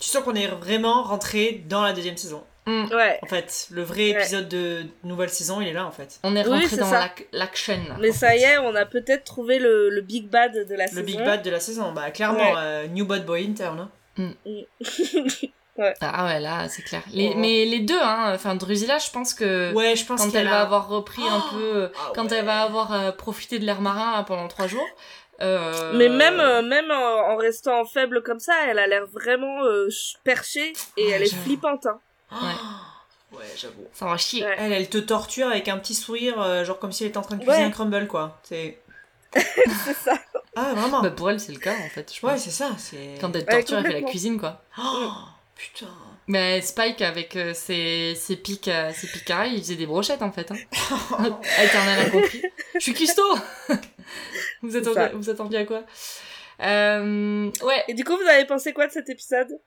Tu 0.00 0.08
sens 0.08 0.22
qu'on 0.24 0.34
est 0.34 0.46
vraiment 0.48 1.02
rentré 1.04 1.64
dans 1.68 1.82
la 1.82 1.92
deuxième 1.92 2.16
saison. 2.16 2.44
Ouais. 2.66 3.18
En 3.22 3.26
fait, 3.26 3.68
le 3.70 3.82
vrai 3.82 4.12
Ouais. 4.12 4.20
épisode 4.20 4.48
de 4.48 4.84
nouvelle 5.02 5.30
saison, 5.30 5.60
il 5.62 5.68
est 5.68 5.72
là 5.72 5.86
en 5.86 5.90
fait. 5.90 6.20
On 6.22 6.36
est 6.36 6.42
rentré 6.42 6.76
dans 6.76 6.90
l'action. 7.32 7.78
Mais 7.98 8.12
ça 8.12 8.28
fait. 8.30 8.40
y 8.40 8.42
est, 8.42 8.58
on 8.58 8.74
a 8.74 8.84
peut-être 8.84 9.24
trouvé 9.24 9.58
le, 9.58 9.88
le 9.88 10.00
big 10.02 10.28
bad 10.28 10.52
de 10.68 10.74
la 10.74 10.86
saison. 10.86 11.00
Le 11.00 11.06
big 11.06 11.16
bad 11.24 11.42
de 11.42 11.50
la 11.50 11.60
saison. 11.60 11.92
Bah 11.92 12.10
clairement, 12.10 12.38
Ouais. 12.52 12.58
euh, 12.58 12.86
New 12.88 13.06
Bad 13.06 13.24
Boy 13.24 13.46
interne. 13.46 13.88
hein. 14.18 14.32
Ah 16.00 16.24
ouais, 16.26 16.40
là, 16.40 16.68
c'est 16.68 16.82
clair. 16.82 17.02
Les- 17.12 17.30
Oh. 17.34 17.38
Mais 17.38 17.64
les 17.64 17.80
deux, 17.80 17.98
hein, 18.00 18.32
enfin, 18.34 18.54
Drusilla, 18.54 18.98
je 18.98 19.10
pense 19.10 19.34
que... 19.34 19.72
Ouais, 19.74 19.94
je 19.96 20.04
pense 20.04 20.20
Quand 20.22 20.30
qu'elle 20.30 20.42
elle 20.42 20.48
a- 20.48 20.50
va 20.52 20.60
avoir 20.62 20.88
repris 20.88 21.22
un 21.22 21.42
Oh 21.50 21.54
peu... 21.54 21.90
Ah 21.96 22.12
Quand 22.14 22.24
ouais. 22.30 22.36
elle 22.38 22.44
va 22.44 22.62
avoir 22.62 22.92
euh, 22.92 23.12
profité 23.12 23.58
de 23.58 23.64
l'air 23.64 23.80
marin 23.80 24.12
là, 24.16 24.22
pendant 24.24 24.48
trois 24.48 24.66
jours... 24.66 24.86
euh, 25.40 25.92
Mais 25.94 26.08
même, 26.08 26.40
euh, 26.40 26.62
même 26.62 26.90
en, 26.90 27.32
en 27.32 27.36
restant 27.36 27.84
faible 27.84 28.22
comme 28.22 28.40
ça, 28.40 28.52
elle 28.66 28.78
a 28.78 28.86
l'air 28.86 29.06
vraiment 29.06 29.62
euh, 29.64 29.88
ch- 29.90 30.16
perchée 30.24 30.72
et 30.96 31.04
Ouais, 31.06 31.10
elle 31.12 31.22
est 31.22 31.34
flippante. 31.34 31.86
Hein. 31.86 31.98
Ouais, 33.30 33.44
j'avoue. 33.58 33.86
Ça 33.92 34.06
va 34.06 34.16
chier. 34.16 34.42
Ouais. 34.42 34.54
Elle, 34.58 34.72
elle 34.72 34.88
te 34.88 34.96
torture 34.96 35.48
avec 35.48 35.68
un 35.68 35.76
petit 35.76 35.94
sourire, 35.94 36.40
euh, 36.40 36.64
genre 36.64 36.78
comme 36.78 36.92
si 36.92 37.02
elle 37.04 37.10
était 37.10 37.18
en 37.18 37.22
train 37.22 37.36
de 37.36 37.40
Ouais. 37.40 37.46
cuisiner 37.46 37.66
un 37.66 37.70
crumble, 37.70 38.06
quoi. 38.06 38.38
C'est. 38.42 38.78
c'est 39.34 39.92
ça. 39.94 40.14
Ah, 40.56 40.72
vraiment 40.74 41.02
Bah, 41.02 41.10
pour 41.10 41.30
elle, 41.30 41.38
c'est 41.38 41.52
le 41.52 41.58
cas, 41.58 41.74
en 41.74 41.88
fait, 41.90 42.10
je. 42.18 42.24
Ouais, 42.26 42.38
c'est 42.38 42.50
ça. 42.50 42.70
C'est. 42.78 43.18
Quand 43.20 43.28
elle 43.36 43.42
Ouais, 43.44 43.46
torture, 43.62 43.76
elle 43.78 43.86
fait 43.92 44.00
la 44.00 44.08
cuisine, 44.08 44.40
quoi. 44.40 44.62
Oh, 44.82 45.10
putain. 45.58 45.92
Mais 46.28 46.60
Spike, 46.60 47.02
avec 47.02 47.36
euh, 47.36 47.54
ses, 47.54 48.14
ses 48.14 48.36
pics, 48.36 48.68
euh, 48.68 48.92
ses 48.92 49.06
pics 49.06 49.24
carrés, 49.24 49.48
il 49.48 49.60
faisait 49.62 49.76
des 49.76 49.86
brochettes, 49.86 50.22
en 50.22 50.30
fait. 50.30 50.50
Hein. 50.50 50.56
Eternel 51.62 52.06
a 52.06 52.10
compris. 52.10 52.42
Je 52.74 52.80
suis 52.80 52.94
cuistot 52.94 53.34
vous, 54.62 54.70
vous 54.70 55.30
en 55.30 55.50
à 55.52 55.64
quoi? 55.64 55.82
Euh, 56.60 57.50
Ouais, 57.62 57.84
Et 57.88 57.94
du 57.94 58.04
coup, 58.04 58.16
vous 58.16 58.28
avez 58.28 58.44
pensé 58.44 58.72
quoi 58.72 58.86
de 58.86 58.92
cet 58.92 59.08
épisode? 59.08 59.58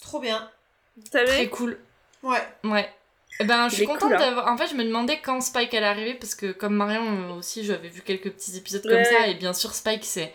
Trop 0.00 0.20
bien. 0.20 0.50
Vous 0.96 1.06
savez? 1.10 1.26
Très 1.26 1.48
cool. 1.48 1.78
Ouais. 2.22 2.42
Ouais. 2.64 2.88
Eh 3.40 3.44
ben, 3.44 3.68
je 3.68 3.76
suis 3.76 3.86
contente 3.86 4.00
cool, 4.00 4.14
hein. 4.14 4.18
d'avoir. 4.18 4.48
En 4.48 4.56
fait, 4.56 4.66
je 4.66 4.74
me 4.74 4.82
demandais 4.84 5.20
quand 5.20 5.40
Spike 5.40 5.72
allait 5.74 5.86
arriver 5.86 6.14
parce 6.14 6.34
que, 6.34 6.50
comme 6.50 6.74
Marion 6.74 7.32
aussi, 7.36 7.64
j'avais 7.64 7.88
vu 7.88 8.02
quelques 8.02 8.32
petits 8.32 8.56
épisodes 8.56 8.82
comme 8.82 9.04
ça. 9.04 9.28
Et 9.28 9.34
bien 9.34 9.52
sûr, 9.52 9.72
Spike, 9.72 10.04
c'est 10.04 10.32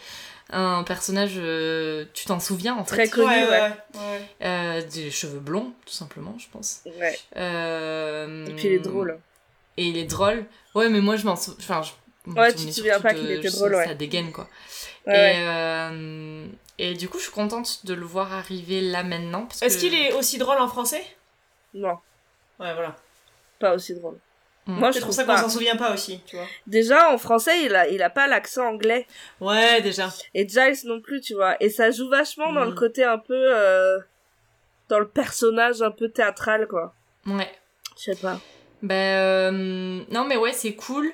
un 0.49 0.83
personnage. 0.83 1.33
euh, 1.37 2.05
tu 2.13 2.25
t'en 2.25 2.39
souviens 2.39 2.75
en 2.75 2.83
Très 2.83 3.05
fait 3.05 3.09
connu, 3.11 3.27
ouais, 3.27 3.43
ouais. 3.43 3.49
ouais. 3.59 3.71
ouais. 3.95 4.29
Euh, 4.43 4.81
Des 4.93 5.09
cheveux 5.11 5.39
blonds, 5.39 5.73
tout 5.85 5.93
simplement, 5.93 6.35
je 6.37 6.47
pense. 6.51 6.81
Ouais. 6.85 7.17
Euh, 7.37 8.45
Et 8.47 8.53
puis 8.55 8.65
il 8.67 8.73
est 8.73 8.79
drôle. 8.79 9.19
Et 9.77 9.85
il 9.85 9.97
est 9.97 10.05
drôle. 10.05 10.45
Ouais, 10.75 10.89
mais 10.89 11.01
moi, 11.01 11.15
je 11.15 11.25
m'en 11.25 11.35
souviens. 11.35 11.57
Enfin, 11.59 11.81
je 11.81 11.91
Ouais, 12.31 12.53
tu 12.53 12.67
te 12.67 12.71
souviens 12.71 13.01
pas 13.01 13.13
qu'il 13.13 13.29
était 13.31 13.49
drôle, 13.49 13.75
ouais. 13.75 13.85
Ça 13.85 13.93
dégaine, 13.95 14.31
quoi. 14.31 14.47
Ouais, 15.05 15.13
et, 15.35 15.39
ouais. 15.39 15.45
euh, 15.45 16.47
et 16.77 16.93
du 16.93 17.09
coup, 17.09 17.17
je 17.17 17.23
suis 17.23 17.31
contente 17.33 17.85
de 17.85 17.93
le 17.93 18.05
voir 18.05 18.31
arriver 18.33 18.79
là 18.79 19.03
maintenant. 19.03 19.47
Est-ce 19.61 19.77
qu'il 19.77 19.93
est 19.93 20.13
aussi 20.13 20.37
drôle 20.37 20.57
en 20.59 20.67
français? 20.69 21.03
Non, 21.73 21.97
Ouais, 22.59 22.73
voilà. 22.73 22.95
pas 23.59 23.73
aussi 23.75 23.93
drôle. 23.95 24.17
Mm. 24.65 24.80
Moi, 24.80 24.91
je 24.91 24.99
pour 24.99 25.02
trouve 25.10 25.15
ça 25.15 25.23
qu'on 25.26 25.35
s'en 25.38 25.49
souvient 25.49 25.76
pas 25.76 25.94
aussi, 25.94 26.22
tu 26.26 26.35
vois. 26.38 26.45
Déjà, 26.68 27.11
en 27.14 27.18
français, 27.18 27.64
il 27.65 27.76
a, 27.76 27.88
il 27.90 28.02
a 28.02 28.10
pas 28.10 28.27
l'accent 28.27 28.65
anglais. 28.68 29.06
Ouais, 29.41 29.81
déjà. 29.81 30.10
Et 30.34 30.48
Giles 30.48 30.77
non 30.85 31.02
plus, 31.02 31.19
tu 31.22 31.34
vois. 31.34 31.56
Et 31.61 31.69
ça 31.69 31.91
joue 31.91 32.10
vachement 32.10 32.53
dans 32.53 32.65
Mm. 32.65 32.69
le 32.69 32.76
côté 32.76 33.03
un 33.03 33.18
peu... 33.18 33.34
euh, 33.35 33.99
dans 34.90 34.99
le 34.99 35.07
personnage 35.07 35.81
un 35.81 35.91
peu 35.91 36.10
théâtral, 36.10 36.68
quoi. 36.68 36.94
Ouais. 37.26 37.52
Je 37.98 38.03
sais 38.03 38.15
pas. 38.15 38.40
Ben 38.81 38.94
euh, 39.18 40.03
non 40.11 40.26
mais 40.26 40.35
ouais 40.35 40.52
c'est 40.52 40.73
cool. 40.76 41.10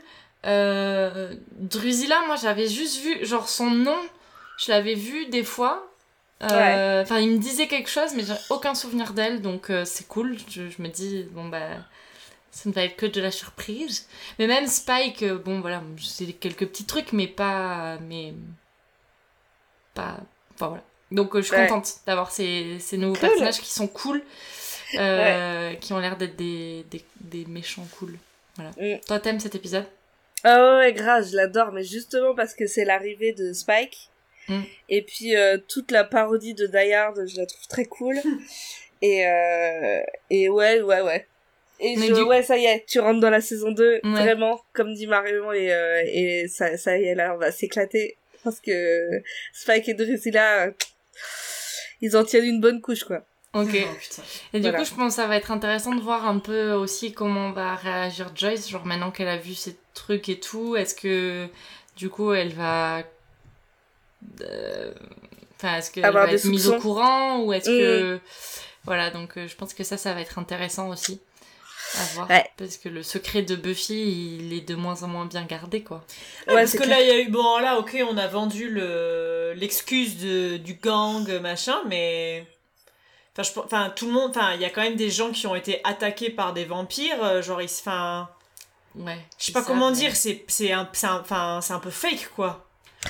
Euh, 0.45 1.35
Drusilla 1.51 2.21
moi 2.25 2.35
j'avais 2.35 2.67
juste 2.67 3.01
vu 3.03 3.23
genre 3.25 3.47
son 3.47 3.69
nom 3.69 3.97
je 4.57 4.71
l'avais 4.71 4.95
vu 4.95 5.27
des 5.27 5.43
fois. 5.43 5.85
Euh, 6.41 7.03
Enfin 7.03 7.19
il 7.19 7.29
me 7.31 7.37
disait 7.37 7.67
quelque 7.67 7.89
chose 7.89 8.13
mais 8.15 8.23
j'ai 8.23 8.33
aucun 8.49 8.73
souvenir 8.73 9.13
d'elle 9.13 9.41
donc 9.41 9.69
euh, 9.69 9.85
c'est 9.85 10.07
cool. 10.07 10.35
Je, 10.49 10.69
je 10.69 10.81
me 10.81 10.87
dis 10.87 11.27
bon 11.31 11.47
bah 11.49 11.67
ça 12.63 12.69
ne 12.69 12.73
va 12.73 12.83
être 12.83 12.95
que 12.97 13.05
de 13.05 13.21
la 13.21 13.31
surprise. 13.31 14.07
Mais 14.37 14.47
même 14.47 14.67
Spike, 14.67 15.23
euh, 15.23 15.37
bon 15.37 15.61
voilà, 15.61 15.81
c'est 16.01 16.25
quelques 16.33 16.67
petits 16.67 16.85
trucs, 16.85 17.13
mais 17.13 17.27
pas. 17.27 17.97
Mais. 18.07 18.33
Pas. 19.93 20.17
Enfin 20.55 20.67
voilà. 20.67 20.83
Donc 21.11 21.35
euh, 21.35 21.41
je 21.41 21.47
suis 21.47 21.55
Ouais. 21.55 21.67
contente 21.67 21.91
d'avoir 22.05 22.31
ces, 22.31 22.77
ces 22.79 22.97
nouveaux 22.97 23.15
Cool. 23.19 23.29
personnages 23.29 23.59
qui 23.59 23.69
sont 23.71 23.87
cool, 23.87 24.21
euh, 24.99 25.73
qui 25.75 25.93
ont 25.93 25.99
l'air 25.99 26.17
d'être 26.17 26.35
des, 26.35 26.85
des, 26.91 27.03
des 27.21 27.45
méchants 27.45 27.87
cool. 27.97 28.17
Voilà. 28.55 28.71
Mm. 28.77 28.99
Toi, 29.07 29.19
t'aimes 29.19 29.39
cet 29.39 29.55
épisode? 29.55 29.85
Ah 30.43 30.77
ouais, 30.77 30.93
grave, 30.93 31.27
je 31.29 31.35
l'adore, 31.35 31.71
mais 31.71 31.83
justement 31.83 32.35
parce 32.35 32.53
que 32.53 32.67
c'est 32.67 32.85
l'arrivée 32.85 33.33
de 33.33 33.53
Spike. 33.53 34.09
Mm. 34.49 34.61
Et 34.89 35.01
puis 35.01 35.35
euh, 35.35 35.57
toute 35.67 35.91
la 35.91 36.03
parodie 36.03 36.53
de 36.53 36.67
Die 36.67 36.93
Hard, 36.93 37.25
je 37.27 37.37
la 37.37 37.45
trouve 37.45 37.67
très 37.67 37.85
cool. 37.85 38.17
et, 39.01 39.25
euh, 39.27 40.01
et 40.29 40.49
ouais, 40.49 40.81
ouais, 40.81 41.01
ouais. 41.01 41.27
Et 41.81 41.95
je- 41.97 42.13
du- 42.13 42.21
ouais, 42.23 42.43
ça 42.43 42.57
y 42.57 42.65
est, 42.65 42.85
tu 42.87 42.99
rentres 42.99 43.19
dans 43.21 43.29
la 43.29 43.41
saison 43.41 43.71
2, 43.71 43.93
Ouais. 43.93 43.99
vraiment, 44.03 44.59
comme 44.73 44.93
dit 44.93 45.07
Marion, 45.07 45.51
et, 45.53 45.71
euh, 45.73 46.01
et 46.05 46.47
ça, 46.47 46.77
ça 46.77 46.97
y 46.97 47.05
est, 47.05 47.15
là, 47.15 47.33
on 47.35 47.37
va 47.37 47.51
s'éclater. 47.51 48.17
Parce 48.43 48.59
que 48.59 49.21
Spike 49.53 49.87
et 49.89 49.93
Drusilla, 49.93 50.71
ils 52.01 52.15
en 52.17 52.23
tiennent 52.23 52.45
une 52.45 52.61
bonne 52.61 52.81
couche, 52.81 53.03
quoi. 53.03 53.23
Ok. 53.53 53.69
Oh. 53.73 54.21
Et 54.53 54.59
du 54.59 54.63
Voilà. 54.63 54.77
coup, 54.79 54.85
je 54.85 54.93
pense 54.93 55.15
que 55.15 55.21
ça 55.21 55.27
va 55.27 55.35
être 55.37 55.51
intéressant 55.51 55.95
de 55.95 56.01
voir 56.01 56.27
un 56.27 56.39
peu 56.39 56.71
aussi 56.73 57.13
comment 57.13 57.51
va 57.51 57.75
réagir 57.75 58.31
Joyce, 58.35 58.69
genre 58.69 58.85
maintenant 58.85 59.11
qu'elle 59.11 59.27
a 59.27 59.37
vu 59.37 59.53
ces 59.55 59.75
trucs 59.93 60.29
et 60.29 60.39
tout, 60.39 60.75
est-ce 60.75 60.93
que 60.95 61.47
du 61.95 62.09
coup 62.09 62.33
elle 62.33 62.53
va. 62.53 63.03
euh, 64.41 64.93
Enfin, 65.55 65.77
est-ce 65.77 65.91
qu'elle 65.91 66.09
va 66.13 66.31
être 66.31 66.45
mise 66.45 66.69
au 66.69 66.77
courant 66.79 67.41
ou 67.43 67.51
est-ce 67.51 67.69
Mm. 67.69 67.77
que. 67.79 68.19
Voilà, 68.85 69.09
donc 69.11 69.37
euh, 69.37 69.45
je 69.47 69.55
pense 69.55 69.73
que 69.73 69.83
ça, 69.83 69.97
ça 69.97 70.13
va 70.13 70.21
être 70.21 70.39
intéressant 70.39 70.87
aussi 70.89 71.19
à 71.97 72.03
voir. 72.13 72.29
Ouais. 72.29 72.49
Parce 72.57 72.77
que 72.77 72.89
le 72.89 73.03
secret 73.03 73.41
de 73.41 73.55
Buffy, 73.55 74.37
il 74.39 74.53
est 74.53 74.61
de 74.67 74.75
moins 74.75 75.01
en 75.03 75.07
moins 75.07 75.25
bien 75.25 75.43
gardé, 75.45 75.81
quoi. 75.83 76.03
Ouais, 76.47 76.53
Ouais, 76.55 76.61
parce 76.61 76.73
que 76.73 76.77
clair. 76.77 76.89
là, 76.89 77.01
il 77.01 77.07
y 77.07 77.11
a 77.11 77.19
eu. 77.19 77.29
Bon, 77.29 77.57
là, 77.59 77.77
ok, 77.79 77.97
on 78.09 78.17
a 78.17 78.27
vendu 78.27 78.69
le 78.69 79.53
l'excuse 79.55 80.17
de 80.17 80.57
du 80.57 80.75
gang, 80.75 81.27
machin, 81.41 81.77
mais. 81.87 82.45
Enfin, 83.37 83.43
je... 83.55 83.59
enfin, 83.59 83.93
tout 83.95 84.05
le 84.07 84.11
monde. 84.11 84.31
Enfin, 84.31 84.53
il 84.55 84.61
y 84.61 84.65
a 84.65 84.69
quand 84.69 84.81
même 84.81 84.95
des 84.95 85.09
gens 85.09 85.31
qui 85.31 85.47
ont 85.47 85.55
été 85.55 85.81
attaqués 85.83 86.29
par 86.29 86.53
des 86.53 86.65
vampires. 86.65 87.23
euh, 87.23 87.41
Genre, 87.41 87.61
ils. 87.61 87.69
se- 87.69 87.81
Enfin. 87.81 88.29
Ouais. 88.95 89.19
Je 89.37 89.45
sais 89.45 89.51
pas 89.51 89.61
ça, 89.61 89.67
comment 89.67 89.91
mais- 89.91 89.95
dire, 89.97 90.15
c'est 90.15 90.43
c'est 90.47 90.71
un, 90.71 90.89
c'est 90.93 91.07
un, 91.07 91.19
enfin, 91.21 91.59
c'est 91.61 91.73
un 91.73 91.79
peu 91.79 91.91
fake, 91.91 92.29
quoi. 92.35 92.65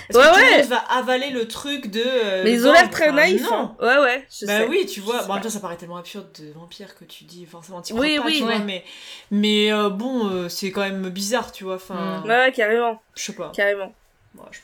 Est-ce 0.10 0.18
Ouais, 0.18 0.24
que 0.24 0.30
tout 0.30 0.36
ouais. 0.36 0.52
le 0.52 0.58
monde 0.62 0.70
va 0.70 0.78
avaler 0.78 1.30
le 1.32 1.48
truc 1.48 1.88
de. 1.88 2.04
euh, 2.06 2.44
mais 2.44 2.52
ils 2.54 2.68
ont 2.68 2.72
l'air 2.72 2.90
très 2.92 3.12
naïfs, 3.12 3.42
Non. 3.44 3.54
hein. 3.54 3.76
Ouais, 3.82 3.98
ouais, 3.98 4.28
je 4.30 4.46
bah 4.46 4.60
sais. 4.60 4.68
oui, 4.68 4.86
tu 4.86 5.00
vois. 5.00 5.24
Bon, 5.24 5.32
en 5.32 5.34
même 5.36 5.44
temps, 5.44 5.50
ça 5.50 5.60
paraît 5.60 5.78
tellement 5.78 5.98
absurde 5.98 6.28
de 6.40 6.52
vampire 6.52 6.96
que 6.96 7.06
tu 7.06 7.24
dis 7.24 7.46
forcément 7.48 7.82
Oui, 7.94 8.18
pas, 8.20 8.26
oui, 8.26 8.38
tu 8.38 8.44
vois, 8.44 8.54
ouais. 8.54 8.60
mais, 8.60 8.84
mais 9.32 9.72
euh, 9.72 9.90
bon, 9.90 10.30
euh, 10.30 10.48
c'est 10.50 10.72
quand 10.72 10.82
même 10.82 11.10
bizarre, 11.10 11.52
tu 11.52 11.64
vois. 11.64 11.76
Enfin, 11.76 12.22
Mm. 12.24 12.28
Ouais, 12.30 12.36
ouais, 12.38 12.52
carrément, 12.52 13.02
je 13.16 13.24
sais 13.24 13.34
pas. 13.34 13.52
carrément. 13.56 13.94
Ouais, 14.36 14.44
je 14.52 14.58
sais 14.58 14.64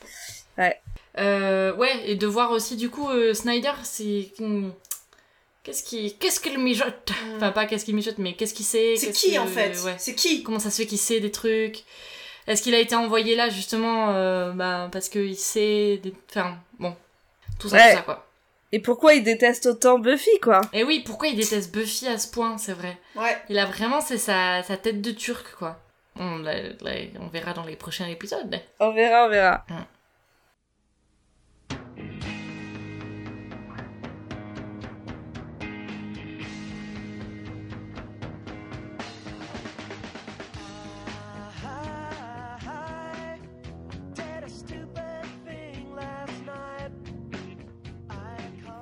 pas. 0.56 0.72
Euh, 1.18 1.74
ouais, 1.76 2.10
et 2.10 2.16
de 2.16 2.28
voir 2.28 2.52
aussi 2.52 2.76
du 2.76 2.90
coup 2.90 3.10
euh, 3.10 3.34
Snyder, 3.34 3.72
c'est 3.84 4.32
hmm, 4.40 4.70
qu'est-ce 5.64 5.82
qui, 5.84 6.14
qu'est-ce 6.18 6.40
qu'il 6.42 6.58
mijote? 6.60 7.12
Enfin 7.38 7.52
pas 7.52 7.66
qu'est-ce 7.66 7.86
qu'il 7.86 7.96
mijote, 7.96 8.18
mais 8.18 8.34
qu'est-ce 8.34 8.54
qu'il 8.54 8.66
sait? 8.66 8.96
C'est 8.98 9.12
qui 9.12 9.34
que- 9.34 9.40
en 9.40 9.48
fait? 9.48 9.76
ouais. 9.86 9.96
C'est 9.98 10.14
qui? 10.14 10.44
Comment 10.44 10.60
ça 10.60 10.70
se 10.70 10.78
fait 10.82 10.86
qu'il 10.86 10.98
sait 11.00 11.20
des 11.22 11.32
trucs? 11.32 11.84
Est-ce 12.48 12.62
qu'il 12.62 12.76
a 12.76 12.80
été 12.80 12.96
envoyé 12.96 13.36
là 13.36 13.50
justement 13.50 14.12
euh, 14.12 14.52
bah, 14.52 14.90
parce 14.92 15.10
qu'il 15.10 15.36
sait 15.38 15.98
des... 16.04 16.14
Enfin 16.30 16.58
bon, 16.80 16.96
tout 17.60 17.70
ça, 17.70 17.78
Ouais. 17.78 17.92
tout 17.92 17.98
ça 17.98 18.04
quoi. 18.04 18.26
Et 18.72 18.80
pourquoi 18.80 19.14
ils 19.14 19.24
détestent 19.24 19.68
autant 19.68 20.00
Buffy, 20.00 20.40
quoi? 20.42 20.60
Et 20.74 20.84
oui, 20.84 21.02
pourquoi 21.06 21.28
il 21.30 21.36
déteste 21.38 21.74
Buffy 21.74 22.08
à 22.08 22.18
ce 22.18 22.28
point, 22.30 22.58
c'est 22.58 22.74
vrai. 22.74 22.98
Ouais. 23.16 23.38
Il 23.50 23.58
a 23.58 23.66
vraiment, 23.66 24.02
c'est 24.02 24.18
sa, 24.18 24.64
sa 24.64 24.76
tête 24.78 25.02
de 25.02 25.12
turc 25.12 25.56
quoi. 25.58 25.80
On, 26.18 26.38
la- 26.40 26.62
la- 26.82 27.20
on 27.22 27.28
verra 27.28 27.54
dans 27.54 27.64
les 27.66 27.76
prochains 27.76 28.08
épisodes. 28.08 28.60
On 28.80 28.92
verra, 28.94 29.26
on 29.26 29.30
verra. 29.30 29.66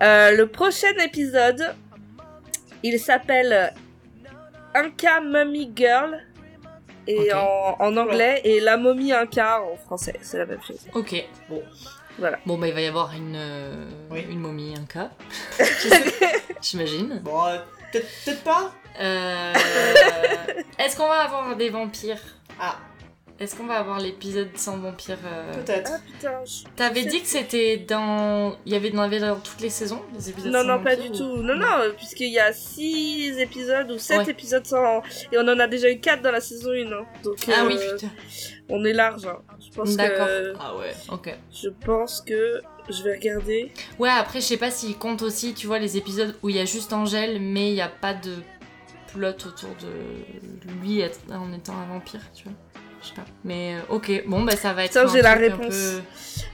Euh, 0.04 0.32
le 0.36 0.48
prochain 0.48 0.92
épisode, 1.04 1.76
il 2.84 3.00
s'appelle 3.00 3.74
Inca 4.76 5.22
Mummy 5.22 5.72
Girl 5.76 6.20
et 7.08 7.34
en, 7.34 7.76
en 7.80 7.98
anglais 7.98 8.42
et 8.44 8.60
La 8.60 8.78
momie 8.78 9.14
Inca 9.14 9.62
en 9.62 9.78
français, 9.78 10.20
c'est 10.22 10.38
la 10.38 10.46
même 10.46 10.62
chose. 10.62 10.86
Ok. 10.94 11.16
Bon. 11.50 11.62
Voilà. 12.20 12.38
Bon 12.46 12.60
bah 12.60 12.68
il 12.68 12.74
va 12.76 12.82
y 12.82 12.86
avoir 12.86 13.12
une, 13.14 13.36
euh, 13.36 13.90
Oui. 14.12 14.24
une 14.30 14.40
momie, 14.40 14.76
un 14.78 14.86
cas. 14.86 15.10
J'imagine. 16.62 17.20
Bon, 17.24 17.44
euh, 17.46 17.58
peut-être 17.92 18.08
peut-être 18.26 18.44
pas 18.44 18.72
Euh, 19.02 19.54
Est-ce 20.80 20.96
qu'on 20.96 21.08
va 21.08 21.22
avoir 21.22 21.56
des 21.56 21.70
vampires? 21.72 22.22
Ah, 22.60 22.78
Est-ce 23.40 23.56
qu'on 23.56 23.66
va 23.66 23.80
avoir 23.80 24.00
l'épisode 24.00 24.50
sans 24.56 24.78
vampires 24.78 25.18
euh, 25.26 25.54
peut-être. 25.54 25.92
Ah 25.96 26.00
putain, 26.06 26.46
je- 26.46 26.64
T'avais 26.76 27.04
dit 27.04 27.20
que 27.22 27.28
c'était 27.28 27.78
dans. 27.78 28.56
Il 28.66 28.72
y 28.72 28.76
avait, 28.76 28.92
dans 28.92 29.40
toutes 29.40 29.60
les 29.60 29.70
saisons, 29.72 30.02
les 30.16 30.30
épisodes 30.30 30.52
Non, 30.52 30.62
sans 30.62 30.68
non, 30.68 30.84
pas 30.84 30.96
vampires, 30.96 31.12
du 31.12 31.22
ou- 31.22 31.36
tout. 31.36 31.42
Non, 31.42 31.56
non, 31.56 31.78
euh, 31.80 31.90
puisqu'il 31.98 32.30
y 32.30 32.40
a 32.40 32.54
6 32.54 33.40
épisodes 33.40 33.90
ou 33.92 33.98
7 33.98 34.20
Ouais. 34.20 34.30
épisodes 34.32 34.66
sans... 34.66 35.00
Et 35.32 35.38
on 35.38 35.48
en 35.48 35.60
a 35.60 35.68
déjà 35.68 35.90
eu 35.90 36.00
4 36.00 36.22
dans 36.22 36.32
la 36.32 36.42
saison 36.42 36.70
1, 36.72 36.92
hein. 36.92 37.06
Donc, 37.24 37.36
Ah 37.48 37.64
euh, 37.64 37.68
oui, 37.68 37.78
Putain. 37.96 38.08
on 38.70 38.86
est 38.86 38.94
large. 38.94 39.26
hein. 39.26 39.40
Je 39.60 39.76
pense 39.76 39.96
D'accord. 39.96 40.28
que... 40.28 40.54
Ah 40.60 40.76
ouais. 40.78 40.94
Ok. 41.12 41.36
Je 41.52 41.70
pense 41.70 42.22
que... 42.22 42.62
Je 42.90 43.02
vais 43.02 43.14
regarder. 43.14 43.72
Ouais, 43.98 44.10
après, 44.10 44.42
je 44.42 44.46
sais 44.46 44.58
pas 44.58 44.70
s'il 44.70 44.98
compte 44.98 45.22
aussi, 45.22 45.54
tu 45.54 45.68
vois, 45.68 45.80
les 45.80 45.98
épisodes 45.98 46.36
où 46.44 46.50
il 46.50 46.58
y 46.58 46.60
a 46.60 46.66
juste 46.66 46.92
Angèle, 46.94 47.40
mais 47.42 47.70
il 47.70 47.74
n'y 47.76 47.82
a 47.82 47.88
pas 47.88 48.14
de 48.14 48.36
plot 49.14 49.28
autour 49.30 49.70
de 49.82 50.72
lui 50.82 51.00
être- 51.00 51.20
en 51.32 51.52
étant 51.54 51.74
un 51.78 51.86
vampire, 51.88 52.20
tu 52.36 52.44
vois. 52.44 52.54
Je 53.04 53.10
sais 53.10 53.14
pas. 53.16 53.26
Mais 53.44 53.76
euh, 53.76 53.80
ok, 53.96 54.24
bon, 54.28 54.42
bah 54.44 54.56
ça 54.56 54.74
va 54.74 54.86
être. 54.86 54.92
Putain, 54.94 55.08
j'ai 55.14 55.22
la 55.22 55.34
réponse. 55.34 55.68
peu- 55.76 56.02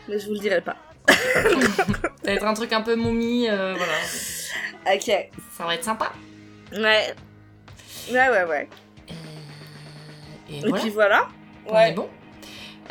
Mais 0.09 0.19
je 0.19 0.25
vous 0.27 0.33
le 0.33 0.39
dirai 0.39 0.61
pas. 0.61 0.75
Ça 1.07 1.43
va 2.25 2.31
être 2.33 2.45
un 2.45 2.53
truc 2.53 2.71
un 2.73 2.81
peu 2.81 2.95
momie, 2.95 3.47
euh, 3.49 3.75
voilà. 3.75 4.95
Ok. 4.95 5.11
Ça 5.57 5.65
va 5.65 5.73
être 5.75 5.83
sympa. 5.83 6.11
Ouais. 6.73 7.15
Ouais, 8.11 8.29
ouais, 8.29 8.43
ouais. 8.45 8.69
Et 10.49 10.57
Et 10.57 10.59
voilà. 10.61 10.79
puis 10.79 10.89
voilà. 10.89 11.27
On 11.67 11.73
Ouais. 11.73 11.89
est 11.89 11.93
bon. 11.93 12.09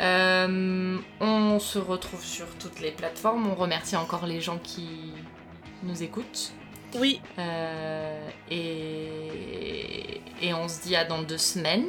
Euh, 0.00 0.96
on 1.20 1.58
se 1.58 1.78
retrouve 1.78 2.24
sur 2.24 2.46
toutes 2.60 2.80
les 2.80 2.90
plateformes. 2.92 3.48
On 3.48 3.54
remercie 3.54 3.96
encore 3.96 4.26
les 4.26 4.40
gens 4.40 4.58
qui 4.58 5.12
nous 5.82 6.02
écoutent. 6.02 6.52
Oui. 6.96 7.20
Euh, 7.38 8.28
et, 8.50 10.20
et 10.42 10.54
on 10.54 10.68
se 10.68 10.82
dit 10.82 10.96
à 10.96 11.04
dans 11.04 11.22
deux 11.22 11.38
semaines 11.38 11.86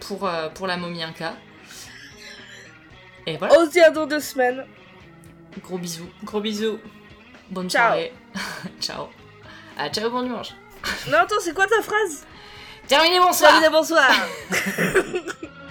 pour, 0.00 0.26
euh, 0.26 0.48
pour 0.48 0.66
la 0.66 0.76
momie 0.76 1.02
Inca. 1.02 1.34
Et 3.26 3.36
voilà, 3.36 3.54
On 3.58 3.66
se 3.66 3.70
dit 3.70 3.80
à 3.80 3.90
dans 3.90 4.06
deux 4.06 4.20
semaines. 4.20 4.66
gros 5.62 5.78
bisous. 5.78 6.08
Gros 6.24 6.40
bisous. 6.40 6.78
Bonne 7.50 7.70
Ciao. 7.70 7.88
soirée. 7.88 8.12
ciao. 8.80 9.08
Ah, 9.78 9.88
ciao, 9.90 10.10
bon 10.10 10.22
dimanche. 10.22 10.50
Non, 11.08 11.18
attends, 11.18 11.36
c'est 11.40 11.54
quoi 11.54 11.66
ta 11.66 11.80
phrase? 11.82 12.26
Terminé, 12.86 13.18
bonsoir. 13.18 13.50
Terminé, 13.50 13.70
bonsoir. 13.70 14.10